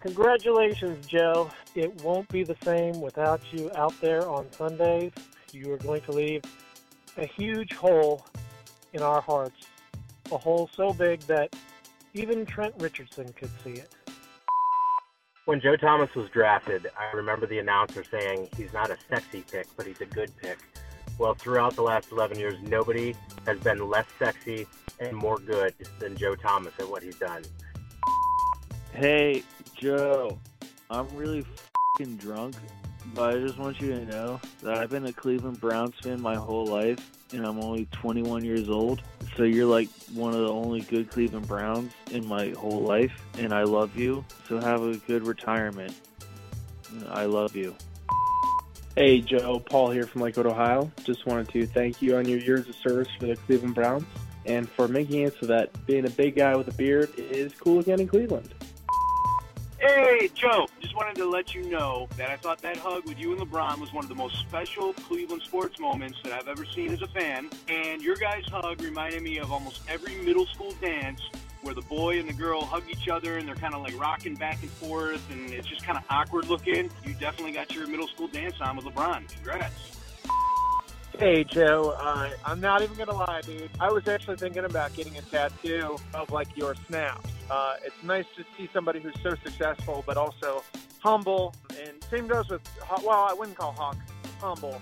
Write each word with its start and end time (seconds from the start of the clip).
Congratulations, 0.00 1.06
Joe. 1.06 1.50
It 1.74 2.02
won't 2.02 2.28
be 2.28 2.44
the 2.44 2.56
same 2.62 3.00
without 3.00 3.40
you 3.52 3.70
out 3.74 3.94
there 4.00 4.28
on 4.28 4.50
Sundays. 4.52 5.12
You 5.52 5.72
are 5.72 5.78
going 5.78 6.02
to 6.02 6.12
leave 6.12 6.42
a 7.16 7.26
huge 7.26 7.72
hole 7.72 8.24
in 8.92 9.02
our 9.02 9.20
hearts. 9.20 9.66
A 10.30 10.38
hole 10.38 10.70
so 10.74 10.92
big 10.92 11.20
that 11.22 11.54
even 12.14 12.46
Trent 12.46 12.74
Richardson 12.78 13.32
could 13.32 13.50
see 13.64 13.72
it. 13.72 13.92
When 15.46 15.60
Joe 15.60 15.76
Thomas 15.76 16.14
was 16.14 16.28
drafted, 16.30 16.88
I 16.98 17.16
remember 17.16 17.46
the 17.46 17.58
announcer 17.58 18.04
saying 18.04 18.50
he's 18.56 18.72
not 18.72 18.90
a 18.90 18.98
sexy 19.08 19.42
pick, 19.50 19.66
but 19.76 19.86
he's 19.86 20.00
a 20.00 20.06
good 20.06 20.30
pick. 20.36 20.58
Well, 21.18 21.34
throughout 21.34 21.74
the 21.74 21.82
last 21.82 22.12
11 22.12 22.38
years, 22.38 22.54
nobody 22.62 23.16
has 23.46 23.58
been 23.60 23.88
less 23.88 24.06
sexy 24.18 24.66
and 25.00 25.16
more 25.16 25.38
good 25.38 25.74
than 25.98 26.16
Joe 26.16 26.36
Thomas 26.36 26.74
at 26.78 26.88
what 26.88 27.02
he's 27.02 27.16
done. 27.16 27.42
Hey, 28.92 29.42
Joe, 29.78 30.36
I'm 30.90 31.06
really 31.14 31.46
fing 31.96 32.16
drunk, 32.16 32.56
but 33.14 33.36
I 33.36 33.38
just 33.38 33.58
want 33.58 33.80
you 33.80 33.92
to 33.92 34.04
know 34.06 34.40
that 34.62 34.76
I've 34.76 34.90
been 34.90 35.06
a 35.06 35.12
Cleveland 35.12 35.60
Browns 35.60 35.94
fan 36.02 36.20
my 36.20 36.34
whole 36.34 36.66
life, 36.66 36.98
and 37.32 37.46
I'm 37.46 37.60
only 37.60 37.86
21 37.92 38.44
years 38.44 38.68
old. 38.68 39.02
So 39.36 39.44
you're 39.44 39.66
like 39.66 39.88
one 40.14 40.34
of 40.34 40.40
the 40.40 40.52
only 40.52 40.80
good 40.80 41.08
Cleveland 41.08 41.46
Browns 41.46 41.92
in 42.10 42.26
my 42.26 42.48
whole 42.58 42.80
life, 42.80 43.12
and 43.38 43.54
I 43.54 43.62
love 43.62 43.96
you. 43.96 44.24
So 44.48 44.58
have 44.58 44.82
a 44.82 44.96
good 44.96 45.24
retirement. 45.24 45.94
I 47.08 47.26
love 47.26 47.54
you. 47.54 47.76
Hey, 48.96 49.20
Joe, 49.20 49.60
Paul 49.60 49.92
here 49.92 50.08
from 50.08 50.22
Lakewood, 50.22 50.46
Ohio. 50.46 50.90
Just 51.04 51.24
wanted 51.24 51.50
to 51.50 51.66
thank 51.68 52.02
you 52.02 52.16
on 52.16 52.26
your 52.26 52.40
years 52.40 52.68
of 52.68 52.74
service 52.74 53.08
for 53.16 53.26
the 53.26 53.36
Cleveland 53.36 53.76
Browns 53.76 54.06
and 54.44 54.68
for 54.68 54.88
making 54.88 55.22
it 55.22 55.36
so 55.38 55.46
that 55.46 55.86
being 55.86 56.04
a 56.04 56.10
big 56.10 56.34
guy 56.34 56.56
with 56.56 56.66
a 56.66 56.72
beard 56.72 57.16
is 57.16 57.54
cool 57.54 57.78
again 57.78 58.00
in 58.00 58.08
Cleveland. 58.08 58.54
Hey, 59.80 60.28
Joe. 60.34 60.66
Just 60.80 60.96
wanted 60.96 61.14
to 61.16 61.24
let 61.30 61.54
you 61.54 61.62
know 61.70 62.08
that 62.16 62.30
I 62.30 62.36
thought 62.36 62.60
that 62.62 62.76
hug 62.78 63.06
with 63.06 63.16
you 63.16 63.30
and 63.30 63.40
LeBron 63.40 63.78
was 63.78 63.92
one 63.92 64.02
of 64.04 64.08
the 64.08 64.14
most 64.16 64.36
special 64.40 64.92
Cleveland 64.92 65.42
sports 65.42 65.78
moments 65.78 66.18
that 66.24 66.32
I've 66.32 66.48
ever 66.48 66.64
seen 66.64 66.92
as 66.92 67.00
a 67.00 67.06
fan. 67.06 67.48
And 67.68 68.02
your 68.02 68.16
guys' 68.16 68.44
hug 68.48 68.82
reminded 68.82 69.22
me 69.22 69.38
of 69.38 69.52
almost 69.52 69.82
every 69.88 70.16
middle 70.16 70.46
school 70.46 70.72
dance 70.80 71.22
where 71.62 71.74
the 71.74 71.82
boy 71.82 72.18
and 72.18 72.28
the 72.28 72.32
girl 72.32 72.64
hug 72.64 72.82
each 72.90 73.08
other 73.08 73.38
and 73.38 73.46
they're 73.46 73.54
kind 73.54 73.74
of 73.74 73.82
like 73.82 73.96
rocking 74.00 74.34
back 74.34 74.60
and 74.62 74.70
forth 74.70 75.22
and 75.30 75.50
it's 75.50 75.68
just 75.68 75.84
kind 75.84 75.96
of 75.96 76.02
awkward 76.10 76.48
looking. 76.48 76.90
You 77.04 77.14
definitely 77.14 77.52
got 77.52 77.72
your 77.72 77.86
middle 77.86 78.08
school 78.08 78.26
dance 78.26 78.60
on 78.60 78.76
with 78.76 78.84
LeBron. 78.84 79.32
Congrats. 79.32 79.97
Hey 81.18 81.42
Joe, 81.42 81.96
uh, 82.00 82.30
I'm 82.44 82.60
not 82.60 82.80
even 82.80 82.96
gonna 82.96 83.12
lie, 83.12 83.40
dude. 83.40 83.70
I 83.80 83.90
was 83.90 84.06
actually 84.06 84.36
thinking 84.36 84.64
about 84.64 84.94
getting 84.94 85.18
a 85.18 85.22
tattoo 85.22 85.96
of 86.14 86.30
like 86.30 86.56
your 86.56 86.76
snaps. 86.86 87.28
Uh, 87.50 87.74
it's 87.84 88.00
nice 88.04 88.24
to 88.36 88.44
see 88.56 88.70
somebody 88.72 89.00
who's 89.00 89.16
so 89.20 89.34
successful, 89.42 90.04
but 90.06 90.16
also 90.16 90.62
humble. 91.00 91.56
And 91.70 92.00
same 92.08 92.28
goes 92.28 92.48
with 92.48 92.62
well, 93.02 93.26
I 93.28 93.32
wouldn't 93.32 93.58
call 93.58 93.72
Hawk 93.72 93.96
humble, 94.40 94.80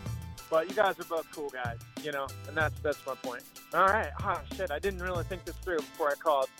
but 0.50 0.68
you 0.68 0.74
guys 0.74 1.00
are 1.00 1.04
both 1.04 1.26
cool 1.32 1.48
guys, 1.48 1.78
you 2.02 2.12
know, 2.12 2.26
and 2.46 2.54
that's 2.54 2.78
that's 2.80 2.98
my 3.06 3.14
point. 3.14 3.42
All 3.72 3.86
right, 3.86 4.10
oh 4.22 4.38
shit, 4.56 4.70
I 4.70 4.78
didn't 4.78 5.00
really 5.00 5.24
think 5.24 5.46
this 5.46 5.56
through 5.56 5.78
before 5.78 6.10
I 6.10 6.16
called. 6.16 6.50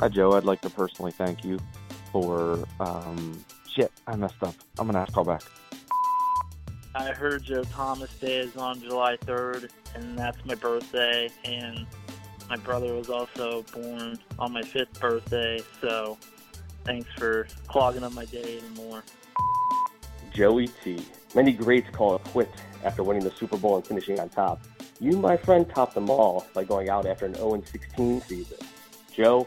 Hi 0.00 0.08
Joe, 0.08 0.32
I'd 0.32 0.42
like 0.42 0.60
to 0.62 0.70
personally 0.70 1.12
thank 1.12 1.44
you 1.44 1.60
for 2.10 2.66
um, 2.80 3.44
shit. 3.72 3.92
I 4.08 4.16
messed 4.16 4.42
up. 4.42 4.56
I'm 4.76 4.86
gonna 4.86 4.98
have 4.98 5.06
to 5.06 5.14
call 5.14 5.24
back. 5.24 5.42
I 6.98 7.12
heard 7.12 7.42
Joe 7.42 7.62
Thomas 7.62 8.10
Day 8.14 8.38
is 8.38 8.56
on 8.56 8.80
July 8.80 9.18
3rd, 9.18 9.68
and 9.94 10.18
that's 10.18 10.42
my 10.46 10.54
birthday, 10.54 11.28
and 11.44 11.86
my 12.48 12.56
brother 12.56 12.94
was 12.94 13.10
also 13.10 13.64
born 13.74 14.18
on 14.38 14.52
my 14.52 14.62
fifth 14.62 14.98
birthday, 14.98 15.60
so 15.82 16.16
thanks 16.84 17.08
for 17.18 17.48
clogging 17.68 18.02
up 18.02 18.14
my 18.14 18.24
day 18.24 18.56
even 18.56 18.72
more. 18.74 19.04
Joey 20.32 20.68
T. 20.82 21.04
Many 21.34 21.52
greats 21.52 21.90
call 21.90 22.16
it 22.16 22.24
quits 22.24 22.56
after 22.82 23.02
winning 23.02 23.24
the 23.24 23.32
Super 23.32 23.58
Bowl 23.58 23.76
and 23.76 23.86
finishing 23.86 24.18
on 24.18 24.30
top. 24.30 24.62
You, 24.98 25.18
my 25.18 25.36
friend, 25.36 25.68
topped 25.68 25.94
them 25.94 26.08
all 26.08 26.46
by 26.54 26.64
going 26.64 26.88
out 26.88 27.04
after 27.04 27.26
an 27.26 27.34
0-16 27.34 28.22
season. 28.26 28.58
Joe, 29.14 29.46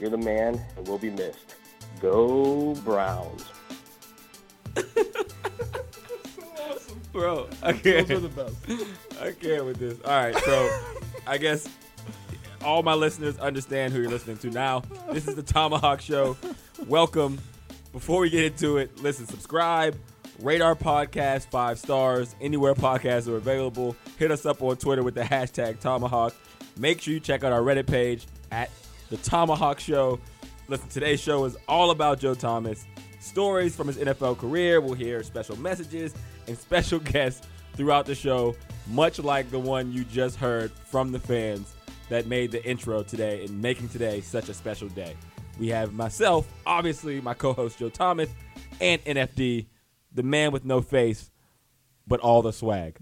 you're 0.00 0.10
the 0.10 0.18
man 0.18 0.60
and 0.76 0.88
will 0.88 0.98
be 0.98 1.10
missed. 1.10 1.54
Go 2.00 2.74
Browns. 2.84 3.44
Bro, 7.18 7.48
I 7.64 7.72
can't. 7.72 8.06
Those 8.06 8.24
are 8.24 8.28
the 8.28 8.28
best. 8.28 8.86
I 9.20 9.32
can't 9.32 9.64
with 9.64 9.78
this. 9.78 9.98
All 10.04 10.12
right, 10.12 10.36
so 10.36 10.80
I 11.26 11.36
guess 11.36 11.68
all 12.64 12.84
my 12.84 12.94
listeners 12.94 13.36
understand 13.40 13.92
who 13.92 14.00
you're 14.00 14.08
listening 14.08 14.36
to 14.36 14.50
now. 14.50 14.84
This 15.10 15.26
is 15.26 15.34
the 15.34 15.42
Tomahawk 15.42 16.00
Show. 16.00 16.36
Welcome. 16.86 17.40
Before 17.90 18.20
we 18.20 18.30
get 18.30 18.44
into 18.44 18.76
it, 18.76 19.02
listen, 19.02 19.26
subscribe, 19.26 19.98
rate 20.38 20.60
our 20.60 20.76
podcast 20.76 21.50
five 21.50 21.80
stars 21.80 22.36
anywhere 22.40 22.76
podcasts 22.76 23.26
are 23.26 23.34
available. 23.34 23.96
Hit 24.16 24.30
us 24.30 24.46
up 24.46 24.62
on 24.62 24.76
Twitter 24.76 25.02
with 25.02 25.16
the 25.16 25.22
hashtag 25.22 25.80
Tomahawk. 25.80 26.36
Make 26.76 27.00
sure 27.00 27.14
you 27.14 27.18
check 27.18 27.42
out 27.42 27.50
our 27.50 27.62
Reddit 27.62 27.88
page 27.88 28.28
at 28.52 28.70
the 29.10 29.16
Tomahawk 29.16 29.80
Show. 29.80 30.20
Listen, 30.68 30.88
today's 30.88 31.18
show 31.20 31.44
is 31.46 31.56
all 31.66 31.90
about 31.90 32.20
Joe 32.20 32.34
Thomas. 32.34 32.86
Stories 33.18 33.74
from 33.74 33.88
his 33.88 33.96
NFL 33.96 34.38
career. 34.38 34.80
We'll 34.80 34.94
hear 34.94 35.24
special 35.24 35.56
messages 35.58 36.14
and 36.48 36.58
special 36.58 36.98
guests 37.14 37.46
throughout 37.74 38.06
the 38.06 38.14
show, 38.14 38.56
much 38.88 39.18
like 39.18 39.50
the 39.50 39.58
one 39.58 39.92
you 39.92 40.04
just 40.04 40.36
heard 40.36 40.72
from 40.72 41.12
the 41.12 41.18
fans 41.18 41.74
that 42.08 42.26
made 42.26 42.50
the 42.50 42.64
intro 42.64 43.02
today 43.02 43.44
and 43.44 43.62
making 43.62 43.88
today 43.88 44.20
such 44.20 44.48
a 44.48 44.54
special 44.54 44.88
day. 44.88 45.14
We 45.58 45.68
have 45.68 45.92
myself, 45.92 46.46
obviously, 46.66 47.20
my 47.20 47.34
co 47.34 47.52
host 47.52 47.78
Joe 47.78 47.88
Thomas, 47.88 48.30
and 48.80 49.04
NFD, 49.04 49.66
the 50.12 50.22
man 50.22 50.52
with 50.52 50.64
no 50.64 50.80
face, 50.80 51.30
but 52.06 52.20
all 52.20 52.42
the 52.42 52.52
swag. 52.52 52.98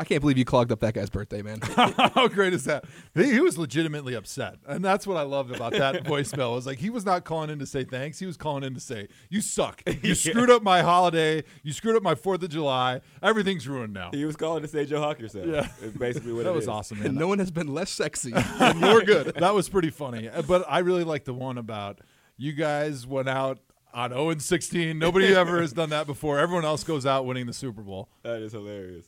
I 0.00 0.04
can't 0.04 0.20
believe 0.22 0.38
you 0.38 0.44
clogged 0.46 0.72
up 0.72 0.80
that 0.80 0.94
guy's 0.94 1.10
birthday, 1.10 1.42
man. 1.42 1.60
How 1.62 2.26
great 2.26 2.54
is 2.54 2.64
that? 2.64 2.86
He, 3.14 3.32
he 3.32 3.40
was 3.40 3.58
legitimately 3.58 4.14
upset, 4.14 4.56
and 4.66 4.82
that's 4.84 5.06
what 5.06 5.18
I 5.18 5.22
loved 5.22 5.54
about 5.54 5.72
that 5.72 6.04
voicemail. 6.04 6.54
Was 6.54 6.66
like 6.66 6.78
he 6.78 6.88
was 6.88 7.04
not 7.04 7.24
calling 7.24 7.50
in 7.50 7.58
to 7.58 7.66
say 7.66 7.84
thanks; 7.84 8.18
he 8.18 8.24
was 8.24 8.38
calling 8.38 8.64
in 8.64 8.72
to 8.74 8.80
say, 8.80 9.08
"You 9.28 9.40
suck. 9.42 9.82
You 9.86 9.98
Yeah. 10.02 10.14
screwed 10.14 10.48
up 10.50 10.62
my 10.62 10.80
holiday. 10.80 11.44
You 11.62 11.72
screwed 11.74 11.96
up 11.96 12.02
my 12.02 12.14
Fourth 12.14 12.42
of 12.42 12.48
July. 12.48 13.02
Everything's 13.22 13.68
ruined 13.68 13.92
now." 13.92 14.10
He 14.12 14.24
was 14.24 14.36
calling 14.36 14.62
to 14.62 14.68
say 14.68 14.86
Joe 14.86 15.00
Hawk 15.00 15.20
yourself. 15.20 15.46
Yeah, 15.46 15.68
It's 15.82 15.96
basically 15.96 16.32
what 16.32 16.44
that 16.44 16.50
it 16.50 16.54
was 16.54 16.64
is. 16.64 16.68
awesome, 16.68 17.02
and 17.02 17.14
no 17.14 17.28
one 17.28 17.38
has 17.38 17.50
been 17.50 17.68
less 17.74 17.90
sexy 17.90 18.30
than 18.32 18.80
you're 18.80 19.02
good. 19.02 19.34
that 19.34 19.54
was 19.54 19.68
pretty 19.68 19.90
funny. 19.90 20.28
Uh, 20.30 20.40
But 20.42 20.64
I 20.66 20.78
really 20.78 21.04
like 21.04 21.24
the 21.24 21.34
one 21.34 21.58
about 21.58 22.00
you 22.38 22.52
guys 22.52 23.06
went 23.06 23.28
out 23.28 23.58
on 23.92 24.10
0 24.10 24.30
and 24.30 24.40
16. 24.40 24.98
Nobody 24.98 25.34
ever 25.34 25.60
has 25.60 25.72
done 25.72 25.90
that 25.90 26.06
before. 26.06 26.38
Everyone 26.38 26.64
else 26.64 26.84
goes 26.84 27.04
out 27.04 27.26
winning 27.26 27.46
the 27.46 27.52
Super 27.52 27.82
Bowl. 27.82 28.08
That 28.22 28.40
is 28.40 28.52
hilarious. 28.52 29.06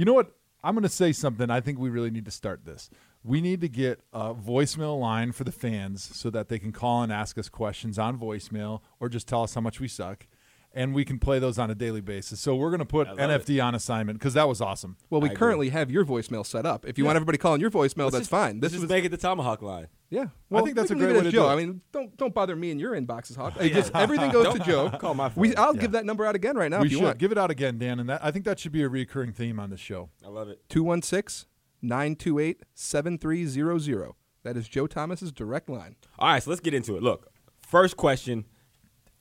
You 0.00 0.06
know 0.06 0.14
what? 0.14 0.34
I'm 0.64 0.74
going 0.74 0.82
to 0.84 0.88
say 0.88 1.12
something. 1.12 1.50
I 1.50 1.60
think 1.60 1.78
we 1.78 1.90
really 1.90 2.10
need 2.10 2.24
to 2.24 2.30
start 2.30 2.64
this. 2.64 2.88
We 3.22 3.42
need 3.42 3.60
to 3.60 3.68
get 3.68 4.00
a 4.14 4.32
voicemail 4.32 4.98
line 4.98 5.32
for 5.32 5.44
the 5.44 5.52
fans 5.52 6.02
so 6.16 6.30
that 6.30 6.48
they 6.48 6.58
can 6.58 6.72
call 6.72 7.02
and 7.02 7.12
ask 7.12 7.36
us 7.36 7.50
questions 7.50 7.98
on 7.98 8.18
voicemail 8.18 8.80
or 8.98 9.10
just 9.10 9.28
tell 9.28 9.42
us 9.42 9.52
how 9.52 9.60
much 9.60 9.78
we 9.78 9.88
suck. 9.88 10.26
And 10.72 10.94
we 10.94 11.04
can 11.04 11.18
play 11.18 11.40
those 11.40 11.58
on 11.58 11.68
a 11.68 11.74
daily 11.74 12.00
basis. 12.00 12.38
So 12.40 12.54
we're 12.54 12.70
going 12.70 12.78
to 12.78 12.84
put 12.84 13.08
love 13.08 13.18
NFD 13.18 13.60
on 13.64 13.74
assignment 13.74 14.20
because 14.20 14.34
that 14.34 14.46
was 14.46 14.60
awesome. 14.60 14.96
Well, 15.10 15.20
we 15.20 15.28
I 15.28 15.32
agree. 15.32 15.38
currently 15.38 15.68
have 15.70 15.90
your 15.90 16.04
voicemail 16.04 16.46
set 16.46 16.64
up. 16.64 16.86
If 16.86 16.96
you 16.96 17.02
Yeah. 17.02 17.08
want 17.08 17.16
everybody 17.16 17.38
calling 17.38 17.60
your 17.60 17.72
voicemail, 17.72 18.04
Let's 18.04 18.12
that's 18.12 18.18
just- 18.20 18.30
fine. 18.30 18.60
This 18.60 18.72
is 18.74 18.82
was 18.82 18.88
make 18.88 19.04
it 19.04 19.08
the 19.08 19.16
Tomahawk 19.16 19.62
line. 19.62 19.88
yeah. 20.10 20.26
Well, 20.48 20.64
think 20.64 20.76
that's 20.76 20.90
we 20.90 20.94
a 20.94 20.96
can 20.96 21.04
great 21.06 21.14
leave 21.16 21.24
way 21.24 21.30
to 21.32 21.36
Joe. 21.36 21.42
do 21.48 21.48
I 21.48 21.56
mean, 21.56 21.80
don't 21.90 22.16
don't 22.16 22.32
bother 22.32 22.54
me 22.54 22.70
in 22.70 22.78
your 22.78 22.92
inboxes, 22.94 23.34
Hawk. 23.34 23.54
It 23.60 23.72
just 23.72 23.90
everything 23.96 24.30
goes 24.30 24.52
to 24.56 24.60
Joe. 24.60 24.90
Call 25.00 25.14
my 25.14 25.28
phone. 25.30 25.42
We, 25.42 25.56
I'll 25.56 25.74
Yeah. 25.74 25.80
give 25.80 25.90
that 25.92 26.04
number 26.06 26.24
out 26.24 26.36
again 26.36 26.56
right 26.56 26.70
now 26.70 26.78
we 26.82 26.86
if 26.86 26.92
you 26.92 26.98
should 26.98 27.04
want. 27.04 27.18
give 27.18 27.32
it 27.32 27.38
out 27.38 27.50
again, 27.50 27.76
Dan. 27.76 27.98
And 27.98 28.08
that, 28.08 28.24
I 28.24 28.30
think 28.30 28.44
that 28.44 28.60
should 28.60 28.70
be 28.70 28.82
a 28.84 28.88
recurring 28.88 29.32
theme 29.32 29.58
on 29.58 29.70
this 29.70 29.80
show. 29.80 30.10
I 30.24 30.28
love 30.28 30.48
it. 30.48 30.60
216 30.68 31.48
928 31.82 32.62
7300. 32.74 34.12
That 34.44 34.56
is 34.56 34.68
Joe 34.68 34.86
Thomas's 34.86 35.32
direct 35.32 35.68
line. 35.68 35.96
All 36.18 36.28
right, 36.28 36.40
so 36.42 36.50
let's 36.50 36.60
get 36.60 36.74
into 36.74 36.96
it. 36.96 37.02
Look, 37.02 37.32
first 37.60 37.96
question, 37.96 38.44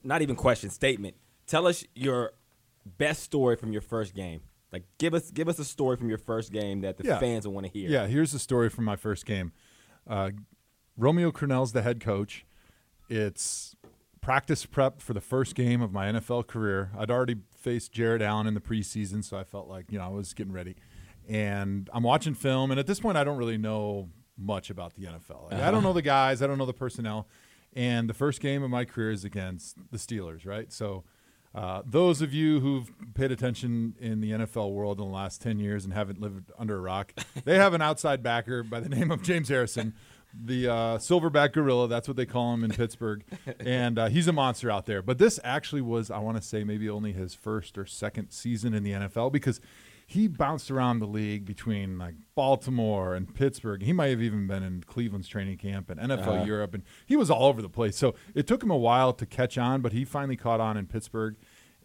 not 0.04 0.22
even 0.22 0.36
question, 0.36 0.70
statement. 0.70 1.16
Tell 1.50 1.66
us 1.66 1.84
your 1.96 2.34
best 2.86 3.24
story 3.24 3.56
from 3.56 3.72
your 3.74 3.82
first 3.82 4.14
game. 4.14 4.42
Like, 4.72 4.84
give 5.00 5.16
us 5.16 5.32
give 5.32 5.48
us 5.50 5.58
a 5.58 5.66
story 5.66 5.98
from 5.98 6.08
your 6.08 6.20
first 6.20 6.52
game 6.52 6.82
that 6.82 6.98
the 6.98 7.04
Yeah. 7.06 7.18
fans 7.20 7.48
will 7.48 7.56
want 7.56 7.66
to 7.66 7.72
hear. 7.74 7.90
Yeah, 7.90 8.06
here's 8.06 8.32
the 8.32 8.38
story 8.40 8.70
from 8.70 8.86
my 8.86 8.96
first 8.96 9.26
game. 9.26 9.52
Uh, 10.06 10.30
Romeo 10.96 11.32
Crennel's 11.32 11.72
the 11.72 11.82
head 11.82 12.00
coach. 12.00 12.46
It's 13.10 13.76
practice 14.22 14.68
prep 14.68 15.02
for 15.02 15.14
the 15.14 15.22
first 15.22 15.56
game 15.56 15.82
of 15.82 15.92
my 15.92 16.06
NFL 16.06 16.44
career. 16.46 16.92
I'd 16.96 17.10
already 17.10 17.38
faced 17.58 17.94
Jared 17.94 18.22
Allen 18.22 18.46
in 18.46 18.54
the 18.54 18.60
preseason, 18.62 19.24
so 19.24 19.36
I 19.36 19.44
felt 19.44 19.68
like 19.68 19.92
you 19.92 19.98
know 19.98 20.06
I 20.06 20.10
was 20.10 20.36
getting 20.36 20.54
ready. 20.54 20.76
And 21.28 21.90
I'm 21.92 22.04
watching 22.04 22.36
film, 22.36 22.70
and 22.70 22.80
at 22.80 22.86
this 22.86 23.00
point, 23.00 23.18
I 23.18 23.24
don't 23.24 23.38
really 23.38 23.58
know 23.58 24.10
much 24.38 24.70
about 24.70 24.94
the 24.94 25.06
NFL. 25.08 25.52
Like, 25.52 25.62
I 25.62 25.72
don't 25.72 25.82
know 25.82 25.94
the 25.94 26.04
guys, 26.04 26.44
I 26.44 26.48
don't 26.48 26.60
know 26.60 26.66
the 26.68 26.74
personnel. 26.74 27.28
And 27.74 28.08
the 28.08 28.14
first 28.14 28.40
game 28.40 28.62
of 28.62 28.70
my 28.70 28.86
career 28.86 29.10
is 29.12 29.24
against 29.26 29.78
the 29.92 29.98
Steelers, 29.98 30.46
right? 30.46 30.72
So. 30.72 31.06
Uh, 31.54 31.82
those 31.86 32.22
of 32.22 32.34
you 32.34 32.60
who've 32.60 32.92
paid 33.16 33.32
attention 33.32 33.96
in 34.00 34.22
the 34.22 34.32
NFL 34.32 34.72
world 34.72 35.00
in 35.00 35.06
the 35.06 35.12
last 35.12 35.42
10 35.42 35.60
years 35.60 35.84
and 35.84 35.94
haven't 35.94 36.22
lived 36.22 36.52
under 36.60 36.78
a 36.78 36.80
rock, 36.80 37.14
they 37.44 37.56
have 37.56 37.74
an 37.74 37.82
outside 37.82 38.22
backer 38.22 38.64
by 38.64 38.80
the 38.80 38.90
name 38.90 39.10
of 39.12 39.24
James 39.24 39.50
Harrison 39.50 39.94
the 40.34 40.68
uh, 40.68 40.98
silverback 40.98 41.54
gorilla. 41.54 41.88
That's 41.88 42.08
what 42.08 42.18
they 42.18 42.26
call 42.26 42.54
him 42.54 42.64
in 42.64 42.72
Pittsburgh, 42.72 43.24
and 43.60 43.98
uh, 43.98 44.10
he's 44.10 44.28
a 44.28 44.34
monster 44.34 44.70
out 44.70 44.86
there. 44.86 45.02
But 45.02 45.18
this 45.18 45.40
actually 45.44 45.82
was, 45.82 46.12
I 46.12 46.20
want 46.20 46.38
to 46.38 46.44
say, 46.44 46.64
maybe 46.64 46.90
only 46.90 47.14
his 47.14 47.34
first 47.34 47.78
or 47.78 47.86
second 47.86 48.32
season 48.32 48.74
in 48.74 48.84
the 48.84 48.92
NFL 48.92 49.32
because 49.32 49.60
he 50.12 50.28
bounced 50.28 50.72
around 50.72 50.98
the 50.98 51.06
league 51.06 51.46
between 51.46 52.00
like 52.00 52.16
Baltimore 52.34 53.14
and 53.14 53.32
Pittsburgh. 53.32 53.84
He 53.84 53.94
might 53.94 54.08
have 54.10 54.24
even 54.24 54.48
been 54.48 54.64
in 54.64 54.82
Cleveland's 54.88 55.28
training 55.28 55.58
camp 55.58 55.88
and 55.92 56.00
NFL 56.00 56.28
Uh-huh. 56.28 56.44
Europe, 56.46 56.74
and 56.74 56.82
he 57.06 57.16
was 57.16 57.30
all 57.30 57.46
over 57.46 57.62
the 57.62 57.70
place. 57.70 57.96
So 57.96 58.16
it 58.34 58.48
took 58.48 58.64
him 58.64 58.72
a 58.72 58.76
while 58.78 59.14
to 59.14 59.26
catch 59.28 59.56
on, 59.60 59.82
but 59.82 59.92
he 59.94 60.04
finally 60.04 60.36
caught 60.36 60.60
on 60.60 60.78
in 60.78 60.88
Pittsburgh. 60.88 61.36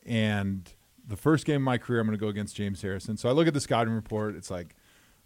And 0.07 0.73
the 1.07 1.17
first 1.19 1.45
game 1.45 1.57
of 1.57 1.63
my 1.63 1.77
career, 1.77 2.01
I'm 2.01 2.07
going 2.07 2.19
to 2.19 2.21
go 2.21 2.29
against 2.29 2.57
James 2.57 2.81
Harrison. 2.81 3.19
So 3.19 3.29
I 3.29 3.33
look 3.33 3.47
at 3.47 3.53
the 3.53 3.61
scouting 3.61 3.93
report. 3.93 4.37
It's 4.37 4.51
like 4.51 4.75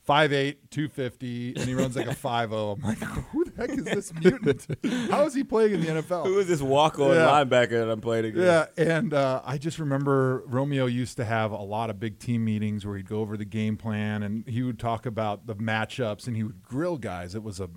5'8", 0.09 0.57
250, 0.71 1.55
and 1.57 1.65
he 1.69 1.75
runs 1.75 1.95
like 1.97 2.07
a 2.07 2.11
5'0". 2.15 2.77
I'm 2.79 2.89
like, 2.89 2.99
who 2.99 3.45
the 3.45 3.53
heck 3.57 3.71
is 3.71 3.85
this 3.85 4.15
mutant? 4.15 4.67
How 5.11 5.25
is 5.27 5.35
he 5.35 5.45
playing 5.45 5.75
in 5.75 5.81
the 5.83 5.87
NFL? 6.03 6.25
Who 6.27 6.39
is 6.39 6.49
this 6.49 6.63
walk-on 6.63 7.11
Yeah. 7.15 7.27
linebacker 7.27 7.71
that 7.71 7.91
I'm 7.91 8.01
playing 8.01 8.25
against? 8.27 8.71
Yeah, 8.79 8.85
and 8.97 9.13
uh, 9.13 9.43
I 9.45 9.59
just 9.59 9.79
remember 9.79 10.43
Romeo 10.47 10.87
used 10.87 11.17
to 11.19 11.25
have 11.25 11.53
a 11.53 11.57
lot 11.63 11.91
of 11.91 12.01
big 12.01 12.19
team 12.19 12.45
meetings 12.45 12.87
where 12.87 12.97
he'd 12.97 13.09
go 13.09 13.21
over 13.21 13.37
the 13.37 13.45
game 13.45 13.77
plan 13.77 14.23
and 14.23 14.49
he 14.49 14.63
would 14.63 14.79
talk 14.79 15.05
about 15.05 15.47
the 15.47 15.55
matchups 15.57 16.27
and 16.27 16.37
he 16.37 16.43
would 16.43 16.63
grill 16.63 16.97
guys. 16.97 17.35
It 17.35 17.43
was 17.43 17.61
a 17.61 17.69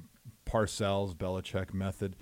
Parcells 0.45 1.15
Belichick 1.15 1.73
method. 1.73 2.15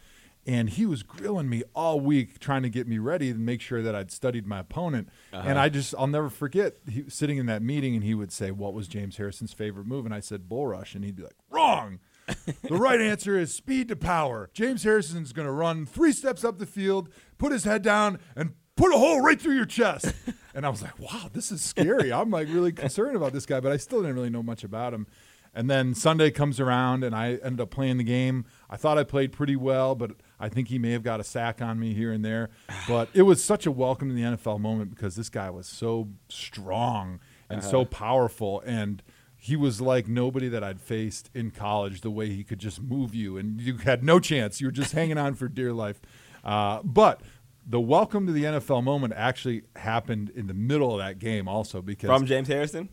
And 0.47 0.69
he 0.69 0.86
was 0.86 1.03
grilling 1.03 1.50
me 1.50 1.63
all 1.75 2.00
week, 2.00 2.39
trying 2.39 2.63
to 2.63 2.69
get 2.69 2.88
me 2.88 2.97
ready 2.97 3.30
and 3.30 3.45
make 3.45 3.62
sure 3.62 3.81
that 3.83 3.94
I'd 3.94 4.09
studied 4.12 4.47
my 4.47 4.59
opponent. 4.59 5.09
And 5.31 5.41
Uh-huh. 5.51 5.59
I 5.59 5.69
just, 5.69 5.94
I'll 5.97 6.07
never 6.07 6.30
forget 6.30 6.77
he, 6.89 7.03
sitting 7.07 7.38
in 7.38 7.45
that 7.47 7.62
meeting 7.62 7.94
and 7.94 8.03
he 8.03 8.15
would 8.15 8.31
say, 8.31 8.50
What 8.50 8.74
was 8.74 8.88
James 8.88 9.18
Harrison's 9.18 9.53
favorite 9.53 9.86
move? 9.86 10.06
And 10.06 10.13
I 10.15 10.21
said, 10.21 10.50
Bull 10.50 10.65
Rush. 10.68 10.95
And 10.95 11.03
he'd 11.03 11.15
be 11.18 11.24
like, 11.24 11.36
Wrong. 11.51 12.00
the 12.63 12.75
right 12.77 13.01
answer 13.01 13.38
is 13.38 13.53
speed 13.53 13.88
to 13.89 13.95
power. 13.95 14.50
James 14.53 14.83
Harrison's 14.83 15.33
going 15.33 15.47
to 15.47 15.51
run 15.51 15.86
three 15.86 16.12
steps 16.13 16.44
up 16.44 16.57
the 16.57 16.65
field, 16.65 17.09
put 17.38 17.51
his 17.51 17.63
head 17.63 17.81
down, 17.81 18.19
and 18.35 18.53
put 18.75 18.94
a 18.94 18.97
hole 18.97 19.19
right 19.21 19.39
through 19.42 19.56
your 19.56 19.65
chest. 19.65 20.13
and 20.56 20.65
I 20.65 20.69
was 20.69 20.81
like, 20.81 20.97
wow, 21.00 21.30
this 21.33 21.51
is 21.51 21.62
scary. 21.62 22.13
I'm 22.13 22.30
like 22.31 22.47
really 22.47 22.71
concerned 22.71 23.15
about 23.15 23.33
this 23.33 23.45
guy, 23.45 23.59
but 23.59 23.71
I 23.71 23.77
still 23.77 24.01
didn't 24.01 24.15
really 24.15 24.30
know 24.30 24.44
much 24.44 24.63
about 24.63 24.94
him. 24.94 25.06
And 25.56 25.68
then 25.69 25.95
Sunday 25.95 26.30
comes 26.30 26.59
around, 26.59 27.03
and 27.03 27.15
I 27.15 27.39
ended 27.44 27.59
up 27.62 27.71
playing 27.71 27.97
the 27.97 28.03
game. 28.03 28.45
I 28.69 28.77
thought 28.77 29.00
I 29.00 29.03
played 29.03 29.31
pretty 29.31 29.56
well, 29.56 29.95
but 29.95 30.12
I 30.39 30.50
think 30.50 30.69
he 30.69 30.80
may 30.80 30.91
have 30.91 31.03
got 31.03 31.19
a 31.19 31.24
sack 31.24 31.62
on 31.62 31.80
me 31.80 31.94
here 31.94 32.12
and 32.12 32.24
there. 32.24 32.50
But 32.88 33.09
it 33.13 33.24
was 33.24 33.44
such 33.44 33.65
a 33.65 33.71
welcome 33.71 34.07
to 34.09 34.15
the 34.15 34.21
NFL 34.21 34.59
moment 34.59 34.89
because 34.95 35.15
this 35.15 35.30
guy 35.30 35.50
was 35.50 35.68
so 35.68 36.09
strong 36.30 37.19
and 37.50 37.63
so 37.63 37.81
Uh-huh. 37.81 37.89
powerful. 37.91 38.62
And 38.65 39.01
he 39.36 39.56
was 39.56 39.80
like 39.81 40.07
nobody 40.07 40.47
that 40.50 40.63
I'd 40.63 40.81
faced 40.81 41.30
in 41.33 41.51
college. 41.51 42.01
The 42.01 42.12
way 42.12 42.30
he 42.30 42.44
could 42.44 42.59
just 42.59 42.81
move 42.81 43.13
you, 43.15 43.38
and 43.38 43.59
you 43.62 43.77
had 43.77 44.03
no 44.03 44.19
chance. 44.19 44.59
You 44.62 44.68
were 44.68 44.71
just 44.71 44.91
hanging 45.00 45.18
on 45.18 45.36
for 45.36 45.47
dear 45.47 45.74
life. 45.74 46.01
Uh, 46.44 46.81
but 46.83 47.21
the 47.68 47.80
welcome 47.80 48.25
to 48.25 48.31
the 48.33 48.44
NFL 48.45 48.83
moment 48.83 49.13
actually 49.15 49.63
happened 49.75 50.30
in 50.31 50.47
the 50.47 50.53
middle 50.53 50.92
of 50.94 51.00
that 51.00 51.19
game, 51.19 51.47
also 51.47 51.81
because 51.81 52.07
From 52.09 52.25
James 52.25 52.47
Harrison? 52.47 52.89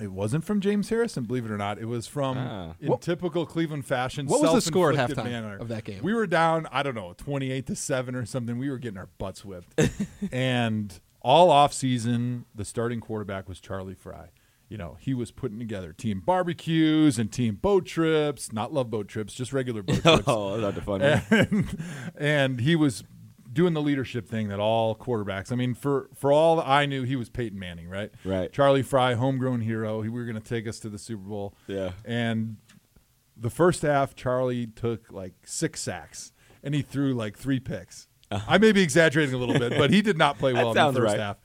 It 0.00 0.10
wasn't 0.10 0.44
from 0.44 0.60
James 0.60 0.88
Harrison. 0.88 1.24
Believe 1.24 1.44
it 1.44 1.50
or 1.52 1.56
not, 1.56 1.78
it 1.78 1.84
was 1.84 2.06
from 2.06 2.36
Ah. 2.36 2.74
in 2.80 2.88
What- 2.90 3.00
typical 3.02 3.46
Cleveland 3.46 3.86
fashion. 3.86 4.26
What 4.26 4.42
was 4.42 4.52
the 4.52 4.60
score 4.60 4.92
at 4.92 4.96
halftime 5.10 5.24
manner. 5.24 5.56
of 5.56 5.68
that 5.68 5.84
game? 5.84 6.02
We 6.02 6.12
were 6.14 6.26
down, 6.26 6.66
I 6.72 6.82
don't 6.82 6.94
know, 6.96 7.14
twenty-eight 7.16 7.66
to 7.66 7.76
seven 7.76 8.14
or 8.16 8.24
something. 8.26 8.58
We 8.58 8.68
were 8.70 8.78
getting 8.78 8.98
our 8.98 9.08
butts 9.18 9.44
whipped, 9.44 9.80
and 10.32 10.98
all 11.22 11.50
off 11.50 11.72
season, 11.72 12.44
the 12.54 12.64
starting 12.64 13.00
quarterback 13.00 13.48
was 13.48 13.60
Charlie 13.60 13.94
Frye. 13.94 14.30
You 14.68 14.78
know, 14.78 14.96
he 14.98 15.14
was 15.14 15.30
putting 15.30 15.58
together 15.58 15.92
team 15.92 16.20
barbecues 16.24 17.18
and 17.18 17.30
team 17.30 17.56
boat 17.56 17.86
trips. 17.86 18.52
Not 18.52 18.72
love 18.72 18.90
boat 18.90 19.06
trips, 19.08 19.32
just 19.34 19.52
regular 19.52 19.82
boat 19.82 19.96
trips. 20.02 20.24
Oh, 20.26 20.58
that's 20.58 20.62
not 20.62 20.74
the 20.74 20.80
fun 20.80 21.00
one. 21.02 21.22
and, 21.30 21.78
and 22.16 22.60
he 22.60 22.74
was 22.74 23.04
doing 23.54 23.72
the 23.72 23.80
leadership 23.80 24.28
thing 24.28 24.48
that 24.48 24.60
all 24.60 24.94
quarterbacks. 24.94 25.50
I 25.50 25.54
mean, 25.56 25.74
for 25.74 26.10
for 26.14 26.32
all 26.32 26.60
I 26.60 26.84
knew, 26.84 27.04
he 27.04 27.16
was 27.16 27.30
Peyton 27.30 27.58
Manning, 27.58 27.88
right? 27.88 28.10
Right. 28.24 28.52
Charlie 28.52 28.82
Frye, 28.82 29.14
homegrown 29.14 29.62
hero. 29.62 30.02
He, 30.02 30.08
we 30.08 30.20
were 30.20 30.26
going 30.26 30.40
to 30.40 30.46
take 30.46 30.68
us 30.68 30.78
to 30.80 30.90
the 30.90 30.98
Super 30.98 31.22
Bowl. 31.22 31.54
Yeah. 31.66 31.92
And 32.04 32.56
the 33.36 33.50
first 33.50 33.82
half, 33.82 34.14
Charlie 34.14 34.66
took 34.66 35.10
like 35.10 35.34
six 35.46 35.80
sacks, 35.80 36.32
and 36.62 36.74
he 36.74 36.82
threw 36.82 37.14
like 37.14 37.38
three 37.38 37.60
picks. 37.60 38.08
I 38.30 38.58
may 38.58 38.72
be 38.72 38.82
exaggerating 38.82 39.34
a 39.34 39.38
little 39.38 39.58
bit, 39.58 39.78
but 39.78 39.90
he 39.90 40.02
did 40.02 40.18
not 40.18 40.38
play 40.38 40.52
Uh-huh. 40.54 40.72
Well 40.74 40.88
in 40.88 40.94
the 40.94 41.00
first 41.00 41.12
right. 41.12 41.20
half. 41.20 41.36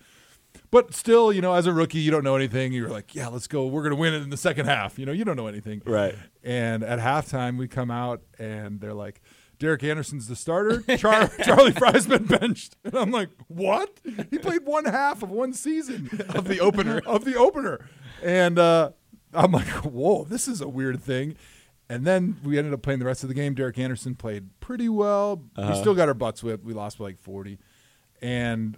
But 0.71 0.93
still, 0.93 1.33
you 1.33 1.41
know, 1.41 1.53
as 1.53 1.65
a 1.65 1.73
rookie, 1.73 1.99
you 1.99 2.11
don't 2.11 2.23
know 2.23 2.35
anything. 2.35 2.73
You're 2.73 2.89
like, 2.89 3.15
yeah, 3.15 3.27
let's 3.27 3.47
go. 3.47 3.65
We're 3.67 3.81
going 3.81 3.95
to 3.95 3.99
win 3.99 4.13
it 4.13 4.21
in 4.21 4.29
the 4.29 4.37
second 4.37 4.67
half. 4.67 4.99
You 4.99 5.05
know, 5.05 5.11
you 5.11 5.25
don't 5.25 5.35
know 5.35 5.47
anything. 5.47 5.81
Right. 5.85 6.15
And 6.43 6.83
at 6.83 6.99
halftime, 6.99 7.57
we 7.57 7.67
come 7.67 7.89
out 7.89 8.21
and 8.37 8.79
they're 8.79 8.93
like, 8.93 9.21
Derek 9.59 9.83
Anderson's 9.83 10.27
the 10.27 10.35
starter. 10.35 10.81
Char- 10.97 11.27
Charlie 11.43 11.73
Frye's 11.73 12.07
been 12.07 12.25
benched. 12.25 12.77
And 12.83 12.95
I'm 12.95 13.11
like, 13.11 13.29
what? 13.47 13.99
He 14.31 14.37
played 14.37 14.65
one 14.65 14.85
half 14.85 15.21
of 15.21 15.29
one 15.29 15.53
season 15.53 16.09
Of 16.29 16.47
the 16.47 16.59
opener. 16.59 17.01
of 17.05 17.25
the 17.25 17.35
opener. 17.35 17.85
And 18.23 18.57
uh, 18.57 18.91
I'm 19.33 19.51
like, 19.51 19.67
whoa, 19.67 20.23
this 20.23 20.47
is 20.47 20.61
a 20.61 20.69
weird 20.69 21.01
thing. 21.03 21.35
And 21.89 22.05
then 22.05 22.37
we 22.43 22.57
ended 22.57 22.73
up 22.73 22.81
playing 22.81 22.99
the 22.99 23.05
rest 23.05 23.23
of 23.23 23.29
the 23.29 23.35
game. 23.35 23.53
Derek 23.53 23.77
Anderson 23.77 24.15
played 24.15 24.59
pretty 24.59 24.87
well. 24.87 25.43
Uh-huh. 25.55 25.73
We 25.73 25.79
still 25.79 25.95
got 25.95 26.07
our 26.07 26.13
butts 26.13 26.41
whipped. 26.41 26.63
We 26.63 26.73
lost 26.73 26.97
by 26.97 27.05
like 27.05 27.19
40. 27.19 27.57
And 28.21 28.77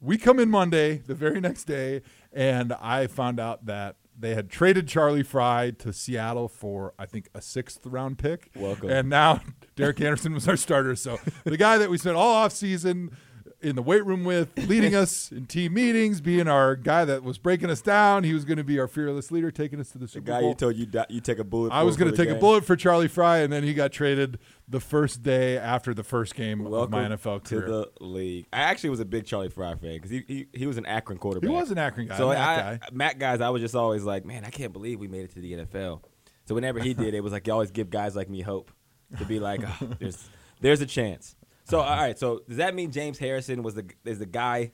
we 0.00 0.16
come 0.16 0.38
in 0.38 0.50
Monday, 0.50 0.98
the 0.98 1.14
very 1.14 1.40
next 1.40 1.64
day, 1.64 2.02
and 2.32 2.72
I 2.80 3.06
found 3.06 3.38
out 3.38 3.66
that 3.66 3.96
they 4.20 4.34
had 4.34 4.50
traded 4.50 4.86
Charlie 4.86 5.22
Frye 5.22 5.70
to 5.78 5.92
Seattle 5.92 6.48
for, 6.48 6.94
I 6.98 7.06
think, 7.06 7.28
a 7.34 7.40
sixth 7.40 7.84
round 7.86 8.18
pick. 8.18 8.50
Welcome. 8.54 8.90
And 8.90 9.08
now 9.08 9.40
Derek 9.76 10.00
Anderson 10.00 10.34
was 10.34 10.46
our 10.46 10.56
starter. 10.56 10.94
So 10.94 11.18
the 11.44 11.56
guy 11.56 11.78
that 11.78 11.90
we 11.90 11.98
spent 11.98 12.16
all 12.16 12.34
off 12.34 12.52
season 12.52 13.16
in 13.62 13.76
the 13.76 13.82
weight 13.82 14.04
room 14.04 14.24
with, 14.24 14.48
leading 14.68 14.94
us 14.94 15.30
in 15.32 15.46
team 15.46 15.74
meetings, 15.74 16.20
being 16.20 16.48
our 16.48 16.76
guy 16.76 17.04
that 17.04 17.22
was 17.22 17.38
breaking 17.38 17.70
us 17.70 17.80
down, 17.82 18.24
he 18.24 18.32
was 18.32 18.44
going 18.44 18.56
to 18.56 18.64
be 18.64 18.78
our 18.78 18.88
fearless 18.88 19.30
leader, 19.30 19.50
taking 19.50 19.80
us 19.80 19.90
to 19.90 19.98
the 19.98 20.08
Super 20.08 20.24
The 20.26 20.32
guy 20.32 20.40
Bowl. 20.40 20.48
you 20.48 20.54
told 20.54 20.76
you 20.76 20.86
di- 20.86 21.06
you 21.08 21.20
take 21.20 21.38
a 21.38 21.44
bullet. 21.44 21.70
I 21.72 21.82
was 21.82 21.96
going 21.96 22.10
to 22.10 22.16
take 22.16 22.30
a 22.30 22.38
bullet 22.38 22.64
for 22.64 22.76
Charlie 22.76 23.08
Frye, 23.08 23.38
and 23.38 23.52
then 23.52 23.62
he 23.62 23.74
got 23.74 23.92
traded 23.92 24.38
the 24.68 24.80
first 24.80 25.22
day 25.22 25.58
after 25.58 25.92
the 25.92 26.04
first 26.04 26.34
game 26.34 26.64
Welcome 26.64 26.94
of 26.94 27.10
my 27.10 27.16
NFL 27.16 27.44
career. 27.44 27.62
to 27.62 27.66
the 27.66 27.90
league. 28.00 28.46
I 28.52 28.60
actually 28.60 28.90
was 28.90 29.00
a 29.00 29.04
big 29.04 29.26
Charlie 29.26 29.48
Frye 29.48 29.74
fan 29.74 29.94
because 29.94 30.10
he, 30.10 30.24
he 30.26 30.46
he 30.52 30.66
was 30.66 30.78
an 30.78 30.86
Akron 30.86 31.18
quarterback. 31.18 31.48
he 31.50 31.54
was 31.54 31.70
an 31.70 31.78
Akron 31.78 32.06
guy. 32.08 32.16
So 32.16 32.28
Matt, 32.30 32.38
I, 32.38 32.76
guy. 32.76 32.88
Mac 32.92 33.18
guys, 33.18 33.40
I 33.40 33.50
was 33.50 33.60
just 33.62 33.74
always 33.74 34.04
like, 34.04 34.24
man, 34.24 34.44
I 34.44 34.50
can't 34.50 34.72
believe 34.72 34.98
we 35.00 35.08
made 35.08 35.24
it 35.24 35.32
to 35.34 35.40
the 35.40 35.52
NFL. 35.52 36.02
So 36.46 36.54
whenever 36.54 36.80
he 36.80 36.94
did, 36.94 37.14
it 37.14 37.22
was 37.22 37.32
like 37.32 37.46
you 37.46 37.52
always 37.52 37.70
give 37.70 37.90
guys 37.90 38.16
like 38.16 38.28
me 38.28 38.40
hope 38.40 38.70
to 39.18 39.24
be 39.24 39.38
like, 39.38 39.60
oh, 39.82 39.88
there's 39.98 40.28
there's 40.60 40.80
a 40.80 40.86
chance. 40.86 41.36
So 41.70 41.80
all 41.80 41.96
right, 41.96 42.18
so 42.18 42.42
does 42.48 42.58
that 42.58 42.74
mean 42.74 42.90
James 42.90 43.18
Harrison 43.18 43.62
was 43.62 43.74
the 43.74 43.86
is 44.04 44.18
the 44.18 44.26
guy 44.26 44.72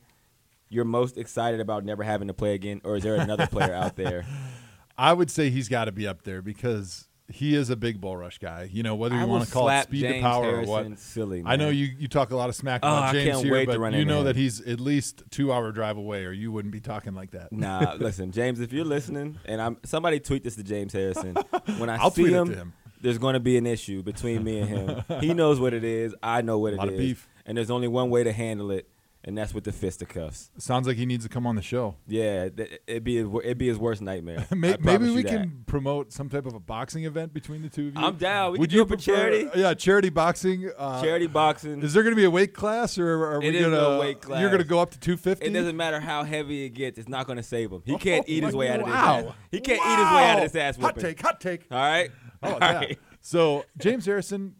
you're 0.68 0.84
most 0.84 1.16
excited 1.16 1.60
about 1.60 1.84
never 1.84 2.02
having 2.02 2.28
to 2.28 2.34
play 2.34 2.54
again, 2.54 2.80
or 2.84 2.96
is 2.96 3.02
there 3.02 3.14
another 3.16 3.46
player 3.46 3.74
out 3.74 3.96
there? 3.96 4.24
I 4.98 5.12
would 5.12 5.30
say 5.30 5.50
he's 5.50 5.68
got 5.68 5.84
to 5.84 5.92
be 5.92 6.08
up 6.08 6.22
there 6.22 6.40
because 6.42 7.06
he 7.28 7.54
is 7.54 7.70
a 7.70 7.76
big 7.76 8.00
bull 8.00 8.16
rush 8.16 8.38
guy. 8.38 8.68
You 8.72 8.82
know, 8.82 8.94
whether 8.94 9.14
you 9.18 9.26
want 9.26 9.44
to 9.44 9.52
call 9.52 9.68
it 9.68 9.82
speed 9.82 10.00
James 10.00 10.14
to 10.16 10.20
power 10.22 10.44
Harrison 10.44 10.74
or 10.74 10.88
what. 10.90 10.98
silly, 10.98 11.42
I 11.44 11.56
know 11.56 11.68
you, 11.68 11.86
you 11.98 12.08
talk 12.08 12.30
a 12.30 12.36
lot 12.36 12.48
of 12.48 12.54
smack 12.54 12.80
Oh, 12.82 12.88
about 12.88 13.02
I 13.04 13.12
James 13.12 13.42
here, 13.42 13.66
but 13.66 13.92
you 13.92 14.04
know 14.04 14.20
him. 14.20 14.24
that 14.26 14.36
he's 14.36 14.60
at 14.66 14.80
least 14.80 15.22
two 15.30 15.52
hour 15.52 15.70
drive 15.72 15.98
away, 15.98 16.24
or 16.24 16.32
you 16.32 16.50
wouldn't 16.50 16.72
be 16.72 16.80
talking 16.80 17.14
like 17.14 17.32
that. 17.32 17.52
Nah, 17.52 17.94
listen, 17.98 18.32
James, 18.32 18.60
if 18.60 18.72
you're 18.72 18.84
listening, 18.86 19.38
and 19.44 19.60
I'm 19.60 19.76
somebody 19.84 20.18
tweet 20.18 20.44
this 20.44 20.56
to 20.56 20.64
James 20.64 20.92
Harrison. 20.92 21.36
When 21.78 21.90
I 21.90 21.96
I'll 21.96 22.10
see 22.10 22.22
tweet 22.22 22.34
it 22.34 22.44
to 22.46 22.54
him. 22.54 22.72
There's 23.06 23.18
going 23.18 23.34
to 23.34 23.40
be 23.40 23.56
an 23.56 23.66
issue 23.66 24.02
between 24.02 24.42
me 24.44 24.58
and 24.60 24.68
him. 24.68 25.04
he 25.20 25.32
knows 25.32 25.60
what 25.60 25.72
it 25.72 25.84
is. 25.84 26.14
I 26.22 26.42
know 26.42 26.58
what 26.58 26.72
it 26.72 26.74
is. 26.74 26.78
Lot 26.78 26.88
of 26.88 26.96
beef. 26.98 27.28
And 27.46 27.56
there's 27.56 27.70
only 27.70 27.88
one 27.88 28.10
way 28.10 28.24
to 28.24 28.32
handle 28.32 28.72
it, 28.72 28.88
and 29.22 29.38
that's 29.38 29.54
with 29.54 29.62
the 29.62 29.70
fisticuffs. 29.72 30.50
Sounds 30.58 30.88
like 30.88 30.96
he 30.96 31.06
needs 31.06 31.22
to 31.24 31.28
come 31.30 31.46
on 31.46 31.54
the 31.54 31.62
show. 31.62 31.94
Yeah, 32.08 32.48
th- 32.48 32.80
it'd 32.88 33.04
be 33.04 33.16
his, 33.16 33.28
it'd 33.44 33.56
be 33.58 33.68
his 33.68 33.78
worst 33.78 34.02
nightmare. 34.02 34.44
May- 34.54 34.74
I 34.74 34.78
Maybe 34.80 35.10
we 35.10 35.22
that. 35.22 35.28
can 35.30 35.62
promote 35.66 36.12
some 36.12 36.28
type 36.28 36.44
of 36.46 36.54
a 36.54 36.58
boxing 36.60 37.04
event 37.04 37.32
between 37.32 37.62
the 37.62 37.68
two 37.68 37.88
of 37.88 37.94
you. 37.94 38.00
I'm 38.04 38.16
down. 38.16 38.52
We 38.52 38.58
Would 38.58 38.72
you 38.72 38.80
do 38.80 38.82
it 38.82 38.88
for 38.88 38.96
charity. 39.02 39.48
Yeah, 39.54 39.74
charity 39.74 40.08
boxing. 40.10 40.70
Uh, 40.76 41.00
Charity 41.02 41.28
boxing. 41.28 41.82
Is 41.82 41.92
there 41.94 42.02
going 42.02 42.14
to 42.16 42.20
be 42.20 42.24
a 42.24 42.30
weight 42.30 42.52
class, 42.52 42.98
or 42.98 43.24
are 43.24 43.38
we 43.40 43.52
gonna? 43.52 43.68
no 43.70 44.00
weight 44.00 44.18
You're 44.28 44.50
going 44.50 44.58
to 44.58 44.64
go 44.64 44.80
up 44.80 44.90
to 44.90 44.98
250. 44.98 45.46
It 45.46 45.52
doesn't 45.52 45.76
matter 45.76 46.00
how 46.00 46.24
heavy 46.24 46.64
it 46.64 46.70
gets. 46.70 46.98
It's 46.98 47.08
not 47.08 47.26
going 47.26 47.36
to 47.36 47.42
save 47.44 47.70
him. 47.70 47.82
He 47.84 47.96
can't 47.96 48.24
Oh 48.28 48.32
eat 48.32 48.42
his 48.42 48.56
way 48.56 48.68
out 48.70 48.80
of 48.80 48.86
this. 48.86 48.94
wow. 48.94 49.18
Ass. 49.28 49.34
He 49.52 49.60
can't 49.60 49.78
eat 49.80 50.04
his 50.04 50.14
way 50.16 50.30
out 50.30 50.38
of 50.44 50.52
this 50.52 50.60
ass 50.60 50.76
Hot 50.78 50.98
take, 50.98 51.20
hot 51.22 51.40
take. 51.40 51.62
All 51.70 51.78
right. 51.78 52.10
Oh, 52.42 52.52
All 52.54 52.60
that? 52.60 52.74
right. 52.76 52.98
So 53.20 53.64
James 53.78 54.06
Harrison, 54.06 54.54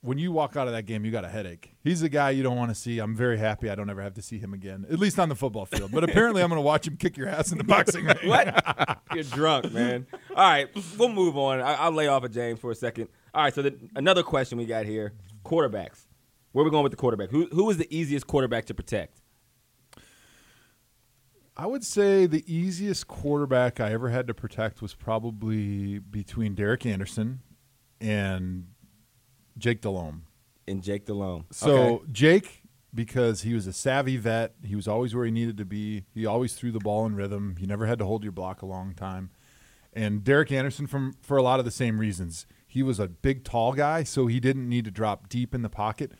when 0.00 0.18
you 0.18 0.32
walk 0.32 0.56
out 0.56 0.66
of 0.66 0.72
that 0.72 0.84
game, 0.86 1.04
you 1.04 1.12
got 1.12 1.24
a 1.24 1.28
headache. 1.28 1.74
He's 1.84 2.00
the 2.00 2.08
guy 2.08 2.30
you 2.30 2.42
don't 2.42 2.56
want 2.56 2.70
to 2.70 2.74
see. 2.74 2.98
I'm 2.98 3.14
very 3.14 3.38
happy 3.38 3.70
I 3.70 3.74
don't 3.76 3.88
ever 3.88 4.02
have 4.02 4.14
to 4.14 4.22
see 4.22 4.38
him 4.38 4.52
again, 4.52 4.84
at 4.90 4.98
least 4.98 5.18
on 5.20 5.28
the 5.28 5.36
football 5.36 5.66
field. 5.66 5.92
But 5.92 6.02
apparently, 6.02 6.42
I'm 6.42 6.48
going 6.48 6.58
to 6.58 6.62
watch 6.66 6.86
him 6.88 6.96
kick 6.96 7.16
your 7.16 7.28
ass 7.28 7.52
in 7.52 7.58
the 7.58 7.64
boxing 7.64 8.06
ring. 8.06 8.16
What? 8.24 9.00
You're 9.14 9.22
drunk, 9.24 9.72
man. 9.72 10.06
All 10.30 10.36
right, 10.36 10.68
we'll 10.98 11.08
move 11.10 11.36
on. 11.38 11.60
I, 11.60 11.74
I'll 11.74 11.92
lay 11.92 12.08
off 12.08 12.24
of 12.24 12.32
James 12.32 12.58
for 12.58 12.72
a 12.72 12.74
second. 12.74 13.08
All 13.32 13.44
right, 13.44 13.54
so 13.54 13.62
the, 13.62 13.78
another 13.94 14.24
question 14.24 14.58
we 14.58 14.66
got 14.66 14.84
here: 14.86 15.12
quarterbacks. 15.44 16.06
Where 16.50 16.62
are 16.62 16.64
we 16.64 16.70
going 16.70 16.82
with 16.82 16.92
the 16.92 16.96
quarterback? 16.96 17.30
Who 17.30 17.46
who 17.52 17.70
is 17.70 17.76
the 17.78 17.86
easiest 17.96 18.26
quarterback 18.26 18.66
to 18.66 18.74
protect? 18.74 19.21
I 21.56 21.66
would 21.66 21.84
say 21.84 22.26
the 22.26 22.44
easiest 22.52 23.06
quarterback 23.08 23.78
I 23.80 23.92
ever 23.92 24.08
had 24.08 24.26
to 24.28 24.34
protect 24.34 24.80
was 24.80 24.94
probably 24.94 25.98
between 25.98 26.54
Derek 26.54 26.86
Anderson 26.86 27.40
and 28.00 28.68
Jake 29.58 29.82
Delhomme. 29.82 30.24
And 30.66 30.82
Jake 30.82 31.04
Delhomme. 31.06 31.44
So 31.50 31.76
Okay. 31.76 32.04
Jake, 32.12 32.62
because 32.94 33.42
he 33.42 33.52
was 33.52 33.66
a 33.66 33.72
savvy 33.72 34.16
vet, 34.16 34.54
he 34.64 34.74
was 34.74 34.88
always 34.88 35.14
where 35.14 35.24
he 35.24 35.30
needed 35.30 35.56
to 35.58 35.64
be. 35.64 36.04
He 36.14 36.24
always 36.24 36.54
threw 36.54 36.72
the 36.72 36.78
ball 36.78 37.04
in 37.04 37.14
rhythm. 37.14 37.56
He 37.58 37.66
never 37.66 37.86
had 37.86 37.98
to 37.98 38.06
hold 38.06 38.22
your 38.22 38.32
block 38.32 38.62
a 38.62 38.66
long 38.66 38.94
time. 38.94 39.30
And 39.92 40.24
Derek 40.24 40.50
Anderson, 40.50 40.86
from 40.86 41.14
for 41.20 41.36
a 41.36 41.42
lot 41.42 41.58
of 41.58 41.66
the 41.66 41.70
same 41.70 41.98
reasons, 41.98 42.46
he 42.66 42.82
was 42.82 42.98
a 42.98 43.08
big, 43.08 43.44
tall 43.44 43.74
guy, 43.74 44.04
so 44.04 44.26
he 44.26 44.40
didn't 44.40 44.66
need 44.68 44.86
to 44.86 44.90
drop 44.90 45.28
deep 45.28 45.54
in 45.54 45.60
the 45.60 45.68
pocket. 45.68 46.12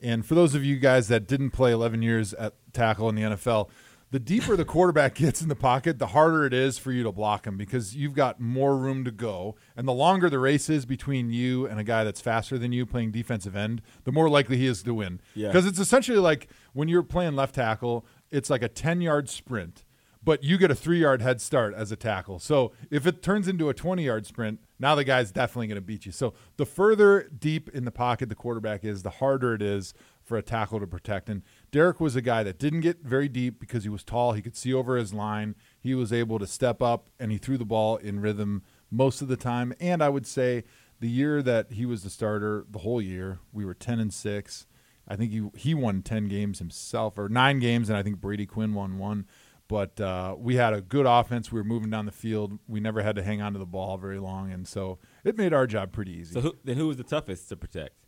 And 0.00 0.24
for 0.24 0.34
those 0.34 0.54
of 0.54 0.64
you 0.64 0.76
guys 0.78 1.08
that 1.08 1.28
didn't 1.28 1.50
play 1.50 1.72
11 1.72 2.00
years 2.02 2.32
at 2.34 2.54
tackle 2.72 3.08
in 3.10 3.14
the 3.14 3.22
NFL, 3.22 3.68
the 4.12 4.20
deeper 4.20 4.56
the 4.56 4.64
quarterback 4.64 5.14
gets 5.16 5.42
in 5.42 5.48
the 5.48 5.56
pocket, 5.56 5.98
the 5.98 6.08
harder 6.08 6.44
it 6.44 6.52
is 6.52 6.78
for 6.78 6.92
you 6.92 7.02
to 7.02 7.10
block 7.10 7.46
him 7.46 7.56
because 7.56 7.96
you've 7.96 8.14
got 8.14 8.38
more 8.38 8.76
room 8.76 9.04
to 9.04 9.10
go. 9.10 9.56
And 9.74 9.88
the 9.88 9.92
longer 9.92 10.30
the 10.30 10.38
race 10.38 10.68
is 10.70 10.86
between 10.86 11.30
you 11.30 11.66
and 11.66 11.80
a 11.80 11.84
guy 11.84 12.04
that's 12.04 12.20
faster 12.20 12.58
than 12.58 12.72
you 12.72 12.86
playing 12.86 13.10
defensive 13.10 13.56
end, 13.56 13.82
the 14.04 14.12
more 14.12 14.28
likely 14.28 14.58
he 14.58 14.66
is 14.66 14.82
to 14.84 14.94
win. 14.94 15.20
Yeah. 15.34 15.48
Because 15.48 15.66
it's 15.66 15.78
essentially 15.78 16.18
like 16.18 16.48
when 16.74 16.88
you're 16.88 17.02
playing 17.02 17.34
left 17.34 17.54
tackle, 17.54 18.06
it's 18.30 18.50
like 18.50 18.62
a 18.62 18.68
10 18.68 19.00
yard 19.00 19.30
sprint, 19.30 19.84
but 20.22 20.44
you 20.44 20.58
get 20.58 20.70
a 20.70 20.74
three 20.74 21.00
yard 21.00 21.22
head 21.22 21.40
start 21.40 21.74
as 21.74 21.90
a 21.90 21.96
tackle. 21.96 22.38
So 22.38 22.72
if 22.90 23.06
it 23.06 23.22
turns 23.22 23.48
into 23.48 23.70
a 23.70 23.74
20 23.74 24.04
yard 24.04 24.26
sprint, 24.26 24.60
now 24.78 24.94
the 24.94 25.04
guy's 25.04 25.32
definitely 25.32 25.68
going 25.68 25.76
to 25.76 25.80
beat 25.80 26.04
you. 26.04 26.12
So 26.12 26.34
the 26.58 26.66
further 26.66 27.30
deep 27.38 27.70
in 27.70 27.86
the 27.86 27.90
pocket 27.90 28.28
the 28.28 28.34
quarterback 28.34 28.84
is, 28.84 29.02
the 29.02 29.10
harder 29.10 29.54
it 29.54 29.62
is 29.62 29.94
for 30.22 30.36
a 30.36 30.42
tackle 30.42 30.80
to 30.80 30.86
protect. 30.86 31.28
And 31.28 31.42
Derek 31.72 32.00
was 32.00 32.14
a 32.14 32.20
guy 32.20 32.42
that 32.42 32.58
didn't 32.58 32.82
get 32.82 32.98
very 33.02 33.28
deep 33.28 33.58
because 33.58 33.82
he 33.82 33.88
was 33.88 34.04
tall. 34.04 34.32
He 34.32 34.42
could 34.42 34.56
see 34.56 34.74
over 34.74 34.96
his 34.96 35.14
line. 35.14 35.54
He 35.80 35.94
was 35.94 36.12
able 36.12 36.38
to 36.38 36.46
step 36.46 36.82
up 36.82 37.08
and 37.18 37.32
he 37.32 37.38
threw 37.38 37.56
the 37.56 37.64
ball 37.64 37.96
in 37.96 38.20
rhythm 38.20 38.62
most 38.90 39.22
of 39.22 39.28
the 39.28 39.38
time. 39.38 39.72
And 39.80 40.02
I 40.02 40.10
would 40.10 40.26
say 40.26 40.64
the 41.00 41.08
year 41.08 41.42
that 41.42 41.72
he 41.72 41.86
was 41.86 42.02
the 42.02 42.10
starter, 42.10 42.66
the 42.70 42.80
whole 42.80 43.00
year, 43.00 43.38
we 43.52 43.64
were 43.64 43.72
10 43.72 44.00
and 44.00 44.12
6. 44.12 44.66
I 45.08 45.16
think 45.16 45.32
he 45.32 45.48
he 45.56 45.74
won 45.74 46.02
10 46.02 46.28
games 46.28 46.58
himself 46.58 47.18
or 47.18 47.30
9 47.30 47.58
games 47.58 47.88
and 47.88 47.96
I 47.96 48.02
think 48.02 48.20
Brady 48.20 48.44
Quinn 48.44 48.74
won 48.74 48.98
one. 48.98 49.26
But 49.66 49.98
uh, 49.98 50.34
we 50.38 50.56
had 50.56 50.74
a 50.74 50.82
good 50.82 51.06
offense. 51.06 51.50
We 51.50 51.58
were 51.58 51.64
moving 51.64 51.88
down 51.88 52.04
the 52.04 52.12
field. 52.12 52.58
We 52.68 52.80
never 52.80 53.00
had 53.00 53.16
to 53.16 53.22
hang 53.22 53.40
on 53.40 53.54
to 53.54 53.58
the 53.58 53.64
ball 53.64 53.96
very 53.96 54.18
long, 54.18 54.52
and 54.52 54.68
so 54.68 54.98
it 55.24 55.38
made 55.38 55.54
our 55.54 55.66
job 55.66 55.92
pretty 55.92 56.12
easy. 56.12 56.34
So 56.34 56.40
who, 56.42 56.56
then 56.62 56.76
who 56.76 56.88
was 56.88 56.98
the 56.98 57.04
toughest 57.04 57.48
to 57.48 57.56
protect? 57.56 58.01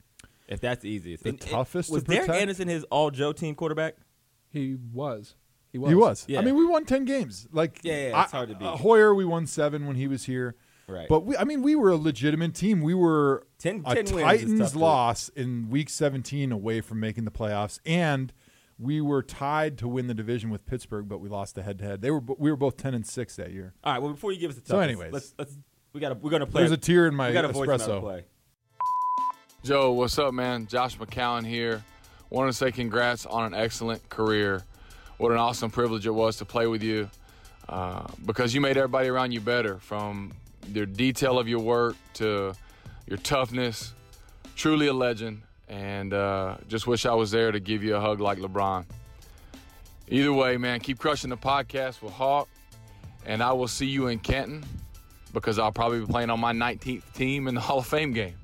If 0.47 0.61
that's 0.61 0.83
the 0.83 0.91
easiest. 0.91 1.23
The 1.25 1.31
And- 1.31 1.41
and 1.41 1.51
toughest 1.51 1.89
to 1.89 1.95
was 1.95 2.03
Derek 2.05 2.23
protect? 2.27 2.41
Anderson 2.43 2.69
his 2.69 2.85
all 2.85 3.11
Joe 3.11 3.33
team 3.33 3.55
quarterback? 3.55 3.97
He 4.51 4.77
was. 4.93 5.35
He 5.73 5.79
was. 5.79 5.89
He 5.91 5.95
was. 5.95 6.25
Yeah. 6.29 6.41
I 6.41 6.45
mean, 6.45 6.55
we 6.55 6.65
won 6.67 6.85
ten 6.85 7.05
games. 7.05 7.49
Like, 7.51 7.81
Yeah, 7.83 7.93
yeah, 7.95 8.23
it's 8.25 8.33
I- 8.35 8.37
hard 8.37 8.49
to 8.51 8.55
beat. 8.55 8.65
uh, 8.67 8.77
Hoyer, 8.77 9.15
we 9.15 9.25
won 9.25 9.47
seven 9.47 9.87
when 9.87 9.97
he 9.97 10.07
was 10.07 10.25
here. 10.25 10.55
Right. 10.87 11.09
But 11.09 11.25
we, 11.25 11.35
I 11.37 11.45
mean, 11.45 11.63
we 11.63 11.75
were 11.75 11.89
a 11.91 11.97
legitimate 11.97 12.55
team. 12.55 12.83
We 12.83 12.93
were 12.95 13.47
10 13.59 13.83
a 13.87 13.95
10 13.95 13.97
wins 13.97 14.11
is 14.11 14.11
tough 14.13 14.21
Titans 14.21 14.73
to- 14.73 14.79
loss 14.79 15.29
in 15.31 15.71
Week 15.71 15.89
17 15.89 16.53
away 16.53 16.83
from 16.83 17.01
making 17.01 17.25
the 17.25 17.31
playoffs, 17.31 17.81
and 17.87 18.33
we 18.79 19.01
were 19.01 19.23
tied 19.23 19.79
to 19.79 19.89
win 19.89 20.09
the 20.09 20.15
division 20.15 20.51
with 20.51 20.67
Pittsburgh, 20.67 21.09
but 21.09 21.19
we 21.21 21.29
lost 21.31 21.55
the 21.55 21.63
head-to-head. 21.63 22.03
They 22.03 22.11
were 22.11 22.21
we 22.39 22.51
were 22.51 22.57
both 22.57 22.77
10 22.77 22.93
and 22.93 23.07
six 23.07 23.35
that 23.37 23.51
year. 23.51 23.73
All 23.83 23.95
right. 23.95 24.03
Well, 24.03 24.13
before 24.13 24.31
you 24.33 24.39
give 24.39 24.51
us 24.51 24.57
the 24.57 24.61
toughest, 24.61 24.71
So 24.73 24.81
anyways. 24.81 25.13
let's 25.13 25.35
let's 25.39 25.57
we 25.95 26.01
got 26.01 26.11
to 26.11 26.15
we're 26.17 26.31
gonna 26.31 26.47
play. 26.47 26.61
There's 26.61 26.73
a 26.73 26.77
tear 26.77 27.07
in 27.07 27.15
my 27.15 27.29
we 27.29 27.33
got 27.33 27.47
a 27.47 27.49
voicemail 27.49 27.67
espresso. 27.79 27.87
to 27.87 28.01
play. 28.01 28.25
Joe, 29.65 29.93
what's 29.93 30.19
up, 30.19 30.35
man? 30.35 30.67
Josh 30.67 30.99
McCown 30.99 31.47
here. 31.47 31.83
Want 32.29 32.51
to 32.51 32.53
say 32.53 32.71
congrats 32.71 33.25
on 33.25 33.47
an 33.47 33.59
excellent 33.59 34.07
career. 34.11 34.63
What 35.17 35.33
an 35.33 35.39
awesome 35.39 35.71
privilege 35.71 36.07
it 36.07 36.11
was 36.11 36.37
to 36.37 36.45
play 36.45 36.67
with 36.67 36.83
you 36.83 37.09
uh, 37.71 38.07
because 38.27 38.55
you 38.55 38.61
made 38.61 38.77
everybody 38.77 39.09
around 39.09 39.33
you 39.33 39.41
better 39.41 39.79
from 39.79 40.35
the 40.71 40.85
detail 40.85 41.39
of 41.39 41.49
your 41.49 41.61
work 41.61 41.97
to 42.15 42.53
your 43.07 43.17
toughness. 43.17 43.95
Truly 44.55 44.89
a 44.89 44.93
legend, 44.93 45.41
and 45.67 46.13
uh, 46.13 46.59
just 46.69 46.87
wish 46.87 47.07
I 47.07 47.15
was 47.15 47.31
there 47.31 47.51
to 47.51 47.59
give 47.59 47.83
you 47.83 47.97
a 47.97 48.01
hug 48.03 48.21
like 48.21 48.41
LeBron. 48.41 48.85
Either 50.09 50.33
way, 50.35 50.59
man, 50.59 50.79
keep 50.81 50.99
crushing 50.99 51.31
the 51.31 51.39
podcast 51.39 52.03
with 52.03 52.13
Hawk, 52.13 52.51
and 53.25 53.43
I 53.43 53.55
will 53.55 53.69
see 53.69 53.87
you 53.87 54.09
in 54.09 54.19
Canton 54.19 54.63
because 55.33 55.59
I'll 55.59 55.73
probably 55.73 56.01
be 56.01 56.07
playing 56.07 56.29
on 56.29 56.39
my 56.39 56.53
19th 56.53 57.15
team 57.15 57.49
in 57.49 57.55
the 57.55 57.61
Hall 57.63 57.79
of 57.79 57.87
Fame 57.87 58.13
game. 58.13 58.35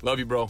Love 0.00 0.18
you, 0.18 0.24
bro. 0.24 0.48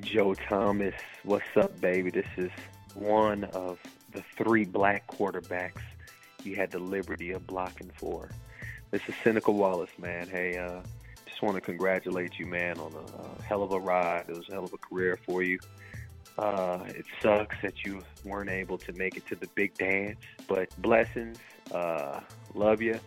Joe 0.00 0.34
Thomas, 0.34 0.94
what's 1.24 1.56
up, 1.56 1.80
baby? 1.80 2.10
This 2.10 2.26
is 2.36 2.52
one 2.94 3.44
of 3.44 3.80
the 4.12 4.22
three 4.36 4.64
black 4.64 5.08
quarterbacks 5.08 5.82
you 6.44 6.54
had 6.54 6.70
the 6.70 6.78
liberty 6.78 7.32
of 7.32 7.46
blocking 7.48 7.90
for. 7.96 8.30
This 8.92 9.02
is 9.08 9.14
Seneca 9.24 9.50
Wallace, 9.50 9.90
man. 9.98 10.28
Hey, 10.28 10.56
uh, 10.56 10.82
just 11.26 11.42
want 11.42 11.56
to 11.56 11.60
congratulate 11.60 12.38
you, 12.38 12.46
man, 12.46 12.78
on 12.78 12.92
a, 12.92 13.22
a 13.22 13.42
hell 13.42 13.64
of 13.64 13.72
a 13.72 13.80
ride. 13.80 14.26
It 14.28 14.36
was 14.36 14.48
a 14.48 14.52
hell 14.52 14.64
of 14.64 14.72
a 14.72 14.78
career 14.78 15.18
for 15.26 15.42
you. 15.42 15.58
Uh, 16.38 16.84
it 16.86 17.04
sucks 17.20 17.56
that 17.62 17.84
you 17.84 18.00
weren't 18.24 18.50
able 18.50 18.78
to 18.78 18.92
make 18.92 19.16
it 19.16 19.26
to 19.26 19.34
the 19.34 19.48
big 19.56 19.74
dance, 19.74 20.20
but 20.46 20.70
blessings. 20.80 21.38
Uh, 21.72 22.20
love 22.54 22.80
you. 22.80 23.00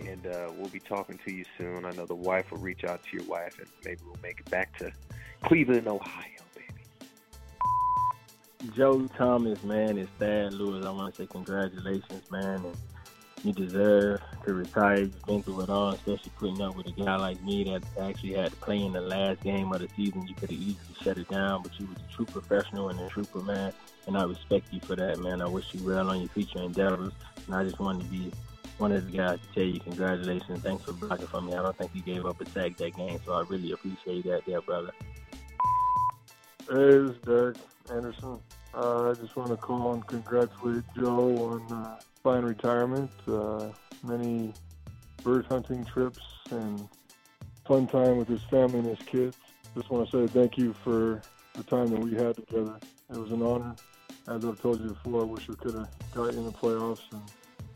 And 0.00 0.26
uh, 0.26 0.50
we'll 0.56 0.70
be 0.70 0.80
talking 0.80 1.20
to 1.24 1.32
you 1.32 1.44
soon. 1.56 1.84
I 1.84 1.92
know 1.92 2.06
the 2.06 2.16
wife 2.16 2.50
will 2.50 2.58
reach 2.58 2.82
out 2.82 3.04
to 3.04 3.16
your 3.16 3.26
wife, 3.26 3.60
and 3.60 3.68
maybe 3.84 4.00
we'll 4.04 4.18
make 4.24 4.40
it 4.40 4.50
back 4.50 4.76
to 4.78 4.90
Cleveland, 5.42 5.88
Ohio. 5.88 6.24
Baby. 6.54 7.08
Joe 8.74 9.06
Thomas, 9.18 9.62
man, 9.64 9.98
it's 9.98 10.10
Thad 10.18 10.52
Lewis. 10.54 10.84
I 10.86 10.90
want 10.90 11.14
to 11.14 11.22
say 11.22 11.26
congratulations, 11.26 12.30
man, 12.30 12.64
and 12.64 12.76
you 13.44 13.52
deserve 13.52 14.20
to 14.46 14.54
retire. 14.54 15.00
You've 15.00 15.26
been 15.26 15.42
through 15.42 15.62
it 15.62 15.70
all, 15.70 15.90
especially 15.90 16.30
putting 16.38 16.62
up 16.62 16.76
with 16.76 16.86
a 16.86 16.92
guy 16.92 17.16
like 17.16 17.42
me 17.42 17.64
that 17.64 17.82
actually 18.00 18.34
had 18.34 18.50
to 18.50 18.56
play 18.58 18.80
in 18.80 18.92
the 18.92 19.00
last 19.00 19.40
game 19.42 19.72
of 19.72 19.80
the 19.80 19.88
season. 19.96 20.26
You 20.26 20.34
could 20.34 20.50
have 20.50 20.58
easily 20.58 20.94
shut 21.02 21.18
it 21.18 21.28
down, 21.28 21.62
but 21.62 21.78
you 21.78 21.86
was 21.86 21.96
a 21.96 22.12
true 22.14 22.26
professional 22.26 22.88
and 22.90 23.00
a 23.00 23.08
trooper, 23.08 23.40
man, 23.40 23.72
and 24.06 24.16
I 24.16 24.24
respect 24.24 24.72
you 24.72 24.80
for 24.80 24.94
that, 24.96 25.18
man. 25.18 25.42
I 25.42 25.48
wish 25.48 25.66
you 25.72 25.84
well 25.84 26.10
on 26.10 26.20
your 26.20 26.28
future 26.28 26.62
endeavors, 26.62 27.12
and 27.46 27.54
I 27.54 27.64
just 27.64 27.80
wanted 27.80 28.04
to 28.04 28.10
be 28.10 28.32
one 28.78 28.92
of 28.92 29.10
the 29.10 29.16
guys 29.16 29.38
to 29.40 29.54
tell 29.54 29.64
you 29.64 29.80
congratulations. 29.80 30.60
Thanks 30.60 30.84
for 30.84 30.92
blocking 30.92 31.26
for 31.26 31.40
me. 31.40 31.52
I 31.54 31.62
don't 31.62 31.76
think 31.76 31.90
you 31.94 32.02
gave 32.02 32.24
up 32.26 32.40
a 32.40 32.48
sack 32.50 32.76
that 32.76 32.96
game, 32.96 33.18
so 33.26 33.32
I 33.32 33.42
really 33.42 33.72
appreciate 33.72 34.24
that, 34.24 34.46
there, 34.46 34.60
brother. 34.60 34.92
Hey, 36.72 36.78
this 36.78 37.10
is 37.10 37.16
Derek 37.18 37.56
Anderson. 37.90 38.38
Uh, 38.72 39.10
I 39.10 39.14
just 39.20 39.36
want 39.36 39.50
to 39.50 39.58
call 39.58 39.92
and 39.92 40.06
congratulate 40.06 40.84
Joe 40.96 41.60
on 41.68 41.70
uh, 41.70 42.00
fine 42.22 42.44
retirement. 42.44 43.10
Uh, 43.28 43.68
many 44.02 44.54
bird 45.22 45.44
hunting 45.50 45.84
trips 45.84 46.22
and 46.50 46.88
fun 47.66 47.86
time 47.88 48.16
with 48.16 48.26
his 48.26 48.42
family 48.44 48.78
and 48.78 48.88
his 48.88 49.06
kids. 49.06 49.36
Just 49.74 49.90
want 49.90 50.08
to 50.08 50.26
say 50.26 50.32
thank 50.32 50.56
you 50.56 50.74
for 50.82 51.20
the 51.52 51.62
time 51.64 51.88
that 51.88 52.00
we 52.00 52.14
had 52.14 52.36
together. 52.36 52.78
It 53.10 53.18
was 53.18 53.32
an 53.32 53.42
honor. 53.42 53.76
As 54.28 54.42
I've 54.42 54.62
told 54.62 54.80
you 54.80 54.88
before, 54.88 55.20
I 55.20 55.24
wish 55.26 55.48
we 55.48 55.56
could 55.56 55.74
have 55.74 55.90
got 56.14 56.32
you 56.32 56.38
in 56.38 56.46
the 56.46 56.52
playoffs 56.52 57.02
and 57.12 57.20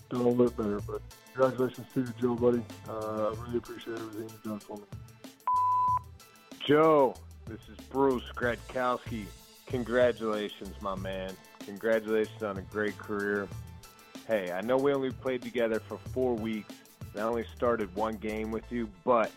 done 0.09 0.23
a 0.23 0.29
little 0.29 0.47
bit 0.47 0.57
better. 0.57 0.81
But 0.81 1.03
congratulations 1.35 1.87
to 1.93 2.01
you, 2.01 2.15
Joe, 2.19 2.35
buddy. 2.35 2.65
Uh, 2.89 3.27
I 3.29 3.35
really 3.43 3.59
appreciate 3.59 3.99
everything 3.99 4.23
you've 4.23 4.43
done 4.43 4.59
for 4.61 4.79
me. 4.79 4.85
Joe, 6.61 7.15
this 7.47 7.61
is 7.69 7.77
Bruce 7.91 8.25
Gradkowski. 8.35 9.25
Congratulations, 9.67 10.75
my 10.81 10.95
man. 10.97 11.33
Congratulations 11.65 12.43
on 12.43 12.59
a 12.59 12.63
great 12.63 12.97
career. 12.99 13.49
Hey, 14.27 14.53
I 14.53 14.61
know 14.61 14.77
we 14.77 14.93
only 14.93 15.11
played 15.11 15.43
together 15.43 15.81
for 15.81 15.99
four 16.13 16.35
weeks. 16.35 16.75
and 17.13 17.23
I 17.23 17.27
only 17.27 17.47
started 17.55 17.95
one 17.95 18.17
game 18.17 18.51
with 18.51 18.71
you, 18.71 18.89
but 19.05 19.31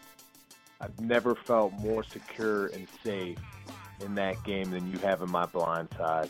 I've 0.82 1.00
never 1.00 1.36
felt 1.36 1.74
more 1.74 2.04
secure 2.04 2.68
and 2.68 2.88
safe 3.04 3.38
in 4.02 4.16
that 4.16 4.44
game 4.44 4.72
than 4.72 4.92
you 4.92 4.98
have 5.00 5.22
in 5.22 5.30
my 5.30 5.46
blind 5.46 5.90
side. 5.98 6.30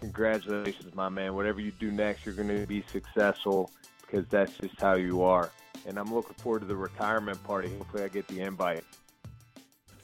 Congratulations, 0.00 0.94
my 0.94 1.08
man. 1.08 1.34
Whatever 1.34 1.60
you 1.60 1.70
do 1.72 1.90
next, 1.90 2.26
you're 2.26 2.34
going 2.34 2.48
to 2.48 2.66
be 2.66 2.84
successful 2.92 3.70
because 4.02 4.26
that's 4.28 4.56
just 4.58 4.78
how 4.80 4.94
you 4.94 5.22
are. 5.22 5.50
And 5.86 5.98
I'm 5.98 6.12
looking 6.12 6.34
forward 6.34 6.60
to 6.60 6.66
the 6.66 6.76
retirement 6.76 7.42
party. 7.44 7.68
Hopefully, 7.76 8.02
I 8.02 8.08
get 8.08 8.26
the 8.28 8.40
invite. 8.40 8.84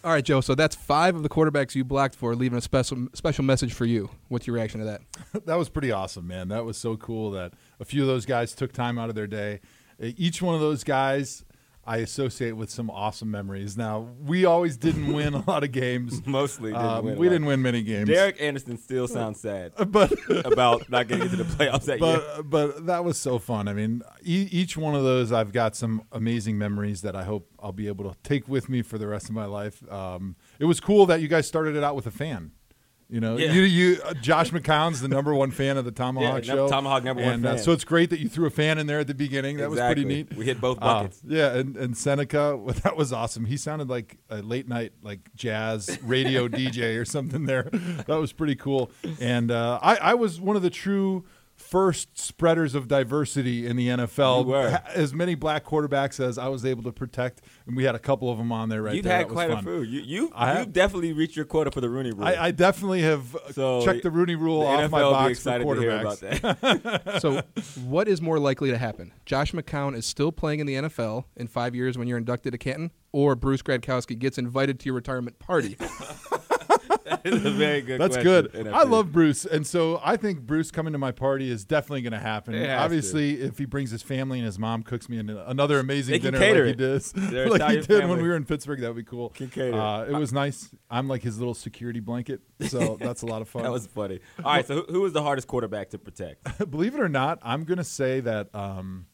All 0.03 0.13
right, 0.13 0.25
Joe. 0.25 0.41
So 0.41 0.55
that's 0.55 0.75
five 0.75 1.15
of 1.15 1.23
the 1.23 1.29
quarterbacks 1.29 1.75
you 1.75 1.85
blocked 1.85 2.15
for, 2.15 2.35
leaving 2.35 2.57
a 2.57 2.63
special 2.63 3.09
special 3.13 3.45
message 3.45 3.75
for 3.75 3.85
you. 3.85 4.09
What's 4.29 4.47
your 4.47 4.57
reaction 4.57 4.81
to 4.81 4.87
that? 4.87 5.03
that 5.47 5.57
was 5.57 5.69
pretty 5.69 5.93
awesome, 5.93 6.27
man. 6.27 6.49
That 6.49 6.65
was 6.65 6.79
so 6.79 6.97
cool 6.97 7.33
that 7.33 7.53
a 7.79 7.85
few 7.85 8.01
of 8.01 8.09
those 8.09 8.25
guys 8.25 8.55
took 8.55 8.73
time 8.73 8.99
out 8.99 9.11
of 9.11 9.15
their 9.15 9.27
day. 9.27 9.61
Each 10.01 10.41
one 10.41 10.55
of 10.55 10.63
those 10.63 10.85
guys 10.85 11.45
I 11.85 11.97
associate 11.99 12.53
with 12.53 12.71
some 12.71 12.91
awesome 12.91 13.31
memories. 13.31 13.77
Now, 13.77 14.11
we 14.23 14.45
always 14.45 14.77
didn't 14.77 15.13
win 15.13 15.35
a 15.35 15.43
lot 15.51 15.65
of 15.65 15.73
games. 15.73 16.21
Mostly 16.27 16.73
didn't 16.73 16.85
Um, 16.87 17.05
win 17.07 17.19
we 17.19 17.29
didn't 17.29 17.47
win 17.47 17.63
many 17.63 17.83
games. 17.83 18.09
Derek 18.09 18.41
Anderson 18.41 18.77
still 18.79 19.09
sounds 19.09 19.41
sad, 19.41 19.73
but 19.89 20.13
about 20.45 20.89
not 20.91 21.09
getting 21.09 21.25
into 21.25 21.37
the 21.37 21.45
playoffs 21.45 21.85
that 21.87 21.99
year. 22.01 22.21
but, 22.39 22.51
But 22.51 22.87
that 22.87 23.03
was 23.05 23.19
so 23.19 23.39
fun. 23.39 23.67
I 23.67 23.73
mean, 23.73 24.03
e- 24.23 24.49
each 24.53 24.77
one 24.77 24.95
of 24.95 25.03
those, 25.05 25.33
I've 25.33 25.53
got 25.53 25.75
some 25.75 26.03
amazing 26.13 26.59
memories 26.59 27.03
that 27.03 27.17
I 27.17 27.25
hope 27.25 27.49
I'll 27.59 27.73
be 27.73 27.89
able 27.89 28.11
to 28.13 28.17
take 28.23 28.47
with 28.47 28.69
me 28.69 28.83
for 28.83 28.99
the 28.99 29.09
rest 29.09 29.29
of 29.29 29.35
my 29.35 29.47
life. 29.47 29.83
Um, 29.91 30.37
it 30.59 30.67
was 30.67 30.81
cool 30.81 31.07
that 31.07 31.21
you 31.23 31.29
guys 31.29 31.49
started 31.49 31.77
it 31.77 31.83
out 31.83 31.97
with 31.97 32.07
a 32.07 32.11
fan. 32.13 32.53
You 33.11 33.19
know, 33.21 33.37
Yeah. 33.37 33.53
you, 33.53 33.63
you 33.63 34.01
uh, 34.05 34.15
Josh 34.15 34.51
McCown's 34.53 35.01
the 35.01 35.09
number 35.09 35.35
one 35.35 35.51
fan 35.51 35.77
of 35.77 35.85
the 35.85 35.91
Tomahawk 35.91 36.45
Yeah, 36.47 36.55
Show. 36.55 36.69
Tomahawk 36.69 37.03
number 37.03 37.23
one 37.25 37.33
and, 37.35 37.47
uh, 37.47 37.55
fan. 37.55 37.59
so 37.65 37.73
it's 37.73 37.83
great 37.83 38.11
that 38.11 38.21
you 38.21 38.29
threw 38.29 38.47
a 38.47 38.51
fan 38.51 38.79
in 38.79 38.87
there 38.87 39.01
at 39.01 39.09
the 39.09 39.15
beginning. 39.15 39.57
That 39.57 39.69
was 39.69 39.81
pretty 39.81 40.05
neat. 40.05 40.33
We 40.37 40.45
hit 40.45 40.61
both 40.61 40.79
Uh, 40.79 41.03
buckets. 41.03 41.21
yeah, 41.27 41.55
and, 41.57 41.77
and 41.77 41.97
Seneca, 41.97 42.57
well, 42.63 42.75
that 42.85 42.97
was 42.97 43.13
awesome. 43.13 43.47
He 43.47 43.57
sounded 43.57 43.89
like 43.91 44.17
a 44.31 44.43
late 44.43 44.69
night 44.69 44.93
like 45.03 45.21
jazz 45.35 45.99
radio 46.05 46.47
DJ 46.49 47.01
or 47.01 47.05
something 47.05 47.47
there. 47.47 47.65
That 48.07 48.21
was 48.21 48.33
pretty 48.33 48.55
cool. 48.55 48.93
And 49.21 49.51
uh, 49.51 49.81
I, 49.83 49.97
I 49.97 50.15
was 50.15 50.41
one 50.41 50.55
of 50.55 50.63
the 50.63 50.71
true 50.71 51.25
first 51.61 52.19
spreaders 52.19 52.75
of 52.75 52.89
diversity 52.89 53.67
in 53.67 53.77
the 53.77 53.89
NFL. 53.89 54.43
You 54.43 54.49
were. 54.49 54.81
As 54.95 55.13
many 55.15 55.35
black 55.35 55.65
quarterbacks 55.65 56.19
as 56.19 56.39
I 56.39 56.49
was 56.49 56.65
able 56.65 56.83
to 56.85 56.93
protect, 56.93 57.43
and 57.67 57.77
we 57.77 57.85
had 57.85 57.95
a 57.95 57.99
couple 57.99 58.31
of 58.31 58.39
them 58.39 58.51
on 58.51 58.69
there 58.69 58.83
right 58.83 58.95
You've 58.97 59.05
there. 59.05 59.17
had 59.19 59.27
That 59.29 59.35
was 59.35 59.35
quite 59.35 59.51
a 59.51 59.63
few. 59.63 59.83
You 59.83 60.01
you 60.01 60.33
I 60.35 60.53
you 60.53 60.59
have- 60.59 60.73
definitely 60.73 61.13
reached 61.13 61.37
your 61.37 61.45
quota 61.45 61.71
for 61.71 61.81
the 61.81 61.89
Rooney 61.89 62.11
Rule. 62.13 62.25
I, 62.27 62.37
I 62.37 62.51
definitely 62.51 63.03
have 63.03 63.37
uh, 63.37 63.53
So, 63.53 63.85
checked 63.85 64.03
the 64.03 64.11
Rooney 64.11 64.35
Rule 64.35 64.61
the 64.61 64.67
off 64.67 64.91
my 64.91 65.01
NFL 65.01 65.03
will 65.03 65.11
be 65.11 65.13
box 65.15 65.25
for 65.25 65.31
excited 65.31 65.65
to 65.67 65.81
hear 65.81 66.01
about 66.01 66.19
quarterbacks. 66.19 67.21
so, 67.21 67.43
what 67.83 68.09
is 68.09 68.21
more 68.21 68.39
likely 68.39 68.71
to 68.71 68.79
happen? 68.79 69.13
Josh 69.27 69.53
McCown 69.53 69.95
is 69.97 70.07
still 70.07 70.33
playing 70.33 70.61
in 70.61 70.67
the 70.67 70.75
NFL 70.75 71.25
in 71.37 71.47
five 71.47 71.75
years 71.75 71.97
when 71.99 72.09
you're 72.09 72.19
inducted 72.19 72.53
to 72.53 72.59
Canton, 72.59 72.91
or 73.13 73.35
Bruce 73.37 73.63
Gradkowski 73.63 74.19
gets 74.19 74.39
invited 74.39 74.81
to 74.81 74.87
your 74.87 74.95
retirement 74.95 75.39
party? 75.39 75.77
that 77.23 77.27
is 77.27 77.45
a 77.45 77.51
very 77.51 77.81
good. 77.81 78.01
That's 78.01 78.17
question, 78.17 78.49
good. 78.53 78.69
I 78.69 78.85
love 78.85 79.13
Bruce, 79.13 79.45
and 79.45 79.67
so 79.67 80.01
I 80.05 80.17
think 80.17 80.41
Bruce 80.43 80.71
coming 80.71 80.93
to 80.93 80.99
my 80.99 81.13
party 81.13 81.51
is 81.51 81.65
definitely 81.65 82.03
going 82.03 82.13
to 82.13 82.19
happen. 82.19 82.55
Obviously, 82.71 83.41
if 83.41 83.59
he 83.59 83.65
brings 83.65 83.91
his 83.91 84.03
family 84.03 84.39
and 84.39 84.47
his 84.47 84.59
mom 84.59 84.83
cooks 84.83 85.09
me 85.09 85.19
another 85.19 85.79
amazing 85.79 86.13
They 86.13 86.19
dinner 86.19 86.39
like 86.39 86.49
it. 86.49 86.67
he 86.67 86.73
did, 87.31 87.51
like 87.51 87.71
he 87.71 87.81
did 87.81 88.09
when 88.09 88.23
we 88.23 88.29
were 88.29 88.37
in 88.37 88.45
Pittsburgh, 88.45 88.81
that 88.81 88.89
would 88.89 88.97
be 88.97 89.03
cool. 89.03 89.31
Can 89.31 89.49
cater. 89.49 89.79
Uh, 89.79 90.05
it 90.05 90.15
was 90.15 90.33
nice. 90.33 90.71
I'm 90.91 91.09
like 91.09 91.23
his 91.23 91.39
little 91.39 91.55
security 91.55 92.01
blanket, 92.01 92.41
so 92.69 92.97
that's 93.01 93.23
a 93.23 93.27
lot 93.27 93.43
of 93.43 93.49
fun. 93.49 93.63
That 93.63 93.73
was 93.73 93.87
funny. 93.87 94.21
All 94.45 94.53
right, 94.53 94.67
so 94.67 94.77
who, 94.77 94.93
who 94.93 95.01
was 95.03 95.13
the 95.13 95.23
hardest 95.23 95.49
quarterback 95.49 95.91
to 95.91 95.99
protect? 95.99 96.71
Believe 96.71 96.95
it 96.95 97.01
or 97.01 97.09
not, 97.09 97.39
I'm 97.43 97.65
going 97.65 97.79
to 97.79 97.85
say 97.85 98.21
that 98.21 98.55
um, 98.55 99.07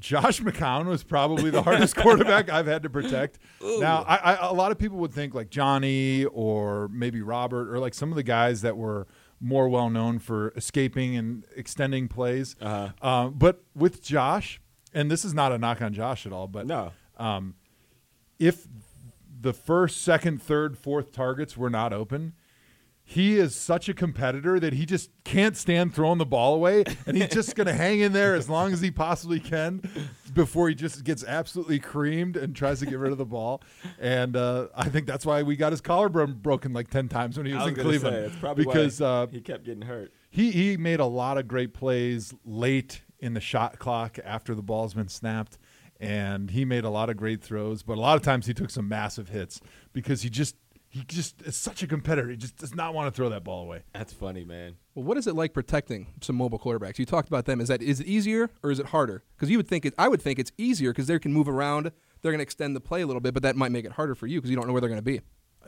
Josh 0.00 0.40
McCown 0.40 0.86
was 0.86 1.04
probably 1.04 1.50
the 1.50 1.62
hardest 1.62 1.94
quarterback 1.96 2.50
I've 2.50 2.66
had 2.66 2.82
to 2.82 2.90
protect. 2.90 3.38
Now, 3.62 4.04
I, 4.08 4.16
I, 4.34 4.48
a 4.48 4.52
lot 4.52 4.72
of 4.72 4.78
people 4.78 4.98
would 4.98 5.12
think 5.12 5.34
like 5.34 5.50
Johnny 5.50 6.24
or 6.24 6.88
maybe 6.88 7.20
Robert 7.22 7.72
or 7.72 7.78
like 7.78 7.94
some 7.94 8.10
of 8.10 8.16
the 8.16 8.22
guys 8.22 8.62
that 8.62 8.76
were 8.76 9.06
more 9.40 9.68
well 9.68 9.88
known 9.90 10.18
for 10.18 10.52
escaping 10.56 11.16
and 11.16 11.44
extending 11.54 12.08
plays. 12.08 12.56
Uh-huh. 12.60 13.06
Um, 13.06 13.34
but 13.38 13.62
with 13.74 14.02
Josh, 14.02 14.60
and 14.92 15.10
this 15.10 15.24
is 15.24 15.32
not 15.34 15.52
a 15.52 15.58
knock 15.58 15.80
on 15.82 15.92
Josh 15.92 16.26
at 16.26 16.32
all, 16.32 16.46
but 16.48 16.66
No. 16.66 16.92
um, 17.18 17.54
if 18.38 18.66
the 19.40 19.52
first, 19.52 20.02
second, 20.02 20.42
third, 20.42 20.76
fourth 20.76 21.12
targets 21.12 21.56
were 21.56 21.70
not 21.70 21.92
open, 21.92 22.34
he 23.10 23.38
is 23.38 23.56
such 23.56 23.88
a 23.88 23.92
competitor 23.92 24.60
that 24.60 24.72
he 24.72 24.86
just 24.86 25.10
can't 25.24 25.56
stand 25.56 25.92
throwing 25.92 26.18
the 26.18 26.24
ball 26.24 26.54
away, 26.54 26.84
and 27.06 27.16
he's 27.16 27.30
just 27.30 27.56
going 27.56 27.66
to 27.66 27.72
hang 27.72 27.98
in 27.98 28.12
there 28.12 28.36
as 28.36 28.48
long 28.48 28.72
as 28.72 28.80
he 28.80 28.92
possibly 28.92 29.40
can 29.40 29.82
before 30.32 30.68
he 30.68 30.76
just 30.76 31.02
gets 31.02 31.24
absolutely 31.24 31.80
creamed 31.80 32.36
and 32.36 32.54
tries 32.54 32.78
to 32.78 32.86
get 32.86 33.00
rid 33.00 33.10
of 33.10 33.18
the 33.18 33.24
ball. 33.24 33.62
And 33.98 34.36
uh, 34.36 34.68
I 34.76 34.88
think 34.90 35.08
that's 35.08 35.26
why 35.26 35.42
we 35.42 35.56
got 35.56 35.72
his 35.72 35.80
collarbone 35.80 36.34
broken 36.34 36.72
like 36.72 36.88
ten 36.88 37.08
times 37.08 37.36
when 37.36 37.46
he 37.46 37.52
was, 37.52 37.64
was 37.64 37.76
in 37.76 37.84
Cleveland. 37.84 38.14
say, 38.14 38.22
that's 38.22 38.36
probably 38.36 38.64
why 38.64 38.74
because 38.74 39.00
uh, 39.00 39.26
he 39.32 39.40
kept 39.40 39.64
getting 39.64 39.82
hurt. 39.82 40.12
he 40.30 40.52
he 40.52 40.76
made 40.76 41.00
a 41.00 41.06
lot 41.06 41.36
of 41.36 41.48
great 41.48 41.74
plays 41.74 42.32
late 42.44 43.02
in 43.18 43.34
the 43.34 43.40
shot 43.40 43.80
clock 43.80 44.18
after 44.24 44.54
the 44.54 44.62
ball's 44.62 44.94
been 44.94 45.08
snapped, 45.08 45.58
and 45.98 46.52
he 46.52 46.64
made 46.64 46.84
a 46.84 46.90
lot 46.90 47.10
of 47.10 47.16
great 47.16 47.42
throws. 47.42 47.82
But 47.82 47.98
a 47.98 48.00
lot 48.00 48.14
of 48.14 48.22
times 48.22 48.46
he 48.46 48.54
took 48.54 48.70
some 48.70 48.86
massive 48.86 49.30
hits 49.30 49.60
because 49.92 50.22
he 50.22 50.30
just 50.30 50.54
he 50.90 51.04
just 51.04 51.40
is 51.42 51.56
such 51.56 51.84
a 51.84 51.86
competitor. 51.86 52.28
He 52.28 52.36
just 52.36 52.56
does 52.56 52.74
not 52.74 52.94
want 52.94 53.06
to 53.06 53.16
throw 53.16 53.28
that 53.28 53.44
ball 53.44 53.62
away. 53.62 53.84
That's 53.94 54.12
funny, 54.12 54.44
man. 54.44 54.74
Well, 54.94 55.04
what 55.04 55.16
is 55.16 55.28
it 55.28 55.36
like 55.36 55.54
protecting 55.54 56.08
some 56.20 56.34
mobile 56.34 56.58
quarterbacks? 56.58 56.98
You 56.98 57.06
talked 57.06 57.28
about 57.28 57.46
them. 57.46 57.60
Is 57.60 57.68
that 57.68 57.80
is 57.80 58.00
it 58.00 58.06
easier 58.08 58.50
or 58.64 58.72
is 58.72 58.80
it 58.80 58.86
harder? 58.86 59.22
Because 59.36 59.48
you 59.50 59.56
would 59.56 59.68
think 59.68 59.86
it. 59.86 59.94
I 59.96 60.08
would 60.08 60.20
think 60.20 60.40
it's 60.40 60.50
easier 60.58 60.90
because 60.90 61.06
they 61.06 61.18
can 61.20 61.32
move 61.32 61.48
around. 61.48 61.92
They're 62.22 62.32
going 62.32 62.40
to 62.40 62.42
extend 62.42 62.74
the 62.74 62.80
play 62.80 63.02
a 63.02 63.06
little 63.06 63.20
bit, 63.20 63.34
but 63.34 63.44
that 63.44 63.54
might 63.54 63.70
make 63.70 63.84
it 63.84 63.92
harder 63.92 64.16
for 64.16 64.26
you 64.26 64.38
because 64.40 64.50
you 64.50 64.56
don't 64.56 64.66
know 64.66 64.72
where 64.72 64.80
they're 64.80 64.90
going 64.90 64.98
to 64.98 65.02
be. 65.02 65.20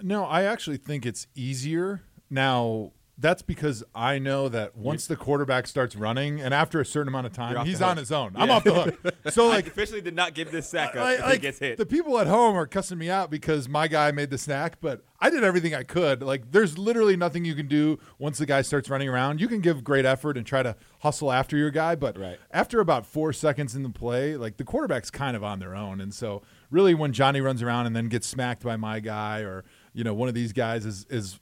No, 0.03 0.25
I 0.25 0.43
actually 0.43 0.77
think 0.77 1.07
it's 1.07 1.29
easier 1.37 2.03
now. 2.29 2.93
That's 3.23 3.41
because 3.41 3.85
I 3.95 4.19
know 4.19 4.49
that 4.49 4.77
once 4.77 5.07
the 5.07 5.15
quarterback 5.17 5.67
starts 5.69 5.95
running, 5.97 6.41
and 6.41 6.53
after 6.53 6.81
a 6.81 6.85
certain 6.85 7.07
amount 7.09 7.27
of 7.29 7.33
time, 7.33 7.65
he's 7.65 7.81
on 7.81 7.97
his 7.97 8.11
own. 8.13 8.33
I'm 8.35 8.51
off 8.51 8.65
the 8.65 8.75
hook. 8.75 9.15
So 9.31 9.47
I 9.47 9.51
like 9.55 9.69
officially 9.69 10.01
did 10.01 10.17
not 10.17 10.35
give 10.35 10.51
this 10.51 10.69
sack 10.69 10.91
up 10.91 10.97
like, 10.97 11.19
if 11.21 11.25
like, 11.25 11.41
gets 11.41 11.59
hit. 11.61 11.79
the 11.79 11.87
people 11.87 12.19
at 12.19 12.27
home 12.27 12.57
are 12.57 12.67
cussing 12.67 12.99
me 12.99 13.09
out 13.09 13.31
because 13.31 13.69
my 13.69 13.87
guy 13.87 14.11
made 14.11 14.31
the 14.31 14.37
snack, 14.37 14.79
but 14.81 15.05
I 15.21 15.31
did 15.31 15.45
everything 15.45 15.77
I 15.77 15.85
could. 15.85 16.25
Like, 16.25 16.51
there's 16.51 16.77
literally 16.77 17.17
nothing 17.17 17.45
you 17.45 17.55
can 17.55 17.69
do 17.69 18.01
once 18.19 18.39
the 18.39 18.47
guy 18.47 18.63
starts 18.63 18.91
running 18.91 19.09
around. 19.09 19.41
You 19.41 19.47
can 19.47 19.61
give 19.61 19.85
great 19.85 20.05
effort 20.05 20.37
and 20.37 20.45
try 20.45 20.65
to 20.65 20.75
hustle 20.99 21.31
after 21.31 21.57
your 21.57 21.71
guy, 21.71 21.95
but 21.95 22.19
Right. 22.19 22.39
after 22.51 22.81
about 22.81 23.07
four 23.07 23.33
seconds 23.33 23.77
in 23.77 23.85
the 23.85 23.91
play, 23.91 24.37
like 24.37 24.57
the 24.57 24.65
quarterback's 24.65 25.13
kind 25.13 25.37
of 25.37 25.45
on 25.45 25.61
their 25.61 25.77
own. 25.77 26.01
And 26.01 26.13
so, 26.13 26.43
really, 26.69 26.93
when 26.95 27.13
Johnny 27.13 27.41
runs 27.41 27.63
around 27.63 27.87
and 27.87 27.95
then 27.95 28.09
gets 28.09 28.27
smacked 28.27 28.65
by 28.65 28.77
my 28.77 28.99
guy, 28.99 29.43
or 29.43 29.65
you 29.95 30.03
know, 30.03 30.15
one 30.15 30.29
of 30.29 30.35
these 30.35 30.53
guys 30.53 30.85
is 30.85 31.07
is 31.09 31.39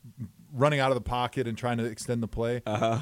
running 0.52 0.80
out 0.80 0.90
of 0.90 0.94
the 0.94 1.00
pocket 1.00 1.46
and 1.46 1.56
trying 1.56 1.78
to 1.78 1.84
extend 1.84 2.22
the 2.22 2.28
play. 2.28 2.62
Uh-huh. 2.66 3.00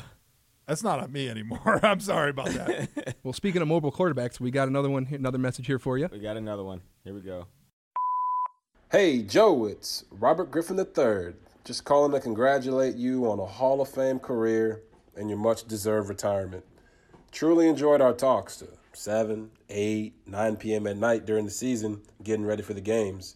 That's 0.67 0.83
not 0.83 1.01
on 1.01 1.11
me 1.11 1.29
anymore. 1.29 1.81
I'm 1.83 2.01
sorry 2.01 2.31
about 2.31 2.49
that. 2.51 3.17
Well, 3.25 3.33
speaking 3.33 3.61
of 3.61 3.69
mobile 3.69 3.93
quarterbacks, 3.93 4.41
we 4.41 4.51
got 4.51 4.69
another 4.69 4.89
one, 4.89 5.05
here, 5.05 5.19
another 5.19 5.39
message 5.39 5.67
here 5.67 5.79
for 5.79 5.99
you. 5.99 6.09
We 6.11 6.19
got 6.19 6.37
another 6.37 6.65
one. 6.65 6.81
Here 7.05 7.13
we 7.13 7.21
go. 7.21 7.47
Hey, 8.91 9.23
Joe, 9.23 9.67
it's 9.67 10.05
Robert 10.11 10.51
Griffin 10.51 10.79
III. 10.79 11.35
Just 11.65 11.85
calling 11.85 12.13
to 12.13 12.21
congratulate 12.21 12.97
you 12.97 13.31
on 13.31 13.39
a 13.39 13.45
Hall 13.45 13.83
of 13.83 13.89
Fame 13.89 14.19
career 14.19 14.83
and 15.15 15.29
your 15.29 15.39
much 15.39 15.67
deserved 15.67 16.09
retirement. 16.09 16.65
Truly 17.33 17.69
enjoyed 17.69 18.01
our 18.01 18.15
talks 18.15 18.57
to 18.59 18.69
7, 18.95 19.51
8, 19.69 20.15
9 20.27 20.57
p.m. 20.57 20.87
at 20.87 20.97
night 20.97 21.27
during 21.27 21.45
the 21.45 21.51
season, 21.51 22.01
getting 22.23 22.47
ready 22.47 22.63
for 22.63 22.73
the 22.73 22.81
games. 22.81 23.35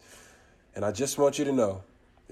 And 0.74 0.84
I 0.84 0.92
just 0.92 1.18
want 1.18 1.38
you 1.38 1.44
to 1.44 1.52
know 1.52 1.82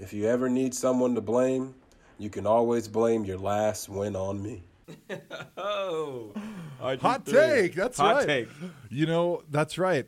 if 0.01 0.11
you 0.13 0.27
ever 0.27 0.49
need 0.49 0.73
someone 0.73 1.15
to 1.15 1.21
blame, 1.21 1.75
you 2.17 2.29
can 2.29 2.45
always 2.45 2.87
blame 2.87 3.23
your 3.23 3.37
last 3.37 3.87
win 3.89 4.15
on 4.15 4.41
me. 4.41 4.63
Oh, 5.57 6.33
Hot 6.79 7.23
RG3. 7.25 7.31
take. 7.31 7.75
That's 7.75 7.97
Hot 7.97 8.15
right. 8.17 8.27
take. 8.27 8.49
You 8.89 9.05
know, 9.05 9.43
that's 9.49 9.77
right. 9.77 10.07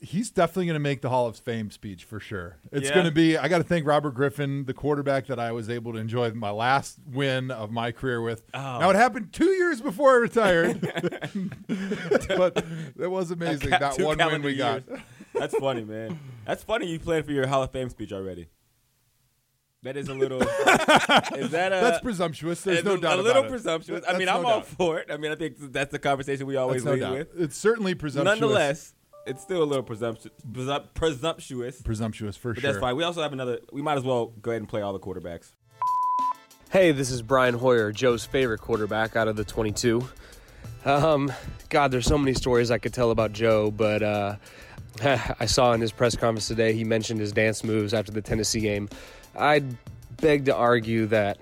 He's 0.00 0.30
definitely 0.30 0.66
going 0.66 0.74
to 0.74 0.80
make 0.80 1.00
the 1.00 1.08
Hall 1.08 1.26
of 1.26 1.36
Fame 1.38 1.70
speech 1.70 2.04
for 2.04 2.18
sure. 2.20 2.56
It's 2.72 2.88
Yeah. 2.88 2.94
going 2.94 3.06
to 3.06 3.12
be. 3.12 3.38
I 3.38 3.46
got 3.48 3.58
to 3.58 3.64
thank 3.64 3.86
Robert 3.86 4.10
Griffin, 4.14 4.64
the 4.64 4.74
quarterback 4.74 5.26
that 5.28 5.38
I 5.38 5.52
was 5.52 5.70
able 5.70 5.92
to 5.92 5.98
enjoy 5.98 6.30
my 6.32 6.50
last 6.50 6.98
win 7.10 7.50
of 7.52 7.70
my 7.70 7.92
career 7.92 8.20
with. 8.20 8.42
Oh. 8.52 8.58
Now 8.80 8.90
it 8.90 8.96
happened 8.96 9.32
two 9.32 9.50
years 9.50 9.80
before 9.80 10.10
I 10.10 10.16
retired, 10.16 10.80
but 12.28 12.64
it 12.98 13.10
was 13.10 13.30
amazing. 13.30 13.70
Ca- 13.70 13.78
That 13.78 13.98
one 13.98 14.08
win 14.08 14.18
calendar 14.18 14.46
we 14.46 14.56
got. 14.56 14.82
That's 15.34 15.54
funny, 15.56 15.84
man. 15.84 16.18
That's 16.46 16.62
funny. 16.64 16.86
You 16.88 16.98
planned 16.98 17.24
for 17.24 17.32
your 17.32 17.46
Hall 17.46 17.62
of 17.62 17.70
Fame 17.70 17.88
speech 17.88 18.12
already. 18.12 18.48
That 19.82 19.96
is 19.96 20.08
a 20.08 20.14
little. 20.14 20.40
is 20.42 21.50
that 21.50 21.72
a, 21.72 21.80
That's 21.80 22.00
presumptuous. 22.00 22.62
There's 22.62 22.84
no 22.84 22.94
a, 22.94 22.98
doubt 23.00 23.18
a 23.18 23.20
about 23.20 23.24
little 23.24 23.44
it. 23.44 23.48
presumptuous. 23.50 24.04
I 24.08 24.16
mean, 24.16 24.26
no 24.26 24.38
I'm 24.38 24.46
all 24.46 24.60
doubt. 24.60 24.66
for 24.66 24.98
it. 25.00 25.10
I 25.10 25.16
mean, 25.16 25.32
I 25.32 25.34
think 25.34 25.56
that's 25.58 25.90
the 25.90 25.98
conversation 25.98 26.46
we 26.46 26.56
always 26.56 26.84
That's 26.84 27.00
no 27.00 27.06
lead 27.08 27.18
doubt. 27.18 27.34
with. 27.34 27.40
It's 27.42 27.56
certainly 27.56 27.94
presumptuous. 27.96 28.40
Nonetheless, 28.40 28.94
it's 29.26 29.42
still 29.42 29.62
a 29.62 29.64
little 29.64 29.82
presumptuous. 29.82 30.32
presumptuous. 30.94 31.82
Presumptuous 31.82 32.36
for 32.36 32.54
But 32.54 32.60
sure. 32.60 32.70
that's 32.72 32.80
fine. 32.80 32.94
We 32.94 33.02
also 33.02 33.22
have 33.22 33.32
another. 33.32 33.58
We 33.72 33.82
might 33.82 33.98
as 33.98 34.04
well 34.04 34.26
go 34.40 34.52
ahead 34.52 34.62
and 34.62 34.68
play 34.68 34.82
all 34.82 34.92
the 34.92 35.00
quarterbacks. 35.00 35.52
Hey, 36.70 36.92
this 36.92 37.10
is 37.10 37.20
Brian 37.20 37.54
Hoyer, 37.54 37.92
Joe's 37.92 38.24
favorite 38.24 38.60
quarterback 38.60 39.16
out 39.16 39.28
of 39.28 39.36
the 39.36 39.44
22. 39.44 40.08
Um, 40.84 41.30
God, 41.68 41.90
there's 41.90 42.06
so 42.06 42.16
many 42.16 42.34
stories 42.34 42.70
I 42.70 42.78
could 42.78 42.94
tell 42.94 43.10
about 43.10 43.32
Joe, 43.32 43.70
but 43.70 44.02
uh, 44.02 44.36
I 45.02 45.46
saw 45.46 45.72
in 45.72 45.80
his 45.80 45.92
press 45.92 46.16
conference 46.16 46.48
today 46.48 46.72
he 46.72 46.84
mentioned 46.84 47.20
his 47.20 47.32
dance 47.32 47.62
moves 47.62 47.92
after 47.92 48.10
the 48.12 48.22
Tennessee 48.22 48.60
game. 48.60 48.88
I'd 49.36 49.76
beg 50.20 50.46
to 50.46 50.54
argue 50.54 51.06
that 51.06 51.38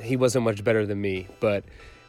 he 0.00 0.16
wasn't 0.16 0.44
much 0.44 0.64
better 0.64 0.86
than 0.86 1.00
me, 1.00 1.28
but 1.40 1.64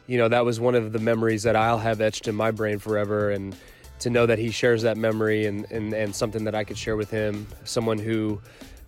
you 0.06 0.18
know 0.18 0.28
that 0.28 0.44
was 0.44 0.58
one 0.58 0.74
of 0.74 0.92
the 0.92 0.98
memories 0.98 1.42
that 1.44 1.56
I'll 1.56 1.78
have 1.78 2.00
etched 2.00 2.28
in 2.28 2.34
my 2.34 2.50
brain 2.50 2.78
forever, 2.78 3.30
and 3.30 3.54
to 4.00 4.10
know 4.10 4.26
that 4.26 4.38
he 4.38 4.50
shares 4.50 4.82
that 4.82 4.96
memory 4.96 5.46
and, 5.46 5.70
and, 5.70 5.92
and 5.92 6.14
something 6.14 6.44
that 6.44 6.54
I 6.54 6.64
could 6.64 6.76
share 6.76 6.96
with 6.96 7.10
him, 7.10 7.46
someone 7.64 7.98
who 7.98 8.40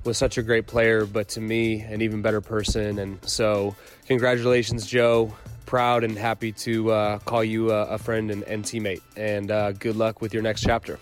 was 0.04 0.18
such 0.18 0.38
a 0.38 0.42
great 0.42 0.66
player, 0.66 1.06
but 1.06 1.28
to 1.30 1.40
me, 1.40 1.80
an 1.80 2.02
even 2.02 2.20
better 2.20 2.40
person. 2.40 2.98
And 2.98 3.18
so, 3.24 3.74
congratulations, 4.06 4.86
Joe. 4.86 5.34
Proud 5.66 6.04
and 6.04 6.18
happy 6.18 6.52
to 6.52 6.90
uh, 6.90 7.18
call 7.20 7.42
you 7.42 7.70
a, 7.70 7.86
a 7.86 7.98
friend 7.98 8.30
and, 8.30 8.42
and 8.42 8.64
teammate. 8.64 9.00
And 9.16 9.50
uh, 9.50 9.72
good 9.72 9.96
luck 9.96 10.20
with 10.20 10.34
your 10.34 10.42
next 10.42 10.62
chapter. 10.62 10.98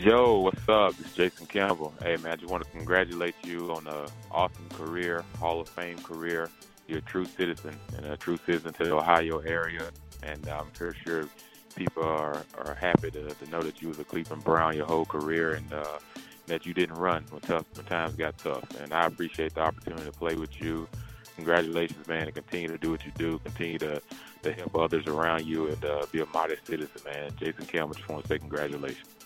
Joe, 0.00 0.40
what's 0.40 0.66
up? 0.66 0.94
It's 0.98 1.12
Jason 1.12 1.46
Campbell. 1.46 1.92
Hey, 2.02 2.16
man, 2.16 2.32
I 2.32 2.36
just 2.36 2.50
want 2.50 2.64
to 2.64 2.70
congratulate 2.70 3.34
you 3.44 3.70
on 3.70 3.86
an 3.86 4.06
awesome 4.30 4.66
career, 4.70 5.22
Hall 5.38 5.60
of 5.60 5.68
Fame 5.68 5.98
career. 5.98 6.48
You're 6.88 7.00
a 7.00 7.02
true 7.02 7.26
citizen 7.26 7.76
and 7.94 8.06
a 8.06 8.16
true 8.16 8.38
citizen 8.46 8.72
to 8.74 8.84
the 8.84 8.94
Ohio 8.94 9.40
area. 9.40 9.90
And 10.22 10.48
I'm 10.48 10.72
sure, 10.76 10.94
sure 11.04 11.28
people 11.76 12.02
are, 12.02 12.42
are 12.56 12.74
happy 12.74 13.10
to, 13.10 13.28
to 13.28 13.50
know 13.50 13.60
that 13.60 13.82
you 13.82 13.88
was 13.88 13.98
a 13.98 14.04
Cleveland 14.04 14.42
Brown 14.42 14.74
your 14.74 14.86
whole 14.86 15.04
career. 15.04 15.52
And, 15.52 15.72
uh, 15.72 15.98
that 16.46 16.66
you 16.66 16.74
didn't 16.74 16.96
run 16.96 17.24
when 17.30 17.40
tough 17.42 17.64
when 17.74 17.86
times 17.86 18.16
got 18.16 18.36
tough. 18.38 18.64
And 18.80 18.92
I 18.92 19.06
appreciate 19.06 19.54
the 19.54 19.60
opportunity 19.60 20.04
to 20.04 20.12
play 20.12 20.34
with 20.34 20.60
you. 20.60 20.88
Congratulations, 21.36 22.08
man, 22.08 22.24
and 22.24 22.34
continue 22.34 22.68
to 22.68 22.78
do 22.78 22.90
what 22.90 23.04
you 23.04 23.12
do. 23.16 23.38
Continue 23.38 23.78
to, 23.78 24.02
to 24.42 24.52
help 24.52 24.74
others 24.76 25.06
around 25.06 25.46
you 25.46 25.68
and 25.68 25.84
uh, 25.84 26.06
be 26.10 26.20
a 26.20 26.26
modest 26.26 26.66
citizen, 26.66 27.00
man. 27.04 27.30
Jason 27.38 27.66
Campbell, 27.66 27.94
just 27.94 28.08
want 28.08 28.22
to 28.24 28.28
say 28.28 28.38
congratulations. 28.38 29.19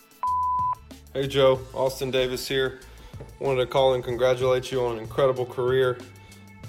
Hey 1.15 1.27
Joe, 1.27 1.61
Austin 1.73 2.11
Davis 2.11 2.45
here. 2.45 2.81
Wanted 3.39 3.61
to 3.61 3.67
call 3.67 3.93
and 3.93 4.03
congratulate 4.03 4.69
you 4.69 4.83
on 4.85 4.97
an 4.97 4.99
incredible 5.01 5.45
career 5.45 5.97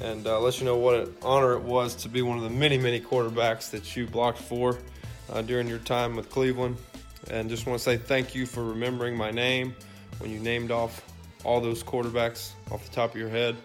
and 0.00 0.24
uh, 0.24 0.38
let 0.38 0.60
you 0.60 0.64
know 0.64 0.76
what 0.76 0.94
an 0.94 1.14
honor 1.22 1.54
it 1.54 1.62
was 1.62 1.96
to 1.96 2.08
be 2.08 2.22
one 2.22 2.36
of 2.38 2.44
the 2.44 2.50
many, 2.50 2.78
many 2.78 3.00
quarterbacks 3.00 3.70
that 3.72 3.96
you 3.96 4.06
blocked 4.06 4.38
for 4.38 4.78
uh, 5.32 5.42
during 5.42 5.66
your 5.66 5.78
time 5.78 6.14
with 6.14 6.30
Cleveland. 6.30 6.76
And 7.28 7.50
just 7.50 7.66
want 7.66 7.78
to 7.78 7.82
say 7.82 7.96
thank 7.96 8.36
you 8.36 8.46
for 8.46 8.64
remembering 8.64 9.16
my 9.16 9.32
name 9.32 9.74
when 10.18 10.30
you 10.30 10.38
named 10.38 10.70
off 10.70 11.02
all 11.42 11.60
those 11.60 11.82
quarterbacks 11.82 12.52
off 12.70 12.88
the 12.88 12.94
top 12.94 13.10
of 13.14 13.16
your 13.16 13.28
head. 13.28 13.56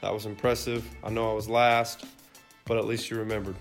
That 0.00 0.14
was 0.14 0.24
impressive. 0.24 0.82
I 1.04 1.10
know 1.10 1.30
I 1.30 1.34
was 1.34 1.46
last, 1.46 2.06
but 2.64 2.78
at 2.78 2.86
least 2.86 3.10
you 3.10 3.18
remembered. 3.18 3.56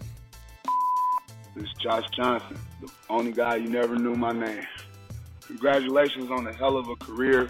This 1.53 1.65
is 1.65 1.73
Josh 1.83 2.05
Johnson, 2.15 2.57
the 2.79 2.89
only 3.09 3.33
guy 3.33 3.57
you 3.57 3.69
never 3.69 3.97
knew 3.97 4.15
my 4.15 4.31
name. 4.31 4.65
Congratulations 5.51 6.31
on 6.31 6.47
a 6.47 6.53
hell 6.53 6.77
of 6.77 6.87
a 6.87 6.95
career. 6.95 7.49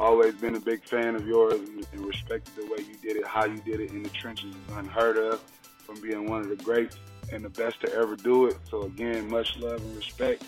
Always 0.00 0.34
been 0.34 0.56
a 0.56 0.60
big 0.60 0.82
fan 0.82 1.14
of 1.14 1.28
yours 1.28 1.54
and, 1.54 1.86
and 1.92 2.04
respected 2.04 2.56
the 2.56 2.64
way 2.64 2.78
you 2.78 2.96
did 3.00 3.16
it, 3.16 3.24
how 3.24 3.44
you 3.44 3.58
did 3.58 3.78
it 3.78 3.92
in 3.92 4.02
the 4.02 4.08
trenches 4.08 4.52
is 4.52 4.76
unheard 4.76 5.16
of 5.16 5.40
from 5.78 6.00
being 6.00 6.28
one 6.28 6.40
of 6.40 6.48
the 6.48 6.56
greats 6.56 6.98
and 7.32 7.44
the 7.44 7.48
best 7.48 7.80
to 7.82 7.94
ever 7.94 8.16
do 8.16 8.46
it. 8.46 8.56
So 8.68 8.82
again, 8.82 9.30
much 9.30 9.56
love 9.58 9.80
and 9.80 9.96
respect 9.96 10.42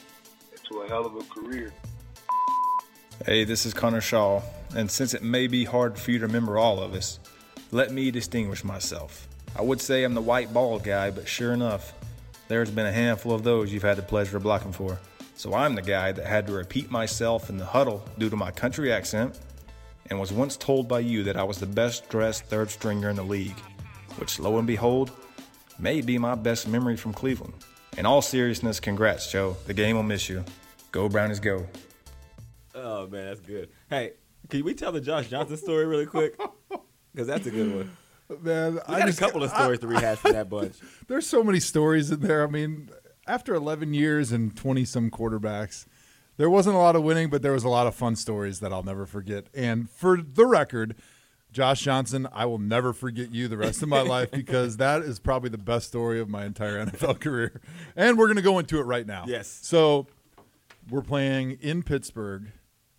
to 0.69 0.81
a 0.81 0.89
hell 0.89 1.07
of 1.07 1.15
a 1.15 1.23
career. 1.33 1.73
Hey, 3.25 3.45
this 3.45 3.65
is 3.65 3.73
Connor 3.73 4.01
Shaw, 4.01 4.43
and 4.75 4.91
since 4.91 5.15
it 5.15 5.23
may 5.23 5.47
be 5.47 5.65
hard 5.65 6.01
for 6.01 6.11
you 6.11 6.19
to 6.19 6.27
remember 6.27 6.59
all 6.59 6.83
of 6.83 6.95
us, 6.95 7.21
let 7.71 7.93
me 7.93 8.11
distinguish 8.11 8.65
myself. 8.65 9.29
I 9.57 9.63
would 9.63 9.81
say 9.81 10.03
I'm 10.03 10.15
the 10.15 10.21
white 10.21 10.53
ball 10.53 10.81
guy, 10.81 11.13
but 11.13 11.29
sure 11.29 11.53
enough, 11.53 11.93
there's 12.49 12.73
been 12.73 12.87
a 12.87 12.93
handful 12.93 13.33
of 13.33 13.45
those 13.45 13.73
you've 13.73 13.85
had 13.85 13.99
the 13.99 14.03
pleasure 14.03 14.37
of 14.37 14.43
blocking 14.43 14.73
for. 14.73 14.99
So 15.39 15.55
I'm 15.55 15.77
the 15.77 15.83
guy 15.83 16.11
that 16.11 16.27
had 16.27 16.49
to 16.49 16.53
repeat 16.53 16.91
myself 16.91 17.49
in 17.49 17.59
the 17.59 17.65
huddle 17.65 18.03
due 18.19 18.29
to 18.29 18.35
my 18.35 18.51
country 18.51 18.93
accent 18.93 19.39
and 20.11 20.19
was 20.19 20.33
once 20.33 20.57
told 20.57 20.89
by 20.89 20.99
you 20.99 21.23
that 21.23 21.37
I 21.37 21.45
was 21.45 21.59
the 21.61 21.67
best 21.67 22.09
dressed 22.09 22.47
third 22.47 22.71
stringer 22.71 23.09
in 23.09 23.15
the 23.15 23.23
league, 23.23 23.59
which 24.17 24.41
lo 24.41 24.59
and 24.59 24.67
behold, 24.67 25.13
may 25.79 26.01
be 26.01 26.19
my 26.19 26.35
best 26.35 26.67
memory 26.67 26.97
from 26.97 27.13
Cleveland. 27.13 27.55
In 27.97 28.05
all 28.05 28.21
seriousness, 28.21 28.81
congrats, 28.81 29.31
Joe. 29.31 29.57
The 29.69 29.75
game 29.75 29.95
will 29.95 30.03
miss 30.03 30.29
you. 30.29 30.45
Go 30.91 31.09
Brownies, 31.09 31.39
go. 31.39 31.69
Oh 32.75 33.07
man, 33.07 33.27
that's 33.27 33.41
good. 33.41 33.69
Hey, 33.89 34.15
can 34.49 34.65
we 34.65 34.75
tell 34.75 34.91
the 34.91 35.01
Josh 35.01 35.29
Johnson 35.29 35.57
story 35.57 35.87
really 35.87 36.07
quick? 36.07 36.39
Because 37.15 37.27
that's 37.27 37.47
a 37.47 37.51
good 37.51 37.75
one. 37.75 38.43
Man, 38.43 38.75
We 38.75 38.81
I 38.87 38.99
got 39.01 39.07
just- 39.07 39.19
a 39.19 39.25
couple 39.25 39.43
of 39.43 39.51
stories 39.51 39.81
to 39.81 39.89
rehash 39.89 40.19
from 40.19 40.33
that 40.33 40.49
bunch. 40.49 40.77
There's 41.09 41.27
so 41.27 41.43
many 41.43 41.59
stories 41.59 42.13
in 42.13 42.21
there. 42.21 42.45
I 42.45 42.47
mean, 42.51 42.91
after 43.29 43.55
11 43.55 43.95
years 43.95 44.33
and 44.33 44.57
20 44.57 44.85
some 44.85 45.11
quarterbacks, 45.11 45.87
there 46.39 46.51
wasn't 46.51 46.77
a 46.77 46.79
lot 46.79 46.97
of 46.97 47.03
winning, 47.03 47.31
but 47.31 47.43
there 47.43 47.53
was 47.53 47.65
a 47.65 47.69
lot 47.69 47.87
of 47.87 47.95
fun 47.95 48.17
stories 48.17 48.61
that 48.61 48.73
I'll 48.73 48.83
never 48.83 49.07
forget. 49.07 49.47
And 49.55 49.91
for 49.91 50.21
the 50.23 50.47
record, 50.47 50.97
Josh 51.53 51.83
Johnson, 51.83 52.29
I 52.33 52.47
will 52.47 52.59
never 52.59 52.93
forget 52.93 53.33
you 53.33 53.49
the 53.49 53.57
rest 53.57 53.83
of 53.83 53.89
my 53.89 54.03
life 54.03 54.31
because 54.31 54.77
that 54.79 55.03
is 55.03 55.19
probably 55.19 55.51
the 55.51 55.59
best 55.59 55.89
story 55.89 56.21
of 56.21 56.29
my 56.29 56.45
entire 56.45 56.85
NFL 56.87 57.21
career. 57.21 57.61
And 57.97 58.19
we're 58.19 58.27
going 58.27 58.37
to 58.37 58.43
go 58.43 58.59
into 58.59 58.79
it 58.79 58.85
right 58.85 59.07
now. 59.07 59.25
Yes. 59.27 59.49
So 59.63 60.07
we're 60.91 61.03
playing 61.03 61.59
in 61.61 61.83
Pittsburgh. 61.83 62.53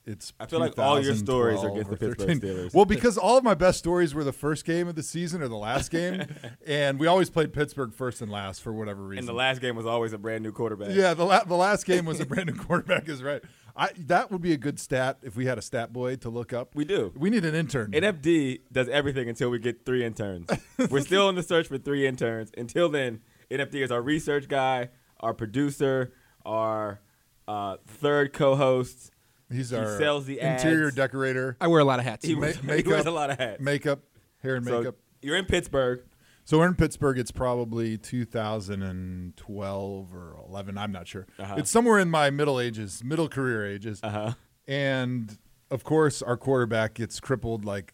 It's 0.09 0.33
I 0.39 0.47
feel 0.47 0.59
like 0.59 0.77
all 0.79 0.99
your 0.99 1.15
stories 1.15 1.63
are 1.63 1.69
against 1.69 1.91
the 1.91 1.97
Pittsburgh 1.97 2.41
13. 2.41 2.41
Steelers. 2.41 2.73
Well, 2.73 2.85
because 2.85 3.15
all 3.15 3.37
of 3.37 3.43
my 3.43 3.53
best 3.53 3.77
stories 3.77 4.15
were 4.15 4.23
the 4.23 4.33
first 4.33 4.65
game 4.65 4.87
of 4.87 4.95
the 4.95 5.03
season 5.03 5.43
or 5.43 5.47
the 5.47 5.55
last 5.55 5.91
game, 5.91 6.25
and 6.67 6.99
we 6.99 7.05
always 7.05 7.29
played 7.29 7.53
Pittsburgh 7.53 7.93
first 7.93 8.21
and 8.21 8.31
last 8.31 8.61
for 8.61 8.73
whatever 8.73 9.03
reason. 9.03 9.19
And 9.19 9.27
the 9.27 9.33
last 9.33 9.61
game 9.61 9.75
was 9.75 9.85
always 9.85 10.11
a 10.11 10.17
brand 10.17 10.43
new 10.43 10.51
quarterback. 10.51 10.89
Yeah, 10.91 11.13
the 11.13 11.25
la- 11.25 11.43
the 11.43 11.55
last 11.55 11.85
game 11.85 12.05
was 12.05 12.19
a 12.19 12.25
brand 12.25 12.47
new 12.47 12.55
quarterback. 12.65 13.07
Is 13.07 13.21
right. 13.21 13.43
I 13.75 13.91
that 14.07 14.31
would 14.31 14.41
be 14.41 14.51
a 14.51 14.57
good 14.57 14.79
stat 14.79 15.19
if 15.21 15.35
we 15.35 15.45
had 15.45 15.59
a 15.59 15.61
stat 15.61 15.93
boy 15.93 16.15
to 16.17 16.29
look 16.29 16.53
up. 16.53 16.73
We 16.73 16.85
do. 16.85 17.13
We 17.15 17.29
need 17.29 17.45
an 17.45 17.53
intern. 17.53 17.91
NFD 17.91 18.61
does 18.71 18.89
everything 18.89 19.29
until 19.29 19.51
we 19.51 19.59
get 19.59 19.85
three 19.85 20.03
interns. 20.03 20.49
We're 20.89 21.01
still 21.01 21.29
in 21.29 21.35
the 21.35 21.43
search 21.43 21.67
for 21.67 21.77
three 21.77 22.07
interns. 22.07 22.51
Until 22.57 22.89
then, 22.89 23.21
NFD 23.51 23.75
is 23.75 23.91
our 23.91 24.01
research 24.01 24.47
guy, 24.47 24.89
our 25.19 25.35
producer, 25.35 26.13
our 26.45 26.99
uh, 27.47 27.77
third 27.85 28.33
co-host. 28.33 29.11
He's 29.51 29.71
he 29.71 29.77
our 29.77 29.97
sells 29.97 30.25
the 30.25 30.41
ads. 30.41 30.63
interior 30.63 30.91
decorator. 30.91 31.57
I 31.59 31.67
wear 31.67 31.79
a 31.79 31.83
lot 31.85 31.99
of 31.99 32.05
hats. 32.05 32.25
He, 32.25 32.35
Ma- 32.35 32.41
wears- 32.41 32.57
he 32.83 32.83
wears 32.83 33.05
a 33.05 33.11
lot 33.11 33.29
of 33.31 33.39
hats. 33.39 33.61
Makeup, 33.61 33.99
hair 34.43 34.55
and 34.55 34.65
So 34.65 34.79
makeup. 34.79 34.95
you're 35.21 35.37
in 35.37 35.45
Pittsburgh. 35.45 36.03
So 36.45 36.57
we're 36.59 36.67
in 36.67 36.75
Pittsburgh. 36.75 37.17
It's 37.19 37.31
probably 37.31 37.97
2012 37.97 40.13
or 40.15 40.35
11. 40.47 40.77
I'm 40.77 40.91
not 40.91 41.07
sure. 41.07 41.27
Uh-huh. 41.37 41.55
It's 41.57 41.69
somewhere 41.71 41.99
in 41.99 42.09
my 42.09 42.29
middle 42.29 42.59
ages, 42.59 43.03
middle 43.03 43.27
career 43.29 43.65
ages. 43.67 43.99
Uh-huh. 44.03 44.33
And 44.67 45.37
of 45.71 45.83
course, 45.83 46.21
our 46.21 46.37
quarterback 46.37 46.93
gets 46.95 47.19
crippled 47.19 47.65
like 47.65 47.93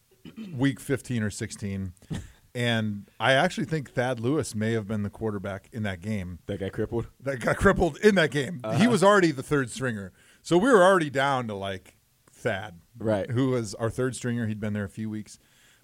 week 0.56 0.80
15 0.80 1.22
or 1.22 1.30
16. 1.30 1.92
And 2.54 3.10
I 3.20 3.32
actually 3.32 3.66
think 3.66 3.92
Thad 3.92 4.18
Lewis 4.20 4.54
may 4.54 4.72
have 4.72 4.88
been 4.88 5.02
the 5.02 5.10
quarterback 5.10 5.68
in 5.72 5.82
that 5.82 6.00
game. 6.00 6.38
That 6.46 6.58
got 6.60 6.72
crippled. 6.72 7.08
That 7.20 7.40
got 7.40 7.56
crippled 7.58 7.98
in 7.98 8.14
that 8.14 8.30
game. 8.30 8.60
He 8.64 8.68
Uh-huh. 8.68 8.90
was 8.90 9.04
already 9.04 9.30
the 9.30 9.42
third 9.42 9.70
stringer, 9.70 10.12
so 10.46 10.56
we 10.56 10.70
were 10.70 10.84
already 10.84 11.10
down 11.10 11.48
to 11.48 11.54
like 11.54 11.96
Thad, 12.32 12.78
Right. 12.98 13.28
Who 13.30 13.50
was 13.50 13.74
our 13.74 13.90
third 13.90 14.14
stringer? 14.14 14.46
He'd 14.46 14.60
been 14.60 14.72
there 14.72 14.84
a 14.84 14.88
few 14.88 15.10
weeks, 15.10 15.38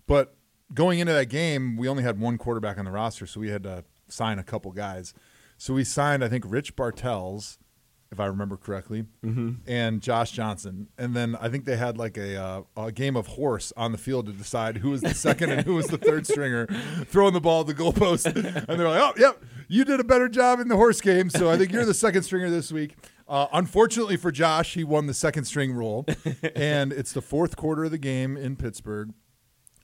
but 0.07 0.37
going 0.73 1.01
into 1.01 1.13
that 1.13 1.27
game, 1.27 1.77
we 1.77 1.89
only 1.89 2.05
had 2.05 2.21
one 2.21 2.39
quarterback 2.39 2.79
on 2.79 2.85
the 2.85 2.91
roster, 2.93 3.27
so 3.27 3.41
we 3.41 3.49
had 3.51 3.65
to 3.65 3.85
sign 4.09 4.39
a 4.39 4.45
couple 4.45 4.71
guys. 4.73 5.13
So 5.59 5.75
we 5.75 5.83
signed, 5.85 6.23
I 6.25 6.29
think, 6.29 6.45
Rich 6.47 6.77
Bartels, 6.77 7.59
if 8.13 8.21
I 8.21 8.27
remember 8.27 8.57
correctly, 8.57 9.07
Mhm. 9.25 9.57
and 9.67 10.01
Josh 10.01 10.31
Johnson. 10.33 10.89
And 10.99 11.15
then 11.17 11.35
I 11.41 11.49
think 11.49 11.65
they 11.65 11.77
had 11.77 11.97
like 11.99 12.17
a, 12.17 12.37
uh, 12.37 12.63
a 12.77 12.93
game 12.93 13.17
of 13.17 13.27
horse 13.27 13.73
on 13.77 13.91
the 13.93 13.99
field 13.99 14.27
to 14.27 14.33
decide 14.33 14.77
who 14.79 14.91
was 14.91 15.01
the 15.01 15.15
second 15.15 15.51
and 15.51 15.63
who 15.67 15.75
was 15.75 15.87
the 15.89 15.99
third 15.99 16.27
stringer, 16.27 16.67
throwing 17.07 17.33
the 17.35 17.41
ball 17.41 17.63
at 17.63 17.67
the 17.67 17.75
goalpost. 17.75 18.27
And 18.69 18.79
they're 18.81 18.89
like, 18.89 19.01
oh, 19.03 19.13
yep, 19.19 19.43
you 19.69 19.85
did 19.85 19.99
a 20.01 20.05
better 20.05 20.29
job 20.29 20.61
in 20.61 20.69
the 20.69 20.77
horse 20.77 21.01
game, 21.01 21.31
so 21.31 21.51
I 21.51 21.57
think 21.59 21.73
you're 21.73 21.85
the 21.87 21.95
second 21.95 22.23
stringer 22.23 22.51
this 22.51 22.71
week. 22.71 22.97
Uh, 23.29 23.47
unfortunately 23.53 24.17
for 24.17 24.31
Josh, 24.33 24.75
he 24.75 24.85
won 24.85 25.07
the 25.07 25.15
second 25.15 25.45
string 25.45 25.73
role. 25.73 26.05
and 26.55 26.93
it's 26.93 27.13
the 27.13 27.23
fourth 27.23 27.57
quarter 27.57 27.85
of 27.85 27.91
the 27.91 27.99
game 27.99 28.37
in 28.37 28.57
Pittsburgh. 28.57 29.13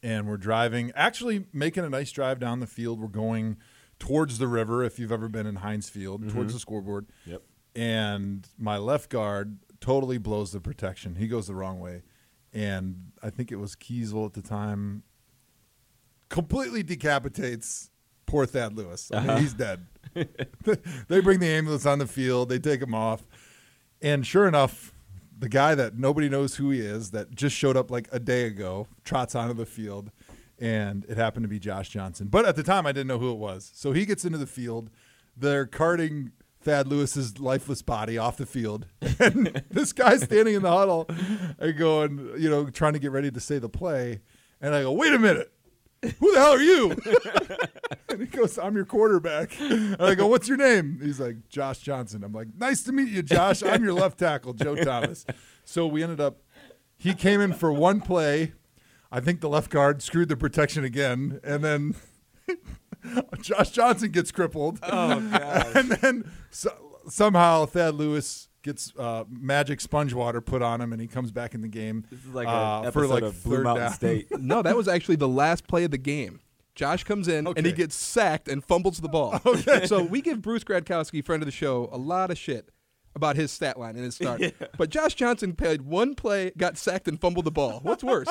And 0.02 0.28
we're 0.28 0.36
driving, 0.36 0.92
actually 0.94 1.46
making 1.52 1.84
a 1.84 1.88
nice 1.88 2.12
drive 2.12 2.38
down 2.38 2.60
the 2.60 2.66
field. 2.66 3.00
We're 3.00 3.08
going 3.08 3.56
towards 3.98 4.38
the 4.38 4.46
river, 4.46 4.84
if 4.84 4.98
you've 4.98 5.10
ever 5.10 5.28
been 5.28 5.46
in 5.46 5.56
Heinz 5.56 5.88
Field, 5.88 6.28
towards 6.30 6.50
Mhm. 6.50 6.54
the 6.54 6.60
scoreboard. 6.60 7.06
Yep. 7.26 7.42
And 7.74 8.46
my 8.56 8.76
left 8.78 9.10
guard 9.10 9.58
totally 9.80 10.18
blows 10.18 10.52
the 10.52 10.60
protection. 10.60 11.16
He 11.16 11.26
goes 11.26 11.48
the 11.48 11.54
wrong 11.54 11.80
way. 11.80 12.02
And 12.52 13.10
I 13.22 13.30
think 13.30 13.50
it 13.50 13.56
was 13.56 13.74
Keisel 13.74 14.24
at 14.26 14.34
the 14.34 14.42
time 14.42 15.02
completely 16.28 16.82
decapitates 16.82 17.90
poor 18.26 18.46
Thad 18.46 18.74
Lewis. 18.76 19.10
I 19.12 19.20
mean, 19.20 19.30
Uh-huh. 19.30 19.38
he's 19.40 19.54
dead. 19.54 19.86
They 20.14 21.20
bring 21.20 21.40
the 21.40 21.46
ambulance 21.46 21.86
on 21.86 21.98
the 21.98 22.06
field, 22.06 22.48
they 22.48 22.58
take 22.58 22.82
him 22.82 22.94
off. 22.94 23.22
And 24.00 24.26
sure 24.26 24.46
enough, 24.46 24.92
the 25.38 25.48
guy 25.48 25.74
that 25.74 25.98
nobody 25.98 26.28
knows 26.28 26.56
who 26.56 26.70
he 26.70 26.80
is, 26.80 27.10
that 27.12 27.34
just 27.34 27.54
showed 27.54 27.76
up 27.76 27.90
like 27.90 28.08
a 28.12 28.18
day 28.18 28.44
ago, 28.46 28.88
trots 29.04 29.34
onto 29.34 29.54
the 29.54 29.66
field. 29.66 30.10
And 30.58 31.04
it 31.08 31.16
happened 31.16 31.44
to 31.44 31.48
be 31.48 31.60
Josh 31.60 31.88
Johnson. 31.88 32.26
But 32.28 32.44
at 32.44 32.56
the 32.56 32.64
time, 32.64 32.86
I 32.86 32.92
didn't 32.92 33.06
know 33.06 33.18
who 33.18 33.30
it 33.30 33.38
was. 33.38 33.70
So 33.74 33.92
he 33.92 34.04
gets 34.04 34.24
into 34.24 34.38
the 34.38 34.46
field. 34.46 34.90
They're 35.36 35.66
carting 35.66 36.32
Thad 36.60 36.88
Lewis's 36.88 37.38
lifeless 37.38 37.82
body 37.82 38.18
off 38.18 38.36
the 38.36 38.46
field. 38.46 38.86
And 39.20 39.64
this 39.68 39.92
guy's 39.92 40.22
standing 40.22 40.54
in 40.54 40.62
the 40.62 40.70
huddle 40.70 41.08
and 41.58 41.76
going, 41.76 42.34
you 42.38 42.48
know, 42.48 42.70
trying 42.70 42.92
to 42.92 43.00
get 43.00 43.10
ready 43.10 43.32
to 43.32 43.40
say 43.40 43.58
the 43.58 43.68
play. 43.68 44.20
And 44.60 44.74
I 44.74 44.82
go, 44.82 44.92
wait 44.92 45.12
a 45.12 45.18
minute. 45.18 45.52
Who 46.20 46.32
the 46.32 46.38
hell 46.38 46.52
are 46.52 46.62
you? 46.62 46.96
and 48.08 48.20
he 48.20 48.26
goes, 48.26 48.56
I'm 48.58 48.76
your 48.76 48.84
quarterback. 48.84 49.58
And 49.60 49.96
I 50.00 50.14
go, 50.14 50.28
What's 50.28 50.46
your 50.46 50.56
name? 50.56 51.00
He's 51.02 51.18
like, 51.18 51.48
Josh 51.48 51.78
Johnson. 51.78 52.22
I'm 52.22 52.32
like, 52.32 52.48
Nice 52.56 52.82
to 52.84 52.92
meet 52.92 53.08
you, 53.08 53.22
Josh. 53.22 53.62
I'm 53.62 53.82
your 53.82 53.94
left 53.94 54.18
tackle, 54.18 54.52
Joe 54.52 54.76
Thomas. 54.84 55.26
So 55.64 55.86
we 55.86 56.02
ended 56.02 56.20
up, 56.20 56.38
he 56.96 57.14
came 57.14 57.40
in 57.40 57.52
for 57.52 57.72
one 57.72 58.00
play. 58.00 58.52
I 59.10 59.20
think 59.20 59.40
the 59.40 59.48
left 59.48 59.70
guard 59.70 60.02
screwed 60.02 60.28
the 60.28 60.36
protection 60.36 60.84
again. 60.84 61.40
And 61.42 61.64
then 61.64 61.94
Josh 63.40 63.70
Johnson 63.70 64.10
gets 64.10 64.30
crippled. 64.30 64.78
Oh, 64.82 65.20
God. 65.20 65.76
and 65.76 65.90
then 65.90 66.30
so, 66.50 66.70
somehow 67.08 67.66
Thad 67.66 67.94
Lewis 67.94 68.47
gets 68.62 68.92
uh, 68.98 69.24
magic 69.28 69.80
sponge 69.80 70.12
water 70.12 70.40
put 70.40 70.62
on 70.62 70.80
him 70.80 70.92
and 70.92 71.00
he 71.00 71.08
comes 71.08 71.30
back 71.30 71.54
in 71.54 71.60
the 71.60 71.68
game. 71.68 72.04
This 72.10 72.24
is 72.24 72.34
like 72.34 72.48
an 72.48 72.86
episode 72.86 73.22
of 73.22 73.42
Blue 73.44 73.62
Mountain 73.62 73.92
State. 73.92 74.26
no, 74.38 74.62
that 74.62 74.76
was 74.76 74.88
actually 74.88 75.16
the 75.16 75.28
last 75.28 75.66
play 75.66 75.84
of 75.84 75.90
the 75.90 75.98
game. 75.98 76.40
Josh 76.74 77.02
comes 77.02 77.26
in 77.26 77.46
and 77.46 77.66
he 77.66 77.72
gets 77.72 77.96
sacked 77.96 78.46
and 78.46 78.64
fumbles 78.64 78.98
the 79.00 79.08
ball. 79.08 79.40
Okay. 79.46 79.86
so 79.86 80.02
we 80.02 80.20
give 80.20 80.40
Bruce 80.42 80.62
Gradkowski, 80.62 81.24
friend 81.24 81.42
of 81.42 81.46
the 81.46 81.52
show, 81.52 81.88
a 81.90 81.98
lot 81.98 82.30
of 82.30 82.38
shit 82.38 82.70
about 83.16 83.34
his 83.34 83.50
stat 83.50 83.78
line 83.80 83.96
and 83.96 84.04
his 84.04 84.14
start. 84.16 84.40
Yeah. 84.40 84.50
But 84.76 84.90
Josh 84.90 85.14
Johnson 85.14 85.54
played 85.54 85.82
one 85.82 86.14
play, 86.14 86.52
got 86.56 86.78
sacked, 86.78 87.08
and 87.08 87.20
fumbled 87.20 87.46
the 87.46 87.50
ball. 87.50 87.80
What's 87.82 88.04
worse? 88.04 88.28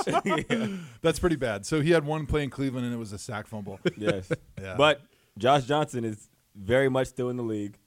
That's 1.01 1.19
pretty 1.19 1.35
bad. 1.35 1.65
So 1.65 1.81
he 1.81 1.91
had 1.91 2.05
one 2.05 2.25
play 2.25 2.43
in 2.43 2.49
Cleveland, 2.49 2.85
and 2.85 2.95
it 2.95 2.97
was 2.97 3.11
a 3.11 3.17
sack 3.17 3.47
fumble. 3.47 3.79
Yes. 3.97 4.31
Yeah. 4.61 4.75
But 4.77 5.01
Josh 5.37 5.65
Johnson 5.65 6.05
is 6.05 6.29
very 6.55 6.89
much 6.89 7.07
still 7.07 7.29
in 7.29 7.35
the 7.37 7.43
league 7.43 7.77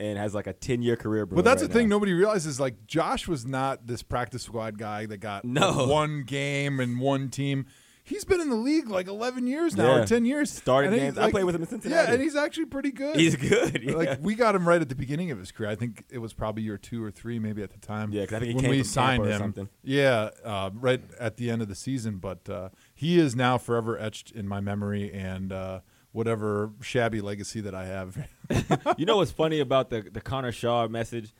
and 0.00 0.16
has 0.18 0.34
like 0.34 0.46
a 0.46 0.52
10 0.52 0.82
year 0.82 0.96
career. 0.96 1.26
But 1.26 1.44
that's 1.44 1.62
right 1.62 1.68
the 1.68 1.74
thing 1.74 1.88
now. 1.88 1.96
nobody 1.96 2.12
realizes. 2.12 2.60
Like 2.60 2.86
Josh 2.86 3.26
was 3.28 3.44
not 3.46 3.86
this 3.86 4.02
practice 4.02 4.42
squad 4.42 4.78
guy 4.78 5.06
that 5.06 5.18
got 5.18 5.44
No. 5.44 5.86
one 5.88 6.22
game 6.24 6.80
and 6.80 7.00
one 7.00 7.30
team. 7.30 7.66
He's 8.04 8.24
been 8.24 8.40
in 8.40 8.48
the 8.48 8.56
league 8.56 8.88
like 8.88 9.06
11 9.06 9.46
years 9.46 9.76
now, 9.76 9.96
Yeah. 9.96 10.02
or 10.02 10.06
10 10.06 10.24
years. 10.24 10.50
Started 10.50 10.94
games. 10.94 11.18
I 11.18 11.30
played 11.30 11.44
with 11.44 11.54
him 11.54 11.60
in 11.60 11.68
Cincinnati. 11.68 12.06
Yeah, 12.08 12.14
and 12.14 12.22
he's 12.22 12.36
actually 12.36 12.64
pretty 12.64 12.90
good. 12.90 13.16
He's 13.16 13.36
good, 13.36 13.82
yeah. 13.82 13.92
Like 13.94 14.18
we 14.22 14.34
got 14.34 14.54
him 14.54 14.66
right 14.66 14.80
at 14.80 14.88
the 14.88 14.94
beginning 14.94 15.30
of 15.30 15.38
his 15.38 15.52
career. 15.52 15.68
I 15.68 15.74
think 15.74 16.04
it 16.08 16.16
was 16.16 16.32
probably 16.32 16.62
year 16.62 16.78
two 16.78 17.04
or 17.04 17.10
three, 17.10 17.38
maybe 17.38 17.62
at 17.62 17.70
the 17.70 17.78
time. 17.78 18.10
Yeah, 18.10 18.24
'cause 18.24 18.36
I 18.36 18.38
think 18.38 18.48
he 18.48 18.54
when 18.54 18.62
came 18.64 18.70
we 18.70 18.82
signed 18.82 19.26
him. 19.26 19.38
something. 19.38 19.68
Yeah, 19.84 20.30
uh, 20.42 20.70
right 20.72 21.02
at 21.20 21.36
the 21.36 21.50
end 21.50 21.60
of 21.60 21.68
the 21.68 21.74
season. 21.74 22.16
But 22.16 22.48
uh, 22.48 22.70
he 22.94 23.18
is 23.18 23.36
now 23.36 23.58
forever 23.58 23.98
etched 23.98 24.30
in 24.30 24.48
my 24.48 24.60
memory 24.60 25.12
and 25.12 25.52
uh, 25.52 25.80
whatever 26.18 26.72
shabby 26.82 27.20
legacy 27.20 27.60
that 27.62 27.74
I 27.74 27.86
have. 27.86 28.28
you 28.98 29.06
know 29.06 29.16
what's 29.18 29.30
funny 29.30 29.60
about 29.60 29.88
the, 29.88 30.02
the 30.02 30.20
Connor 30.20 30.52
Shaw 30.52 30.88
message? 30.88 31.32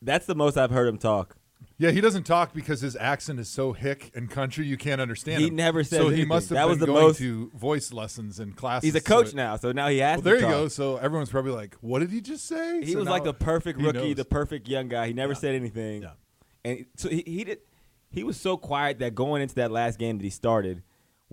That's 0.00 0.26
the 0.26 0.34
most 0.34 0.56
I've 0.56 0.70
heard 0.70 0.88
him 0.88 0.96
talk. 0.98 1.36
Yeah, 1.78 1.90
he 1.90 2.00
doesn't 2.00 2.24
talk 2.24 2.52
because 2.54 2.80
his 2.80 2.96
accent 2.96 3.38
is 3.40 3.48
so 3.48 3.72
hick 3.72 4.10
and 4.14 4.30
country 4.30 4.66
you 4.66 4.76
can't 4.76 5.00
understand 5.00 5.40
He 5.42 5.48
him. 5.48 5.56
never 5.56 5.84
says 5.84 5.98
So 5.98 6.08
he 6.08 6.24
must 6.24 6.48
have 6.48 6.56
That 6.56 6.62
been 6.62 6.70
was 6.70 6.78
the 6.78 6.86
going 6.86 7.02
most- 7.06 7.18
to 7.18 7.50
voice 7.54 7.92
lessons 7.92 8.40
and 8.40 8.56
classes. 8.56 8.86
He's 8.86 8.94
a 8.94 9.00
so 9.04 9.06
coach 9.06 9.28
it- 9.28 9.34
now, 9.34 9.56
so 9.56 9.70
now 9.72 9.88
he 9.88 9.98
has 9.98 10.16
Well, 10.16 10.22
there 10.22 10.34
you 10.36 10.40
talk. 10.42 10.50
go. 10.50 10.68
So 10.68 10.96
everyone's 10.96 11.30
probably 11.30 11.52
like, 11.52 11.74
"What 11.80 11.98
did 12.00 12.10
he 12.10 12.20
just 12.20 12.46
say?" 12.46 12.80
He 12.84 12.92
So 12.92 12.98
was 13.00 13.08
like 13.08 13.24
the 13.24 13.34
perfect 13.34 13.80
rookie, 13.80 13.98
knows. 13.98 14.16
the 14.16 14.24
perfect 14.24 14.66
young 14.68 14.88
guy. 14.88 15.06
He 15.08 15.12
never 15.12 15.34
said 15.34 15.54
anything. 15.54 16.04
And 16.64 16.86
so 16.96 17.08
he, 17.08 17.22
he 17.26 17.44
did. 17.44 17.58
He 18.10 18.24
was 18.24 18.36
so 18.38 18.56
quiet 18.56 18.98
that 19.00 19.14
going 19.14 19.42
into 19.42 19.54
that 19.56 19.70
last 19.70 19.98
game 19.98 20.18
that 20.18 20.24
he 20.24 20.30
started, 20.30 20.82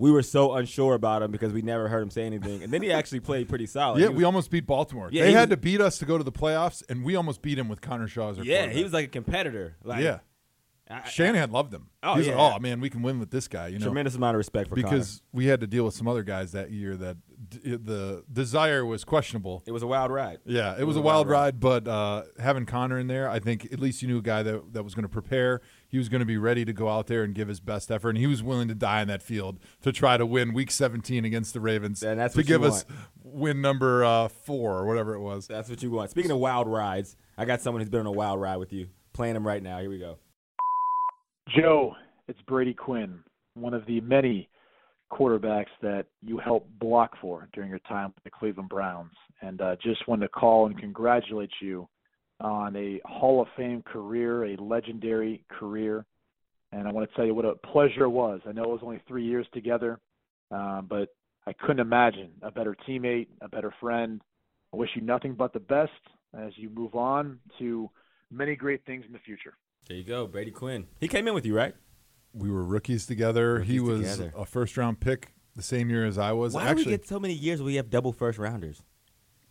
we 0.00 0.10
were 0.10 0.22
so 0.22 0.54
unsure 0.54 0.94
about 0.94 1.22
him 1.22 1.30
because 1.30 1.52
we 1.52 1.60
never 1.62 1.86
heard 1.86 2.02
him 2.02 2.10
say 2.10 2.24
anything. 2.24 2.62
And 2.62 2.72
then 2.72 2.82
he 2.82 2.90
actually 2.90 3.20
played 3.20 3.48
pretty 3.48 3.66
solid. 3.66 4.00
yeah, 4.00 4.08
was- 4.08 4.16
we 4.16 4.24
almost 4.24 4.50
beat 4.50 4.66
Baltimore. 4.66 5.10
Yeah, 5.12 5.24
they 5.24 5.32
had 5.32 5.50
was- 5.50 5.56
to 5.56 5.60
beat 5.60 5.80
us 5.80 5.98
to 5.98 6.06
go 6.06 6.16
to 6.16 6.24
the 6.24 6.32
playoffs, 6.32 6.82
and 6.88 7.04
we 7.04 7.14
almost 7.16 7.42
beat 7.42 7.58
him 7.58 7.68
with 7.68 7.80
Connor 7.82 8.08
Shaw 8.08 8.30
as 8.30 8.38
our 8.38 8.44
Yeah, 8.44 8.66
he 8.68 8.82
was 8.82 8.92
like 8.94 9.04
a 9.04 9.08
competitor. 9.08 9.76
Like, 9.84 10.02
yeah. 10.02 10.20
I- 10.88 11.04
Shanahan 11.08 11.52
loved 11.52 11.72
him. 11.72 11.86
Oh, 12.02 12.14
he 12.14 12.18
was 12.18 12.26
yeah. 12.26 12.34
like, 12.34 12.54
"Oh 12.56 12.58
man, 12.58 12.80
we 12.80 12.90
can 12.90 13.02
win 13.02 13.20
with 13.20 13.30
this 13.30 13.46
guy." 13.46 13.68
You 13.68 13.78
know, 13.78 13.84
Tremendous 13.84 14.16
amount 14.16 14.34
of 14.34 14.38
respect 14.38 14.70
for 14.70 14.74
because 14.74 15.22
we 15.32 15.46
had 15.46 15.60
to 15.60 15.68
deal 15.68 15.84
with 15.84 15.94
some 15.94 16.08
other 16.08 16.24
guys 16.24 16.50
that 16.50 16.72
year 16.72 16.96
that 16.96 17.16
d- 17.48 17.76
the 17.76 18.24
desire 18.32 18.84
was 18.84 19.04
questionable. 19.04 19.62
It 19.66 19.70
was 19.72 19.84
a 19.84 19.86
wild 19.86 20.10
ride. 20.10 20.38
Yeah, 20.46 20.74
it, 20.76 20.82
was, 20.84 20.96
a 20.96 21.00
wild 21.00 21.28
ride, 21.28 21.60
but 21.60 21.86
uh, 21.86 22.22
having 22.40 22.66
Connor 22.66 22.98
in 22.98 23.06
there, 23.06 23.28
I 23.28 23.38
think 23.38 23.72
at 23.72 23.78
least 23.78 24.02
you 24.02 24.08
knew 24.08 24.18
a 24.18 24.22
guy 24.22 24.42
that 24.42 24.72
that 24.72 24.82
was 24.82 24.96
going 24.96 25.04
to 25.04 25.08
prepare. 25.08 25.60
He 25.90 25.98
was 25.98 26.08
going 26.08 26.20
to 26.20 26.26
be 26.26 26.38
ready 26.38 26.64
to 26.64 26.72
go 26.72 26.88
out 26.88 27.08
there 27.08 27.24
and 27.24 27.34
give 27.34 27.48
his 27.48 27.58
best 27.58 27.90
effort, 27.90 28.10
and 28.10 28.18
he 28.18 28.28
was 28.28 28.42
willing 28.42 28.68
to 28.68 28.74
die 28.74 29.00
on 29.00 29.08
that 29.08 29.22
field 29.22 29.58
to 29.82 29.92
try 29.92 30.16
to 30.16 30.24
win 30.24 30.54
Week 30.54 30.70
17 30.70 31.24
against 31.24 31.52
the 31.52 31.60
Ravens 31.60 32.02
And 32.02 32.20
that's 32.20 32.34
to 32.34 32.44
give 32.44 32.62
us 32.62 32.84
win 33.24 33.60
number 33.60 34.04
uh, 34.04 34.28
four 34.28 34.78
or 34.78 34.86
whatever 34.86 35.14
it 35.14 35.20
was. 35.20 35.48
That's 35.48 35.68
what 35.68 35.82
you 35.82 35.90
want. 35.90 36.10
Speaking 36.10 36.30
of 36.30 36.38
wild 36.38 36.68
rides, 36.68 37.16
I 37.36 37.44
got 37.44 37.60
someone 37.60 37.80
who's 37.80 37.90
been 37.90 38.00
on 38.00 38.06
a 38.06 38.12
wild 38.12 38.40
ride 38.40 38.58
with 38.58 38.72
you. 38.72 38.88
Playing 39.12 39.34
him 39.34 39.44
right 39.46 39.62
now. 39.62 39.80
Here 39.80 39.90
we 39.90 39.98
go. 39.98 40.18
Joe, 41.56 41.96
it's 42.28 42.40
Brady 42.42 42.72
Quinn, 42.72 43.18
one 43.54 43.74
of 43.74 43.84
the 43.86 44.00
many 44.02 44.48
quarterbacks 45.10 45.66
that 45.82 46.06
you 46.22 46.38
helped 46.38 46.70
block 46.78 47.16
for 47.20 47.48
during 47.52 47.68
your 47.68 47.80
time 47.80 48.12
with 48.14 48.22
the 48.22 48.30
Cleveland 48.30 48.68
Browns. 48.68 49.12
And 49.42 49.60
uh, 49.60 49.74
just 49.82 50.06
wanted 50.06 50.26
to 50.26 50.28
call 50.28 50.66
and 50.66 50.78
congratulate 50.78 51.50
you 51.60 51.88
on 52.40 52.76
a 52.76 53.00
Hall 53.04 53.40
of 53.40 53.48
Fame 53.56 53.82
career, 53.82 54.44
a 54.44 54.56
legendary 54.56 55.44
career. 55.48 56.04
And 56.72 56.86
I 56.86 56.92
want 56.92 57.08
to 57.08 57.16
tell 57.16 57.26
you 57.26 57.34
what 57.34 57.44
a 57.44 57.54
pleasure 57.54 58.04
it 58.04 58.10
was. 58.10 58.40
I 58.46 58.52
know 58.52 58.62
it 58.62 58.68
was 58.68 58.80
only 58.82 59.02
three 59.08 59.24
years 59.24 59.46
together, 59.52 59.98
uh, 60.50 60.82
but 60.82 61.08
I 61.46 61.52
couldn't 61.52 61.80
imagine 61.80 62.30
a 62.42 62.50
better 62.50 62.76
teammate, 62.88 63.28
a 63.40 63.48
better 63.48 63.74
friend. 63.80 64.20
I 64.72 64.76
wish 64.76 64.90
you 64.94 65.02
nothing 65.02 65.34
but 65.34 65.52
the 65.52 65.60
best 65.60 65.90
as 66.38 66.52
you 66.56 66.70
move 66.70 66.94
on 66.94 67.40
to 67.58 67.90
many 68.30 68.54
great 68.54 68.84
things 68.86 69.04
in 69.06 69.12
the 69.12 69.18
future. 69.18 69.54
There 69.88 69.96
you 69.96 70.04
go, 70.04 70.26
Brady 70.26 70.52
Quinn. 70.52 70.86
He 71.00 71.08
came 71.08 71.26
in 71.26 71.34
with 71.34 71.44
you, 71.44 71.56
right? 71.56 71.74
We 72.32 72.50
were 72.50 72.62
rookies 72.62 73.06
together. 73.06 73.60
he 73.60 73.80
was 73.80 74.02
together. 74.02 74.32
a 74.36 74.44
first 74.44 74.76
round 74.76 75.00
pick 75.00 75.32
the 75.56 75.62
same 75.62 75.90
year 75.90 76.06
as 76.06 76.18
I 76.18 76.32
was. 76.32 76.54
Why 76.54 76.68
Actually, 76.68 76.84
do 76.84 76.90
we 76.90 76.96
get 76.98 77.08
so 77.08 77.18
many 77.18 77.34
years 77.34 77.60
where 77.60 77.66
we 77.66 77.74
have 77.74 77.90
double 77.90 78.12
first 78.12 78.38
rounders? 78.38 78.82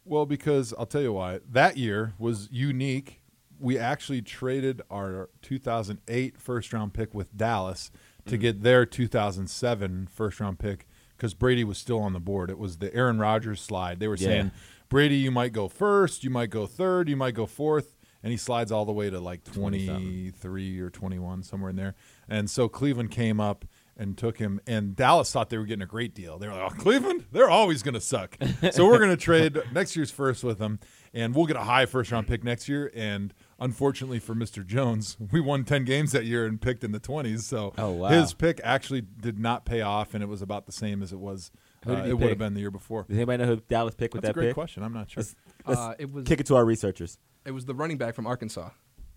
Well, 0.06 0.26
because 0.26 0.74
I'll 0.78 0.86
tell 0.86 1.02
you 1.02 1.14
why. 1.14 1.40
That 1.50 1.78
year 1.78 2.14
was 2.18 2.48
unique. 2.52 3.22
We 3.60 3.78
actually 3.78 4.22
traded 4.22 4.82
our 4.90 5.30
2008 5.42 6.38
first 6.40 6.74
round 6.74 6.94
pick 6.94 7.14
with 7.14 7.36
Dallas 7.36 7.92
to 8.26 8.38
Mm. 8.38 8.42
get 8.42 8.62
their 8.64 8.86
2007 8.86 10.08
first 10.12 10.40
round 10.40 10.60
pick 10.60 10.88
because 11.18 11.34
Brady 11.34 11.64
was 11.64 11.78
still 11.78 12.00
on 12.00 12.14
the 12.14 12.20
board. 12.20 12.50
It 12.50 12.58
was 12.58 12.78
the 12.78 12.94
Aaron 12.96 13.20
Rodgers 13.20 13.60
slide. 13.62 14.00
They 14.00 14.08
were 14.08 14.16
Yeah. 14.16 14.28
saying, 14.28 14.52
Brady, 14.88 15.18
you 15.18 15.30
might 15.32 15.52
go 15.54 15.68
first, 15.68 16.24
you 16.24 16.30
might 16.30 16.50
go 16.50 16.66
third, 16.66 17.10
you 17.10 17.16
might 17.18 17.34
go 17.36 17.46
fourth. 17.46 17.96
And 18.24 18.32
he 18.32 18.38
slides 18.38 18.70
all 18.72 18.84
the 18.86 18.92
way 18.92 19.10
to 19.10 19.20
like 19.20 19.44
23 19.46 20.80
or 20.80 20.90
21, 20.90 21.42
somewhere 21.44 21.70
in 21.70 21.76
there. 21.78 21.96
And 22.28 22.50
so 22.50 22.68
Cleveland 22.68 23.12
came 23.12 23.40
up 23.40 23.64
and 24.00 24.18
took 24.18 24.40
him. 24.40 24.60
And 24.66 24.96
Dallas 24.96 25.32
thought 25.32 25.50
they 25.52 25.58
were 25.60 25.66
getting 25.66 25.84
a 25.84 25.88
great 25.88 26.16
deal. 26.16 26.40
They 26.40 26.48
were 26.48 26.54
like, 26.56 26.72
oh, 26.72 26.76
Cleveland, 26.76 27.26
they're 27.32 27.50
always 27.50 27.84
going 27.84 27.94
to 27.94 28.02
suck. 28.02 28.36
so 28.72 28.88
we're 28.88 28.98
going 28.98 29.10
to 29.12 29.18
trade 29.18 29.62
next 29.74 29.96
year's 29.96 30.10
first 30.10 30.44
with 30.44 30.58
them, 30.58 30.80
and 31.14 31.36
we'll 31.36 31.46
get 31.46 31.58
a 31.58 31.64
high 31.64 31.86
first 31.86 32.12
round 32.12 32.26
pick 32.28 32.44
next 32.44 32.68
year. 32.68 32.92
And 32.96 33.34
unfortunately 33.60 34.20
for 34.20 34.34
Mr. 34.34 34.66
Jones, 34.66 35.18
we 35.32 35.40
won 35.42 35.66
10 35.66 35.84
games 35.86 36.14
that 36.14 36.26
year 36.26 36.46
and 36.48 36.60
picked 36.60 36.84
in 36.84 36.92
the 36.94 37.00
20s. 37.00 37.42
So 37.42 37.74
Oh, 37.78 37.92
wow. 37.92 38.08
his 38.10 38.34
pick 38.34 38.60
actually 38.64 39.02
did 39.02 39.38
not 39.38 39.66
pay 39.66 39.82
off, 39.82 40.14
and 40.14 40.24
it 40.24 40.28
was 40.28 40.42
about 40.42 40.66
the 40.66 40.72
same 40.72 41.04
as 41.04 41.12
it 41.14 41.20
was. 41.20 41.52
Who 41.86 41.92
did 41.92 42.00
Uh, 42.00 42.04
he 42.06 42.10
it 42.12 42.14
would 42.20 42.30
have 42.30 42.38
been 42.38 42.54
the 42.56 42.60
year 42.62 42.72
before. 42.72 43.04
Does 43.08 43.16
anybody 43.18 43.44
know 43.44 43.50
who 43.56 43.62
Dallas 43.68 43.96
picked 43.96 44.14
with 44.14 44.24
That's 44.24 44.34
that 44.34 44.40
a 44.40 44.42
great 44.42 44.48
pick? 44.50 44.56
question. 44.56 44.84
I'm 44.84 44.94
not 44.94 45.12
sure. 45.12 45.22
Let's, 45.22 45.36
let's 45.66 45.80
Uh, 45.80 45.94
it 46.00 46.12
was- 46.12 46.26
kick 46.26 46.40
it 46.40 46.46
to 46.48 46.56
our 46.56 46.66
researchers. 46.66 47.18
It 47.46 47.52
was 47.52 47.66
the 47.66 47.74
running 47.76 47.98
back 47.98 48.16
from 48.16 48.28
Arkansas. 48.28 48.70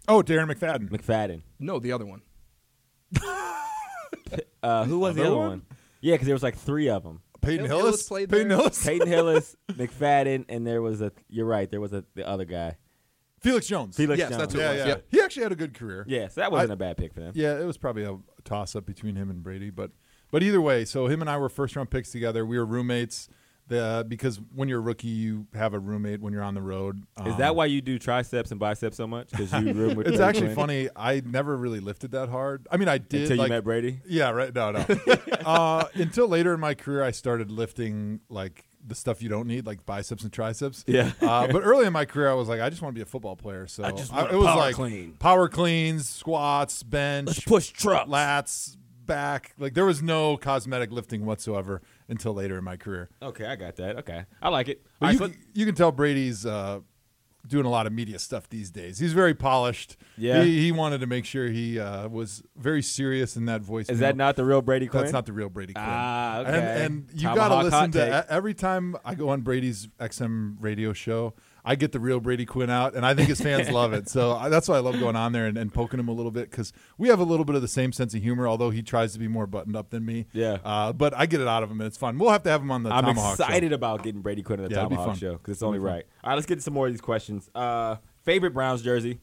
Oh, 0.08 0.22
Darren 0.22 0.52
McFadden. 0.52 0.88
McFadden. 0.90 1.42
No, 1.60 1.78
the 1.78 1.92
other 1.92 2.06
one. 2.06 2.22
Uh, 4.62 4.84
who 4.84 4.98
was 4.98 5.14
the 5.16 5.22
Other 5.22 5.30
other 5.30 5.38
one? 5.38 5.48
one? 5.48 5.62
Yeah, 6.00 6.14
because 6.14 6.26
there 6.26 6.34
was 6.34 6.42
like 6.42 6.56
three 6.56 6.88
of 6.88 7.02
them. 7.02 7.20
Peyton 7.40 7.66
Hill- 7.66 7.78
Hillis. 7.78 7.84
Hillis 7.84 8.08
played 8.08 8.30
Peyton 8.30 8.48
there. 8.48 8.58
Hillis. 8.58 8.84
Peyton 8.84 9.06
Hillis, 9.08 9.56
McFadden, 9.72 10.44
and 10.48 10.66
there 10.66 10.80
was 10.82 11.00
a. 11.00 11.12
You're 11.28 11.46
right. 11.46 11.70
There 11.70 11.80
was 11.80 11.92
a 11.92 12.04
the 12.14 12.26
other 12.28 12.44
guy. 12.44 12.76
Felix 13.40 13.66
Jones. 13.66 13.96
Felix 13.96 14.18
Yes, 14.20 14.28
Jones. 14.30 14.40
that's 14.40 14.54
who 14.54 14.60
it 14.60 14.62
yeah, 14.62 14.68
was. 14.70 14.78
yeah. 14.78 14.86
Yep. 14.86 15.04
He 15.10 15.20
actually 15.20 15.42
had 15.42 15.52
a 15.52 15.56
good 15.56 15.74
career. 15.74 16.04
Yeah, 16.06 16.28
so 16.28 16.40
that 16.40 16.52
wasn't 16.52 16.70
I- 16.70 16.74
a 16.74 16.76
bad 16.76 16.96
pick 16.96 17.12
for 17.12 17.20
them. 17.20 17.32
Yeah, 17.34 17.58
it 17.58 17.64
was 17.64 17.76
probably 17.76 18.04
a 18.04 18.16
toss 18.44 18.76
up 18.76 18.86
between 18.86 19.16
him 19.16 19.30
and 19.30 19.42
Brady, 19.42 19.70
but 19.70 19.90
but 20.30 20.42
either 20.44 20.60
way, 20.60 20.84
so 20.84 21.08
him 21.08 21.20
and 21.20 21.28
I 21.28 21.36
were 21.38 21.48
first 21.48 21.74
round 21.74 21.90
picks 21.90 22.10
together. 22.12 22.46
We 22.46 22.56
were 22.58 22.64
roommates. 22.66 23.28
The 23.68 24.04
because 24.06 24.40
when 24.54 24.68
you're 24.68 24.80
a 24.80 24.82
rookie, 24.82 25.08
you 25.08 25.46
have 25.54 25.72
a 25.72 25.78
roommate 25.78 26.20
when 26.20 26.32
you're 26.32 26.42
on 26.42 26.54
the 26.54 26.60
road. 26.60 27.04
Is 27.24 27.32
Um, 27.32 27.38
that 27.38 27.54
why 27.56 27.66
you 27.66 27.80
do 27.80 27.98
triceps 27.98 28.50
and 28.50 28.58
biceps 28.58 28.96
so 28.96 29.06
much? 29.06 29.30
Because 29.30 29.52
you 29.52 29.72
room 29.72 29.94
with 29.96 30.08
it's 30.08 30.18
actually 30.20 30.46
Quinn? 30.48 30.56
funny. 30.56 30.88
I 30.96 31.22
never 31.24 31.56
really 31.56 31.80
lifted 31.80 32.10
that 32.10 32.28
hard. 32.28 32.66
I 32.70 32.76
mean, 32.76 32.88
I 32.88 32.98
did 32.98 33.22
Until 33.30 33.44
you 33.44 33.48
met 33.48 33.64
Brady? 33.64 34.00
Yeah, 34.06 34.30
right. 34.30 34.52
No, 34.54 34.72
no. 34.72 34.84
uh, 35.46 35.84
until 35.94 36.28
later 36.28 36.52
in 36.54 36.60
my 36.60 36.74
career, 36.74 37.02
I 37.04 37.12
started 37.12 37.50
lifting 37.50 38.20
like 38.28 38.64
the 38.84 38.96
stuff 38.96 39.22
you 39.22 39.28
don't 39.28 39.46
need, 39.46 39.64
like 39.64 39.86
biceps 39.86 40.24
and 40.24 40.32
triceps. 40.32 40.84
Yeah. 40.88 41.12
Uh, 41.20 41.46
but 41.46 41.62
early 41.62 41.86
in 41.86 41.92
my 41.92 42.04
career, 42.04 42.28
I 42.30 42.34
was 42.34 42.48
like, 42.48 42.60
I 42.60 42.68
just 42.68 42.82
want 42.82 42.94
to 42.94 42.98
be 42.98 43.02
a 43.02 43.06
football 43.06 43.36
player. 43.36 43.68
So 43.68 43.84
I 43.84 43.92
just 43.92 44.12
want 44.12 44.32
it 44.32 44.36
was 44.36 44.44
like 44.56 44.74
clean. 44.74 45.12
power 45.20 45.48
cleans, 45.48 46.08
squats, 46.08 46.82
bench, 46.82 47.28
Let's 47.28 47.40
push 47.44 47.68
trucks. 47.70 48.10
lats, 48.10 48.76
back. 49.06 49.52
Like 49.58 49.74
there 49.74 49.84
was 49.84 50.02
no 50.02 50.36
cosmetic 50.36 50.90
lifting 50.90 51.24
whatsoever 51.24 51.80
until 52.12 52.32
later 52.34 52.56
in 52.58 52.62
my 52.64 52.76
career. 52.76 53.10
Okay, 53.20 53.44
I 53.46 53.56
got 53.56 53.74
that. 53.76 53.96
Okay, 53.98 54.24
I 54.40 54.48
like 54.50 54.68
it. 54.68 54.86
You, 55.00 55.12
so- 55.18 55.28
can- 55.28 55.38
you 55.54 55.66
can 55.66 55.74
tell 55.74 55.90
Brady's 55.90 56.46
uh, 56.46 56.80
doing 57.46 57.66
a 57.66 57.68
lot 57.70 57.88
of 57.88 57.92
media 57.92 58.20
stuff 58.20 58.48
these 58.48 58.70
days. 58.70 59.00
He's 59.00 59.12
very 59.12 59.34
polished. 59.34 59.96
Yeah. 60.16 60.44
He, 60.44 60.60
he 60.62 60.70
wanted 60.72 61.00
to 61.00 61.08
make 61.08 61.24
sure 61.24 61.48
he 61.48 61.80
uh, 61.80 62.06
was 62.08 62.42
very 62.56 62.82
serious 62.82 63.36
in 63.36 63.46
that 63.46 63.62
voice. 63.62 63.88
Is 63.88 63.98
that 63.98 64.16
not 64.16 64.36
the 64.36 64.44
real 64.44 64.62
Brady 64.62 64.86
Quinn? 64.86 65.02
That's 65.02 65.12
not 65.12 65.26
the 65.26 65.32
real 65.32 65.48
Brady 65.48 65.72
Quinn. 65.72 65.84
Ah, 65.84 66.38
okay. 66.42 66.50
And, 66.84 67.10
and 67.10 67.20
you 67.20 67.34
got 67.34 67.48
to 67.48 67.64
listen 67.64 67.90
to 67.92 68.26
every 68.32 68.54
time 68.54 68.94
I 69.04 69.16
go 69.16 69.28
on 69.30 69.40
Brady's 69.40 69.88
XM 69.98 70.56
radio 70.60 70.92
show. 70.92 71.34
I 71.64 71.76
get 71.76 71.92
the 71.92 72.00
real 72.00 72.18
Brady 72.18 72.44
Quinn 72.44 72.70
out, 72.70 72.94
and 72.96 73.06
I 73.06 73.14
think 73.14 73.28
his 73.28 73.40
fans 73.40 73.70
love 73.70 73.92
it. 73.92 74.08
So 74.08 74.32
I, 74.32 74.48
that's 74.48 74.68
why 74.68 74.76
I 74.76 74.80
love 74.80 74.98
going 74.98 75.14
on 75.14 75.30
there 75.32 75.46
and, 75.46 75.56
and 75.56 75.72
poking 75.72 76.00
him 76.00 76.08
a 76.08 76.12
little 76.12 76.32
bit 76.32 76.50
because 76.50 76.72
we 76.98 77.06
have 77.08 77.20
a 77.20 77.24
little 77.24 77.44
bit 77.44 77.54
of 77.54 77.62
the 77.62 77.68
same 77.68 77.92
sense 77.92 78.14
of 78.14 78.22
humor, 78.22 78.48
although 78.48 78.70
he 78.70 78.82
tries 78.82 79.12
to 79.12 79.18
be 79.20 79.28
more 79.28 79.46
buttoned 79.46 79.76
up 79.76 79.90
than 79.90 80.04
me. 80.04 80.26
Yeah. 80.32 80.58
Uh, 80.64 80.92
but 80.92 81.14
I 81.16 81.26
get 81.26 81.40
it 81.40 81.46
out 81.46 81.62
of 81.62 81.70
him, 81.70 81.80
and 81.80 81.86
it's 81.86 81.96
fun. 81.96 82.18
We'll 82.18 82.30
have 82.30 82.42
to 82.42 82.50
have 82.50 82.62
him 82.62 82.70
on 82.72 82.82
the 82.82 82.90
I'm 82.90 83.04
Tomahawk 83.04 83.36
show. 83.38 83.44
excited 83.44 83.72
about 83.72 84.02
getting 84.02 84.22
Brady 84.22 84.42
Quinn 84.42 84.58
in 84.58 84.68
the 84.68 84.74
Yeah, 84.74 84.82
be 84.84 84.88
Tomahawk 84.96 85.06
fun. 85.06 85.16
show 85.18 85.32
because 85.34 85.52
it's 85.52 85.62
only 85.62 85.78
be 85.78 85.84
right. 85.84 86.04
All 86.24 86.30
right, 86.30 86.34
let's 86.34 86.46
get 86.46 86.56
to 86.56 86.62
some 86.62 86.74
more 86.74 86.88
of 86.88 86.92
these 86.92 87.00
questions. 87.00 87.48
Uh, 87.54 87.96
favorite 88.24 88.54
Browns 88.54 88.82
jersey. 88.82 89.20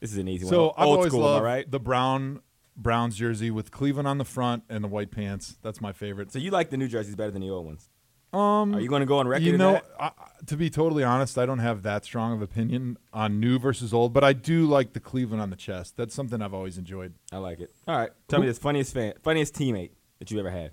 This 0.00 0.12
is 0.12 0.18
an 0.18 0.28
easy 0.28 0.46
So 0.46 0.64
one. 0.66 0.74
I've 0.76 0.86
Old 0.86 0.96
always 0.98 1.12
school, 1.12 1.22
loved 1.22 1.44
right? 1.44 1.70
the 1.70 1.80
brown 1.80 2.42
Browns 2.76 3.16
jersey 3.16 3.50
with 3.50 3.70
Cleveland 3.70 4.06
on 4.06 4.18
the 4.18 4.24
front 4.26 4.64
and 4.68 4.84
the 4.84 4.88
white 4.88 5.10
pants. 5.10 5.56
That's 5.62 5.80
my 5.80 5.92
favorite. 5.92 6.30
So 6.30 6.38
you 6.38 6.50
like 6.50 6.68
the 6.68 6.76
new 6.76 6.88
jerseys 6.88 7.16
better 7.16 7.30
than 7.30 7.40
the 7.40 7.48
old 7.48 7.64
ones? 7.64 7.88
Um, 8.34 8.74
Are 8.74 8.80
you 8.80 8.88
going 8.88 9.00
to 9.00 9.06
go 9.06 9.18
on 9.18 9.28
record? 9.28 9.44
You 9.44 9.56
know. 9.56 9.80
I, 9.98 10.10
to 10.46 10.56
be 10.56 10.68
totally 10.70 11.02
honest, 11.04 11.38
I 11.38 11.46
don't 11.46 11.60
have 11.60 11.82
that 11.84 12.04
strong 12.04 12.32
of 12.34 12.42
opinion 12.42 12.98
on 13.12 13.40
new 13.40 13.58
versus 13.58 13.94
old, 13.94 14.12
but 14.12 14.24
I 14.24 14.32
do 14.32 14.66
like 14.66 14.92
the 14.92 15.00
Cleveland 15.00 15.40
on 15.42 15.50
the 15.50 15.56
chest. 15.56 15.96
That's 15.96 16.14
something 16.14 16.42
I've 16.42 16.52
always 16.54 16.76
enjoyed. 16.78 17.14
I 17.32 17.38
like 17.38 17.60
it. 17.60 17.70
All 17.88 17.96
right, 17.96 18.10
tell 18.28 18.40
me 18.40 18.46
this 18.46 18.58
funniest 18.58 18.92
fan, 18.92 19.14
funniest 19.22 19.54
teammate 19.54 19.90
that 20.18 20.30
you 20.30 20.38
ever 20.38 20.50
had. 20.50 20.72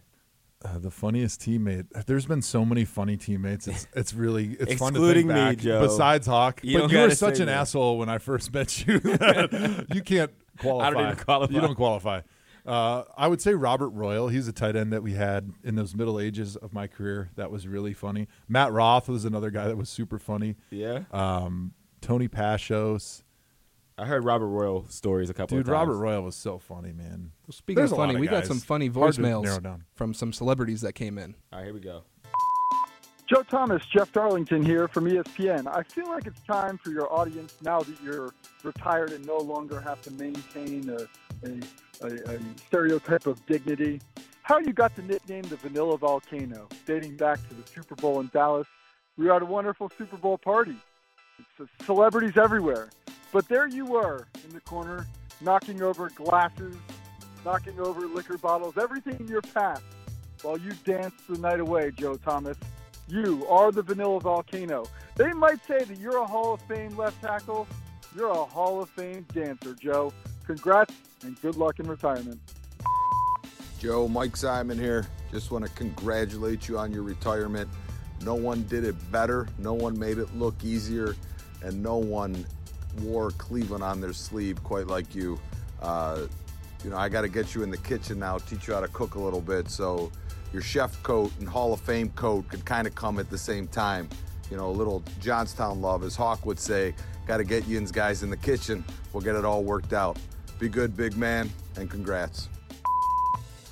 Uh, 0.63 0.77
the 0.77 0.91
funniest 0.91 1.41
teammate. 1.41 1.87
There's 2.05 2.25
been 2.27 2.41
so 2.43 2.63
many 2.65 2.85
funny 2.85 3.17
teammates. 3.17 3.67
It's 3.67 3.87
it's 3.95 4.13
really 4.13 4.57
it's 4.59 4.73
fun 4.75 4.93
to 4.93 4.99
Excluding 4.99 5.27
think 5.27 5.39
me, 5.39 5.55
back. 5.55 5.57
Joe. 5.57 5.81
Besides 5.81 6.27
Hawk, 6.27 6.59
You 6.63 6.81
but 6.81 6.91
you 6.91 6.99
were 6.99 7.09
such 7.11 7.39
an 7.39 7.47
that. 7.47 7.61
asshole 7.61 7.97
when 7.97 8.09
I 8.09 8.17
first 8.19 8.53
met 8.53 8.85
you. 8.85 8.99
that 8.99 9.85
you 9.93 10.01
can't 10.03 10.31
qualify. 10.59 10.87
I 10.87 10.91
don't 10.91 11.03
even 11.05 11.15
qualify. 11.23 11.53
You 11.55 11.61
don't 11.61 11.75
qualify. 11.75 12.21
Uh, 12.65 13.03
I 13.17 13.27
would 13.27 13.41
say 13.41 13.53
Robert 13.53 13.89
Royal. 13.89 14.27
He's 14.27 14.47
a 14.47 14.53
tight 14.53 14.75
end 14.75 14.93
that 14.93 15.03
we 15.03 15.13
had 15.13 15.51
in 15.63 15.75
those 15.75 15.95
middle 15.95 16.19
ages 16.19 16.55
of 16.55 16.73
my 16.73 16.87
career. 16.87 17.29
That 17.35 17.51
was 17.51 17.67
really 17.67 17.93
funny. 17.93 18.27
Matt 18.47 18.71
Roth 18.71 19.09
was 19.09 19.25
another 19.25 19.49
guy 19.49 19.67
that 19.67 19.77
was 19.77 19.89
super 19.89 20.19
funny. 20.19 20.55
Yeah. 20.69 21.03
Um, 21.11 21.73
Tony 22.01 22.27
Pashos. 22.27 23.23
I 23.97 24.05
heard 24.05 24.23
Robert 24.23 24.47
Royal 24.47 24.87
stories 24.89 25.29
a 25.29 25.33
couple 25.33 25.57
Dude, 25.57 25.67
of 25.67 25.73
times. 25.73 25.87
Robert 25.87 25.97
Royal 25.97 26.23
was 26.23 26.35
so 26.35 26.57
funny, 26.57 26.91
man. 26.91 27.31
Speaking 27.51 27.75
There's 27.75 27.91
of 27.91 27.97
a 27.97 28.01
lot 28.01 28.07
funny, 28.07 28.19
we 28.19 28.27
got 28.27 28.47
some 28.47 28.59
funny 28.59 28.87
Hard 28.87 29.13
to 29.13 29.21
narrow 29.21 29.41
voicemails 29.41 29.81
from 29.93 30.13
some 30.13 30.33
celebrities 30.33 30.81
that 30.81 30.93
came 30.93 31.17
in. 31.17 31.35
All 31.51 31.59
right, 31.59 31.65
here 31.65 31.73
we 31.73 31.81
go. 31.81 32.03
Joe 33.31 33.43
Thomas, 33.43 33.85
Jeff 33.85 34.11
Darlington 34.11 34.65
here 34.65 34.89
from 34.89 35.05
ESPN. 35.05 35.65
I 35.65 35.83
feel 35.83 36.09
like 36.09 36.25
it's 36.25 36.41
time 36.41 36.77
for 36.77 36.89
your 36.89 37.13
audience, 37.13 37.55
now 37.61 37.79
that 37.79 37.95
you're 38.03 38.33
retired 38.63 39.11
and 39.11 39.25
no 39.25 39.37
longer 39.37 39.79
have 39.79 40.01
to 40.01 40.11
maintain 40.11 40.89
a, 40.89 41.07
a, 41.43 42.07
a, 42.07 42.39
stereotype 42.67 43.27
of 43.27 43.45
dignity, 43.45 44.01
how 44.43 44.59
you 44.59 44.73
got 44.73 44.95
the 44.95 45.01
nickname 45.03 45.43
the 45.43 45.55
Vanilla 45.57 45.97
Volcano, 45.97 46.67
dating 46.85 47.17
back 47.17 47.39
to 47.49 47.55
the 47.55 47.67
Super 47.67 47.95
Bowl 47.95 48.19
in 48.19 48.29
Dallas. 48.33 48.67
We 49.17 49.27
had 49.27 49.41
a 49.41 49.45
wonderful 49.45 49.91
Super 49.97 50.17
Bowl 50.17 50.37
party. 50.37 50.75
Celebrities 51.85 52.37
everywhere. 52.37 52.89
But 53.31 53.47
there 53.47 53.67
you 53.67 53.85
were 53.85 54.27
in 54.43 54.53
the 54.53 54.61
corner, 54.61 55.07
knocking 55.41 55.81
over 55.81 56.09
glasses, 56.09 56.75
knocking 57.45 57.79
over 57.79 58.07
liquor 58.07 58.37
bottles, 58.37 58.77
everything 58.77 59.17
in 59.19 59.27
your 59.27 59.41
path 59.41 59.83
while 60.43 60.57
you 60.57 60.71
danced 60.85 61.27
the 61.27 61.37
night 61.37 61.59
away, 61.59 61.91
Joe 61.91 62.15
Thomas. 62.15 62.57
You 63.07 63.45
are 63.47 63.71
the 63.71 63.81
Vanilla 63.81 64.19
Volcano. 64.19 64.85
They 65.15 65.33
might 65.33 65.65
say 65.65 65.83
that 65.83 65.97
you're 65.97 66.17
a 66.17 66.25
Hall 66.25 66.53
of 66.53 66.61
Fame 66.61 66.95
left 66.97 67.21
tackle. 67.21 67.67
You're 68.15 68.29
a 68.29 68.45
Hall 68.45 68.81
of 68.81 68.89
Fame 68.89 69.25
dancer, 69.33 69.75
Joe. 69.75 70.13
Congrats 70.45 70.93
and 71.23 71.39
good 71.41 71.55
luck 71.55 71.79
in 71.79 71.87
retirement. 71.87 72.39
Joe, 73.79 74.07
Mike 74.07 74.33
Symon 74.33 74.79
here. 74.79 75.07
Just 75.31 75.51
want 75.51 75.65
to 75.65 75.71
congratulate 75.71 76.67
you 76.67 76.77
on 76.77 76.91
your 76.91 77.03
retirement. 77.03 77.69
No 78.23 78.35
one 78.35 78.63
did 78.67 78.83
it 78.83 78.95
better, 79.11 79.47
no 79.57 79.73
one 79.73 79.97
made 79.97 80.19
it 80.19 80.35
look 80.35 80.63
easier, 80.63 81.15
and 81.63 81.81
no 81.81 81.97
one 81.97 82.45
wore 83.01 83.31
Cleveland 83.31 83.83
on 83.83 83.99
their 83.99 84.13
sleeve 84.13 84.61
quite 84.63 84.87
like 84.87 85.15
you. 85.15 85.39
Uh, 85.81 86.27
you 86.83 86.89
know, 86.89 86.97
I 86.97 87.09
got 87.09 87.21
to 87.21 87.29
get 87.29 87.55
you 87.55 87.63
in 87.63 87.71
the 87.71 87.77
kitchen 87.77 88.19
now, 88.19 88.37
teach 88.37 88.67
you 88.67 88.73
how 88.73 88.81
to 88.81 88.87
cook 88.89 89.15
a 89.15 89.19
little 89.19 89.41
bit. 89.41 89.69
So 89.69 90.11
your 90.53 90.61
chef 90.61 91.01
coat 91.03 91.31
and 91.39 91.47
Hall 91.47 91.73
of 91.73 91.81
Fame 91.81 92.09
coat 92.09 92.47
could 92.49 92.65
kind 92.65 92.85
of 92.85 92.93
come 92.93 93.19
at 93.19 93.29
the 93.29 93.37
same 93.37 93.67
time. 93.67 94.09
You 94.49 94.57
know, 94.57 94.69
a 94.69 94.71
little 94.71 95.01
Johnstown 95.19 95.81
love, 95.81 96.03
as 96.03 96.15
Hawk 96.15 96.45
would 96.45 96.59
say. 96.59 96.93
Got 97.25 97.37
to 97.37 97.43
get 97.43 97.67
you 97.67 97.77
and 97.77 97.91
guys 97.91 98.21
in 98.21 98.29
the 98.29 98.37
kitchen. 98.37 98.83
We'll 99.13 99.23
get 99.23 99.35
it 99.35 99.45
all 99.45 99.63
worked 99.63 99.93
out. 99.93 100.17
Be 100.61 100.69
good, 100.69 100.95
big 100.95 101.17
man, 101.17 101.49
and 101.75 101.89
congrats. 101.89 102.47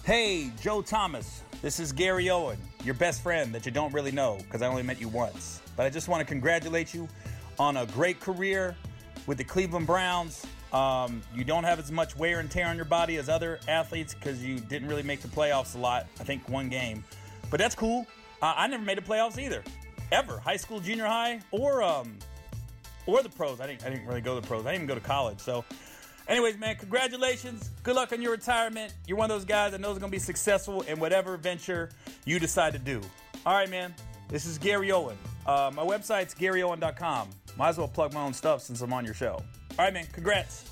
Hey, 0.03 0.51
Joe 0.59 0.81
Thomas. 0.81 1.43
This 1.61 1.79
is 1.79 1.93
Gary 1.93 2.31
Owen, 2.31 2.57
your 2.83 2.95
best 2.95 3.21
friend 3.21 3.53
that 3.53 3.63
you 3.63 3.71
don't 3.71 3.93
really 3.93 4.11
know 4.11 4.39
because 4.39 4.63
I 4.63 4.67
only 4.67 4.81
met 4.81 4.99
you 4.99 5.07
once. 5.07 5.61
But 5.77 5.85
I 5.85 5.91
just 5.91 6.07
want 6.07 6.21
to 6.21 6.25
congratulate 6.25 6.91
you 6.91 7.07
on 7.59 7.77
a 7.77 7.85
great 7.85 8.19
career 8.19 8.75
with 9.27 9.37
the 9.37 9.43
Cleveland 9.43 9.85
Browns. 9.85 10.43
Um, 10.73 11.21
you 11.35 11.43
don't 11.43 11.63
have 11.63 11.77
as 11.77 11.91
much 11.91 12.17
wear 12.17 12.39
and 12.39 12.49
tear 12.49 12.65
on 12.65 12.75
your 12.75 12.85
body 12.85 13.17
as 13.17 13.29
other 13.29 13.59
athletes 13.67 14.15
because 14.15 14.43
you 14.43 14.59
didn't 14.59 14.87
really 14.87 15.03
make 15.03 15.21
the 15.21 15.27
playoffs 15.27 15.75
a 15.75 15.77
lot. 15.77 16.07
I 16.19 16.23
think 16.23 16.49
one 16.49 16.69
game, 16.69 17.03
but 17.51 17.59
that's 17.59 17.75
cool. 17.75 18.07
Uh, 18.41 18.55
I 18.57 18.65
never 18.65 18.83
made 18.83 18.97
the 18.97 19.03
playoffs 19.03 19.37
either, 19.37 19.63
ever. 20.11 20.39
High 20.39 20.57
school, 20.57 20.79
junior 20.79 21.05
high, 21.05 21.39
or 21.51 21.83
um, 21.83 22.17
or 23.05 23.21
the 23.21 23.29
pros. 23.29 23.61
I 23.61 23.67
didn't. 23.67 23.85
I 23.85 23.91
didn't 23.91 24.07
really 24.07 24.21
go 24.21 24.33
to 24.33 24.41
the 24.41 24.47
pros. 24.47 24.65
I 24.65 24.71
didn't 24.71 24.85
even 24.85 24.87
go 24.87 24.95
to 24.95 25.07
college. 25.07 25.39
So, 25.39 25.63
anyways, 26.29 26.57
man, 26.57 26.75
congratulations. 26.77 27.71
Good 27.83 27.95
luck 27.95 28.13
on 28.13 28.21
your 28.21 28.31
retirement. 28.31 28.93
You're 29.07 29.17
one 29.17 29.29
of 29.29 29.35
those 29.35 29.45
guys 29.45 29.71
that 29.71 29.81
knows 29.81 29.93
is 29.93 29.99
going 29.99 30.11
to 30.11 30.15
be 30.15 30.19
successful 30.19 30.81
in 30.83 30.99
whatever 30.99 31.35
venture 31.35 31.89
you 32.25 32.39
decide 32.39 32.73
to 32.73 32.79
do. 32.79 33.01
All 33.45 33.55
right, 33.55 33.69
man. 33.69 33.93
This 34.29 34.45
is 34.45 34.57
Gary 34.59 34.91
Owen. 34.91 35.17
Uh, 35.45 35.71
my 35.73 35.83
website's 35.83 36.35
GaryOwen.com. 36.35 37.29
Might 37.57 37.69
as 37.69 37.77
well 37.77 37.87
plug 37.87 38.13
my 38.13 38.21
own 38.21 38.33
stuff 38.33 38.61
since 38.61 38.81
I'm 38.81 38.93
on 38.93 39.03
your 39.03 39.15
show. 39.15 39.33
All 39.33 39.85
right, 39.85 39.93
man. 39.93 40.05
Congrats. 40.13 40.69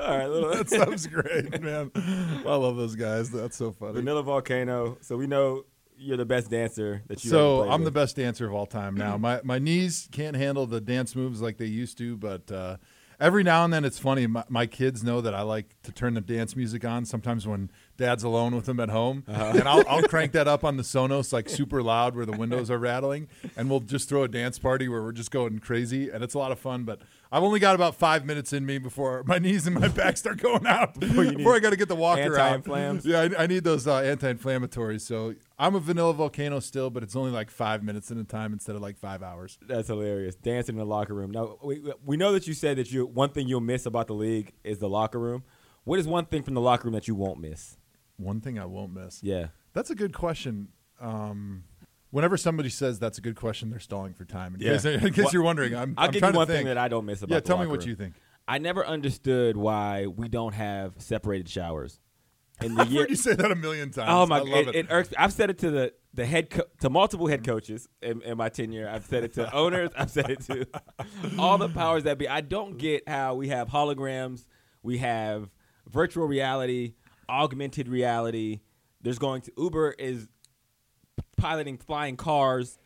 All 0.00 0.16
right, 0.16 0.26
little, 0.26 0.50
that 0.50 0.68
sounds 0.70 1.06
great, 1.06 1.60
man. 1.60 1.90
I 1.94 2.54
love 2.54 2.76
those 2.76 2.96
guys. 2.96 3.30
That's 3.30 3.56
so 3.56 3.72
funny. 3.72 3.92
Vanilla 3.94 4.22
Volcano. 4.22 4.96
So 5.02 5.16
we 5.16 5.26
know 5.26 5.64
you're 5.96 6.16
the 6.16 6.24
best 6.24 6.50
dancer 6.50 7.02
that 7.08 7.22
you. 7.22 7.30
So 7.30 7.62
ever 7.62 7.70
I'm 7.70 7.84
the 7.84 7.90
best 7.90 8.16
dancer 8.16 8.46
of 8.46 8.54
all 8.54 8.66
time 8.66 8.96
now. 8.96 9.16
My 9.18 9.40
my 9.44 9.58
knees 9.58 10.08
can't 10.10 10.36
handle 10.36 10.66
the 10.66 10.80
dance 10.80 11.14
moves 11.14 11.42
like 11.42 11.58
they 11.58 11.66
used 11.66 11.98
to, 11.98 12.16
but 12.16 12.50
uh, 12.50 12.78
every 13.20 13.42
now 13.42 13.64
and 13.64 13.72
then 13.72 13.84
it's 13.84 13.98
funny. 13.98 14.26
My, 14.26 14.44
my 14.48 14.66
kids 14.66 15.04
know 15.04 15.20
that 15.20 15.34
I 15.34 15.42
like 15.42 15.66
to 15.84 15.92
turn 15.92 16.14
the 16.14 16.20
dance 16.20 16.56
music 16.56 16.84
on. 16.84 17.04
Sometimes 17.04 17.46
when 17.46 17.70
Dad's 17.96 18.24
alone 18.24 18.54
with 18.56 18.64
them 18.66 18.80
at 18.80 18.88
home, 18.88 19.24
Uh-huh. 19.28 19.52
and 19.54 19.68
I'll, 19.68 19.84
I'll 19.88 20.02
crank 20.02 20.32
that 20.32 20.48
up 20.48 20.64
on 20.64 20.76
the 20.78 20.82
Sonos 20.82 21.32
like 21.32 21.48
super 21.60 21.82
loud 21.82 22.16
where 22.16 22.24
the 22.26 22.36
windows 22.36 22.70
are 22.70 22.78
rattling, 22.78 23.28
and 23.56 23.68
we'll 23.68 23.80
just 23.80 24.08
throw 24.08 24.22
a 24.22 24.28
dance 24.28 24.58
party 24.58 24.88
where 24.88 25.02
we're 25.02 25.12
just 25.12 25.30
going 25.30 25.58
crazy, 25.58 26.08
and 26.08 26.24
it's 26.24 26.34
a 26.34 26.38
lot 26.38 26.50
of 26.50 26.58
fun. 26.58 26.84
But 26.84 27.00
I've 27.30 27.42
only 27.42 27.60
got 27.60 27.74
about 27.74 27.94
five 27.94 28.24
minutes 28.24 28.52
in 28.52 28.64
me 28.66 28.78
before 28.78 29.22
my 29.24 29.38
knees 29.38 29.66
and 29.66 29.78
my 29.78 29.88
back 30.00 30.16
start 30.16 30.38
going 30.38 30.66
out. 30.66 30.98
Before 30.98 31.24
before 31.32 31.54
I 31.54 31.58
got 31.60 31.70
to 31.70 31.76
get 31.76 31.88
the 31.88 31.94
walker 31.96 32.38
out. 32.38 32.66
Yeah, 33.04 33.28
I, 33.38 33.42
I 33.44 33.46
need 33.46 33.64
those 33.64 33.86
uh, 33.86 33.98
anti-inflammatories. 33.98 35.02
So 35.02 35.34
I'm 35.60 35.74
a 35.74 35.80
vanilla 35.80 36.14
volcano 36.14 36.58
still, 36.60 36.88
but 36.88 37.02
it's 37.02 37.14
only 37.14 37.30
like 37.30 37.50
five 37.50 37.82
minutes 37.82 38.10
at 38.10 38.16
a 38.16 38.24
time 38.24 38.54
instead 38.54 38.76
of 38.76 38.82
like 38.82 38.96
five 38.96 39.22
hours. 39.22 39.58
That's 39.68 39.88
hilarious. 39.88 40.34
Dancing 40.34 40.74
in 40.76 40.78
the 40.78 40.86
locker 40.86 41.14
room. 41.14 41.30
Now 41.30 41.58
we 41.62 41.82
we 42.04 42.16
know 42.16 42.32
that 42.32 42.46
you 42.46 42.54
said 42.54 42.78
that 42.78 42.90
you 42.90 43.04
one 43.04 43.28
thing 43.30 43.46
you'll 43.46 43.60
miss 43.60 43.84
about 43.84 44.06
the 44.06 44.14
league 44.14 44.54
is 44.64 44.78
the 44.78 44.88
locker 44.88 45.18
room. 45.20 45.44
What 45.84 45.98
is 45.98 46.06
one 46.08 46.24
thing 46.24 46.42
from 46.42 46.54
the 46.54 46.60
locker 46.62 46.84
room 46.84 46.94
that 46.94 47.06
you 47.06 47.14
won't 47.14 47.40
miss? 47.40 47.76
One 48.16 48.40
thing 48.40 48.58
I 48.58 48.64
won't 48.64 48.92
miss. 48.94 49.22
Yeah. 49.22 49.48
That's 49.74 49.90
a 49.90 49.94
good 49.94 50.12
question. 50.14 50.68
Um, 51.00 51.64
whenever 52.10 52.36
somebody 52.36 52.68
says 52.70 52.98
that's 52.98 53.18
a 53.18 53.20
good 53.22 53.36
question, 53.36 53.70
they're 53.70 53.78
stalling 53.80 54.14
for 54.14 54.24
time. 54.24 54.54
In 54.54 54.60
Yeah. 54.60 54.72
case, 54.72 54.84
in 54.86 55.00
case 55.12 55.24
Well, 55.24 55.32
you're 55.32 55.42
wondering, 55.42 55.74
I'm, 55.74 55.94
I'll 55.96 56.06
I'm 56.06 56.10
give 56.12 56.22
you 56.22 56.32
one 56.32 56.46
thing 56.46 56.66
that 56.66 56.78
I 56.78 56.88
don't 56.88 57.04
miss 57.06 57.22
about. 57.22 57.34
Yeah, 57.34 57.40
tell 57.40 57.58
me 57.58 57.66
what 57.66 57.80
room. 57.80 57.88
you 57.90 57.96
think. 57.96 58.14
I 58.48 58.58
never 58.58 58.84
understood 58.86 59.56
why 59.56 60.06
we 60.06 60.28
don't 60.28 60.54
have 60.54 60.94
separated 60.98 61.48
showers. 61.48 62.00
In 62.62 62.74
the 62.74 62.82
I've 62.82 62.90
year, 62.90 63.02
heard 63.02 63.10
you 63.10 63.16
say 63.16 63.34
that 63.34 63.50
a 63.50 63.54
million 63.54 63.90
times. 63.90 64.08
Oh 64.10 64.26
my! 64.26 64.38
I 64.38 64.40
love 64.40 64.68
it, 64.68 64.68
it. 64.68 64.76
it 64.76 64.86
irks. 64.90 65.12
I've 65.16 65.32
said 65.32 65.50
it 65.50 65.58
to 65.58 65.70
the 65.70 65.92
the 66.12 66.26
head 66.26 66.50
co- 66.50 66.64
to 66.80 66.90
multiple 66.90 67.26
head 67.26 67.44
coaches 67.44 67.88
in, 68.02 68.20
in 68.22 68.36
my 68.36 68.48
tenure. 68.48 68.88
I've 68.88 69.04
said 69.04 69.24
it 69.24 69.34
to 69.34 69.52
owners. 69.54 69.90
I've 69.96 70.10
said 70.10 70.30
it 70.30 70.40
to 70.42 70.66
all 71.38 71.58
the 71.58 71.68
powers 71.68 72.04
that 72.04 72.18
be. 72.18 72.28
I 72.28 72.40
don't 72.40 72.76
get 72.78 73.08
how 73.08 73.34
we 73.34 73.48
have 73.48 73.68
holograms, 73.68 74.44
we 74.82 74.98
have 74.98 75.50
virtual 75.88 76.26
reality, 76.26 76.94
augmented 77.28 77.88
reality. 77.88 78.60
There's 79.00 79.18
going 79.18 79.42
to 79.42 79.52
Uber 79.56 79.94
is 79.98 80.28
piloting 81.36 81.78
flying 81.78 82.16
cars, 82.16 82.78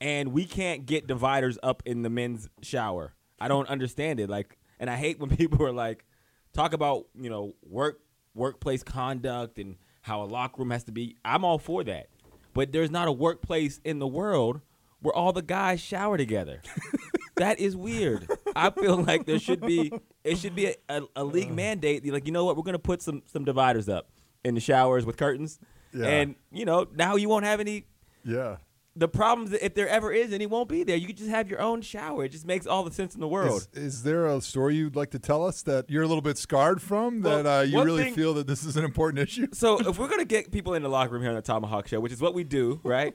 and 0.00 0.32
we 0.32 0.44
can't 0.44 0.86
get 0.86 1.06
dividers 1.06 1.58
up 1.62 1.82
in 1.86 2.02
the 2.02 2.10
men's 2.10 2.48
shower. 2.62 3.14
I 3.40 3.48
don't 3.48 3.68
understand 3.68 4.20
it. 4.20 4.30
Like, 4.30 4.58
and 4.78 4.88
I 4.88 4.96
hate 4.96 5.18
when 5.18 5.30
people 5.36 5.64
are 5.66 5.72
like, 5.72 6.04
talk 6.52 6.72
about 6.72 7.06
you 7.18 7.30
know 7.30 7.54
work 7.62 8.00
workplace 8.36 8.82
conduct 8.82 9.58
and 9.58 9.76
how 10.02 10.22
a 10.22 10.26
locker 10.26 10.60
room 10.62 10.70
has 10.70 10.84
to 10.84 10.92
be. 10.92 11.16
I'm 11.24 11.44
all 11.44 11.58
for 11.58 11.82
that, 11.84 12.08
but 12.54 12.72
there's 12.72 12.90
not 12.90 13.08
a 13.08 13.12
workplace 13.12 13.80
in 13.84 13.98
the 13.98 14.06
world 14.06 14.60
where 15.00 15.14
all 15.14 15.32
the 15.32 15.42
guys 15.42 15.80
shower 15.80 16.16
together. 16.16 16.62
that 17.36 17.58
is 17.58 17.76
weird. 17.76 18.28
I 18.54 18.70
feel 18.70 18.96
like 18.96 19.26
there 19.26 19.38
should 19.38 19.60
be 19.60 19.92
it 20.24 20.38
should 20.38 20.54
be 20.54 20.66
a, 20.66 20.74
a, 20.88 21.02
a 21.16 21.24
league 21.24 21.50
uh. 21.50 21.54
mandate. 21.54 22.06
Like, 22.10 22.26
you 22.26 22.32
know 22.32 22.44
what? 22.44 22.56
We're 22.56 22.62
gonna 22.62 22.78
put 22.78 23.02
some 23.02 23.22
some 23.26 23.44
dividers 23.44 23.88
up 23.88 24.08
in 24.44 24.54
the 24.54 24.60
showers 24.60 25.04
with 25.04 25.16
curtains, 25.16 25.58
Yeah. 25.92 26.06
and 26.06 26.34
you 26.52 26.64
know 26.64 26.86
now 26.94 27.16
you 27.16 27.28
won't 27.28 27.44
have 27.44 27.60
any 27.60 27.86
Yeah. 28.24 28.56
The 28.96 29.08
problems 29.08 29.52
if 29.52 29.74
there 29.74 29.88
ever 29.88 30.10
is 30.10 30.32
and 30.32 30.40
he 30.40 30.46
won't 30.46 30.68
be 30.68 30.82
there. 30.82 30.96
You 30.96 31.06
can 31.06 31.16
just 31.16 31.28
have 31.28 31.50
your 31.50 31.60
own 31.60 31.82
shower. 31.82 32.24
It 32.24 32.30
just 32.30 32.46
makes 32.46 32.66
all 32.66 32.82
the 32.82 32.90
sense 32.90 33.14
in 33.14 33.20
the 33.20 33.28
world. 33.28 33.68
Is, 33.74 33.82
is 33.82 34.02
there 34.02 34.26
a 34.26 34.40
story 34.40 34.76
you'd 34.76 34.96
like 34.96 35.10
to 35.10 35.18
tell 35.18 35.46
us 35.46 35.62
that 35.62 35.90
you're 35.90 36.02
a 36.02 36.06
little 36.08 36.22
bit 36.22 36.38
scarred 36.38 36.80
from? 36.80 37.20
Well, 37.22 37.42
that 37.42 37.58
uh, 37.58 37.62
you 37.62 37.82
really 37.84 38.04
thing- 38.04 38.14
feel 38.14 38.34
that 38.34 38.46
this 38.46 38.64
is 38.64 38.76
an 38.76 38.84
important 38.84 39.18
issue? 39.28 39.48
So 39.52 39.78
if 39.78 39.98
we're 39.98 40.08
gonna 40.08 40.24
get 40.24 40.50
people 40.50 40.74
in 40.74 40.82
the 40.82 40.88
locker 40.88 41.12
room 41.12 41.22
here 41.22 41.30
on 41.30 41.36
the 41.36 41.42
Tomahawk 41.42 41.88
Show, 41.88 42.00
which 42.00 42.12
is 42.12 42.20
what 42.20 42.34
we 42.34 42.42
do, 42.42 42.80
right? 42.82 43.14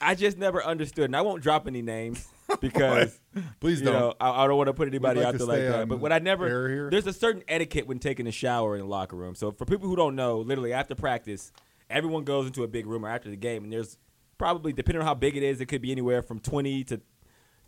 I 0.00 0.14
just 0.14 0.38
never 0.38 0.62
understood, 0.64 1.06
and 1.06 1.16
I 1.16 1.22
won't 1.22 1.42
drop 1.42 1.66
any 1.66 1.82
names 1.82 2.28
because 2.60 3.18
Please 3.60 3.80
don't. 3.80 3.94
know, 3.94 4.14
I, 4.20 4.44
I 4.44 4.46
don't 4.46 4.56
want 4.56 4.68
to 4.68 4.74
put 4.74 4.88
anybody 4.88 5.20
like 5.20 5.28
out 5.28 5.38
there 5.38 5.46
like 5.46 5.60
that. 5.60 5.88
But 5.88 5.98
what 5.98 6.12
I 6.12 6.18
never 6.18 6.68
here. 6.68 6.90
there's 6.90 7.06
a 7.06 7.12
certain 7.12 7.42
etiquette 7.48 7.86
when 7.86 7.98
taking 7.98 8.26
a 8.26 8.32
shower 8.32 8.74
in 8.76 8.82
the 8.82 8.86
locker 8.86 9.16
room. 9.16 9.34
So 9.34 9.52
for 9.52 9.64
people 9.64 9.88
who 9.88 9.96
don't 9.96 10.14
know, 10.14 10.38
literally 10.40 10.72
after 10.72 10.94
practice, 10.94 11.50
everyone 11.90 12.24
goes 12.24 12.46
into 12.46 12.62
a 12.62 12.68
big 12.68 12.86
room 12.86 13.04
or 13.04 13.08
after 13.08 13.30
the 13.30 13.36
game, 13.36 13.64
and 13.64 13.72
there's 13.72 13.96
probably 14.38 14.72
depending 14.72 15.00
on 15.00 15.06
how 15.06 15.14
big 15.14 15.36
it 15.36 15.42
is, 15.42 15.60
it 15.60 15.66
could 15.66 15.82
be 15.82 15.92
anywhere 15.92 16.22
from 16.22 16.40
20 16.40 16.84
to 16.84 17.00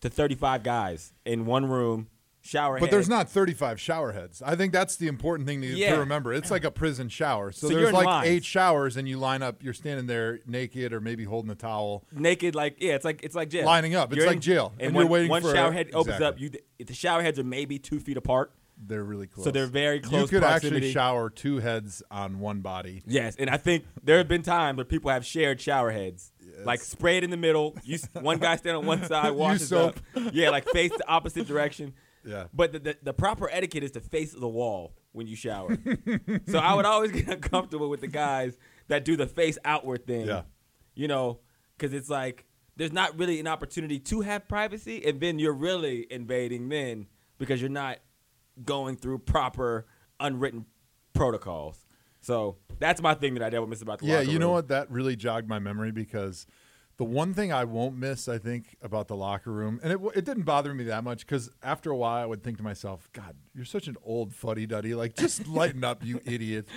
to 0.01 0.09
35 0.09 0.63
guys 0.63 1.13
in 1.25 1.45
one 1.47 1.67
room. 1.67 2.09
Shower. 2.41 2.79
But 2.79 2.93
there's 2.93 3.09
not 3.09 3.29
35 3.29 3.81
shower 3.81 4.13
heads. 4.13 4.41
I 4.43 4.55
think 4.55 4.73
that's 4.73 4.95
the 4.97 5.09
important 5.09 5.47
thing 5.49 5.61
to, 5.61 5.75
to 5.75 5.97
remember. 5.99 6.33
It's 6.33 6.53
like 6.53 6.63
a 6.65 6.71
prison 6.71 7.09
shower. 7.09 7.51
So, 7.51 7.69
So 7.69 7.75
there's 7.75 7.93
like 7.93 8.07
lines. 8.07 8.29
eight 8.29 8.45
showers, 8.45 8.97
and 8.97 9.09
you 9.09 9.19
line 9.19 9.43
up. 9.43 9.63
You're 9.63 9.75
standing 9.75 10.07
there 10.07 10.39
naked, 10.47 10.93
or 10.93 11.01
maybe 11.01 11.25
holding 11.25 11.51
a 11.51 11.57
towel. 11.57 12.05
naked 12.13 12.55
like 12.55 12.77
yeah 12.81 12.95
it's 12.95 13.05
like 13.05 13.23
it's 13.25 13.35
like 13.35 13.51
jail 13.51 13.67
Lining 13.67 13.97
up. 13.97 14.11
It's 14.13 14.19
You're 14.19 14.27
like 14.29 14.37
in- 14.37 14.41
jail. 14.41 14.73
and, 14.79 14.87
And 14.87 14.95
one, 14.95 15.05
you're 15.07 15.11
waiting 15.13 15.29
one 15.31 15.43
for- 15.43 15.53
shower 15.53 15.73
head 15.73 15.89
opens 15.93 16.15
exactly. 16.17 16.27
up 16.27 16.41
you 16.79 16.87
the 16.87 16.95
shower 16.95 17.23
heads 17.23 17.39
are 17.41 17.45
maybe 17.45 17.79
two 17.81 17.99
feet 17.99 18.17
apart 18.17 18.53
They're 18.87 19.03
really 19.05 19.27
close. 19.27 19.45
so 19.45 19.51
they're 19.51 19.67
very 19.67 19.99
close 20.01 20.23
You 20.23 20.29
could 20.39 20.43
proximity. 20.43 20.77
actually 20.77 20.93
shower 20.93 21.29
two 21.31 21.59
heads 21.59 22.05
on 22.11 22.39
one 22.39 22.61
body. 22.61 23.03
yes 23.05 23.35
and 23.37 23.51
i 23.51 23.57
think 23.57 23.85
there 24.05 24.17
have 24.19 24.29
been 24.29 24.43
times 24.43 24.77
where 24.77 24.85
people 24.87 25.11
have 25.11 25.27
shared 25.27 25.61
shower 25.61 25.91
heads 25.91 26.31
like 26.65 26.81
spray 26.81 27.19
it 27.19 27.25
in 27.25 27.31
the 27.31 27.37
middle 27.37 27.77
you 27.85 27.99
one 28.21 28.39
guy 28.39 28.57
stand 28.57 28.77
on 28.77 28.87
one 28.87 29.05
side 29.05 29.31
washes 29.31 29.73
up 29.73 29.99
yeah 30.33 30.51
like 30.51 30.67
face 30.69 30.91
the 30.97 31.07
opposite 31.09 31.47
direction 31.47 31.93
Yeah. 32.25 32.47
but 32.53 32.73
the, 32.73 32.79
the, 32.79 32.97
the 33.03 33.13
proper 33.13 33.49
etiquette 33.51 33.83
is 33.85 33.93
to 33.93 34.01
face 34.01 34.33
the 34.33 34.49
wall 34.49 34.95
when 35.13 35.27
you 35.27 35.37
shower 35.37 35.77
so 36.49 36.59
i 36.59 36.75
would 36.75 36.85
always 36.85 37.13
get 37.21 37.29
uncomfortable 37.29 37.89
with 37.89 38.01
the 38.01 38.09
guys 38.09 38.57
that 38.89 39.05
do 39.05 39.17
the 39.17 39.27
face 39.27 39.59
outward 39.65 40.07
thing 40.07 40.27
Yeah. 40.27 40.43
you 40.95 41.09
know, 41.09 41.41
because 41.77 41.93
it's 41.95 42.09
like 42.11 42.45
there's 42.77 42.93
not 42.93 43.19
really 43.19 43.41
an 43.41 43.47
opportunity 43.49 43.99
to 43.99 44.21
have 44.21 44.47
privacy, 44.47 45.05
and 45.05 45.21
then 45.21 45.41
you're 45.41 45.53
really 45.53 46.07
invading 46.11 46.69
men 46.69 47.07
because 47.37 47.61
you're 47.61 47.69
not 47.71 47.99
going 48.65 48.97
through 48.97 49.19
proper 49.19 49.85
unwritten 50.21 50.65
protocols. 51.13 51.85
So 52.29 52.57
that's 52.79 53.01
my 53.01 53.15
thing 53.15 53.33
that 53.35 53.43
I 53.43 53.49
never 53.49 53.67
miss 53.67 53.81
about 53.81 54.01
the 54.01 54.05
Yeah, 54.07 54.19
locker 54.19 54.31
you 54.31 54.39
know 54.39 54.51
what? 54.51 54.69
That 54.69 54.91
really 54.91 55.17
jogged 55.17 55.49
my 55.49 55.59
memory 55.59 55.93
because 55.93 56.47
the 56.99 57.05
one 57.05 57.33
thing 57.33 57.55
I 57.55 57.65
won't 57.65 57.97
miss, 57.97 58.29
I 58.29 58.37
think, 58.37 58.77
about 58.83 59.09
the 59.09 59.17
locker 59.17 59.51
room, 59.51 59.81
and 59.83 59.95
it, 59.95 59.99
it 60.15 60.27
didn't 60.27 60.43
bother 60.43 60.75
me 60.75 60.85
that 60.85 61.05
much 61.05 61.21
because 61.21 61.49
after 61.63 61.91
a 61.91 61.97
while 61.97 62.23
I 62.23 62.27
would 62.27 62.45
think 62.45 62.59
to 62.59 62.63
myself, 62.63 63.09
God, 63.15 63.35
you're 63.55 63.65
such 63.65 63.89
an 63.89 63.97
old 64.05 64.35
fuddy 64.35 64.67
duddy. 64.67 64.95
Like, 64.95 65.17
just 65.17 65.49
lighten 65.49 65.83
up, 65.83 66.05
you 66.05 66.21
idiot. 66.27 66.69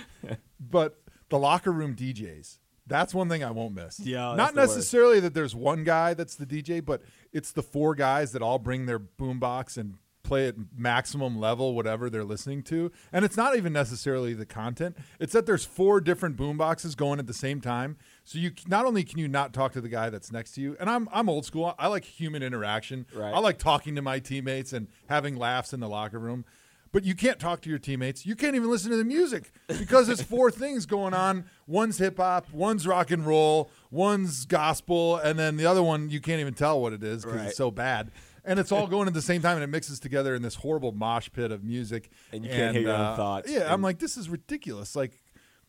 But 0.58 0.98
the 1.28 1.38
locker 1.38 1.70
room 1.70 1.94
DJs, 1.94 2.56
that's 2.86 3.12
one 3.12 3.28
thing 3.28 3.44
I 3.44 3.50
won't 3.50 3.74
miss. 3.74 4.00
Yeah, 4.00 4.34
Not 4.34 4.54
necessarily 4.54 5.20
that 5.20 5.34
there's 5.34 5.54
one 5.54 5.84
guy 5.84 6.14
that's 6.14 6.34
the 6.34 6.46
DJ, 6.46 6.82
but 6.82 7.02
it's 7.30 7.52
the 7.52 7.62
four 7.62 7.94
guys 7.94 8.32
that 8.32 8.40
all 8.40 8.58
bring 8.58 8.86
their 8.86 8.98
boombox 8.98 9.76
and 9.76 9.98
play 10.32 10.48
at 10.48 10.54
maximum 10.74 11.38
level 11.38 11.74
whatever 11.74 12.08
they're 12.08 12.24
listening 12.24 12.62
to 12.62 12.90
and 13.12 13.22
it's 13.22 13.36
not 13.36 13.54
even 13.54 13.70
necessarily 13.70 14.32
the 14.32 14.46
content 14.46 14.96
it's 15.20 15.34
that 15.34 15.44
there's 15.44 15.64
four 15.66 16.00
different 16.00 16.36
boom 16.38 16.56
boxes 16.56 16.94
going 16.94 17.18
at 17.18 17.26
the 17.26 17.34
same 17.34 17.60
time 17.60 17.98
so 18.24 18.38
you 18.38 18.50
not 18.66 18.86
only 18.86 19.04
can 19.04 19.18
you 19.18 19.28
not 19.28 19.52
talk 19.52 19.72
to 19.72 19.80
the 19.82 19.90
guy 19.90 20.08
that's 20.08 20.32
next 20.32 20.52
to 20.52 20.62
you 20.62 20.74
and 20.80 20.88
i'm 20.88 21.06
i'm 21.12 21.28
old 21.28 21.44
school 21.44 21.74
i 21.78 21.86
like 21.86 22.04
human 22.04 22.42
interaction 22.42 23.04
Right. 23.14 23.34
i 23.34 23.38
like 23.40 23.58
talking 23.58 23.94
to 23.96 24.00
my 24.00 24.20
teammates 24.20 24.72
and 24.72 24.86
having 25.06 25.36
laughs 25.36 25.74
in 25.74 25.80
the 25.80 25.88
locker 25.88 26.18
room 26.18 26.46
but 26.92 27.04
you 27.04 27.14
can't 27.14 27.38
talk 27.38 27.62
to 27.62 27.70
your 27.70 27.78
teammates. 27.78 28.26
You 28.26 28.36
can't 28.36 28.54
even 28.54 28.68
listen 28.68 28.90
to 28.90 28.98
the 28.98 29.04
music 29.04 29.50
because 29.66 30.08
there's 30.08 30.20
four 30.20 30.50
things 30.62 30.84
going 30.84 31.14
on. 31.14 31.46
One's 31.66 31.96
hip 31.96 32.18
hop, 32.18 32.52
one's 32.52 32.86
rock 32.86 33.10
and 33.10 33.24
roll, 33.26 33.70
one's 33.90 34.44
gospel, 34.44 35.16
and 35.16 35.38
then 35.38 35.56
the 35.56 35.64
other 35.64 35.82
one 35.82 36.10
you 36.10 36.20
can't 36.20 36.40
even 36.40 36.52
tell 36.52 36.82
what 36.82 36.92
it 36.92 37.02
is 37.02 37.24
because 37.24 37.38
Right. 37.38 37.48
it's 37.48 37.56
so 37.56 37.70
bad. 37.70 38.10
And 38.44 38.58
it's 38.58 38.72
all 38.72 38.86
going 38.86 39.06
at 39.08 39.14
the 39.14 39.22
same 39.22 39.40
time, 39.40 39.56
and 39.56 39.64
it 39.64 39.68
mixes 39.68 40.00
together 40.00 40.34
in 40.34 40.42
this 40.42 40.56
horrible 40.56 40.92
mosh 40.92 41.28
pit 41.32 41.52
of 41.52 41.62
music. 41.62 42.10
And 42.32 42.44
you 42.44 42.50
can't 42.50 42.74
hear 42.74 42.86
your 42.86 42.92
own 42.94 43.00
uh, 43.00 43.16
thoughts. 43.16 43.50
Yeah, 43.50 43.72
I'm 43.72 43.82
like, 43.82 43.98
this 43.98 44.16
is 44.16 44.28
ridiculous. 44.28 44.96
Like, 44.96 45.20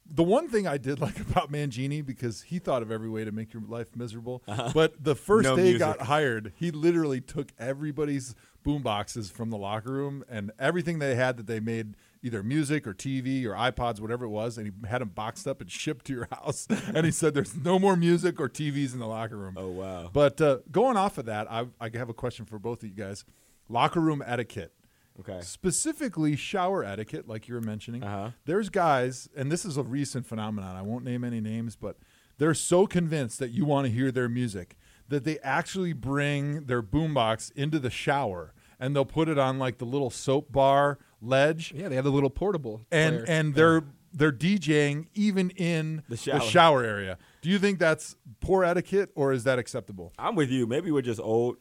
the 0.09 0.23
one 0.23 0.49
thing 0.49 0.65
I 0.67 0.77
did 0.77 0.99
like 1.07 1.19
about 1.19 1.51
Mangini 1.51 2.05
because 2.05 2.41
he 2.41 2.59
thought 2.59 2.81
of 2.81 2.91
every 2.91 3.09
way 3.09 3.25
to 3.25 3.31
make 3.31 3.53
your 3.53 3.63
life 3.67 3.95
miserable. 3.95 4.43
But 4.73 5.03
the 5.03 5.15
first 5.15 5.47
Uh-huh. 5.47 5.55
No 5.55 5.63
day 5.63 5.71
he 5.73 5.77
got 5.77 6.01
hired, 6.01 6.51
he 6.55 6.71
literally 6.71 7.21
took 7.21 7.51
everybody's 7.59 8.33
boom 8.63 8.81
boxes 8.81 9.29
from 9.29 9.49
the 9.49 9.57
locker 9.57 9.91
room 9.91 10.23
and 10.29 10.51
everything 10.57 10.99
they 10.99 11.15
had 11.15 11.37
that 11.37 11.47
they 11.47 11.59
made 11.59 11.95
either 12.23 12.41
music 12.41 12.87
or 12.87 12.93
TV 12.93 13.45
or 13.45 13.51
iPods, 13.51 13.99
whatever 13.99 14.25
it 14.25 14.29
was, 14.29 14.57
and 14.57 14.65
he 14.65 14.87
had 14.87 15.01
them 15.01 15.09
boxed 15.09 15.47
up 15.47 15.61
and 15.61 15.69
shipped 15.71 16.05
to 16.05 16.13
your 16.13 16.27
house. 16.31 16.67
and 16.95 17.05
he 17.05 17.11
said, 17.11 17.33
"There's 17.33 17.55
no 17.55 17.77
more 17.77 17.95
music 17.95 18.39
or 18.39 18.49
TVs 18.49 18.93
in 18.93 18.99
the 18.99 19.07
locker 19.07 19.37
room." 19.37 19.55
Oh 19.57 19.69
wow! 19.69 20.09
But 20.11 20.41
uh, 20.41 20.59
going 20.71 20.97
off 20.97 21.17
of 21.17 21.25
that, 21.25 21.51
I, 21.51 21.67
I 21.79 21.91
have 21.93 22.09
a 22.09 22.13
question 22.13 22.45
for 22.45 22.57
both 22.57 22.81
of 22.81 22.89
you 22.89 22.95
guys: 22.95 23.25
locker 23.69 23.99
room 23.99 24.23
etiquette. 24.25 24.73
Okay. 25.19 25.41
Specifically, 25.41 26.35
shower 26.35 26.83
etiquette, 26.83 27.27
like 27.27 27.47
you 27.47 27.53
were 27.53 27.61
mentioning. 27.61 28.03
Uh-huh. 28.03 28.31
There's 28.45 28.69
guys, 28.69 29.29
and 29.35 29.51
this 29.51 29.63
is 29.63 29.77
a 29.77 29.83
recent 29.83 30.25
phenomenon. 30.25 30.75
I 30.75 30.81
won't 30.81 31.05
name 31.05 31.23
any 31.23 31.39
names, 31.39 31.75
but 31.75 31.97
they're 32.39 32.55
so 32.55 32.87
convinced 32.87 33.37
that 33.37 33.51
you 33.51 33.63
want 33.63 33.85
to 33.85 33.93
hear 33.93 34.11
their 34.11 34.27
music 34.27 34.75
that 35.09 35.23
they 35.23 35.37
actually 35.39 35.93
bring 35.93 36.65
their 36.65 36.81
boombox 36.81 37.51
into 37.51 37.77
the 37.77 37.91
shower 37.91 38.55
and 38.79 38.95
they'll 38.95 39.05
put 39.05 39.29
it 39.29 39.37
on 39.37 39.59
like 39.59 39.77
the 39.77 39.85
little 39.85 40.09
soap 40.09 40.51
bar 40.51 40.99
ledge. 41.23 41.73
Yeah, 41.75 41.89
they 41.89 41.95
have 41.95 42.03
the 42.05 42.11
little 42.11 42.29
portable. 42.29 42.81
And 42.91 43.17
player. 43.17 43.25
and 43.27 43.55
they're 43.55 43.83
they're 44.13 44.31
DJing 44.31 45.07
even 45.15 45.49
in 45.51 46.03
The 46.09 46.17
shower. 46.17 46.39
the 46.39 46.45
shower 46.45 46.83
area. 46.83 47.17
Do 47.41 47.49
you 47.49 47.57
think 47.57 47.79
that's 47.79 48.15
poor 48.41 48.63
etiquette 48.63 49.09
or 49.15 49.33
is 49.33 49.43
that 49.45 49.57
acceptable? 49.57 50.13
I'm 50.19 50.35
with 50.35 50.49
you. 50.51 50.67
Maybe 50.67 50.91
we're 50.91 51.01
just 51.01 51.19
old 51.19 51.57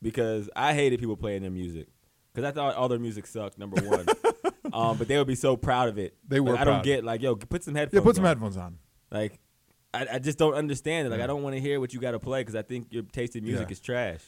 because 0.00 0.48
I 0.56 0.72
hated 0.74 0.98
people 1.00 1.16
playing 1.16 1.42
their 1.42 1.50
music 1.50 1.88
because 2.32 2.48
I 2.48 2.52
thought 2.52 2.74
all 2.76 2.88
their 2.88 2.98
music 2.98 3.26
sucked. 3.26 3.58
Number 3.58 3.82
one, 3.82 4.06
um, 4.72 4.96
but 4.96 5.08
they 5.08 5.18
would 5.18 5.26
be 5.26 5.34
so 5.34 5.56
proud 5.56 5.88
of 5.90 5.98
it. 5.98 6.16
They 6.26 6.40
were 6.40 6.52
Like, 6.52 6.60
I 6.60 6.64
don't 6.64 6.82
get 6.82 7.04
like, 7.04 7.20
yo, 7.20 7.36
put 7.36 7.62
some 7.64 7.74
headphones. 7.74 8.00
Yeah, 8.00 8.04
put 8.04 8.16
some 8.16 8.24
on. 8.24 8.28
headphones 8.28 8.56
on. 8.56 8.78
Like, 9.10 9.38
I, 9.92 10.06
I 10.12 10.18
just 10.20 10.38
don't 10.38 10.54
understand 10.54 11.06
it. 11.06 11.10
Like, 11.10 11.18
Yeah. 11.18 11.24
I 11.24 11.26
don't 11.26 11.42
want 11.42 11.54
to 11.56 11.60
hear 11.60 11.80
what 11.80 11.92
you 11.92 12.00
got 12.00 12.12
to 12.12 12.18
play 12.20 12.40
because 12.40 12.54
I 12.56 12.62
think 12.62 12.86
your 12.92 13.02
taste 13.02 13.36
in 13.36 13.44
music 13.44 13.68
Yeah. 13.68 13.72
is 13.72 13.80
trash. 13.80 14.20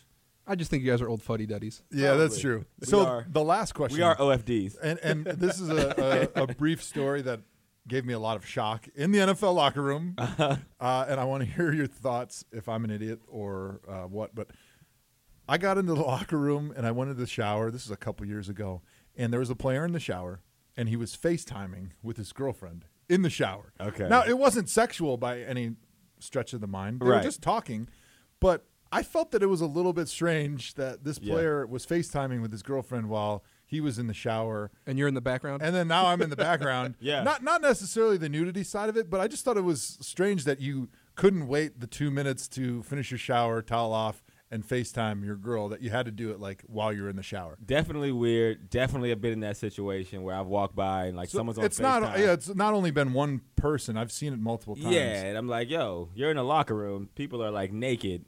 I 0.46 0.54
just 0.56 0.70
think 0.70 0.82
you 0.82 0.90
guys 0.90 1.00
are 1.00 1.08
old 1.08 1.22
fuddy 1.22 1.46
duddies. 1.46 1.82
Yeah, 1.92 2.14
that's 2.14 2.38
true. 2.38 2.64
We 2.80 2.86
so 2.86 3.06
are- 3.06 3.26
the 3.28 3.42
last 3.44 3.72
question. 3.72 3.98
we 3.98 4.02
are 4.02 4.16
OFDs. 4.16 4.76
And 4.82 4.98
and 5.02 5.24
this 5.24 5.60
is 5.60 5.68
a, 5.68 6.30
a, 6.36 6.42
a 6.42 6.46
brief 6.54 6.82
story 6.82 7.22
that 7.22 7.40
gave 7.88 8.04
me 8.04 8.12
a 8.12 8.18
lot 8.18 8.36
of 8.36 8.46
shock 8.46 8.86
in 8.94 9.12
the 9.12 9.18
NFL 9.18 9.54
locker 9.54 9.82
room. 9.82 10.14
Uh-huh. 10.18 10.56
Uh, 10.80 11.06
and 11.08 11.20
I 11.20 11.24
want 11.24 11.42
to 11.42 11.48
hear 11.48 11.72
your 11.72 11.86
thoughts 11.86 12.44
if 12.52 12.68
I'm 12.68 12.84
an 12.84 12.90
idiot 12.90 13.20
or 13.28 13.80
uh, 13.88 14.02
what. 14.02 14.34
But 14.34 14.48
I 15.48 15.58
got 15.58 15.78
into 15.78 15.94
the 15.94 16.00
locker 16.02 16.38
room 16.38 16.72
and 16.76 16.86
I 16.86 16.90
went 16.92 17.10
into 17.10 17.20
the 17.20 17.26
shower. 17.26 17.70
This 17.70 17.84
is 17.84 17.90
a 17.90 17.96
couple 17.96 18.26
years 18.26 18.48
ago. 18.48 18.82
And 19.16 19.32
there 19.32 19.40
was 19.40 19.50
a 19.50 19.56
player 19.56 19.84
in 19.84 19.92
the 19.92 20.00
shower 20.00 20.40
and 20.76 20.88
he 20.88 20.96
was 20.96 21.16
FaceTiming 21.16 21.90
with 22.02 22.16
his 22.16 22.32
girlfriend 22.32 22.86
in 23.08 23.22
the 23.22 23.30
shower. 23.30 23.72
Okay. 23.80 24.08
Now, 24.08 24.22
it 24.24 24.38
wasn't 24.38 24.68
sexual 24.70 25.16
by 25.16 25.40
any 25.40 25.72
stretch 26.18 26.52
of 26.52 26.60
the 26.60 26.66
mind. 26.66 27.00
They 27.00 27.06
Right. 27.06 27.16
were 27.18 27.22
just 27.22 27.42
talking. 27.42 27.88
But 28.40 28.64
I 28.92 29.02
felt 29.02 29.30
that 29.32 29.42
it 29.42 29.46
was 29.46 29.60
a 29.60 29.66
little 29.66 29.92
bit 29.92 30.08
strange 30.08 30.74
that 30.74 31.02
this 31.04 31.18
Yeah. 31.20 31.32
player 31.32 31.66
was 31.66 31.86
FaceTiming 31.86 32.42
with 32.42 32.52
his 32.52 32.62
girlfriend 32.62 33.08
while 33.08 33.42
he 33.66 33.80
was 33.80 33.98
in 33.98 34.06
the 34.06 34.14
shower. 34.14 34.70
And 34.86 34.98
you're 34.98 35.08
in 35.08 35.14
the 35.14 35.20
background. 35.22 35.62
And 35.62 35.74
then 35.74 35.88
now 35.88 36.06
I'm 36.06 36.20
in 36.20 36.28
the 36.30 36.36
background. 36.36 36.96
Yeah. 37.00 37.22
Not 37.22 37.42
not 37.42 37.62
necessarily 37.62 38.18
the 38.18 38.28
nudity 38.28 38.64
side 38.64 38.88
of 38.90 38.96
it, 38.98 39.08
but 39.08 39.20
I 39.20 39.28
just 39.28 39.44
thought 39.44 39.56
it 39.56 39.62
was 39.64 39.96
strange 40.02 40.44
that 40.44 40.60
you 40.60 40.90
couldn't 41.14 41.48
wait 41.48 41.80
the 41.80 41.86
two 41.86 42.10
minutes 42.10 42.46
to 42.48 42.82
finish 42.82 43.10
your 43.10 43.18
shower, 43.18 43.62
towel 43.62 43.92
off, 43.92 44.22
and 44.50 44.62
FaceTime 44.66 45.24
your 45.24 45.36
girl. 45.36 45.70
That 45.70 45.80
you 45.80 45.88
had 45.88 46.04
to 46.04 46.12
do 46.12 46.30
it 46.30 46.38
like 46.38 46.62
while 46.66 46.92
you're 46.92 47.08
in 47.08 47.16
the 47.16 47.22
shower. 47.22 47.56
Definitely 47.64 48.12
weird. 48.12 48.68
Definitely 48.68 49.10
a 49.10 49.16
bit 49.16 49.32
in 49.32 49.40
that 49.40 49.56
situation 49.56 50.22
where 50.22 50.34
I've 50.34 50.46
walked 50.46 50.76
by 50.76 51.06
and 51.06 51.16
like 51.16 51.30
So 51.30 51.38
someone's 51.38 51.58
on 51.58 51.64
it's 51.64 51.80
not 51.80 52.02
yeah, 52.18 52.32
it's 52.32 52.54
not 52.54 52.74
only 52.74 52.90
been 52.90 53.14
one 53.14 53.40
person. 53.56 53.96
I've 53.96 54.12
seen 54.12 54.34
it 54.34 54.38
multiple 54.38 54.76
times. 54.76 54.94
Yeah, 54.94 55.22
and 55.24 55.38
I'm 55.38 55.48
like, 55.48 55.70
yo, 55.70 56.10
you're 56.14 56.30
in 56.30 56.36
a 56.36 56.44
locker 56.44 56.74
room. 56.74 57.08
People 57.14 57.42
are 57.42 57.50
like 57.50 57.72
naked. 57.72 58.26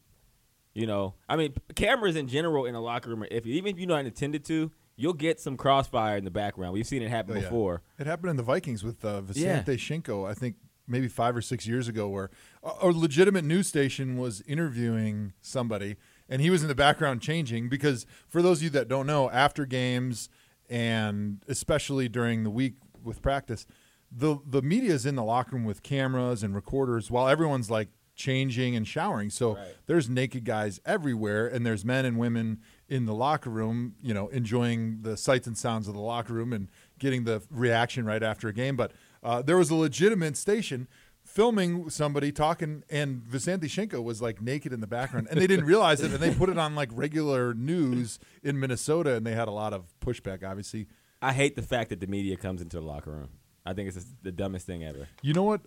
You 0.75 0.87
know, 0.87 1.15
I 1.29 1.37
mean, 1.37 1.55
cameras 1.77 2.17
in 2.17 2.27
general 2.27 2.67
in 2.67 2.75
a 2.75 2.81
locker 2.81 3.09
room 3.11 3.23
are 3.23 3.29
iffy. 3.29 3.47
Even 3.47 3.73
if 3.73 3.79
you're 3.79 3.89
not 3.89 4.05
intended 4.07 4.45
to, 4.47 4.73
you'll 4.97 5.13
get 5.13 5.39
some 5.41 5.57
crossfire 5.57 6.17
in 6.17 6.25
the 6.25 6.31
background. 6.33 6.73
We've 6.73 6.87
seen 6.87 7.01
it 7.03 7.11
happen 7.11 7.37
Oh, 7.37 7.41
yeah. 7.41 7.45
before. 7.45 7.83
It 7.99 8.07
happened 8.09 8.31
in 8.31 8.37
the 8.37 8.43
Vikings 8.43 8.83
with 8.83 9.05
uh, 9.05 9.23
Yeah. 9.35 9.63
Visanthe 9.63 9.77
Shiancoe, 9.79 10.29
I 10.29 10.35
think 10.35 10.57
maybe 10.89 11.07
five 11.09 11.37
or 11.37 11.41
six 11.43 11.67
years 11.67 11.87
ago, 11.87 12.09
where 12.09 12.29
a, 12.65 12.73
a 12.83 12.87
legitimate 12.89 13.45
news 13.45 13.69
station 13.69 14.17
was 14.19 14.43
interviewing 14.49 15.33
somebody, 15.41 15.95
and 16.29 16.43
he 16.43 16.51
was 16.51 16.63
in 16.63 16.69
the 16.69 16.75
background 16.75 17.23
changing 17.23 17.69
because 17.69 18.05
for 18.29 18.43
those 18.43 18.59
of 18.59 18.65
you 18.65 18.71
that 18.71 18.89
don't 18.89 19.07
know, 19.07 19.31
after 19.31 19.65
games 19.67 20.29
and 20.69 21.43
especially 21.49 22.09
during 22.09 22.43
the 22.43 22.51
week 22.51 22.75
with 23.03 23.23
practice, 23.23 23.67
the 24.11 24.39
the 24.47 24.63
media 24.63 24.93
is 24.93 25.07
in 25.07 25.15
the 25.15 25.25
locker 25.25 25.57
room 25.57 25.65
with 25.65 25.83
cameras 25.83 26.43
and 26.43 26.55
recorders 26.55 27.11
while 27.11 27.29
everyone's 27.29 27.71
like 27.71 27.89
changing 28.15 28.77
and 28.77 28.87
showering. 28.87 29.31
So 29.31 29.59
there's 29.87 30.09
naked 30.09 30.45
guys 30.45 30.81
everywhere, 30.85 31.47
and 31.47 31.67
there's 31.67 31.85
men 31.85 32.05
and 32.05 32.19
women 32.19 32.61
in 32.89 33.07
the 33.07 33.15
locker 33.15 33.51
room, 33.51 33.95
you 34.03 34.15
know, 34.15 34.29
enjoying 34.29 35.03
the 35.03 35.17
sights 35.17 35.47
and 35.47 35.57
sounds 35.57 35.89
of 35.89 35.95
the 35.95 36.01
locker 36.01 36.33
room 36.33 36.53
and 36.53 36.69
getting 36.99 37.25
the 37.25 37.43
reaction 37.51 38.05
right 38.05 38.23
after 38.23 38.49
a 38.49 38.53
game. 38.53 38.77
But 38.77 38.93
uh, 39.23 39.43
there 39.43 39.57
was 39.57 39.71
a 39.71 39.75
legitimate 39.75 40.37
station 40.37 40.87
filming 41.25 41.89
somebody 41.91 42.31
talking, 42.31 42.85
and 42.91 43.23
Visanthe 43.23 43.65
Shiancoe 43.65 44.03
was 44.03 44.21
like 44.21 44.41
naked 44.43 44.73
in 44.73 44.81
the 44.81 44.87
background, 44.87 45.27
and 45.31 45.41
they 45.41 45.47
didn't 45.47 45.65
realize 45.65 46.01
it, 46.01 46.13
and 46.13 46.21
they 46.21 46.33
put 46.35 46.49
it 46.49 46.59
on 46.59 46.75
like 46.75 46.91
regular 46.93 47.55
news 47.55 48.19
in 48.43 48.61
Minnesota, 48.61 49.15
and 49.15 49.27
they 49.27 49.35
had 49.35 49.49
a 49.49 49.53
lot 49.53 49.73
of 49.73 49.95
pushback, 50.01 50.45
obviously. 50.45 50.87
I 51.23 51.33
hate 51.33 51.57
the 51.57 51.63
fact 51.63 51.91
that 51.91 52.01
the 52.01 52.07
media 52.07 52.37
comes 52.37 52.61
into 52.61 52.77
the 52.77 52.83
locker 52.87 53.11
room. 53.11 53.31
I 53.65 53.73
think 53.73 53.89
it's 53.89 54.05
the 54.23 54.33
dumbest 54.33 54.67
thing 54.67 54.85
ever. 54.85 55.09
You 55.23 55.33
know 55.33 55.43
what? 55.43 55.63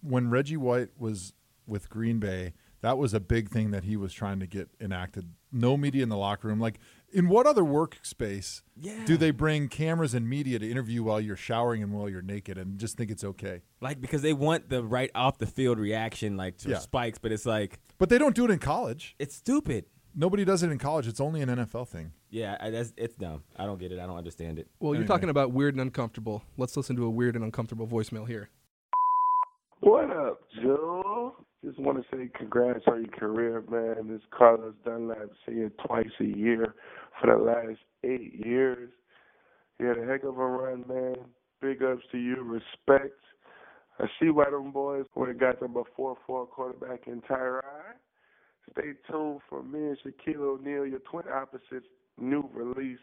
When 0.00 0.30
Reggie 0.30 0.56
White 0.56 0.90
was 0.96 1.32
with 1.66 1.88
Green 1.88 2.18
Bay, 2.18 2.52
That 2.80 2.98
was 2.98 3.14
a 3.14 3.20
big 3.20 3.48
thing 3.48 3.70
that 3.70 3.84
he 3.84 3.96
was 3.96 4.12
trying 4.12 4.40
to 4.40 4.46
get 4.48 4.68
enacted. 4.80 5.34
No 5.52 5.76
media 5.76 6.02
in 6.02 6.08
the 6.08 6.16
locker 6.16 6.48
room. 6.48 6.58
Like, 6.58 6.80
in 7.12 7.28
what 7.28 7.46
other 7.46 7.62
workspace 7.62 8.62
Yeah. 8.76 9.04
do 9.04 9.16
they 9.16 9.30
bring 9.30 9.68
cameras 9.68 10.14
and 10.14 10.28
media 10.28 10.58
to 10.58 10.68
interview 10.68 11.04
while 11.04 11.20
you're 11.20 11.36
showering 11.36 11.80
and 11.84 11.92
while 11.92 12.08
you're 12.08 12.22
naked 12.22 12.58
and 12.58 12.80
just 12.80 12.96
think 12.96 13.12
it's 13.12 13.22
okay? 13.22 13.62
Like 13.80 14.00
because 14.00 14.22
they 14.22 14.32
want 14.32 14.68
the 14.68 14.82
right 14.82 15.12
off 15.14 15.38
the 15.38 15.46
field 15.46 15.78
reaction, 15.78 16.36
like 16.36 16.56
to 16.58 16.70
Yeah. 16.70 16.78
spikes, 16.78 17.18
but 17.20 17.30
it's 17.30 17.46
like 17.46 17.78
But 17.98 18.08
they 18.08 18.18
don't 18.18 18.34
do 18.34 18.44
it 18.46 18.50
in 18.50 18.58
college. 18.58 19.14
it's 19.20 19.36
stupid. 19.36 19.84
Nobody 20.12 20.44
does 20.44 20.64
it 20.64 20.70
in 20.72 20.78
college. 20.78 21.06
It's 21.06 21.20
only 21.20 21.40
an 21.40 21.48
NFL 21.50 21.84
thing. 21.84 22.14
Yeah, 22.30 22.56
I, 22.58 22.70
that's 22.70 22.92
it's 22.96 23.14
dumb. 23.14 23.44
I 23.56 23.64
don't 23.64 23.78
get 23.78 23.92
it. 23.92 24.00
I 24.00 24.06
don't 24.06 24.18
understand 24.18 24.58
it. 24.58 24.66
Well, 24.80 24.96
you're 24.96 25.06
talking 25.06 25.28
about 25.28 25.52
weird 25.52 25.74
and 25.74 25.80
uncomfortable. 25.80 26.42
Let's 26.56 26.76
listen 26.76 26.96
to 26.96 27.04
a 27.04 27.10
weird 27.10 27.36
and 27.36 27.44
uncomfortable 27.44 27.86
voicemail 27.86 28.26
here. 28.26 28.50
What 29.80 30.10
up, 30.10 30.40
Joe? 30.60 31.36
Just 31.64 31.78
want 31.78 31.98
to 31.98 32.16
say 32.16 32.28
congrats 32.36 32.84
on 32.88 33.04
your 33.04 33.12
career, 33.12 33.62
man. 33.70 34.08
This 34.08 34.20
Carlos 34.36 34.74
Dunlap, 34.84 35.28
see 35.46 35.54
you 35.54 35.70
twice 35.86 36.10
a 36.20 36.24
year 36.24 36.74
for 37.20 37.36
the 37.36 37.42
last 37.42 37.78
eight 38.02 38.44
years. 38.44 38.90
You 39.78 39.86
had 39.86 39.98
a 39.98 40.04
heck 40.04 40.24
of 40.24 40.38
a 40.38 40.46
run, 40.46 40.84
man. 40.88 41.16
Big 41.60 41.82
ups 41.82 42.02
to 42.10 42.18
you. 42.18 42.42
Respect. 42.42 43.18
I 44.00 44.06
see 44.20 44.30
why 44.30 44.50
them 44.50 44.72
boys 44.72 45.04
would 45.14 45.28
have 45.28 45.38
got 45.38 45.60
them 45.60 45.74
before 45.74 46.16
four-four 46.26 46.46
quarterback 46.46 47.06
in 47.06 47.20
Tyrod. 47.22 47.62
Stay 48.72 48.92
tuned 49.08 49.40
for 49.48 49.62
me 49.62 49.78
and 49.78 49.98
Shaquille 49.98 50.58
O'Neal, 50.58 50.86
your 50.86 51.00
twin 51.00 51.24
opposites, 51.32 51.86
new 52.18 52.48
release 52.52 52.98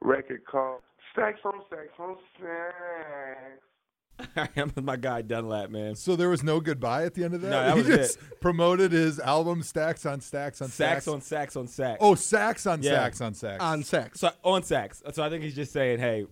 record 0.00 0.44
called 0.46 0.80
Stacks 1.12 1.40
on 1.44 1.54
Stacks 1.66 1.92
on 1.98 2.16
Stacks. 4.32 4.52
I'm 4.56 4.72
with 4.74 4.84
my 4.84 4.96
guy 4.96 5.22
Dunlap, 5.22 5.70
man. 5.70 5.94
So 5.96 6.16
there 6.16 6.28
was 6.28 6.42
no 6.42 6.60
goodbye 6.60 7.04
at 7.04 7.14
the 7.14 7.24
end 7.24 7.34
of 7.34 7.40
that. 7.42 7.50
No, 7.50 7.60
that 7.64 7.72
he 7.76 7.78
was 7.82 7.86
just 7.88 8.16
it. 8.18 8.40
promoted 8.40 8.92
his 8.92 9.18
album 9.20 9.62
stacks 9.62 10.06
on 10.06 10.20
stacks 10.20 10.62
on 10.62 10.68
Sacks 10.68 11.04
stacks, 11.04 11.08
on 11.08 11.20
sacks 11.20 11.56
on 11.56 11.66
sacks. 11.66 11.98
Oh, 12.00 12.14
sacks 12.14 12.66
on 12.66 12.82
Yeah. 12.82 12.92
sacks 12.92 13.20
on 13.20 13.34
sacks. 13.34 13.62
On 13.62 13.82
sex. 13.82 14.20
So 14.20 14.30
on 14.44 14.62
sacks. 14.62 15.02
So 15.12 15.22
I 15.22 15.30
think 15.30 15.42
he's 15.42 15.54
just 15.56 15.72
saying, 15.72 15.98
"Hey, 15.98 16.26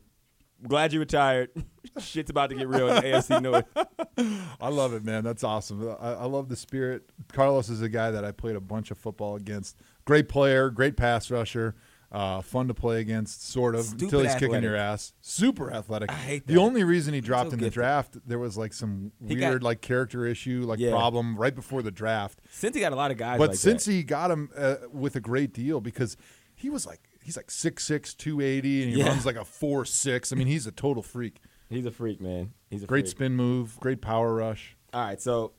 glad 0.67 0.93
you 0.93 1.01
retired. 1.01 1.51
Shit's 1.99 2.31
about 2.31 2.51
to 2.51 2.57
get 2.57 2.69
real 2.69 2.89
in 2.89 2.95
the 2.97 3.03
AFC 3.03 3.41
North." 3.43 3.67
I 4.61 4.69
love 4.69 4.95
it, 4.95 5.05
man. 5.05 5.25
That's 5.25 5.43
awesome. 5.43 5.89
I, 6.01 6.13
I 6.13 6.25
love 6.27 6.49
the 6.49 6.57
spirit. 6.57 7.03
Carlos 7.33 7.69
is 7.69 7.83
a 7.83 7.89
guy 7.89 8.11
that 8.13 8.25
I 8.25 8.31
played 8.31 8.55
a 8.57 8.61
bunch 8.61 8.91
of 8.91 8.99
football 8.99 9.35
against. 9.37 9.77
Great 10.05 10.29
player, 10.29 10.71
great 10.71 10.97
pass 10.97 11.31
rusher. 11.31 11.75
Uh, 12.13 12.43
fun 12.43 12.69
to 12.69 12.75
play 12.75 13.01
against, 13.01 13.49
sort 13.49 13.75
of, 13.75 13.87
Stupid 13.87 14.03
until 14.03 14.21
he's 14.21 14.35
kicking 14.35 14.63
your 14.63 14.77
ass. 14.77 15.15
Super 15.23 15.73
athletic. 15.73 16.11
I 16.13 16.15
hate 16.15 16.47
that. 16.47 16.53
The 16.53 16.61
only 16.61 16.85
reason 16.85 17.15
he 17.15 17.23
dropped 17.23 17.51
so 17.51 17.55
in 17.55 17.61
the 17.61 17.71
draft, 17.71 18.19
there 18.27 18.39
was 18.39 18.59
like 18.59 18.75
some 18.75 19.13
He 19.27 19.35
weird, 19.35 19.61
got- 19.61 19.63
like 19.63 19.81
character 19.81 20.27
issue, 20.27 20.65
like 20.67 20.79
Yeah. 20.79 20.91
problem 20.91 21.37
right 21.39 21.55
before 21.55 21.81
the 21.81 21.91
draft. 21.91 22.41
Since 22.51 22.75
he 22.77 22.83
got 22.83 22.93
a 22.93 22.97
lot 22.97 23.11
of 23.13 23.17
guys, 23.17 23.39
but 23.39 23.49
like 23.49 23.59
since 23.59 23.87
that. 23.87 23.93
he 23.93 24.03
got 24.03 24.31
him 24.31 24.51
uh, 24.55 24.75
with 24.93 25.17
a 25.17 25.21
great 25.21 25.55
deal 25.55 25.81
because 25.81 26.19
he 26.55 26.69
was 26.69 26.85
like 26.85 27.01
he's 27.25 27.35
like 27.39 27.47
6'6", 27.49 28.15
280, 28.15 28.83
and 28.83 28.93
he 28.93 28.99
Yeah. 28.99 29.09
runs 29.09 29.25
like 29.25 29.37
a 29.37 29.45
four 29.47 29.87
six. 29.87 30.33
I 30.33 30.37
mean, 30.37 30.49
he's 30.49 30.67
a 30.67 30.73
total 30.73 31.03
freak. 31.03 31.41
he's 31.71 31.87
a 31.87 31.91
freak, 31.91 32.21
man. 32.21 32.53
He's 32.69 32.83
a 32.83 32.87
Great 32.87 33.07
freak. 33.07 33.11
spin 33.11 33.37
move, 33.37 33.81
great 33.81 34.03
power 34.03 34.35
rush. 34.35 34.77
All 34.93 35.03
right, 35.03 35.19
so 35.19 35.53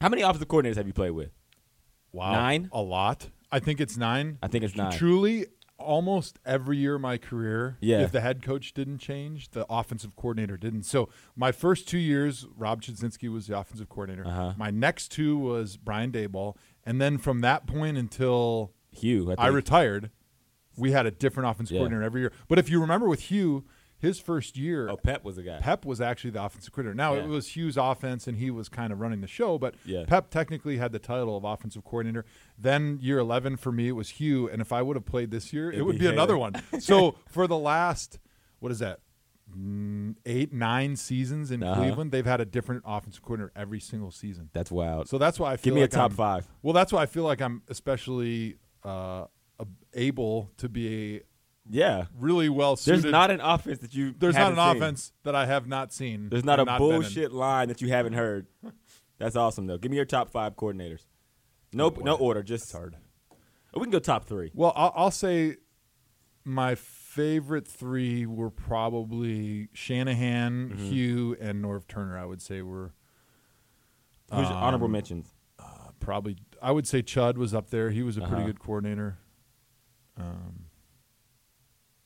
how 0.00 0.08
many 0.08 0.22
offensive 0.22 0.48
coordinators 0.48 0.74
have 0.74 0.88
you 0.88 0.92
played 0.92 1.12
with? 1.12 1.30
Wow, 2.12 2.32
Nine? 2.32 2.68
a 2.72 2.82
lot. 2.82 3.30
I 3.52 3.60
think 3.60 3.80
it's 3.80 3.96
nine. 3.96 4.38
I 4.42 4.48
think 4.48 4.64
it's 4.64 4.74
nine. 4.74 4.90
Truly, 4.92 5.46
almost 5.78 6.38
every 6.46 6.76
year 6.78 6.94
of 6.96 7.00
my 7.00 7.18
career, 7.18 7.76
Yeah. 7.80 8.00
if 8.02 8.12
the 8.12 8.20
head 8.20 8.42
coach 8.42 8.74
didn't 8.74 8.98
change, 8.98 9.50
the 9.50 9.66
offensive 9.68 10.14
coordinator 10.16 10.56
didn't. 10.56 10.84
So 10.84 11.08
my 11.36 11.52
first 11.52 11.88
two 11.88 11.98
years, 11.98 12.46
Rob 12.56 12.80
Chudzinski 12.82 13.30
was 13.30 13.46
the 13.48 13.58
offensive 13.58 13.88
coordinator. 13.88 14.26
Uh-huh. 14.26 14.54
My 14.56 14.70
next 14.70 15.08
two 15.08 15.36
was 15.36 15.76
Brian 15.76 16.12
Daboll, 16.12 16.56
and 16.84 17.00
then 17.00 17.18
from 17.18 17.40
that 17.40 17.66
point 17.66 17.98
until 17.98 18.72
Hugh, 18.92 19.32
I 19.36 19.46
I, 19.46 19.46
retired, 19.48 20.10
we 20.76 20.92
had 20.92 21.06
a 21.06 21.10
different 21.10 21.50
offensive 21.50 21.74
Yeah. 21.74 21.80
coordinator 21.80 22.02
every 22.04 22.20
year. 22.22 22.32
But 22.48 22.58
if 22.58 22.68
you 22.70 22.80
remember 22.80 23.08
with 23.08 23.22
Hugh, 23.30 23.64
his 24.04 24.20
first 24.20 24.56
year, 24.56 24.88
Oh, 24.88 24.96
Pep 24.96 25.24
was 25.24 25.36
the 25.36 25.42
guy. 25.42 25.58
Pep 25.60 25.84
was 25.84 26.00
actually 26.00 26.30
the 26.30 26.42
offensive 26.44 26.72
coordinator. 26.72 26.94
Now 26.94 27.14
Yeah. 27.14 27.24
it 27.24 27.28
was 27.28 27.56
Hugh's 27.56 27.76
offense, 27.76 28.26
and 28.28 28.36
he 28.36 28.50
was 28.50 28.68
kind 28.68 28.92
of 28.92 29.00
running 29.00 29.20
the 29.20 29.26
show. 29.26 29.58
But 29.58 29.74
Yeah. 29.84 30.04
Pep 30.06 30.30
technically 30.30 30.76
had 30.76 30.92
the 30.92 30.98
title 30.98 31.36
of 31.36 31.44
offensive 31.44 31.82
coordinator. 31.84 32.24
Then 32.58 32.98
year 33.00 33.18
eleven 33.18 33.56
for 33.56 33.72
me 33.72 33.88
it 33.88 33.92
was 33.92 34.10
Hugh, 34.10 34.48
and 34.48 34.62
if 34.62 34.72
I 34.72 34.82
would 34.82 34.94
have 34.96 35.06
played 35.06 35.30
this 35.30 35.52
year, 35.52 35.70
it 35.72 35.76
It'd 35.80 35.88
be 35.92 35.98
be 35.98 36.06
another 36.06 36.36
one. 36.38 36.54
So 36.78 37.16
for 37.28 37.46
the 37.46 37.58
last, 37.58 38.18
what 38.60 38.70
is 38.70 38.78
that? 38.78 39.00
Mm, 39.56 40.16
Eight, 40.26 40.52
nine 40.52 40.96
seasons 40.96 41.50
in 41.50 41.62
Uh-huh. 41.62 41.80
Cleveland, 41.80 42.10
they've 42.10 42.26
had 42.26 42.40
a 42.40 42.44
different 42.44 42.82
offensive 42.86 43.22
coordinator 43.22 43.52
every 43.54 43.78
single 43.78 44.10
season. 44.10 44.50
That's 44.52 44.70
wild. 44.72 45.08
So 45.08 45.18
that's 45.18 45.38
why 45.38 45.52
I 45.52 45.56
feel 45.56 45.70
Give 45.72 45.74
me 45.74 45.80
like 45.82 45.90
a 45.92 45.96
top 45.96 46.10
I'm- 46.12 46.16
five. 46.16 46.48
Well, 46.62 46.72
that's 46.72 46.92
why 46.92 47.02
I 47.02 47.06
feel 47.06 47.24
like 47.24 47.40
I'm 47.40 47.62
especially 47.68 48.56
uh, 48.82 49.26
able 49.92 50.50
to 50.58 50.68
be 50.68 51.20
Yeah. 51.70 52.06
really 52.18 52.48
well 52.48 52.76
There's 52.76 53.04
not 53.04 53.30
an 53.30 53.40
offense 53.40 53.78
that 53.80 53.94
you 53.94 54.14
There's 54.18 54.34
not 54.34 54.52
an 54.52 54.56
seen. 54.58 54.76
offense 54.76 55.12
that 55.22 55.34
I 55.34 55.46
have 55.46 55.66
not 55.66 55.92
seen. 55.92 56.28
There's 56.28 56.44
not 56.44 56.58
a 56.60 56.62
in. 56.62 56.78
bullshit 56.78 57.32
line 57.32 57.68
that 57.68 57.80
you 57.80 57.88
haven't 57.88 58.12
heard. 58.14 58.46
That's 59.18 59.36
awesome 59.36 59.66
though. 59.66 59.78
Give 59.78 59.90
me 59.90 59.96
your 59.96 60.04
top 60.06 60.30
five 60.30 60.56
coordinators. 60.56 61.06
No, 61.72 61.88
no 61.88 62.14
order. 62.16 62.42
Just 62.42 62.70
hard. 62.72 62.96
We 63.74 63.80
can 63.82 63.90
go 63.90 63.98
top 63.98 64.26
three. 64.26 64.50
Well, 64.54 64.72
I'll, 64.76 64.92
I'll 64.94 65.10
say 65.10 65.56
my 66.44 66.74
favorite 66.74 67.66
three 67.66 68.26
were 68.26 68.50
probably 68.50 69.68
Shanahan, 69.72 70.70
Mhm. 70.70 70.78
Hugh, 70.78 71.36
and 71.40 71.64
Norv 71.64 71.88
Turner. 71.88 72.18
I 72.18 72.24
would 72.26 72.42
say 72.42 72.60
were. 72.62 72.92
Who's 74.30 74.48
your 74.48 74.56
honorable 74.58 74.86
um, 74.86 74.92
mentions? 74.92 75.32
Uh, 75.58 75.64
probably, 76.00 76.36
I 76.62 76.70
would 76.72 76.86
say 76.86 77.02
Chud 77.02 77.36
was 77.36 77.54
up 77.54 77.70
there. 77.70 77.90
He 77.90 78.02
was 78.02 78.16
a 78.16 78.20
pretty 78.20 78.36
Uh-huh. 78.36 78.46
good 78.46 78.58
coordinator. 78.60 79.18
Um, 80.16 80.63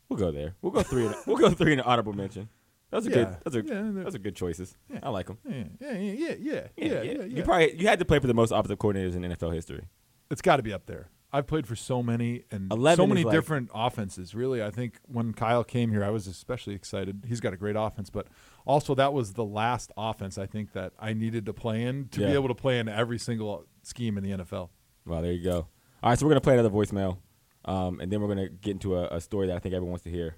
We'll 0.08 0.18
go 0.18 0.30
there. 0.30 0.54
We'll 0.62 0.72
go 0.72 0.82
three. 0.82 1.06
In, 1.06 1.14
we'll 1.26 1.36
go 1.36 1.50
three 1.50 1.72
in 1.72 1.78
the 1.78 1.84
honorable 1.84 2.12
mention. 2.12 2.48
Those 2.90 3.06
are 3.06 3.10
Yeah. 3.10 3.16
good. 3.16 3.36
Those 3.44 3.56
are 3.56 3.60
Yeah, 3.74 4.02
those 4.04 4.14
are 4.14 4.18
good 4.18 4.36
choices. 4.36 4.76
Yeah. 4.90 5.00
I 5.02 5.10
like 5.10 5.26
them. 5.26 5.38
yeah, 5.46 5.64
yeah, 5.80 5.92
yeah, 5.92 6.12
yeah, 6.12 6.34
yeah, 6.38 6.66
yeah, 6.76 7.02
yeah, 7.02 7.24
You 7.24 7.42
probably 7.42 7.78
you 7.78 7.86
had 7.86 7.98
to 7.98 8.04
play 8.06 8.18
for 8.18 8.26
the 8.26 8.34
most 8.34 8.50
offensive 8.50 8.78
coordinators 8.78 9.14
in 9.14 9.22
NFL 9.22 9.52
history. 9.52 9.84
It's 10.30 10.40
got 10.42 10.56
to 10.56 10.62
be 10.62 10.72
up 10.72 10.86
there. 10.86 11.08
I've 11.30 11.46
played 11.46 11.66
for 11.66 11.76
so 11.76 12.02
many 12.02 12.44
and 12.50 12.72
so 12.96 13.06
many 13.06 13.22
like- 13.22 13.34
different 13.34 13.68
offenses. 13.74 14.34
Really, 14.34 14.62
I 14.62 14.70
think 14.70 14.98
when 15.04 15.34
Kyle 15.34 15.62
came 15.62 15.90
here, 15.90 16.02
I 16.02 16.08
was 16.08 16.26
especially 16.26 16.74
excited. 16.74 17.24
He's 17.28 17.40
got 17.40 17.52
a 17.52 17.58
great 17.58 17.76
offense, 17.76 18.08
but 18.08 18.28
also 18.64 18.94
that 18.94 19.12
was 19.12 19.34
the 19.34 19.44
last 19.44 19.92
offense 19.98 20.38
I 20.38 20.46
think 20.46 20.72
that 20.72 20.94
I 20.98 21.12
needed 21.12 21.44
to 21.44 21.52
play 21.52 21.82
in 21.82 22.08
to 22.12 22.20
be 22.20 22.26
able 22.32 22.48
to 22.48 22.54
play 22.54 22.78
in 22.78 22.88
every 22.88 23.18
single 23.18 23.66
scheme 23.82 24.16
in 24.16 24.24
the 24.24 24.30
NFL. 24.30 24.70
Well, 25.04 25.20
there 25.20 25.32
you 25.32 25.44
go. 25.44 25.68
All 26.02 26.08
right, 26.10 26.18
so 26.18 26.24
we're 26.24 26.30
gonna 26.30 26.40
play 26.40 26.54
another 26.54 26.70
voicemail, 26.70 27.18
um, 27.64 28.00
and 28.00 28.10
then 28.10 28.20
we're 28.20 28.28
gonna 28.28 28.48
get 28.48 28.72
into 28.72 28.96
a, 28.96 29.08
a 29.16 29.20
story 29.20 29.46
that 29.48 29.56
I 29.56 29.58
think 29.58 29.74
everyone 29.74 29.92
wants 29.92 30.04
to 30.04 30.10
hear. 30.10 30.36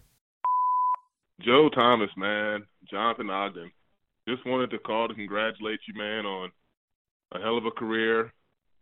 Joe 1.41 1.71
Thomas, 1.75 2.11
man, 2.17 2.67
Jonathan 2.91 3.31
Ogden. 3.31 3.71
Just 4.29 4.47
wanted 4.47 4.71
to 4.71 4.79
call 4.79 5.09
to 5.09 5.15
congratulate 5.15 5.81
you, 5.89 5.95
man, 5.97 6.27
on 6.27 6.51
a 7.33 7.41
hell 7.41 7.57
of 7.57 7.65
a 7.65 7.71
career. 7.71 8.33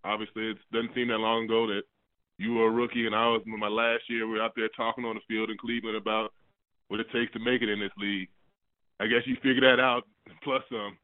Obviously, 0.04 0.50
it 0.50 0.58
doesn't 0.72 0.94
seem 0.94 1.08
that 1.08 1.18
long 1.18 1.44
ago 1.44 1.66
that 1.68 1.82
you 2.38 2.54
were 2.54 2.68
a 2.68 2.70
rookie, 2.70 3.06
and 3.06 3.14
I 3.14 3.28
was 3.28 3.42
in 3.46 3.58
my 3.58 3.68
last 3.68 4.04
year. 4.08 4.26
We 4.26 4.34
were 4.34 4.42
out 4.42 4.52
there 4.56 4.68
talking 4.76 5.04
on 5.04 5.14
the 5.14 5.20
field 5.28 5.50
in 5.50 5.58
Cleveland 5.58 5.96
about 5.96 6.32
what 6.88 7.00
it 7.00 7.06
takes 7.12 7.32
to 7.32 7.38
make 7.38 7.62
it 7.62 7.68
in 7.68 7.80
this 7.80 7.92
league. 7.98 8.28
I 9.00 9.06
guess 9.06 9.26
you 9.26 9.36
figured 9.36 9.62
that 9.62 9.80
out, 9.80 10.02
plus 10.42 10.62
some. 10.70 10.96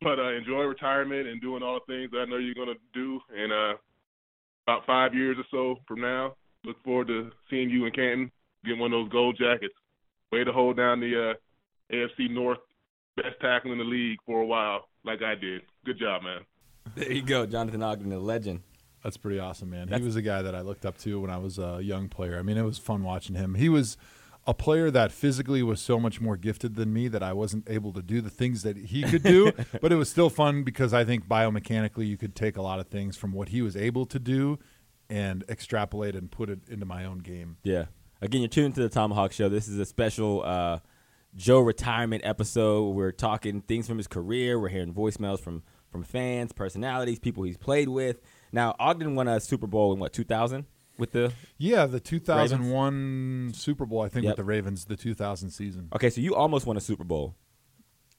But 0.00 0.18
uh, 0.18 0.32
enjoy 0.32 0.62
retirement 0.62 1.28
and 1.28 1.40
doing 1.40 1.62
all 1.62 1.80
the 1.80 1.92
things 1.92 2.10
that 2.10 2.18
I 2.18 2.24
know 2.26 2.36
you're 2.36 2.54
going 2.54 2.74
to 2.74 2.80
do 2.92 3.20
in 3.34 3.52
uh, 3.52 3.74
about 4.66 4.86
five 4.86 5.14
years 5.14 5.36
or 5.38 5.44
so 5.50 5.80
from 5.86 6.00
now. 6.00 6.34
Look 6.64 6.82
forward 6.82 7.08
to 7.08 7.30
seeing 7.50 7.70
you 7.70 7.84
in 7.86 7.92
Canton, 7.92 8.30
getting 8.64 8.80
one 8.80 8.92
of 8.92 9.04
those 9.04 9.12
gold 9.12 9.36
jackets. 9.38 9.74
Way 10.32 10.44
to 10.44 10.52
hold 10.52 10.76
down 10.76 11.00
the 11.00 11.30
uh, 11.30 11.94
AFC 11.94 12.30
North 12.30 12.58
best 13.16 13.38
tackle 13.40 13.72
in 13.72 13.78
the 13.78 13.84
league 13.84 14.18
for 14.26 14.40
a 14.40 14.46
while, 14.46 14.88
like 15.04 15.22
I 15.22 15.34
did. 15.34 15.62
Good 15.84 15.98
job, 15.98 16.22
man. 16.22 16.40
There 16.94 17.12
you 17.12 17.22
go, 17.22 17.46
Jonathan 17.46 17.82
Ogden, 17.82 18.10
the 18.10 18.18
legend. 18.18 18.62
That's 19.02 19.16
pretty 19.16 19.38
awesome, 19.38 19.70
man. 19.70 19.86
That's- 19.86 20.00
he 20.00 20.04
was 20.04 20.16
a 20.16 20.22
guy 20.22 20.42
that 20.42 20.54
I 20.54 20.62
looked 20.62 20.86
up 20.86 20.98
to 20.98 21.20
when 21.20 21.30
I 21.30 21.38
was 21.38 21.58
a 21.58 21.80
young 21.82 22.08
player. 22.08 22.38
I 22.38 22.42
mean, 22.42 22.56
it 22.56 22.62
was 22.62 22.78
fun 22.78 23.04
watching 23.04 23.36
him. 23.36 23.54
He 23.54 23.68
was 23.68 23.96
a 24.46 24.54
player 24.54 24.90
that 24.90 25.12
physically 25.12 25.62
was 25.62 25.80
so 25.80 25.98
much 25.98 26.20
more 26.20 26.36
gifted 26.36 26.74
than 26.74 26.92
me 26.92 27.08
that 27.08 27.22
I 27.22 27.32
wasn't 27.32 27.68
able 27.68 27.92
to 27.92 28.02
do 28.02 28.20
the 28.20 28.30
things 28.30 28.62
that 28.62 28.76
he 28.76 29.02
could 29.02 29.22
do, 29.22 29.52
but 29.80 29.92
it 29.92 29.96
was 29.96 30.10
still 30.10 30.30
fun 30.30 30.62
because 30.64 30.92
I 30.92 31.04
think 31.04 31.26
biomechanically 31.26 32.06
you 32.06 32.16
could 32.16 32.34
take 32.34 32.56
a 32.56 32.62
lot 32.62 32.80
of 32.80 32.88
things 32.88 33.16
from 33.16 33.32
what 33.32 33.50
he 33.50 33.62
was 33.62 33.76
able 33.76 34.04
to 34.06 34.18
do 34.18 34.58
and 35.10 35.44
extrapolate 35.48 36.14
and 36.16 36.30
put 36.30 36.50
it 36.50 36.60
into 36.68 36.86
my 36.86 37.04
own 37.04 37.18
game. 37.18 37.56
Yeah. 37.62 37.86
Again, 38.20 38.40
you're 38.40 38.48
tuned 38.48 38.74
to 38.76 38.82
the 38.82 38.88
Tomahawk 38.88 39.32
Show. 39.32 39.48
This 39.48 39.68
is 39.68 39.78
a 39.78 39.84
special 39.84 40.42
uh, 40.44 40.78
Joe 41.36 41.60
retirement 41.60 42.22
episode. 42.24 42.90
We're 42.90 43.12
talking 43.12 43.60
things 43.60 43.86
from 43.86 43.98
his 43.98 44.06
career. 44.06 44.58
We're 44.58 44.68
hearing 44.68 44.94
voicemails 44.94 45.40
from 45.40 45.62
from 45.90 46.02
fans, 46.02 46.52
personalities, 46.52 47.20
people 47.20 47.44
he's 47.44 47.56
played 47.56 47.88
with. 47.88 48.20
Now, 48.50 48.74
Ogden 48.80 49.14
won 49.14 49.28
a 49.28 49.38
Super 49.38 49.68
Bowl 49.68 49.92
in 49.92 50.00
what 50.00 50.12
2000 50.12 50.64
with 50.98 51.12
the 51.12 51.32
Yeah, 51.56 51.86
the 51.86 52.00
2001 52.00 53.52
Super 53.54 53.86
Bowl, 53.86 54.00
I 54.02 54.08
think, 54.08 54.24
Yep. 54.24 54.32
with 54.32 54.36
the 54.38 54.44
Ravens, 54.44 54.84
the 54.86 54.96
2000 54.96 55.50
season. 55.50 55.88
Okay, 55.94 56.10
so 56.10 56.20
you 56.20 56.34
almost 56.34 56.66
won 56.66 56.76
a 56.76 56.80
Super 56.80 57.04
Bowl. 57.04 57.36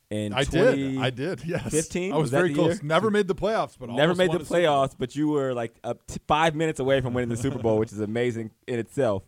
In 0.10 0.34
I 0.34 0.44
20 0.44 0.76
did. 0.94 0.98
I 1.02 1.10
did. 1.10 1.44
Yes. 1.46 1.70
15? 1.72 2.14
I 2.14 2.18
was, 2.18 2.32
that 2.32 2.38
very 2.38 2.54
close. 2.54 2.76
year? 2.76 2.80
Never 2.84 3.10
made 3.10 3.28
the 3.28 3.36
playoffs, 3.36 3.76
but 3.80 3.90
never 3.90 4.14
made 4.16 4.30
won 4.30 4.38
the 4.38 4.44
a 4.44 4.46
Super 4.46 4.62
Bowl. 4.62 4.88
playoffs. 4.88 4.96
But 4.98 5.16
you 5.16 5.30
were 5.30 5.54
like 5.54 5.76
up 5.84 6.06
t- 6.08 6.20
five 6.28 6.56
minutes 6.56 6.80
away 6.80 7.02
from 7.02 7.14
winning 7.14 7.30
the 7.30 7.38
Super 7.38 7.60
Bowl, 7.60 7.78
which 7.80 7.92
is 7.92 8.00
amazing 8.00 8.52
in 8.68 8.80
itself. 8.80 9.24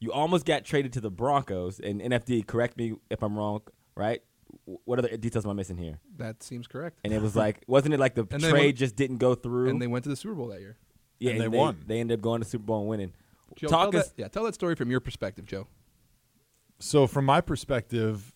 You 0.00 0.12
almost 0.12 0.44
got 0.46 0.64
traded 0.64 0.92
to 0.94 1.00
the 1.00 1.10
Broncos 1.10 1.80
and 1.80 2.00
NFD. 2.00 2.46
Correct 2.46 2.76
me 2.76 2.94
if 3.10 3.22
I'm 3.22 3.36
wrong. 3.36 3.62
Right? 3.96 4.22
What 4.84 4.98
other 4.98 5.16
details 5.16 5.44
am 5.44 5.50
I 5.50 5.54
missing 5.54 5.76
here? 5.76 5.98
That 6.18 6.42
seems 6.42 6.66
correct. 6.66 6.98
And 7.04 7.12
it 7.12 7.20
was 7.20 7.34
like, 7.36 7.62
wasn't 7.66 7.94
it 7.94 8.00
like 8.00 8.14
the 8.14 8.26
And 8.30 8.40
trade 8.42 8.52
went- 8.52 8.76
just 8.76 8.96
didn't 8.96 9.16
go 9.18 9.34
through? 9.34 9.68
And 9.70 9.80
they 9.82 9.86
went 9.86 10.04
to 10.04 10.08
the 10.08 10.16
Super 10.16 10.34
Bowl 10.34 10.48
that 10.48 10.60
year. 10.60 10.76
yeah, 11.20 11.32
and 11.32 11.40
they 11.40 11.48
won. 11.48 11.78
They 11.86 12.00
ended 12.00 12.18
up 12.18 12.22
going 12.22 12.40
to 12.40 12.44
the 12.44 12.50
Super 12.50 12.64
Bowl 12.64 12.80
and 12.80 12.88
winning. 12.88 13.12
Joe, 13.56 13.68
Talk 13.68 13.90
tell 13.92 14.00
us. 14.00 14.08
that, 14.08 14.14
yeah, 14.20 14.28
tell 14.28 14.44
that 14.44 14.54
story 14.54 14.74
from 14.76 14.90
your 14.90 15.00
perspective, 15.00 15.46
Joe. 15.46 15.66
So 16.78 17.06
from 17.06 17.24
my 17.24 17.40
perspective, 17.40 18.32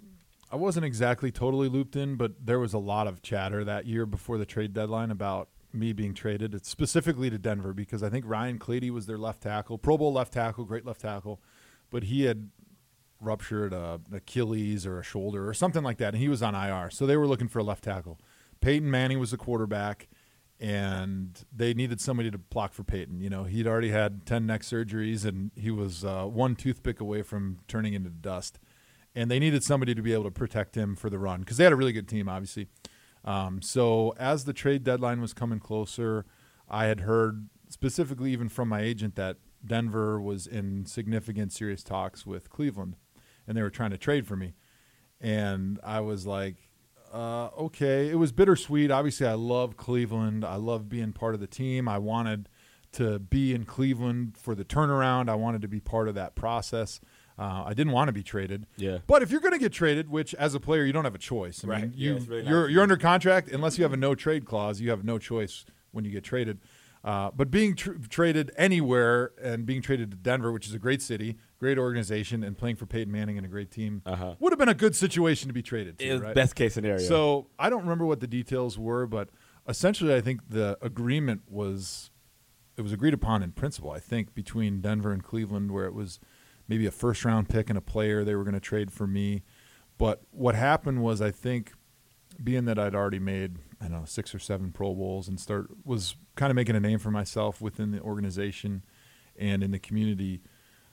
I 0.53 0.57
wasn't 0.57 0.85
exactly 0.85 1.33
totally 1.33 1.71
looped 1.71 1.97
in, 1.97 2.17
but 2.17 2.45
there 2.45 2.61
was 2.61 2.75
a 2.75 2.79
lot 2.79 3.07
of 3.07 3.23
chatter 3.23 3.65
that 3.65 3.87
year 3.87 4.05
before 4.05 4.37
the 4.37 4.45
trade 4.45 4.75
deadline 4.75 5.11
about 5.11 5.49
me 5.73 5.95
being 5.95 6.13
traded, 6.13 6.55
it's 6.55 6.69
specifically 6.69 7.31
to 7.31 7.39
Denver 7.39 7.73
because 7.73 8.03
I 8.03 8.11
think 8.11 8.27
Ryan 8.27 8.59
Clady 8.59 8.91
was 8.91 9.07
their 9.07 9.17
left 9.17 9.43
tackle, 9.43 9.79
Pro 9.79 9.97
Bowl 9.97 10.13
left 10.13 10.35
tackle, 10.35 10.65
great 10.65 10.85
left 10.85 11.01
tackle, 11.01 11.41
but 11.91 12.05
he 12.05 12.25
had 12.25 12.51
ruptured 13.21 13.73
a, 13.73 14.01
Achilles 14.13 14.85
or 14.85 14.99
a 14.99 15.03
shoulder 15.03 15.49
or 15.49 15.55
something 15.55 15.83
like 15.83 15.99
that, 15.99 16.13
and 16.15 16.23
he 16.23 16.29
was 16.29 16.43
on 16.43 16.55
IR. 16.55 16.91
So 16.91 17.07
they 17.07 17.17
were 17.17 17.27
looking 17.27 17.49
for 17.49 17.61
a 17.61 17.65
left 17.65 17.85
tackle. 17.85 18.21
Peyton 18.61 18.91
Manning 18.91 19.19
was 19.19 19.31
the 19.31 19.37
quarterback, 19.37 20.09
and 20.61 21.45
they 21.55 21.73
needed 21.73 22.01
somebody 22.01 22.31
to 22.31 22.39
block 22.39 22.73
for 22.73 22.85
Peyton. 22.85 23.21
You 23.21 23.31
know, 23.31 23.45
he'd 23.45 23.67
already 23.67 23.91
had 23.91 24.27
ten 24.27 24.47
neck 24.47 24.63
surgeries, 24.63 25.25
and 25.25 25.51
he 25.57 25.71
was 25.71 26.05
uh, 26.05 26.25
one 26.25 26.55
toothpick 26.57 27.01
away 27.01 27.23
from 27.23 27.61
turning 27.69 27.95
into 27.95 28.11
dust. 28.11 28.59
And 29.15 29.31
they 29.31 29.39
needed 29.39 29.63
somebody 29.63 29.95
to 29.95 30.03
be 30.03 30.13
able 30.13 30.25
to 30.25 30.31
protect 30.31 30.75
him 30.75 30.97
for 30.97 31.11
the 31.11 31.19
run 31.19 31.41
because 31.41 31.59
they 31.59 31.65
had 31.65 31.73
a 31.73 31.77
really 31.77 31.93
good 31.93 32.09
team, 32.09 32.29
obviously. 32.29 32.69
Um, 33.25 33.61
so 33.63 34.15
as 34.19 34.45
the 34.45 34.53
trade 34.53 34.85
deadline 34.85 35.21
was 35.21 35.35
coming 35.35 35.61
closer, 35.61 36.25
I 36.69 36.87
had 36.87 37.01
heard 37.01 37.49
specifically 37.69 38.33
even 38.33 38.49
from 38.49 38.69
my 38.69 38.81
agent 38.81 39.17
that 39.17 39.37
Denver 39.65 40.21
was 40.21 40.47
in 40.47 40.87
significant 40.87 41.53
serious 41.53 41.83
talks 41.83 42.27
with 42.27 42.51
Cleveland, 42.51 42.97
and 43.47 43.57
they 43.57 43.63
were 43.63 43.71
trying 43.71 43.91
to 43.91 43.99
trade 43.99 44.27
for 44.27 44.37
me. 44.37 44.55
And 45.21 45.79
I 45.85 46.01
was 46.01 46.27
like, 46.27 46.57
uh, 47.13 47.49
okay. 47.59 48.09
It 48.09 48.17
was 48.17 48.33
bittersweet. 48.33 48.91
Obviously, 48.91 49.27
I 49.27 49.35
love 49.35 49.77
Cleveland. 49.77 50.45
I 50.45 50.57
love 50.57 50.89
being 50.89 51.13
part 51.13 51.35
of 51.35 51.41
the 51.41 51.47
team. 51.47 51.89
I 51.89 51.99
wanted 51.99 52.49
to 52.93 53.19
be 53.19 53.55
in 53.55 53.65
Cleveland 53.65 54.37
for 54.37 54.55
the 54.55 54.65
turnaround. 54.65 55.29
I 55.29 55.35
wanted 55.35 55.63
to 55.63 55.69
be 55.69 55.81
part 55.81 56.09
of 56.09 56.15
that 56.15 56.35
process. 56.35 57.01
Uh, 57.43 57.65
I 57.67 57.75
didn't 57.75 57.93
want 57.93 58.07
to 58.09 58.13
be 58.13 58.23
traded. 58.23 58.67
Yeah. 58.77 58.99
But 59.09 59.23
if 59.23 59.31
you're 59.33 59.41
going 59.41 59.53
to 59.53 59.59
get 59.59 59.73
traded, 59.73 60.09
which 60.09 60.33
as 60.37 60.55
a 60.55 60.61
player 60.61 60.85
you 60.85 60.93
don't 60.93 61.05
have 61.05 61.15
a 61.15 61.19
choice. 61.19 61.65
I 61.65 61.69
Right. 61.69 61.83
mean, 61.83 61.93
Yeah, 61.97 62.11
you 62.11 62.17
it's 62.17 62.27
really 62.29 62.47
you're 62.49 62.63
not- 62.63 62.71
you're 62.71 62.83
under 62.83 62.97
contract 62.97 63.49
unless 63.49 63.79
you 63.79 63.83
have 63.85 63.93
a 63.93 63.97
no 63.97 64.15
trade 64.15 64.45
clause. 64.45 64.81
You 64.81 64.91
have 64.91 65.03
no 65.05 65.19
choice 65.19 65.65
when 65.91 66.05
you 66.05 66.11
get 66.13 66.23
traded. 66.23 66.61
Uh, 67.05 67.33
but 67.35 67.51
being 67.51 67.75
tr- 67.75 67.95
traded 68.09 68.53
anywhere 68.57 69.33
and 69.43 69.67
being 69.67 69.83
traded 69.83 70.13
to 70.13 70.17
Denver, 70.17 70.53
which 70.53 70.69
is 70.69 70.75
a 70.75 70.79
great 70.79 71.03
city, 71.03 71.37
great 71.59 71.77
organization, 71.79 72.45
and 72.45 72.57
playing 72.57 72.77
for 72.77 72.87
Peyton 72.87 73.11
Manning 73.13 73.37
and 73.37 73.45
a 73.45 73.49
great 73.49 73.73
team, 73.73 74.03
Uh-huh. 74.07 74.37
would 74.39 74.53
have 74.53 74.59
been 74.61 74.69
a 74.69 74.75
good 74.75 74.95
situation 74.95 75.49
to 75.49 75.53
be 75.53 75.63
traded 75.63 75.99
to. 75.99 76.19
Right? 76.21 76.35
best 76.37 76.55
case 76.55 76.75
scenario. 76.75 76.99
So 76.99 77.49
I 77.59 77.71
don't 77.71 77.83
remember 77.83 78.07
what 78.07 78.21
the 78.21 78.29
details 78.29 78.79
were, 78.79 79.09
but 79.09 79.31
essentially, 79.69 80.15
I 80.15 80.21
think 80.21 80.49
the 80.49 80.79
agreement 80.81 81.43
was 81.51 82.11
it 82.77 82.83
was 82.83 82.93
agreed 82.93 83.13
upon 83.15 83.43
in 83.43 83.51
principle. 83.53 83.91
I 83.91 83.99
think 83.99 84.33
between 84.33 84.81
Denver 84.81 85.11
and 85.13 85.23
Cleveland, 85.25 85.73
where 85.73 85.85
it 85.87 85.93
was 85.95 86.21
maybe 86.73 86.87
a 86.87 86.91
first 86.91 87.23
round 87.27 87.51
pick 87.51 87.69
and 87.69 87.77
a 87.77 87.83
player 87.83 88.25
they 88.25 88.35
were 88.35 88.45
going 88.45 88.55
to 88.55 88.61
trade 88.61 88.91
for 88.91 89.07
me. 89.07 89.43
But 89.99 90.23
what 90.31 90.55
happened 90.55 91.03
was, 91.03 91.21
I 91.21 91.31
think, 91.31 91.73
being 92.43 92.65
that 92.65 92.79
I'd 92.79 92.95
already 92.95 93.19
made 93.19 93.59
I 93.79 93.89
don't 93.89 93.93
know 94.01 94.05
six 94.07 94.35
or 94.35 94.39
seven 94.39 94.73
Pro 94.73 94.95
Bowls 94.95 95.29
and 95.29 95.39
start 95.39 95.67
was 95.85 96.17
kind 96.35 96.51
of 96.51 96.57
making 96.57 96.75
a 96.77 96.81
name 96.81 96.99
for 96.99 97.11
myself 97.11 97.61
within 97.61 97.91
the 97.91 98.01
organization 98.01 98.85
and 99.37 99.63
in 99.63 99.71
the 99.71 99.79
community. 99.79 100.41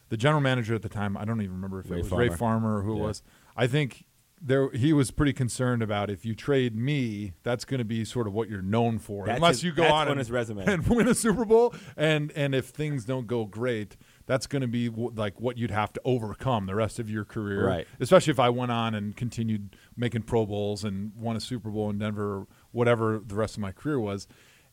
The 0.10 0.18
general 0.18 0.42
manager 0.42 0.76
at 0.76 0.82
the 0.82 0.90
time, 0.90 1.16
I 1.16 1.24
don't 1.24 1.40
even 1.42 1.54
remember 1.56 1.80
if 1.80 1.90
Ray 1.90 2.00
it 2.00 2.04
was 2.04 2.12
Ray 2.12 2.28
Farmer. 2.28 2.38
Farmer 2.38 2.78
or 2.80 2.82
who 2.82 2.96
Yeah. 2.98 3.04
it 3.04 3.08
was. 3.08 3.24
I 3.56 3.68
think 3.68 4.06
there 4.42 4.70
he 4.72 4.92
was 4.92 5.12
pretty 5.12 5.34
concerned 5.34 5.82
about 5.82 6.10
if 6.10 6.26
you 6.26 6.36
trade 6.36 6.76
me, 6.76 7.34
that's 7.44 7.64
going 7.64 7.78
to 7.78 7.86
be 7.86 8.04
sort 8.04 8.28
of 8.28 8.34
what 8.34 8.50
you're 8.50 8.62
known 8.62 8.98
for, 9.00 9.26
That's 9.28 9.38
unless 9.38 9.56
his- 9.58 9.64
you 9.66 9.72
go 9.72 9.86
on 9.86 10.08
and, 10.10 10.18
his 10.18 10.30
resume. 10.30 10.64
and 10.68 10.86
win 10.88 11.08
a 11.08 11.16
Super 11.16 11.46
Bowl. 11.46 11.74
And 11.96 12.32
and 12.36 12.54
if 12.54 12.66
things 12.68 13.06
don't 13.06 13.28
go 13.28 13.46
great, 13.46 13.96
that's 14.30 14.46
going 14.46 14.62
to 14.62 14.68
be 14.68 14.90
w- 14.90 15.12
like 15.16 15.42
what 15.42 15.58
you'd 15.58 15.72
have 15.72 15.92
to 15.92 16.00
overcome 16.06 16.68
the 16.68 16.76
rest 16.76 17.00
of 17.00 17.10
your 17.10 17.26
career. 17.26 17.66
Right. 17.66 17.88
Especially 18.00 18.30
if 18.30 18.40
I 18.40 18.50
went 18.50 18.72
on 18.72 18.94
and 18.94 19.18
continued 19.18 19.76
making 19.98 20.22
Pro 20.22 20.46
Bowls 20.46 20.84
and 20.84 21.12
won 21.16 21.36
a 21.36 21.40
Super 21.40 21.72
Bowl 21.72 21.90
in 21.90 21.98
Denver, 21.98 22.42
or 22.42 22.48
whatever 22.72 23.20
the 23.26 23.34
rest 23.34 23.56
of 23.58 23.62
my 23.62 23.72
career 23.72 24.00
was. 24.00 24.28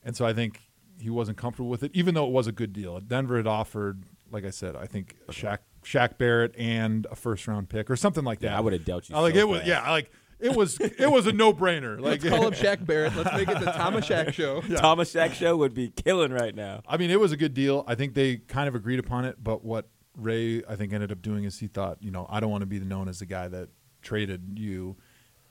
And 0.05 0.15
so 0.15 0.27
I 0.27 0.35
think 0.35 0.61
he 1.01 1.09
wasn't 1.09 1.39
comfortable 1.39 1.71
with 1.71 1.83
it, 1.83 1.91
even 1.95 2.15
though 2.15 2.27
it 2.27 2.33
was 2.33 2.47
a 2.47 2.53
good 2.53 2.75
deal. 2.75 3.01
Denver 3.01 3.39
had 3.39 3.47
offered, 3.47 4.03
like 4.31 4.45
I 4.45 4.51
said, 4.51 4.77
I 4.77 4.85
think 4.85 5.17
Shaq, 5.31 5.61
Shaq 5.83 6.19
Barrett 6.19 6.55
and 6.59 7.07
a 7.11 7.17
first 7.17 7.49
round 7.49 7.71
pick 7.71 7.91
or 7.91 7.97
something 7.97 8.25
like 8.25 8.41
that. 8.41 8.53
I 8.53 8.61
would 8.61 8.75
have 8.75 8.85
dealt 8.85 9.09
you 9.09 9.17
I 9.17 9.21
like 9.21 9.33
so 9.33 9.41
it 9.41 9.49
was, 9.49 9.63
yeah, 9.65 9.81
I 9.81 9.91
like 9.91 10.11
it 10.39 10.55
was, 10.55 10.79
it 10.81 11.11
was 11.11 11.27
a 11.27 11.33
no 11.33 11.53
brainer. 11.53 12.01
Like 12.01 12.23
Let's 12.23 12.37
call 12.37 12.47
him 12.49 12.53
Shaq 12.55 12.85
Barrett. 12.87 13.17
Let's 13.17 13.33
make 13.37 13.49
it 13.49 13.59
the 13.61 13.73
Thomas 13.73 14.07
Shaq 14.07 14.33
show. 14.35 14.61
Thomas 14.61 15.13
Shaq 15.13 15.33
show 15.35 15.57
would 15.57 15.75
be 15.75 15.89
killing 15.91 16.33
right 16.33 16.55
now. 16.55 16.83
I 16.87 16.97
mean, 16.97 17.11
it 17.11 17.19
was 17.21 17.33
a 17.33 17.37
good 17.37 17.55
deal. 17.55 17.85
I 17.87 17.95
think 17.95 18.15
they 18.15 18.37
kind 18.37 18.69
of 18.69 18.75
agreed 18.75 18.99
upon 18.99 19.25
it, 19.25 19.37
but 19.43 19.65
what 19.65 19.89
Ray 20.17 20.63
I 20.69 20.77
think 20.77 20.93
ended 20.93 21.13
up 21.13 21.23
doing 21.23 21.45
is 21.45 21.59
he 21.59 21.67
thought, 21.69 21.99
you 22.01 22.11
know, 22.11 22.27
I 22.31 22.41
don't 22.41 22.51
want 22.51 22.63
to 22.63 22.67
be 22.67 22.79
known 22.81 23.09
as 23.09 23.19
the 23.19 23.27
guy 23.27 23.49
that 23.49 23.69
traded 24.03 24.59
you, 24.59 24.97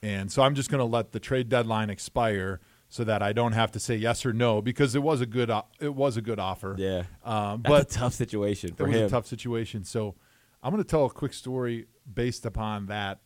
and 0.01 0.31
so 0.31 0.41
I'm 0.43 0.55
just 0.55 0.69
going 0.69 0.79
to 0.79 0.86
let 0.86 1.11
the 1.11 1.19
trade 1.19 1.49
deadline 1.49 1.89
expire 1.89 2.59
so 2.89 3.03
that 3.03 3.21
I 3.21 3.33
don't 3.33 3.51
have 3.53 3.71
to 3.73 3.79
say 3.79 3.95
yes 3.95 4.25
or 4.25 4.33
no 4.33 4.61
because 4.61 4.95
it 4.95 5.03
was 5.03 5.19
a 5.21 5.25
good 5.25 5.51
it 5.79 5.93
was 5.95 6.17
a 6.17 6.21
good 6.21 6.39
offer. 6.39 6.75
Yeah. 6.77 7.03
um, 7.23 7.61
That's 7.63 7.69
but 7.69 7.81
a 7.81 7.86
tough 7.99 8.13
situation 8.13 8.73
for 8.75 8.83
it 8.86 8.89
was 8.89 8.97
him. 8.97 9.05
a 9.05 9.09
tough 9.09 9.25
situation. 9.27 9.83
So 9.83 10.15
I'm 10.63 10.71
going 10.71 10.83
to 10.83 10.88
tell 10.89 11.05
a 11.05 11.09
quick 11.09 11.33
story 11.33 11.88
based 12.11 12.45
upon 12.45 12.86
that 12.88 13.19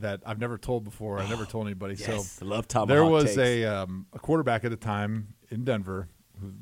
that 0.00 0.20
I've 0.26 0.38
never 0.38 0.58
told 0.58 0.84
before. 0.84 1.18
I've 1.20 1.28
never 1.30 1.44
told 1.44 1.66
anybody. 1.66 1.94
Yes, 1.98 2.32
so 2.32 2.44
love 2.46 2.66
tomahawk 2.68 2.88
there 2.88 3.04
was 3.04 3.24
takes. 3.34 3.38
a 3.38 3.64
um, 3.64 4.06
a 4.12 4.18
quarterback 4.18 4.64
at 4.64 4.70
the 4.70 4.76
time 4.76 5.34
in 5.50 5.64
Denver, 5.64 6.08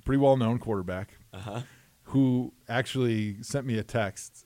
pretty 0.04 0.18
well 0.18 0.36
known 0.36 0.58
quarterback, 0.58 1.10
Uh-huh. 1.32 1.60
who 2.04 2.52
actually 2.68 3.42
sent 3.42 3.66
me 3.66 3.78
a 3.78 3.84
text 3.84 4.44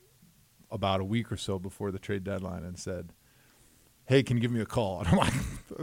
about 0.70 1.00
a 1.00 1.04
week 1.04 1.30
or 1.32 1.36
so 1.36 1.58
before 1.58 1.90
the 1.90 1.98
trade 1.98 2.24
deadline 2.24 2.64
and 2.64 2.78
said. 2.78 3.12
Hey, 4.06 4.24
can 4.24 4.36
you 4.36 4.40
give 4.40 4.50
me 4.50 4.60
a 4.60 4.66
call? 4.66 4.98
And 5.04 5.08
I'm 5.08 5.16
like, 5.18 5.32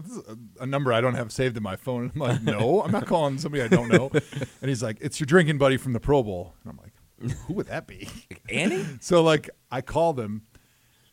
this 0.04 0.18
a, 0.28 0.64
a 0.64 0.66
number 0.66 0.92
I 0.92 1.00
don't 1.00 1.14
have 1.14 1.32
saved 1.32 1.56
in 1.56 1.64
my 1.64 1.78
phone. 1.78 2.12
I'm 2.14 2.20
like, 2.20 2.42
no, 2.44 2.82
I'm 2.82 2.92
not 2.92 3.06
calling 3.06 3.38
somebody 3.38 3.64
I 3.64 3.70
don't 3.70 3.88
know. 3.88 4.10
And 4.62 4.68
he's 4.68 4.84
like, 4.84 4.98
it's 5.00 5.18
your 5.18 5.28
drinking 5.28 5.60
buddy 5.60 5.78
from 5.78 5.94
the 5.94 6.02
Pro 6.02 6.22
Bowl. 6.24 6.54
And 6.62 6.72
I'm 6.74 6.78
like, 6.78 7.38
who 7.46 7.54
would 7.54 7.68
that 7.68 7.88
be? 7.88 8.10
Annie? 8.50 8.86
so 9.00 9.24
like 9.24 9.50
I 9.72 9.80
called 9.80 10.20
him, 10.20 10.42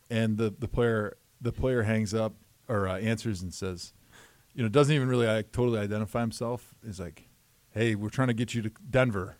and 0.09 0.37
the 0.37 0.53
the 0.59 0.67
player 0.67 1.15
the 1.41 1.51
player 1.51 1.83
hangs 1.83 2.13
up 2.13 2.33
or 2.67 2.87
uh, 2.87 2.97
answers 2.97 3.41
and 3.41 3.53
says, 3.53 3.93
you 4.53 4.63
know, 4.63 4.69
doesn't 4.69 4.93
even 4.93 5.07
really 5.07 5.27
like, 5.27 5.51
totally 5.51 5.79
identify 5.79 6.21
himself. 6.21 6.73
He's 6.85 6.99
like, 6.99 7.27
hey, 7.71 7.95
we're 7.95 8.09
trying 8.09 8.29
to 8.29 8.33
get 8.33 8.53
you 8.53 8.61
to 8.63 8.71
Denver. 8.89 9.37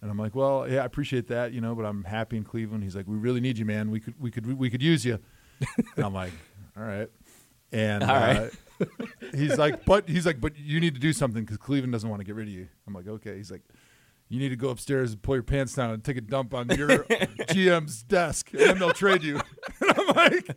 And 0.00 0.10
I'm 0.10 0.18
like, 0.18 0.34
well, 0.34 0.68
yeah, 0.68 0.82
I 0.82 0.84
appreciate 0.84 1.28
that, 1.28 1.52
you 1.52 1.60
know, 1.60 1.74
but 1.74 1.84
I'm 1.84 2.04
happy 2.04 2.36
in 2.36 2.44
Cleveland. 2.44 2.84
He's 2.84 2.94
like, 2.94 3.06
we 3.08 3.16
really 3.16 3.40
need 3.40 3.58
you, 3.58 3.64
man. 3.64 3.90
We 3.90 4.00
could, 4.00 4.14
we 4.20 4.30
could, 4.30 4.58
we 4.58 4.70
could 4.70 4.82
use 4.82 5.04
you. 5.04 5.18
and 5.96 6.04
I'm 6.04 6.14
like, 6.14 6.32
all 6.76 6.84
right. 6.84 7.08
And 7.72 8.04
All 8.04 8.08
right. 8.14 8.52
uh, 8.80 8.84
he's 9.34 9.58
like, 9.58 9.84
but 9.84 10.08
he's 10.08 10.24
like, 10.26 10.40
but 10.40 10.56
you 10.56 10.78
need 10.78 10.94
to 10.94 11.00
do 11.00 11.12
something 11.12 11.42
because 11.42 11.56
Cleveland 11.56 11.92
doesn't 11.92 12.08
want 12.08 12.20
to 12.20 12.24
get 12.24 12.36
rid 12.36 12.46
of 12.46 12.54
you. 12.54 12.68
I'm 12.86 12.94
like, 12.94 13.08
okay. 13.08 13.36
He's 13.36 13.50
like, 13.50 13.62
you 14.28 14.38
need 14.38 14.50
to 14.50 14.56
go 14.56 14.68
upstairs 14.68 15.12
and 15.12 15.20
pull 15.22 15.34
your 15.34 15.42
pants 15.42 15.74
down 15.74 15.90
and 15.90 16.04
take 16.04 16.16
a 16.16 16.20
dump 16.20 16.54
on 16.54 16.68
your 16.68 16.88
GM's 17.48 18.04
desk, 18.04 18.50
and 18.52 18.60
then 18.60 18.78
they'll 18.78 18.92
trade 18.92 19.22
you. 19.24 19.40
And 19.80 19.98
I'm 19.98 20.06
like, 20.14 20.56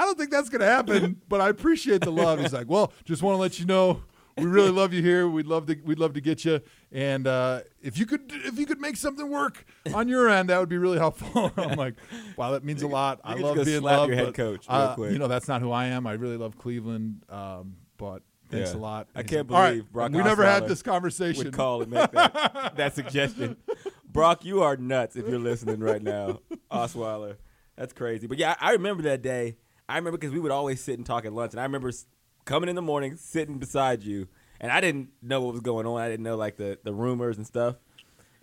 I 0.00 0.04
don't 0.04 0.16
think 0.16 0.30
that's 0.30 0.48
gonna 0.48 0.64
happen, 0.64 1.20
but 1.28 1.42
I 1.42 1.50
appreciate 1.50 2.00
the 2.00 2.10
love. 2.10 2.40
He's 2.40 2.54
like, 2.54 2.70
well, 2.70 2.90
just 3.04 3.22
want 3.22 3.34
to 3.34 3.38
let 3.38 3.58
you 3.60 3.66
know. 3.66 4.02
We 4.38 4.46
really 4.46 4.70
love 4.70 4.94
you 4.94 5.02
here. 5.02 5.28
We'd 5.28 5.46
love 5.46 5.66
to. 5.66 5.76
We'd 5.84 5.98
love 5.98 6.14
to 6.14 6.22
get 6.22 6.42
you. 6.46 6.62
And 6.90 7.26
uh, 7.26 7.60
if 7.82 7.98
you 7.98 8.06
could, 8.06 8.22
if 8.32 8.58
you 8.58 8.64
could 8.64 8.80
make 8.80 8.96
something 8.96 9.28
work 9.28 9.66
on 9.92 10.08
your 10.08 10.30
end, 10.30 10.48
that 10.48 10.58
would 10.58 10.70
be 10.70 10.78
really 10.78 10.96
helpful. 10.96 11.52
I'm 11.58 11.76
like, 11.76 11.96
wow, 12.36 12.52
that 12.52 12.64
means 12.64 12.82
a 12.82 12.86
lot. 12.88 13.20
I 13.24 13.34
love 13.34 13.56
being 13.56 13.80
slap 13.80 13.98
loved. 13.98 14.08
your 14.08 14.16
head 14.24 14.32
coach 14.34 14.66
real 14.66 14.78
uh. 14.78 14.96
You 15.10 15.18
know, 15.18 15.28
that's 15.28 15.48
not 15.48 15.60
who 15.60 15.70
I 15.70 15.86
am. 15.86 16.06
I 16.06 16.12
really 16.12 16.38
love 16.38 16.56
Cleveland, 16.56 17.22
um, 17.28 17.76
but 17.98 18.22
thanks 18.48 18.70
Yeah. 18.70 18.78
a 18.78 18.80
lot. 18.80 19.08
I 19.14 19.22
can't 19.22 19.50
"All 19.50 19.60
right, 19.60 19.70
believe 19.72 19.92
Brock 19.92 20.12
we 20.12 20.22
never 20.22 20.44
had 20.46 20.66
this 20.66 20.80
conversation. 20.82 21.44
Would 21.44 21.52
call 21.52 21.82
and 21.82 21.90
make 21.90 22.10
that, 22.12 22.72
that 22.76 22.94
suggestion. 22.94 23.58
Brock, 24.10 24.46
you 24.46 24.62
are 24.62 24.78
nuts 24.78 25.16
if 25.16 25.28
you're 25.28 25.38
listening 25.38 25.80
right 25.80 26.02
now. 26.02 26.40
Osweiler, 26.72 27.36
that's 27.76 27.92
crazy. 27.92 28.26
But 28.26 28.38
yeah, 28.38 28.56
I 28.58 28.72
remember 28.72 29.02
that 29.02 29.20
day. 29.20 29.58
I 29.90 29.96
remember 29.96 30.18
because 30.18 30.32
we 30.32 30.40
would 30.40 30.50
always 30.52 30.80
sit 30.80 30.96
and 30.98 31.06
talk 31.06 31.24
at 31.24 31.32
lunch, 31.32 31.52
and 31.52 31.60
I 31.60 31.64
remember 31.64 31.90
coming 32.44 32.68
in 32.68 32.76
the 32.76 32.82
morning, 32.82 33.16
sitting 33.16 33.58
beside 33.58 34.02
you, 34.02 34.28
and 34.60 34.70
I 34.72 34.80
didn't 34.80 35.10
know 35.22 35.40
what 35.42 35.52
was 35.52 35.60
going 35.60 35.86
on. 35.86 36.00
I 36.00 36.08
didn't 36.08 36.24
know 36.24 36.36
like 36.36 36.56
the 36.56 36.78
the 36.82 36.92
rumors 36.94 37.36
and 37.36 37.46
stuff. 37.46 37.76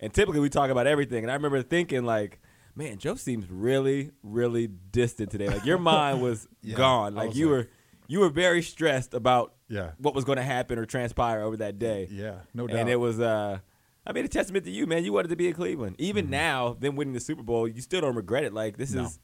And 0.00 0.12
typically 0.14 0.40
we 0.40 0.48
talk 0.48 0.70
about 0.70 0.86
everything, 0.86 1.24
and 1.24 1.30
I 1.30 1.34
remember 1.34 1.62
thinking 1.62 2.04
like. 2.04 2.40
Man, 2.76 2.96
Joe 2.98 3.16
seems 3.16 3.50
really, 3.50 4.12
really 4.22 4.68
distant 4.68 5.32
today. 5.32 5.48
Like 5.48 5.64
your 5.64 5.78
mind 5.78 6.22
was 6.28 6.46
Yeah, 6.62 6.76
gone. 6.76 7.16
Like 7.16 7.30
was 7.30 7.36
you 7.38 7.46
like- 7.46 7.52
were, 7.66 7.68
you 8.06 8.20
were 8.20 8.28
very 8.28 8.62
stressed 8.62 9.14
about 9.14 9.54
Yeah. 9.68 9.92
what 9.98 10.14
was 10.14 10.24
going 10.24 10.36
to 10.36 10.44
happen 10.44 10.78
or 10.78 10.86
transpire 10.86 11.40
over 11.40 11.56
that 11.56 11.80
day. 11.80 12.06
Yeah, 12.08 12.36
no 12.54 12.68
doubt. 12.68 12.76
And 12.78 12.88
it 12.88 12.94
was, 12.94 13.18
uh, 13.18 13.58
I 14.06 14.12
mean, 14.12 14.24
a 14.24 14.28
testament 14.28 14.64
to 14.66 14.70
you, 14.70 14.86
man. 14.86 15.02
You 15.02 15.12
wanted 15.12 15.26
to 15.30 15.34
be 15.34 15.48
in 15.48 15.54
Cleveland. 15.54 15.96
Even 15.98 16.26
Mm-hmm. 16.26 16.30
now, 16.30 16.76
them 16.78 16.94
winning 16.94 17.14
the 17.14 17.20
Super 17.20 17.42
Bowl, 17.42 17.66
you 17.66 17.80
still 17.80 18.00
don't 18.00 18.14
regret 18.14 18.44
it. 18.44 18.54
Like 18.54 18.76
this 18.76 18.92
No. 18.92 19.06
is 19.06 19.18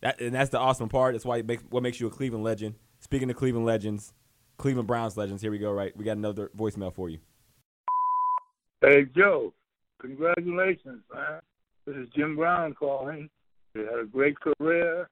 that, 0.00 0.20
and 0.20 0.34
that's 0.34 0.50
the 0.50 0.58
awesome 0.58 0.88
part. 0.88 1.14
That's 1.14 1.24
why 1.24 1.38
it 1.38 1.46
makes 1.46 1.62
what 1.70 1.82
makes 1.82 2.00
you 2.00 2.06
a 2.06 2.10
Cleveland 2.10 2.44
legend. 2.44 2.76
Speaking 3.00 3.30
of 3.30 3.36
Cleveland 3.36 3.66
legends, 3.66 4.12
Cleveland 4.58 4.86
Browns 4.86 5.16
legends. 5.16 5.42
Here 5.42 5.50
we 5.50 5.58
go. 5.58 5.72
Right, 5.72 5.96
we 5.96 6.04
got 6.04 6.16
another 6.16 6.50
voicemail 6.56 6.94
for 6.94 7.08
you. 7.08 7.18
Hey, 8.80 9.06
Joe, 9.14 9.52
congratulations, 10.00 11.02
man. 11.14 11.40
This 11.86 11.96
is 11.96 12.08
Jim 12.16 12.36
Brown 12.36 12.74
calling. 12.74 13.28
You 13.74 13.82
had 13.82 13.98
a 14.00 14.04
great 14.04 14.36
career. 14.40 15.08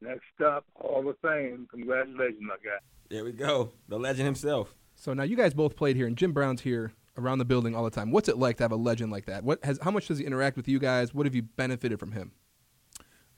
Next 0.00 0.40
up, 0.44 0.64
Hall 0.74 1.08
of 1.08 1.16
Fame. 1.22 1.68
Congratulations, 1.70 2.40
my 2.42 2.56
guy. 2.56 2.78
There 3.08 3.24
we 3.24 3.32
go. 3.32 3.72
The 3.88 3.98
legend 3.98 4.26
himself. 4.26 4.74
So 4.96 5.14
now 5.14 5.22
you 5.22 5.36
guys 5.36 5.54
both 5.54 5.76
played 5.76 5.96
here, 5.96 6.06
and 6.06 6.16
Jim 6.16 6.32
Brown's 6.32 6.62
here 6.62 6.92
around 7.16 7.38
the 7.38 7.44
building 7.44 7.76
all 7.76 7.84
the 7.84 7.90
time. 7.90 8.10
What's 8.10 8.28
it 8.28 8.38
like 8.38 8.56
to 8.56 8.64
have 8.64 8.72
a 8.72 8.76
legend 8.76 9.12
like 9.12 9.26
that? 9.26 9.44
What 9.44 9.64
has 9.64 9.78
how 9.82 9.90
much 9.90 10.08
does 10.08 10.18
he 10.18 10.24
interact 10.24 10.56
with 10.56 10.66
you 10.66 10.78
guys? 10.78 11.14
What 11.14 11.26
have 11.26 11.34
you 11.34 11.42
benefited 11.42 12.00
from 12.00 12.12
him? 12.12 12.32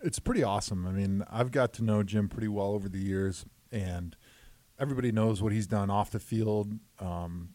It's 0.05 0.19
pretty 0.19 0.43
awesome. 0.43 0.87
I 0.87 0.91
mean, 0.91 1.25
I've 1.31 1.51
got 1.51 1.73
to 1.75 1.83
know 1.83 2.03
Jim 2.03 2.29
pretty 2.29 2.49
well 2.49 2.73
over 2.73 2.91
the 2.91 2.99
years, 2.99 3.47
and 3.73 4.15
everybody 4.79 5.11
knows 5.11 5.43
what 5.43 5.51
he's 5.51 5.67
done 5.67 5.89
off 5.89 6.11
the 6.11 6.21
field, 6.21 6.75
um, 7.01 7.55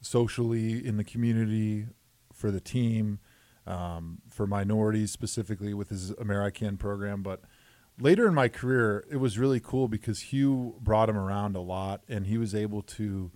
socially 0.00 0.84
in 0.84 0.96
the 0.96 1.04
community, 1.04 1.88
for 2.32 2.50
the 2.50 2.60
team, 2.60 3.18
um, 3.66 4.22
for 4.30 4.46
minorities 4.46 5.10
specifically 5.10 5.74
with 5.74 5.90
his 5.90 6.14
Amer-I-Can 6.18 6.78
program. 6.78 7.22
But 7.22 7.42
later 8.00 8.26
in 8.26 8.32
my 8.32 8.48
career, 8.48 9.04
it 9.10 9.18
was 9.18 9.38
really 9.38 9.60
cool 9.60 9.86
because 9.86 10.32
Hugh 10.32 10.76
brought 10.80 11.10
him 11.10 11.18
around 11.18 11.54
a 11.54 11.60
lot, 11.60 12.00
and 12.08 12.26
he 12.26 12.38
was 12.38 12.54
able 12.54 12.80
to 12.82 13.30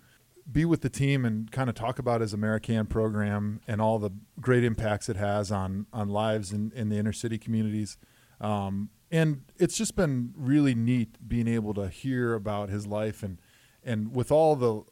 be 0.51 0.65
with 0.65 0.81
the 0.81 0.89
team 0.89 1.23
and 1.23 1.51
kind 1.51 1.69
of 1.69 1.75
talk 1.75 1.99
about 1.99 2.21
his 2.21 2.33
Amer-I-Can 2.33 2.87
program 2.87 3.61
and 3.67 3.79
all 3.79 3.99
the 3.99 4.11
great 4.41 4.63
impacts 4.63 5.07
it 5.07 5.17
has 5.17 5.51
on 5.51 5.85
on 5.93 6.09
lives 6.09 6.51
in, 6.51 6.71
in 6.75 6.89
the 6.89 6.97
inner 6.97 7.13
city 7.13 7.37
communities. 7.37 7.97
Um, 8.41 8.89
and 9.11 9.41
it's 9.57 9.77
just 9.77 9.95
been 9.95 10.33
really 10.35 10.75
neat 10.75 11.17
being 11.27 11.47
able 11.47 11.73
to 11.75 11.87
hear 11.89 12.33
about 12.33 12.69
his 12.69 12.85
life 12.87 13.23
and 13.23 13.39
and 13.83 14.15
with 14.15 14.31
all 14.31 14.55
the 14.55 14.83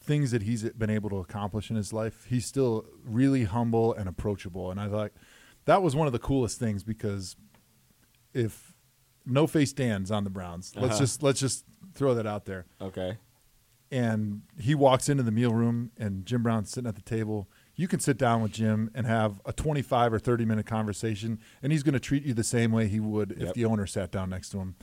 things 0.00 0.30
that 0.30 0.42
he's 0.42 0.62
been 0.70 0.90
able 0.90 1.10
to 1.10 1.16
accomplish 1.16 1.70
in 1.70 1.76
his 1.76 1.92
life, 1.92 2.24
he's 2.28 2.46
still 2.46 2.86
really 3.04 3.44
humble 3.44 3.92
and 3.92 4.08
approachable. 4.08 4.70
And 4.70 4.80
I 4.80 4.88
thought 4.88 5.10
that 5.64 5.82
was 5.82 5.96
one 5.96 6.06
of 6.06 6.12
the 6.12 6.18
coolest 6.20 6.58
things 6.58 6.84
because 6.84 7.34
if 8.32 8.74
no 9.26 9.46
face 9.48 9.70
stands 9.70 10.10
on 10.10 10.22
the 10.24 10.30
Browns, 10.30 10.72
let's 10.76 10.92
Uh-huh. 10.94 10.98
just 11.00 11.22
let's 11.22 11.40
just 11.40 11.64
throw 11.94 12.14
that 12.14 12.26
out 12.26 12.44
there 12.44 12.64
Okay. 12.80 13.18
and 13.90 14.42
he 14.58 14.74
walks 14.74 15.08
into 15.08 15.22
the 15.24 15.32
meal 15.32 15.52
room 15.52 15.90
and 15.98 16.24
Jim 16.24 16.42
Brown's 16.42 16.70
sitting 16.70 16.88
at 16.88 16.94
the 16.94 17.02
table, 17.02 17.50
you 17.78 17.86
can 17.86 18.00
sit 18.00 18.18
down 18.18 18.42
with 18.42 18.50
Jim 18.50 18.90
and 18.92 19.06
have 19.06 19.40
a 19.46 19.52
25 19.52 20.12
or 20.12 20.18
30 20.18 20.44
minute 20.44 20.66
conversation 20.66 21.38
and 21.62 21.70
he's 21.70 21.84
going 21.84 21.94
to 21.94 22.00
treat 22.00 22.24
you 22.24 22.34
the 22.34 22.42
same 22.42 22.72
way 22.72 22.88
he 22.88 22.98
would 22.98 23.30
if 23.40 23.54
the 23.54 23.64
owner 23.64 23.86
sat 23.86 24.10
down 24.10 24.28
next 24.30 24.50
to 24.50 24.58
him. 24.58 24.74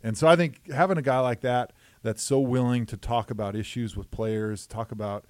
And 0.00 0.16
so 0.16 0.28
I 0.28 0.36
think 0.36 0.70
having 0.70 0.96
a 0.96 1.02
guy 1.02 1.18
like 1.18 1.40
that 1.40 1.72
that's 2.04 2.22
so 2.22 2.38
willing 2.38 2.86
to 2.86 2.96
talk 2.96 3.32
about 3.32 3.56
issues 3.56 3.96
with 3.96 4.12
players, 4.12 4.64
talk 4.64 4.92
about 4.92 5.24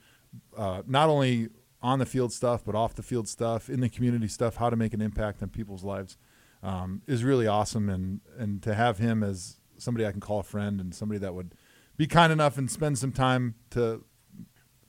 uh, 0.55 0.83
not 0.87 1.09
only 1.09 1.49
on 1.81 1.99
the 1.99 2.07
field 2.07 2.35
stuff 2.35 2.63
but 2.63 2.75
off 2.75 2.95
the 2.95 3.03
field 3.03 3.29
stuff, 3.29 3.71
in 3.71 3.81
the 3.81 3.89
community 3.89 4.29
stuff, 4.29 4.57
how 4.57 4.69
to 4.69 4.77
make 4.77 4.93
an 4.93 5.01
impact 5.01 5.43
on 5.43 5.49
people's 5.49 5.85
lives, 5.85 6.19
um, 6.63 7.01
is 7.07 7.25
really 7.25 7.47
awesome. 7.47 7.89
And 7.89 8.21
and 8.37 8.63
to 8.63 8.75
have 8.75 8.99
him 8.99 9.23
as 9.23 9.59
somebody 9.79 10.05
I 10.05 10.11
can 10.11 10.21
call 10.21 10.41
a 10.41 10.43
friend 10.43 10.83
and 10.83 10.95
somebody 10.95 11.19
that 11.21 11.35
would 11.35 11.55
be 11.97 12.07
kind 12.07 12.31
enough 12.31 12.59
and 12.59 12.71
spend 12.71 12.99
some 12.99 13.13
time 13.13 13.55
to 13.71 14.05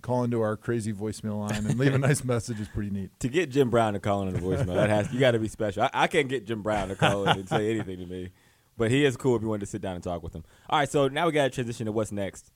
call 0.08 0.24
into 0.24 0.42
our 0.42 0.56
crazy 0.56 0.94
voicemail 0.94 1.50
line 1.50 1.66
and 1.66 1.78
leave 1.78 1.94
a 1.94 1.98
nice 1.98 2.24
message 2.24 2.62
is 2.62 2.70
pretty 2.70 2.90
neat. 2.90 3.12
To 3.20 3.28
get 3.28 3.50
Jim 3.50 3.70
Brown 3.70 3.92
to 3.92 4.00
call 4.00 4.26
in 4.26 4.34
a 4.34 4.40
voicemail, 4.40 4.76
that 4.76 4.90
has 4.90 5.12
you 5.12 5.20
got 5.20 5.32
to 5.32 5.40
be 5.40 5.50
special. 5.50 5.84
I, 5.84 5.90
I 5.94 6.08
can't 6.08 6.30
get 6.30 6.48
Jim 6.48 6.62
Brown 6.62 6.88
to 6.88 6.96
call 6.96 7.28
in 7.28 7.40
and 7.40 7.50
say 7.50 7.70
anything 7.76 8.00
to 8.00 8.06
me, 8.06 8.30
but 8.78 8.90
he 8.90 9.04
is 9.04 9.18
cool 9.18 9.36
if 9.36 9.42
you 9.42 9.50
wanted 9.50 9.62
to 9.62 9.66
sit 9.66 9.82
down 9.82 9.96
and 9.96 10.04
talk 10.04 10.24
with 10.24 10.34
him. 10.34 10.46
All 10.70 10.80
right, 10.80 10.90
so 10.90 11.10
now 11.10 11.26
we 11.26 11.34
got 11.34 11.44
to 11.44 11.50
transition 11.50 11.88
to 11.88 11.92
what's 11.92 12.14
next. 12.14 12.52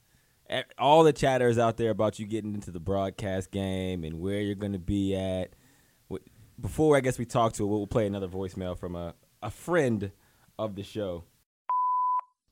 All 0.78 1.04
the 1.04 1.14
chatter 1.14 1.49
is 1.49 1.60
out 1.60 1.76
there 1.76 1.91
about 1.91 2.20
you 2.20 2.26
getting 2.26 2.54
into 2.54 2.72
the 2.72 2.80
broadcast 2.80 3.52
game 3.52 4.06
and 4.06 4.22
where 4.22 4.39
you're 4.39 4.56
going 4.56 4.74
to 4.74 4.80
be 4.80 5.14
at. 5.16 5.49
Before 6.60 6.95
I 6.95 7.02
guess 7.02 7.18
we 7.18 7.26
talk 7.26 7.54
to 7.54 7.64
it, 7.64 7.68
we'll 7.68 7.88
play 7.88 8.06
another 8.06 8.28
voicemail 8.28 8.78
from 8.78 8.95
a, 8.95 9.14
a 9.41 9.49
friend 9.49 10.12
of 10.58 10.76
the 10.76 10.84
show. 10.84 11.24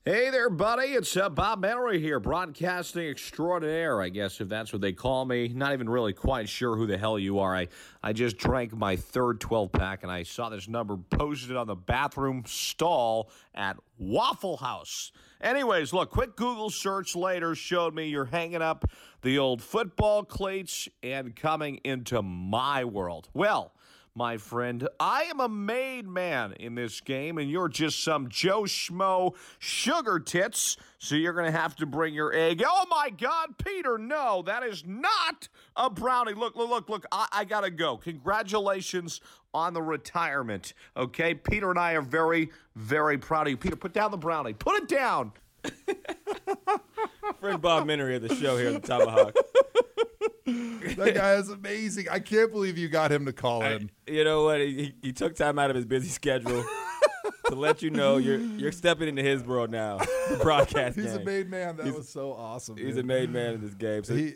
Hey 0.06 0.30
there, 0.30 0.48
buddy. 0.48 0.94
It's 0.94 1.14
uh, 1.14 1.28
Bob 1.28 1.62
Menery 1.62 2.00
here, 2.00 2.18
broadcasting 2.20 3.06
extraordinaire, 3.06 4.00
I 4.00 4.08
guess, 4.08 4.40
if 4.40 4.48
that's 4.48 4.72
what 4.72 4.80
they 4.80 4.94
call 4.94 5.26
me. 5.26 5.48
Not 5.48 5.74
even 5.74 5.90
really 5.90 6.14
quite 6.14 6.48
sure 6.48 6.74
who 6.74 6.86
the 6.86 6.96
hell 6.96 7.18
you 7.18 7.38
are. 7.40 7.54
I, 7.54 7.68
I 8.02 8.14
just 8.14 8.38
drank 8.38 8.74
my 8.74 8.96
third 8.96 9.42
12 9.42 9.70
pack 9.72 10.02
and 10.02 10.10
I 10.10 10.22
saw 10.22 10.48
this 10.48 10.68
number 10.68 10.96
posted 10.96 11.54
on 11.54 11.66
the 11.66 11.76
bathroom 11.76 12.44
stall 12.46 13.30
at 13.54 13.76
Waffle 13.98 14.56
House. 14.56 15.12
Anyways, 15.42 15.92
look, 15.92 16.08
quick 16.08 16.34
Google 16.34 16.70
search 16.70 17.14
later 17.14 17.54
showed 17.54 17.94
me 17.94 18.08
you're 18.08 18.24
hanging 18.24 18.62
up 18.62 18.86
the 19.20 19.38
old 19.38 19.60
football 19.60 20.22
cleats 20.22 20.88
and 21.02 21.36
coming 21.36 21.78
into 21.84 22.22
my 22.22 22.86
world. 22.86 23.28
Well, 23.34 23.74
my 24.14 24.36
friend. 24.36 24.88
I 24.98 25.22
am 25.24 25.40
a 25.40 25.48
made 25.48 26.06
man 26.06 26.52
in 26.52 26.74
this 26.74 27.00
game, 27.00 27.38
and 27.38 27.50
you're 27.50 27.68
just 27.68 28.02
some 28.02 28.28
Joe 28.28 28.62
Schmo 28.62 29.34
sugar 29.58 30.18
tits, 30.18 30.76
so 30.98 31.14
you're 31.14 31.32
going 31.32 31.50
to 31.50 31.58
have 31.58 31.76
to 31.76 31.86
bring 31.86 32.14
your 32.14 32.34
egg. 32.34 32.62
Oh 32.66 32.84
my 32.90 33.10
God, 33.10 33.56
Peter, 33.58 33.98
no, 33.98 34.42
that 34.46 34.62
is 34.62 34.84
not 34.86 35.48
a 35.76 35.88
brownie. 35.88 36.34
Look, 36.34 36.56
look, 36.56 36.70
look, 36.70 36.88
look, 36.88 37.06
I, 37.12 37.26
I 37.32 37.44
got 37.44 37.62
to 37.62 37.70
go. 37.70 37.96
Congratulations 37.96 39.20
on 39.52 39.74
the 39.74 39.82
retirement, 39.82 40.74
okay? 40.96 41.34
Peter 41.34 41.70
and 41.70 41.78
I 41.78 41.92
are 41.92 42.02
very, 42.02 42.50
very 42.76 43.18
proud 43.18 43.46
of 43.46 43.50
you. 43.50 43.56
Peter, 43.56 43.76
put 43.76 43.92
down 43.92 44.10
the 44.10 44.16
brownie. 44.16 44.52
Put 44.52 44.82
it 44.82 44.88
down. 44.88 45.32
Friend 47.40 47.60
Bob 47.60 47.86
Menery 47.86 48.16
of 48.16 48.22
the 48.22 48.34
show 48.34 48.56
here 48.56 48.68
at 48.68 48.82
the 48.82 48.88
Tomahawk. 48.88 49.34
that 50.96 51.14
guy 51.14 51.34
is 51.34 51.48
amazing. 51.48 52.06
I 52.10 52.18
can't 52.20 52.50
believe 52.52 52.78
you 52.78 52.88
got 52.88 53.10
him 53.12 53.26
to 53.26 53.32
call 53.32 53.62
in. 53.62 53.90
You 54.06 54.24
know 54.24 54.44
what? 54.44 54.60
He, 54.60 54.94
he 55.02 55.12
took 55.12 55.34
time 55.36 55.58
out 55.58 55.70
of 55.70 55.76
his 55.76 55.84
busy 55.84 56.08
schedule 56.08 56.64
to 57.46 57.54
let 57.54 57.82
you 57.82 57.90
know 57.90 58.16
you're 58.16 58.38
you're 58.38 58.72
stepping 58.72 59.08
into 59.08 59.22
his 59.22 59.42
world 59.42 59.70
now. 59.70 59.98
The 59.98 60.38
broadcast. 60.42 60.96
He's 60.96 61.14
a 61.14 61.20
made 61.24 61.48
man. 61.50 61.76
That 61.76 61.86
He's- 61.86 61.96
was 61.96 62.08
so 62.08 62.32
awesome. 62.32 62.76
He's 62.76 62.94
dude. 62.96 63.04
a 63.04 63.06
made 63.06 63.30
man 63.30 63.54
in 63.54 63.60
this 63.60 63.74
game. 63.74 64.04
So 64.04 64.14
He- 64.14 64.34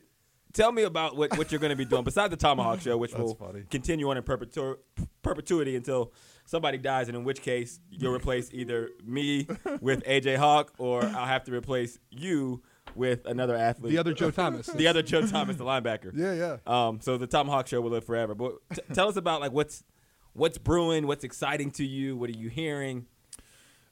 tell 0.52 0.70
me 0.72 0.82
about 0.84 1.16
what, 1.16 1.36
what 1.36 1.50
you're 1.50 1.60
going 1.60 1.70
to 1.70 1.76
be 1.76 1.84
doing 1.84 2.04
besides 2.04 2.30
the 2.30 2.36
Tomahawk 2.36 2.80
Show, 2.80 2.96
which 2.96 3.14
will 3.14 3.34
funny. 3.34 3.64
continue 3.70 4.08
on 4.10 4.16
in 4.16 4.22
perpetu- 4.22 4.76
perpetuity 5.22 5.74
until 5.76 6.12
somebody 6.46 6.78
dies, 6.78 7.08
and 7.08 7.16
in 7.16 7.24
which 7.24 7.40
case 7.42 7.80
you'll 7.90 8.14
replace 8.14 8.50
either 8.52 8.90
me 9.04 9.46
with 9.80 10.04
AJ 10.04 10.36
Hawk, 10.36 10.72
or 10.78 11.02
I'll 11.04 11.26
have 11.26 11.44
to 11.44 11.52
replace 11.52 11.98
you 12.10 12.62
with 12.96 13.26
another 13.26 13.56
athlete. 13.56 13.92
The 13.92 13.98
other 13.98 14.12
Joe 14.12 14.30
Thomas. 14.30 14.66
the 14.74 14.86
other 14.86 15.02
Joe 15.02 15.26
Thomas, 15.26 15.56
the 15.56 15.64
linebacker. 15.64 16.12
Yeah, 16.14 16.34
yeah. 16.34 16.56
Um, 16.66 17.00
so 17.00 17.16
the 17.18 17.26
Tomahawk 17.26 17.66
Show 17.66 17.80
will 17.80 17.90
live 17.90 18.04
forever. 18.04 18.34
But 18.34 18.54
t- 18.74 18.82
tell 18.92 19.08
us 19.08 19.16
about 19.16 19.40
like 19.40 19.52
what's 19.52 19.84
what's 20.32 20.58
brewing, 20.58 21.06
what's 21.06 21.24
exciting 21.24 21.70
to 21.72 21.84
you, 21.84 22.16
what 22.16 22.30
are 22.30 22.34
you 22.34 22.48
hearing? 22.48 23.06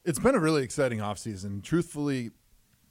It's 0.04 0.18
been 0.18 0.34
a 0.34 0.40
really 0.40 0.64
exciting 0.64 0.98
offseason. 0.98 1.62
Truthfully, 1.62 2.32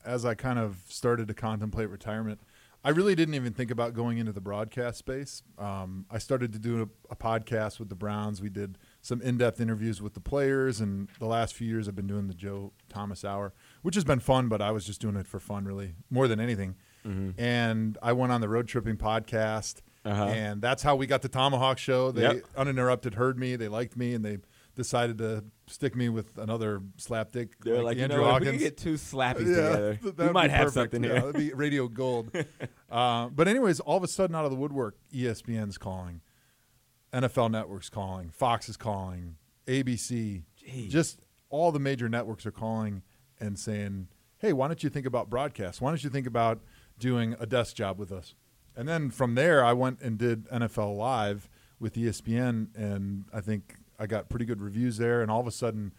as 0.06 0.26
I 0.26 0.34
kind 0.34 0.58
of 0.58 0.78
started 0.88 1.28
to 1.28 1.34
contemplate 1.34 1.90
retirement, 1.90 2.40
I 2.84 2.90
really 2.90 3.14
didn't 3.14 3.36
even 3.36 3.54
think 3.54 3.70
about 3.70 3.94
going 3.94 4.18
into 4.18 4.32
the 4.32 4.42
broadcast 4.42 4.98
space. 4.98 5.44
Um, 5.60 6.06
I 6.10 6.18
started 6.18 6.52
to 6.54 6.60
do 6.60 6.82
a, 6.82 7.14
a 7.14 7.16
podcast 7.16 7.78
with 7.78 7.90
the 7.90 7.96
Browns. 7.96 8.42
We 8.42 8.50
did 8.50 8.80
some 9.02 9.22
in 9.22 9.38
depth 9.38 9.62
interviews 9.62 10.02
with 10.02 10.16
the 10.16 10.20
players, 10.20 10.82
and 10.82 11.08
the 11.20 11.28
last 11.28 11.54
few 11.54 11.68
years 11.68 11.88
I've 11.88 11.96
been 11.96 12.08
doing 12.08 12.28
the 12.28 12.34
Joe 12.34 12.72
Thomas 12.90 13.24
Hour, 13.24 13.54
which 13.82 13.96
has 13.96 14.04
been 14.04 14.20
fun, 14.20 14.48
but 14.50 14.62
I 14.62 14.72
was 14.72 14.86
just 14.86 15.02
doing 15.02 15.16
it 15.16 15.28
for 15.28 15.40
fun, 15.40 15.66
really, 15.66 15.96
more 16.10 16.28
than 16.28 16.40
anything. 16.40 16.76
Mhm. 17.06 17.34
And 17.38 17.98
I 18.02 18.14
went 18.14 18.32
on 18.32 18.42
the 18.42 18.50
Road 18.50 18.68
Tripping 18.68 18.98
podcast, 18.98 19.82
Uh-huh. 20.06 20.26
and 20.26 20.62
that's 20.62 20.84
how 20.84 20.96
we 20.96 21.08
got 21.08 21.22
the 21.24 21.30
Tomahawk 21.30 21.78
Show. 21.78 22.12
They 22.12 22.22
Yep. 22.22 22.44
uninterrupted 22.56 23.16
heard 23.16 23.38
me, 23.40 23.56
they 23.56 23.68
liked 23.68 23.98
me, 23.98 24.14
and 24.14 24.24
they 24.24 24.38
decided 24.76 25.18
to 25.18 25.44
stick 25.68 25.96
me 25.96 26.08
with 26.10 26.38
another 26.38 26.80
slapdick 26.98 27.50
They're 27.62 27.78
like, 27.78 27.84
like, 27.86 27.98
you 27.98 28.04
Andrew 28.04 28.22
know 28.22 28.28
what, 28.32 28.42
if 28.44 28.48
we 28.48 28.54
Hawkins. 28.54 28.64
get 28.64 28.78
two 28.78 28.94
slappies 28.94 29.48
Yeah, 29.48 29.96
together, 29.98 30.28
we 30.28 30.32
might 30.32 30.50
have 30.52 30.72
something 30.72 31.04
Yeah, 31.04 31.10
here. 31.14 31.20
that'd 31.22 31.36
be 31.36 31.54
radio 31.54 31.88
gold. 31.88 32.32
uh, 32.90 33.28
but 33.30 33.48
anyways, 33.48 33.80
all 33.82 33.98
of 33.98 34.04
a 34.04 34.08
sudden, 34.08 34.36
out 34.36 34.46
of 34.46 34.52
the 34.52 34.58
woodwork, 34.58 34.96
ESPN's 35.14 35.78
calling, 35.78 36.22
NFL 37.14 37.50
Network's 37.52 37.90
calling, 37.90 38.30
Fox 38.30 38.70
is 38.70 38.78
calling, 38.78 39.36
ABC, 39.68 40.44
Jeez. 40.66 40.90
just 40.90 41.20
all 41.50 41.72
the 41.72 41.80
major 41.80 42.08
networks 42.08 42.46
are 42.46 42.52
calling 42.52 43.02
and 43.42 43.60
saying, 43.60 44.08
"Hey, 44.38 44.54
why 44.54 44.68
don't 44.68 44.84
you 44.84 44.90
think 44.90 45.06
about 45.06 45.30
broadcast? 45.30 45.82
Why 45.82 45.92
don't 45.92 46.04
you 46.04 46.10
think 46.10 46.28
about 46.28 46.62
doing 46.98 47.36
a 47.40 47.46
desk 47.46 47.76
job 47.76 47.98
with 47.98 48.12
us?" 48.12 48.36
And 48.76 48.88
then 48.88 49.10
from 49.10 49.36
there, 49.36 49.66
I 49.66 49.74
went 49.74 50.02
and 50.02 50.18
did 50.18 50.48
NFL 50.50 50.96
Live 50.96 51.50
with 51.80 51.96
ESPN, 51.96 52.68
and 52.76 53.26
I 53.34 53.42
think 53.42 53.76
I 54.00 54.08
got 54.08 54.30
pretty 54.30 54.46
good 54.46 54.62
reviews 54.62 54.98
there. 54.98 55.22
And 55.22 55.30
all 55.30 55.42
of 55.42 55.48
a 55.48 55.52
sudden, 55.52 55.94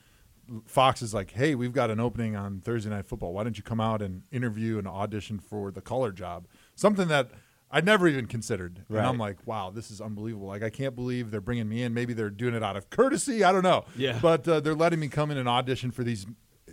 Fox 0.64 1.02
is 1.02 1.12
like, 1.12 1.32
"Hey, 1.32 1.54
we've 1.54 1.72
got 1.72 1.90
an 1.90 2.00
opening 2.00 2.34
on 2.36 2.60
Thursday 2.60 2.90
Night 2.90 3.06
Football. 3.06 3.32
Why 3.32 3.44
don't 3.44 3.56
you 3.56 3.62
come 3.62 3.80
out 3.80 4.00
and 4.00 4.22
interview 4.30 4.78
and 4.78 4.86
audition 4.86 5.38
for 5.38 5.70
the 5.70 5.80
color 5.80 6.12
job?" 6.12 6.46
Something 6.74 7.08
that 7.08 7.30
I'd 7.70 7.86
never 7.86 8.06
even 8.06 8.26
considered. 8.26 8.84
Right. 8.88 8.98
And 8.98 9.06
I'm 9.06 9.18
like, 9.18 9.46
"Wow, 9.46 9.70
this 9.70 9.90
is 9.90 10.00
unbelievable! 10.00 10.46
Like, 10.46 10.62
I 10.62 10.70
can't 10.70 10.94
believe 10.94 11.30
they're 11.30 11.40
bringing 11.40 11.68
me 11.68 11.82
in. 11.82 11.94
Maybe 11.94 12.12
they're 12.12 12.30
doing 12.30 12.54
it 12.54 12.62
out 12.62 12.76
of 12.76 12.90
courtesy. 12.90 13.44
I 13.44 13.52
don't 13.52 13.62
know. 13.62 13.84
Yeah. 13.96 14.18
But 14.20 14.46
uh, 14.46 14.60
they're 14.60 14.74
letting 14.74 15.00
me 15.00 15.08
come 15.08 15.30
in 15.30 15.38
and 15.38 15.48
audition 15.48 15.90
for 15.90 16.04
these 16.04 16.26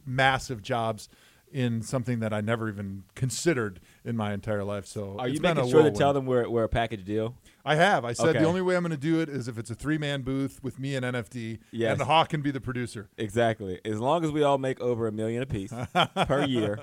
massive 0.05 0.61
jobs." 0.61 1.09
In 1.51 1.81
something 1.81 2.19
that 2.19 2.31
I 2.31 2.41
never 2.41 2.69
even 2.69 3.05
considered 3.15 3.79
in 4.05 4.15
my 4.15 4.33
entire 4.33 4.63
life, 4.63 4.85
so 4.85 5.15
Are 5.17 5.27
you 5.27 5.41
making 5.41 5.67
sure 5.67 5.81
to 5.81 5.89
tell 5.89 6.13
them 6.13 6.27
we're, 6.27 6.47
we're 6.47 6.65
a 6.65 6.69
package 6.69 7.03
deal? 7.03 7.33
I 7.65 7.73
have. 7.73 8.05
I 8.05 8.13
said 8.13 8.27
Okay. 8.27 8.37
the 8.41 8.45
only 8.45 8.61
way 8.61 8.75
I'm 8.75 8.83
going 8.83 8.91
to 8.91 8.97
do 8.97 9.19
it 9.19 9.29
is 9.29 9.47
if 9.47 9.57
it's 9.57 9.71
a 9.71 9.73
three 9.73 9.97
man 9.97 10.21
booth 10.21 10.59
with 10.61 10.77
me 10.77 10.95
and 10.95 11.03
NFD, 11.03 11.57
Yes. 11.71 11.93
and 11.93 12.03
Hawk 12.07 12.29
can 12.29 12.43
be 12.43 12.51
the 12.51 12.61
producer. 12.61 13.09
Exactly. 13.17 13.79
As 13.83 13.99
long 13.99 14.23
as 14.23 14.29
we 14.29 14.43
all 14.43 14.59
make 14.59 14.79
over 14.79 15.07
a 15.07 15.11
million 15.11 15.41
apiece 15.41 15.73
per 16.27 16.45
year, 16.45 16.79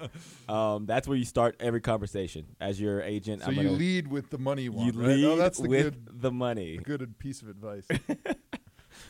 um, 0.49 0.85
that's 0.85 1.07
where 1.07 1.17
you 1.17 1.25
start 1.25 1.55
every 1.61 1.81
conversation 1.81 2.47
as 2.61 2.81
your 2.81 3.01
agent. 3.03 3.43
So 3.43 3.47
I'm 3.51 3.55
you 3.55 3.63
gonna- 3.63 3.77
lead 3.77 4.09
with 4.09 4.31
the 4.31 4.39
money 4.39 4.69
one. 4.69 4.87
You 4.87 5.01
right? 5.01 5.09
lead 5.11 5.25
oh, 5.27 5.37
that's 5.37 5.61
the 5.61 5.69
with 5.69 5.93
good, 6.07 6.23
the 6.23 6.33
money. 6.33 6.79
Good 6.79 7.17
piece 7.21 7.41
of 7.41 7.49
advice. 7.51 7.87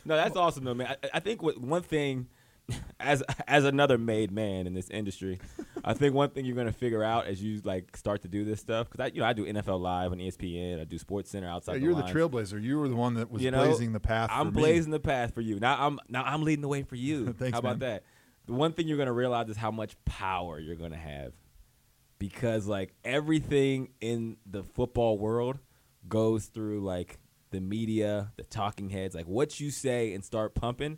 No, 0.05 0.15
that's 0.15 0.35
awesome 0.35 0.63
though, 0.65 0.73
man. 0.73 0.95
I, 1.03 1.09
I 1.15 1.19
think 1.19 1.41
what, 1.41 1.57
one 1.59 1.81
thing, 1.81 2.27
as 2.99 3.23
as 3.47 3.63
another 3.63 3.97
made 3.97 4.31
man 4.31 4.67
in 4.67 4.73
this 4.73 4.89
industry, 4.89 5.39
I 5.83 5.93
think 5.93 6.13
one 6.13 6.29
thing 6.29 6.45
you're 6.45 6.55
gonna 6.55 6.71
figure 6.73 7.03
out 7.03 7.25
as 7.27 7.41
you 7.41 7.61
like 7.63 7.95
start 7.95 8.23
to 8.23 8.27
do 8.27 8.43
this 8.43 8.59
stuff 8.59 8.89
because 8.89 9.05
I 9.05 9.07
you 9.13 9.21
know 9.21 9.27
I 9.27 9.33
do 9.33 9.45
NFL 9.45 9.79
Live 9.79 10.11
on 10.11 10.17
ESPN, 10.17 10.81
I 10.81 10.83
do 10.83 10.97
Sports 10.97 11.29
Center 11.29 11.47
outside. 11.47 11.73
Yeah, 11.73 11.79
the 11.79 11.85
you're 11.85 11.95
the 11.95 12.03
trailblazer. 12.03 12.61
You 12.61 12.79
were 12.79 12.89
the 12.89 12.95
one 12.95 13.13
that 13.15 13.31
was 13.31 13.41
You 13.41 13.51
know, 13.51 13.65
blazing 13.65 13.93
the 13.93 13.99
path. 13.99 14.29
I'm 14.31 14.47
for 14.47 14.55
me. 14.55 14.61
blazing 14.61 14.91
the 14.91 14.99
path 14.99 15.33
for 15.33 15.41
you. 15.41 15.59
Now 15.59 15.87
I'm 15.87 15.99
now 16.09 16.23
I'm 16.23 16.43
leading 16.43 16.61
the 16.61 16.67
way 16.67 16.83
for 16.83 16.95
you. 16.95 17.33
Thanks, 17.39 17.53
how 17.53 17.59
about 17.59 17.79
man. 17.79 17.91
that? 17.91 18.03
The 18.47 18.53
one 18.53 18.73
thing 18.73 18.87
you're 18.87 18.97
gonna 18.97 19.13
realize 19.13 19.49
is 19.49 19.57
how 19.57 19.71
much 19.71 19.95
power 20.05 20.59
you're 20.59 20.75
gonna 20.75 20.97
have, 20.97 21.33
because 22.19 22.67
like 22.67 22.93
everything 23.05 23.89
in 24.01 24.37
the 24.45 24.63
football 24.63 25.17
world 25.17 25.59
goes 26.07 26.45
through 26.45 26.81
like 26.81 27.19
the 27.51 27.61
media, 27.61 28.31
the 28.35 28.43
talking 28.43 28.89
heads. 28.89 29.15
Like 29.15 29.27
what 29.27 29.59
you 29.59 29.71
say 29.71 30.13
and 30.13 30.23
start 30.23 30.53
pumping 30.55 30.97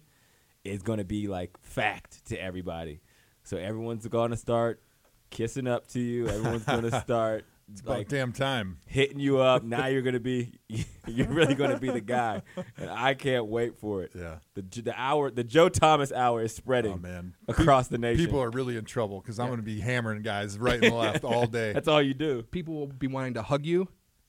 is 0.64 0.82
gonna 0.82 1.04
be 1.04 1.28
like 1.28 1.58
fact 1.62 2.26
to 2.28 2.42
everybody. 2.42 3.02
So 3.44 3.58
everyone's 3.58 4.08
gonna 4.08 4.38
start 4.38 4.82
kissing 5.30 5.68
up 5.68 5.88
to 5.88 6.00
you. 6.00 6.28
Everyone's 6.28 6.64
gonna 6.66 7.02
start 7.02 7.46
It's 7.72 7.82
about 7.82 8.08
damn 8.08 8.32
time. 8.34 8.78
hitting 8.86 9.20
you 9.20 9.40
up. 9.40 9.64
Now 9.64 9.88
you're 9.88 10.02
gonna 10.02 10.20
be, 10.20 10.54
you're 11.08 11.28
really 11.30 11.56
gonna 11.56 11.80
be 11.80 11.90
the 11.90 12.02
guy, 12.02 12.42
and 12.78 12.90
I 12.90 13.14
can't 13.14 13.46
wait 13.48 13.78
for 13.80 14.04
it. 14.04 14.12
Yeah. 14.16 14.38
The 14.56 14.82
the 14.82 14.94
hour, 15.00 15.32
the 15.32 15.44
Joe 15.44 15.70
Thomas 15.70 16.12
hour 16.12 16.42
is 16.44 16.54
spreading 16.56 16.94
Oh 16.94 16.98
man, 16.98 17.36
across 17.48 17.88
the 17.88 17.98
nation. 17.98 18.26
People 18.26 18.42
are 18.42 18.50
really 18.52 18.76
in 18.78 18.86
trouble 18.86 19.22
because 19.22 19.40
I'm 19.40 19.48
going 19.48 19.58
to 19.60 19.64
be 19.64 19.80
hammering 19.80 20.22
guys 20.24 20.58
right 20.60 20.84
and 20.84 20.96
left 20.96 21.24
all 21.24 21.46
day. 21.48 21.74
That's 21.74 21.88
all 21.88 22.02
you 22.02 22.14
do. 22.14 22.44
People 22.44 22.74
will 22.76 22.88
be 22.88 23.08
wanting 23.08 23.36
to 23.36 23.42
hug 23.44 23.66
you. 23.66 23.88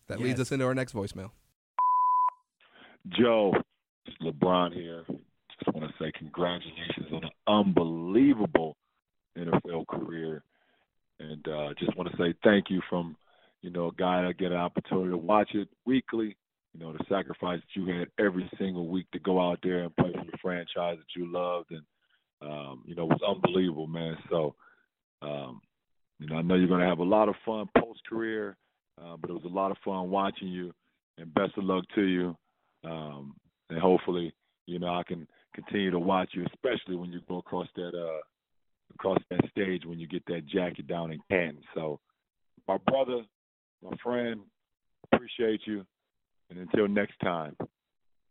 That 0.09 0.21
leads 0.21 0.41
us 0.41 0.51
into 0.53 0.65
our 0.65 0.75
next 0.75 0.93
voicemail. 0.95 1.31
Joe, 3.09 3.55
LeBron 4.23 4.73
here. 4.75 5.05
Say 6.11 6.19
congratulations 6.19 7.07
on 7.13 7.25
an 7.25 7.31
unbelievable 7.47 8.77
NFL 9.39 9.87
career, 9.87 10.43
and 11.19 11.47
uh, 11.47 11.75
just 11.79 11.97
want 11.97 12.11
to 12.11 12.17
say 12.17 12.35
thank 12.43 12.71
you 12.71 12.81
from 12.89 13.17
you 13.63 13.71
know 13.71 13.89
a 13.89 13.95
guy 13.95 14.23
that 14.23 14.39
get 14.39 14.53
an 14.53 14.59
opportunity 14.59 15.11
to 15.11 15.17
watch 15.17 15.51
it 15.55 15.69
weekly. 15.87 16.37
You 16.73 16.81
know 16.81 16.93
the 16.93 17.05
sacrifice 17.09 17.61
that 17.61 17.81
you 17.81 17.87
had 17.87 18.09
every 18.19 18.51
single 18.59 18.89
week 18.89 19.07
to 19.13 19.19
go 19.19 19.41
out 19.41 19.59
there 19.63 19.81
and 19.81 19.97
play 19.97 20.13
for 20.13 20.25
the 20.25 20.39
franchise 20.41 20.99
that 20.99 21.17
you 21.17 21.31
loved, 21.31 21.71
and 21.71 21.83
um, 22.43 22.83
you 22.87 22.95
know 22.95 23.07
was 23.07 23.21
unbelievable, 23.27 23.87
man. 23.87 24.17
So, 24.31 24.55
um, 25.23 25.61
you 26.19 26.29
know 26.29 26.37
I 26.37 26.43
know 26.43 26.55
you're 26.55 26.69
going 26.69 26.81
to 26.81 26.89
have 26.89 27.01
a 27.01 27.05
lot 27.05 27.29
of 27.29 27.35
fun 27.45 27.69
post 27.79 28.01
career, 28.09 28.57
uh, 29.01 29.17
but 29.21 29.31
it 29.31 29.35
was 29.35 29.45
a 29.45 29.49
lot 29.55 29.71
of 29.71 29.77
fun 29.85 30.11
watching 30.11 30.49
you, 30.49 30.73
and 31.19 31.33
best 31.35 31.57
of 31.57 31.65
luck 31.65 31.85
to 31.95 32.03
you 32.03 32.37
um, 32.85 33.35
and 33.69 33.79
hopefully, 33.79 34.35
you 34.67 34.79
know, 34.79 34.89
I 34.95 35.03
can 35.07 35.27
continue 35.55 35.91
to 35.91 35.99
watch 35.99 36.31
you, 36.35 36.45
especially 36.55 36.97
when 36.97 37.11
you 37.11 37.21
go 37.29 37.39
across 37.39 37.69
that 37.77 37.93
uh, 37.95 38.21
across 38.95 39.19
that 39.31 39.41
stage 39.51 39.83
when 39.87 39.99
you 39.99 40.07
get 40.07 40.25
that 40.27 40.47
jacket 40.47 40.87
down 40.87 41.13
in 41.13 41.21
Canton. 41.31 41.63
So, 41.75 42.01
my 42.69 42.77
brother, 42.87 43.23
my 43.83 43.97
friend, 44.03 44.41
appreciate 45.13 45.61
you, 45.67 45.85
and 46.51 46.59
until 46.59 46.89
next 46.89 47.19
time, 47.23 47.57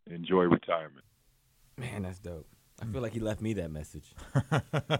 enjoy 0.10 0.44
retirement. 0.44 1.06
Man, 1.78 2.04
that's 2.04 2.20
dope. 2.20 2.48
I 2.82 2.86
feel 2.86 3.02
like 3.02 3.12
he 3.12 3.20
left 3.20 3.42
me 3.42 3.52
that 3.54 3.72
message. 3.72 4.14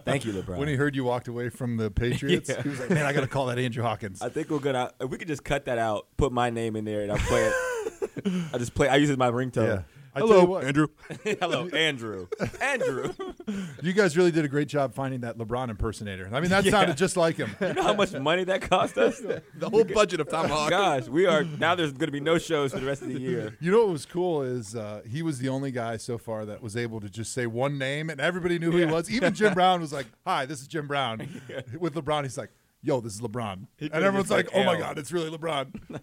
Thank 0.04 0.26
you, 0.26 0.32
LeBron. 0.34 0.58
When 0.58 0.68
he 0.68 0.74
heard 0.74 0.94
you 0.94 1.02
walked 1.04 1.28
away 1.28 1.48
from 1.48 1.78
the 1.78 1.90
Patriots, 1.90 2.48
Yeah. 2.54 2.62
he 2.62 2.68
was 2.68 2.78
like, 2.80 2.90
"Man, 2.90 3.06
I 3.06 3.14
got 3.14 3.22
to 3.22 3.26
call 3.26 3.46
that 3.46 3.58
Andrew 3.58 3.82
Hawkins." 3.82 4.20
I 4.20 4.28
think 4.28 4.50
we're 4.50 4.58
gonna. 4.58 4.92
We 5.08 5.16
could 5.16 5.28
just 5.28 5.44
cut 5.44 5.64
that 5.64 5.78
out, 5.78 6.06
put 6.18 6.30
my 6.30 6.50
name 6.50 6.76
in 6.76 6.84
there, 6.84 7.00
and 7.00 7.10
I'll 7.10 7.18
play 7.18 7.46
it. 7.46 8.50
I 8.52 8.58
just 8.58 8.74
play. 8.74 8.88
I 8.88 8.96
use 8.96 9.08
it 9.08 9.12
as 9.14 9.18
my 9.18 9.30
ringtone. 9.30 9.66
Yeah. 9.66 9.82
I 10.14 10.18
Hello, 10.20 10.44
what- 10.44 10.64
Andrew. 10.64 10.88
Hello, 11.24 11.68
Andrew. 11.68 12.26
Andrew. 12.60 13.12
You 13.82 13.92
guys 13.92 14.16
really 14.16 14.30
did 14.30 14.44
a 14.44 14.48
great 14.48 14.68
job 14.68 14.94
finding 14.94 15.20
that 15.22 15.36
LeBron 15.36 15.70
impersonator. 15.70 16.28
I 16.32 16.40
mean, 16.40 16.50
that 16.50 16.64
Yeah. 16.64 16.70
sounded 16.70 16.96
just 16.96 17.16
like 17.16 17.36
him. 17.36 17.50
You 17.60 17.72
know 17.74 17.82
how 17.82 17.94
much 17.94 18.12
money 18.12 18.44
that 18.44 18.62
cost 18.62 18.96
us? 18.98 19.18
The 19.20 19.68
whole 19.68 19.82
budget 19.84 20.20
of 20.20 20.28
Tomahawk. 20.28 20.70
Gosh, 20.70 21.08
we 21.08 21.26
are 21.26 21.42
now. 21.44 21.74
There's 21.74 21.92
going 21.92 22.06
to 22.08 22.12
be 22.12 22.20
no 22.20 22.38
shows 22.38 22.72
for 22.72 22.78
the 22.80 22.86
rest 22.86 23.02
of 23.02 23.08
the 23.08 23.18
year. 23.18 23.56
You 23.60 23.72
know 23.72 23.78
what 23.84 23.88
was 23.92 24.06
cool 24.06 24.42
is 24.42 24.76
uh, 24.76 25.02
he 25.08 25.22
was 25.22 25.38
the 25.38 25.48
only 25.48 25.72
guy 25.72 25.96
so 25.96 26.16
far 26.18 26.44
that 26.46 26.62
was 26.62 26.76
able 26.76 27.00
to 27.00 27.08
just 27.08 27.32
say 27.32 27.46
one 27.46 27.76
name 27.78 28.08
and 28.10 28.20
everybody 28.20 28.58
knew 28.58 28.70
who 28.70 28.78
Yeah. 28.78 28.86
he 28.86 28.92
was. 28.92 29.10
Even 29.10 29.34
Jim 29.34 29.52
Brown 29.54 29.80
was 29.80 29.92
like, 29.92 30.06
"Hi, 30.26 30.46
this 30.46 30.60
is 30.60 30.68
Jim 30.68 30.86
Brown." 30.86 31.26
With 31.78 31.94
LeBron, 31.94 32.22
he's 32.22 32.38
like, 32.38 32.50
"Yo, 32.82 33.00
this 33.00 33.14
is 33.14 33.20
LeBron," 33.20 33.66
He 33.78 33.86
and 33.86 33.92
could've 33.92 34.06
everyone's 34.06 34.28
just 34.28 34.36
like, 34.36 34.50
said 34.50 34.60
"Oh 34.60 34.64
my 34.64 34.74
L. 34.74 34.80
God, 34.80 34.98
it's 34.98 35.10
really 35.10 35.30
LeBron." 35.36 36.00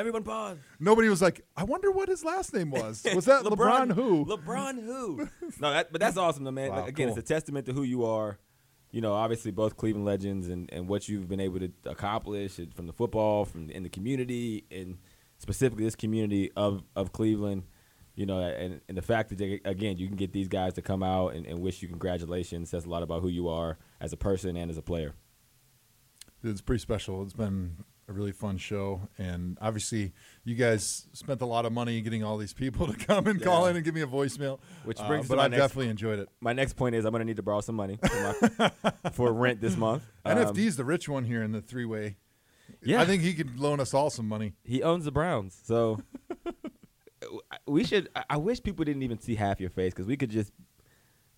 Everyone 0.00 0.22
pause. 0.22 0.56
Nobody 0.78 1.10
was 1.10 1.20
like, 1.20 1.44
"I 1.58 1.64
wonder 1.64 1.90
what 1.90 2.08
his 2.08 2.24
last 2.24 2.54
name 2.54 2.70
was." 2.70 3.06
Was 3.14 3.26
that 3.26 3.42
LeBron, 3.44 3.92
who? 3.92 4.24
LeBron 4.24 4.82
who? 4.82 5.28
no, 5.60 5.70
that, 5.72 5.92
but 5.92 6.00
that's 6.00 6.16
awesome, 6.16 6.44
though, 6.44 6.50
man. 6.50 6.70
Wow, 6.70 6.86
Again, 6.86 7.08
cool. 7.08 7.18
it's 7.18 7.30
a 7.30 7.34
testament 7.34 7.66
to 7.66 7.74
who 7.74 7.82
you 7.82 8.06
are. 8.06 8.38
You 8.92 9.02
know, 9.02 9.12
obviously 9.12 9.50
both 9.50 9.76
Cleveland 9.76 10.06
legends 10.06 10.48
and, 10.48 10.72
and 10.72 10.88
what 10.88 11.06
you've 11.06 11.28
been 11.28 11.38
able 11.38 11.60
to 11.60 11.70
accomplish 11.84 12.58
from 12.74 12.86
the 12.86 12.94
football, 12.94 13.44
from 13.44 13.68
in 13.68 13.82
the 13.82 13.90
community, 13.90 14.64
and 14.70 14.96
specifically 15.36 15.84
this 15.84 15.96
community 15.96 16.50
of, 16.56 16.82
of 16.96 17.12
Cleveland. 17.12 17.64
You 18.14 18.24
know, 18.24 18.40
and, 18.40 18.80
and 18.88 18.96
the 18.96 19.02
fact 19.02 19.28
that 19.28 19.38
they, 19.38 19.60
again 19.66 19.98
you 19.98 20.06
can 20.06 20.16
get 20.16 20.32
these 20.32 20.48
guys 20.48 20.72
to 20.74 20.82
come 20.82 21.02
out 21.02 21.34
and, 21.34 21.44
and 21.44 21.58
wish 21.58 21.82
you 21.82 21.88
congratulations 21.88 22.70
says 22.70 22.86
a 22.86 22.88
lot 22.88 23.02
about 23.02 23.20
who 23.20 23.28
you 23.28 23.48
are 23.48 23.76
as 24.00 24.14
a 24.14 24.16
person 24.16 24.56
and 24.56 24.70
as 24.70 24.78
a 24.78 24.82
player. 24.82 25.12
It's 26.42 26.62
pretty 26.62 26.80
special. 26.80 27.22
It's 27.22 27.34
been 27.34 27.76
a 28.10 28.12
really 28.12 28.32
fun 28.32 28.58
show, 28.58 29.00
and 29.18 29.56
obviously, 29.60 30.12
you 30.44 30.54
guys 30.56 31.06
spent 31.12 31.40
a 31.40 31.46
lot 31.46 31.64
of 31.64 31.72
money 31.72 32.00
getting 32.00 32.22
all 32.24 32.36
these 32.36 32.52
people 32.52 32.86
to 32.92 32.92
come 33.06 33.26
and 33.28 33.40
call 33.40 33.66
in 33.66 33.76
and 33.76 33.84
give 33.84 33.94
me 33.94 34.00
a 34.02 34.06
voicemail. 34.06 34.58
Which 34.84 35.00
Uh, 35.00 35.06
brings 35.08 35.24
us 35.24 35.28
but 35.28 35.38
I 35.38 35.48
next- 35.48 35.60
definitely 35.62 35.88
enjoyed 35.90 36.18
it. 36.18 36.28
My 36.40 36.52
next 36.52 36.74
point 36.74 36.94
is 36.94 37.04
I'm 37.04 37.12
going 37.12 37.20
to 37.20 37.24
need 37.24 37.36
to 37.36 37.42
borrow 37.42 37.60
some 37.60 37.76
money 37.76 37.98
for, 38.04 38.50
my, 38.58 38.90
for 39.12 39.32
rent 39.32 39.60
this 39.60 39.76
month. 39.76 40.02
Um, 40.24 40.36
NFD's 40.36 40.76
the 40.76 40.84
rich 40.84 41.08
one 41.08 41.24
here 41.24 41.42
in 41.42 41.52
the 41.52 41.60
three 41.62 41.84
way. 41.84 42.16
Yeah. 42.82 43.00
I 43.00 43.04
think 43.04 43.22
he 43.22 43.32
could 43.34 43.58
loan 43.58 43.80
us 43.80 43.94
all 43.94 44.10
some 44.10 44.26
money. 44.28 44.54
He 44.64 44.82
owns 44.82 45.04
the 45.04 45.10
Browns, 45.12 45.58
so 45.64 46.00
we 47.66 47.84
should. 47.84 48.08
I- 48.16 48.24
I 48.30 48.36
wish 48.38 48.62
people 48.62 48.84
didn't 48.84 49.02
even 49.02 49.20
see 49.20 49.34
half 49.34 49.60
your 49.60 49.70
face 49.70 49.92
because 49.92 50.06
we 50.06 50.16
could 50.16 50.30
just 50.30 50.52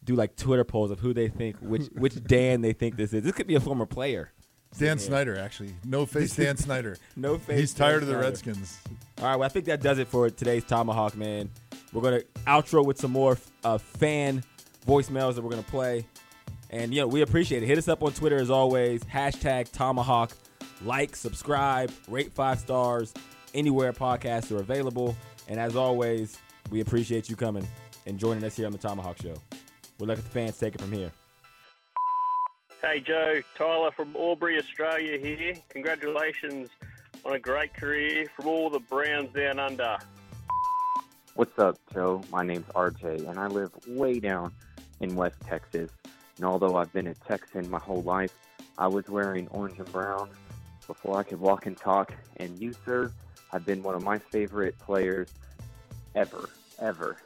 do 0.04 0.14
like 0.14 0.36
Twitter 0.36 0.64
polls 0.64 0.90
of 0.90 1.00
who 1.00 1.12
they 1.12 1.28
think, 1.28 1.56
which 1.60 1.86
which 1.94 2.22
Dan 2.24 2.60
they 2.60 2.72
think 2.72 2.96
this 2.96 3.12
is. 3.12 3.22
This 3.22 3.32
could 3.32 3.46
be 3.46 3.54
a 3.54 3.60
former 3.60 3.86
player. 3.86 4.32
Dan 4.78 4.98
Snyder, 4.98 5.38
actually. 5.38 5.74
No 5.84 6.06
face 6.06 6.34
Dan 6.34 6.56
Snyder. 6.56 6.96
No 7.16 7.38
face. 7.38 7.58
He's 7.58 7.74
Dan 7.74 7.86
tired 7.86 8.02
of 8.02 8.08
the 8.08 8.14
Snyder. 8.14 8.26
Redskins. 8.26 8.78
All 9.18 9.24
right, 9.26 9.36
well, 9.36 9.46
I 9.46 9.48
think 9.48 9.66
that 9.66 9.82
does 9.82 9.98
it 9.98 10.08
for 10.08 10.30
today's 10.30 10.64
Tomahawk, 10.64 11.16
man. 11.16 11.50
We're 11.92 12.02
going 12.02 12.20
to 12.20 12.26
outro 12.46 12.84
with 12.84 12.98
some 12.98 13.10
more 13.12 13.38
uh, 13.64 13.78
fan 13.78 14.42
voicemails 14.86 15.34
that 15.34 15.42
we're 15.42 15.50
going 15.50 15.62
to 15.62 15.70
play. 15.70 16.06
And, 16.70 16.94
you 16.94 17.02
know, 17.02 17.06
we 17.06 17.20
appreciate 17.20 17.62
it. 17.62 17.66
Hit 17.66 17.76
us 17.78 17.88
up 17.88 18.02
on 18.02 18.12
Twitter 18.12 18.36
as 18.36 18.50
always. 18.50 19.04
Hashtag 19.04 19.70
Tomahawk. 19.70 20.32
Like, 20.82 21.14
subscribe, 21.14 21.92
rate 22.08 22.32
five 22.32 22.58
stars 22.58 23.12
anywhere 23.54 23.92
podcasts 23.92 24.50
are 24.50 24.60
available. 24.60 25.14
And 25.48 25.60
as 25.60 25.76
always, 25.76 26.38
we 26.70 26.80
appreciate 26.80 27.28
you 27.28 27.36
coming 27.36 27.68
and 28.06 28.18
joining 28.18 28.42
us 28.44 28.56
here 28.56 28.66
on 28.66 28.72
the 28.72 28.78
Tomahawk 28.78 29.20
Show. 29.20 29.34
We'll 29.98 30.08
let 30.08 30.16
the 30.16 30.22
fans 30.22 30.58
take 30.58 30.74
it 30.74 30.80
from 30.80 30.92
here. 30.92 31.12
Hey 32.84 32.98
Joe, 32.98 33.40
Tyler 33.56 33.92
from 33.92 34.16
Albury, 34.16 34.58
Australia 34.58 35.16
here. 35.16 35.54
Congratulations 35.68 36.68
on 37.24 37.32
a 37.32 37.38
great 37.38 37.72
career 37.74 38.26
from 38.34 38.48
all 38.48 38.70
the 38.70 38.80
Browns 38.80 39.32
down 39.32 39.60
under. 39.60 39.98
What's 41.36 41.56
up, 41.60 41.78
Joe? 41.94 42.24
My 42.32 42.42
name's 42.42 42.66
RJ, 42.74 43.28
and 43.28 43.38
I 43.38 43.46
live 43.46 43.70
way 43.86 44.18
down 44.18 44.52
in 44.98 45.14
West 45.14 45.36
Texas. 45.46 45.92
And 46.38 46.44
although 46.44 46.74
I've 46.74 46.92
been 46.92 47.06
a 47.06 47.14
Texan 47.14 47.70
my 47.70 47.78
whole 47.78 48.02
life, 48.02 48.34
I 48.76 48.88
was 48.88 49.08
wearing 49.08 49.46
orange 49.52 49.78
and 49.78 49.92
brown 49.92 50.30
before 50.88 51.16
I 51.16 51.22
could 51.22 51.38
walk 51.38 51.66
and 51.66 51.76
talk. 51.76 52.12
And 52.38 52.60
you, 52.60 52.74
sir, 52.84 53.12
have 53.52 53.64
been 53.64 53.84
one 53.84 53.94
of 53.94 54.02
my 54.02 54.18
favorite 54.18 54.76
players 54.80 55.28
ever, 56.16 56.50
ever. 56.80 57.16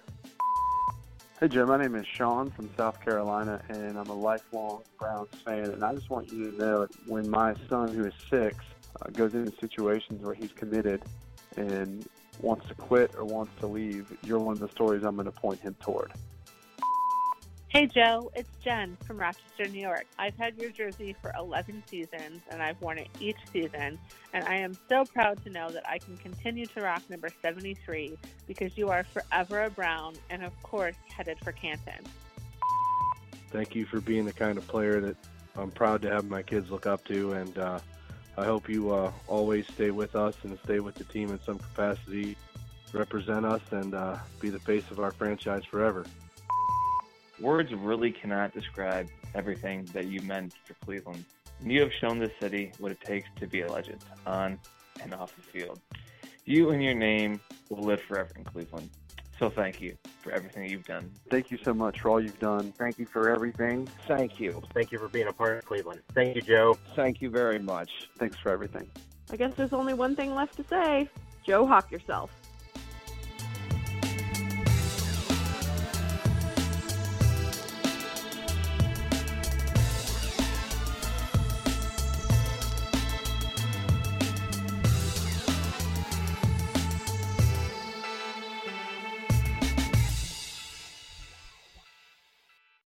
Hey, 1.39 1.49
Joe. 1.49 1.66
My 1.66 1.76
name 1.76 1.95
is 1.97 2.07
Sean 2.07 2.51
from 2.51 2.70
South 2.78 2.99
Carolina, 3.05 3.61
and 3.68 3.99
I'm 3.99 4.07
a 4.07 4.14
lifelong 4.14 4.80
Browns 4.99 5.28
fan. 5.45 5.64
And 5.64 5.84
I 5.84 5.93
just 5.95 6.09
want 6.09 6.32
you 6.32 6.51
to 6.51 6.57
know 6.57 6.87
when 7.05 7.28
my 7.28 7.55
son, 7.68 7.93
who 7.93 8.07
is 8.07 8.14
six, 8.30 8.57
uh, 9.03 9.11
goes 9.11 9.34
into 9.34 9.53
situations 9.61 10.24
where 10.24 10.32
he's 10.32 10.53
committed 10.53 11.03
and 11.59 12.09
wants 12.41 12.66
to 12.68 12.74
quit 12.74 13.14
or 13.18 13.26
wants 13.26 13.53
to 13.61 13.66
leave, 13.66 14.16
you're 14.24 14.39
one 14.39 14.55
of 14.55 14.61
the 14.61 14.70
stories 14.70 15.05
I'm 15.05 15.14
going 15.14 15.26
to 15.26 15.30
point 15.30 15.61
him 15.61 15.76
toward. 15.78 16.11
Hey 17.77 17.85
Joe, 17.85 18.33
it's 18.35 18.49
Jen 18.64 18.97
from 19.07 19.18
Rochester, 19.18 19.66
New 19.68 19.83
York. 19.83 20.07
I've 20.18 20.35
had 20.39 20.57
your 20.57 20.70
jersey 20.70 21.14
for 21.20 21.31
11 21.39 21.83
seasons 21.87 22.41
and 22.49 22.62
I've 22.62 22.81
worn 22.81 22.97
it 22.97 23.09
each 23.20 23.37
season, 23.53 23.99
and 24.33 24.45
I 24.47 24.55
am 24.55 24.79
so 24.89 25.05
proud 25.05 25.45
to 25.45 25.51
know 25.51 25.68
that 25.68 25.87
I 25.87 25.99
can 25.99 26.16
continue 26.16 26.64
to 26.64 26.81
rock 26.81 27.03
number 27.11 27.29
73 27.43 28.16
because 28.47 28.79
you 28.79 28.89
are 28.89 29.05
forever 29.05 29.64
a 29.64 29.68
Brown 29.68 30.14
and, 30.31 30.43
of 30.43 30.55
course, 30.62 30.97
headed 31.14 31.37
for 31.41 31.53
Canton. 31.53 32.03
Thank 33.51 33.74
you 33.74 33.85
for 33.85 34.01
being 34.01 34.24
the 34.24 34.33
kind 34.33 34.57
of 34.57 34.66
player 34.66 34.99
that 35.03 35.16
I'm 35.55 35.70
proud 35.70 36.01
to 36.01 36.09
have 36.09 36.31
my 36.31 36.43
kids 36.43 36.70
look 36.70 36.87
up 36.87 37.05
to, 37.09 37.33
and 37.33 37.59
uh, 37.59 37.79
I 38.39 38.47
hope 38.47 38.70
you 38.70 38.91
uh, 38.91 39.12
always 39.27 39.66
stay 39.66 39.91
with 39.91 40.16
us 40.16 40.35
and 40.45 40.59
stay 40.64 40.81
with 40.81 40.95
the 40.95 41.05
team 41.05 41.29
in 41.29 41.39
some 41.43 41.59
capacity, 41.59 42.39
represent 42.95 43.45
us, 43.45 43.61
and 43.70 43.95
uh, 43.95 44.16
be 44.41 44.49
the 44.49 44.61
face 44.61 44.91
of 44.91 44.99
our 44.99 45.11
franchise 45.11 45.66
forever. 45.66 46.07
Words 47.41 47.72
really 47.72 48.12
cannot 48.12 48.55
describe 48.55 49.09
everything 49.34 49.84
that 49.93 50.07
you 50.07 50.20
meant 50.22 50.55
for 50.64 50.74
Cleveland. 50.84 51.24
You 51.62 51.80
have 51.80 51.93
shown 52.01 52.18
this 52.18 52.32
city 52.41 52.72
what 52.78 52.93
it 52.93 53.01
takes 53.01 53.28
to 53.41 53.47
be 53.47 53.62
a 53.62 53.70
legend 53.70 54.05
on 54.26 54.59
and 55.03 55.14
off 55.14 55.34
the 55.37 55.43
field. 55.43 55.80
You 56.45 56.70
and 56.70 56.82
your 56.82 56.95
name 56.95 57.41
will 57.68 57.82
live 57.82 58.01
forever 58.03 58.30
in 58.37 58.45
Cleveland. 58.45 58.89
So 59.39 59.51
thank 59.51 59.82
you 59.82 59.97
for 60.22 60.32
everything 60.32 60.68
you've 60.70 60.87
done. 60.87 61.11
Thank 61.30 61.51
you 61.51 61.59
so 61.62 61.74
much 61.74 62.01
for 62.01 62.11
all 62.11 62.20
you've 62.20 62.39
done. 62.39 62.72
Thank 62.72 62.99
you 62.99 63.05
for 63.05 63.28
everything. 63.28 63.87
Thank 64.07 64.41
you. 64.41 64.62
Thank 64.72 64.93
you 64.93 64.99
for 64.99 65.09
being 65.09 65.28
a 65.28 65.32
part 65.32 65.59
of 65.59 65.66
Cleveland. 65.66 66.01
Thank 66.14 66.37
you, 66.37 66.43
Joe. 66.43 66.78
Thank 66.95 67.20
you 67.20 67.28
very 67.28 67.59
much. 67.59 67.91
Thanks 68.18 68.39
for 68.39 68.51
everything. 68.51 68.89
I 69.30 69.37
guess 69.37 69.53
there's 69.55 69.74
only 69.74 69.93
one 69.93 70.16
thing 70.16 70.34
left 70.34 70.57
to 70.57 70.64
say. 70.64 71.11
Joe, 71.45 71.66
hawk 71.66 71.91
yourself. 71.91 72.30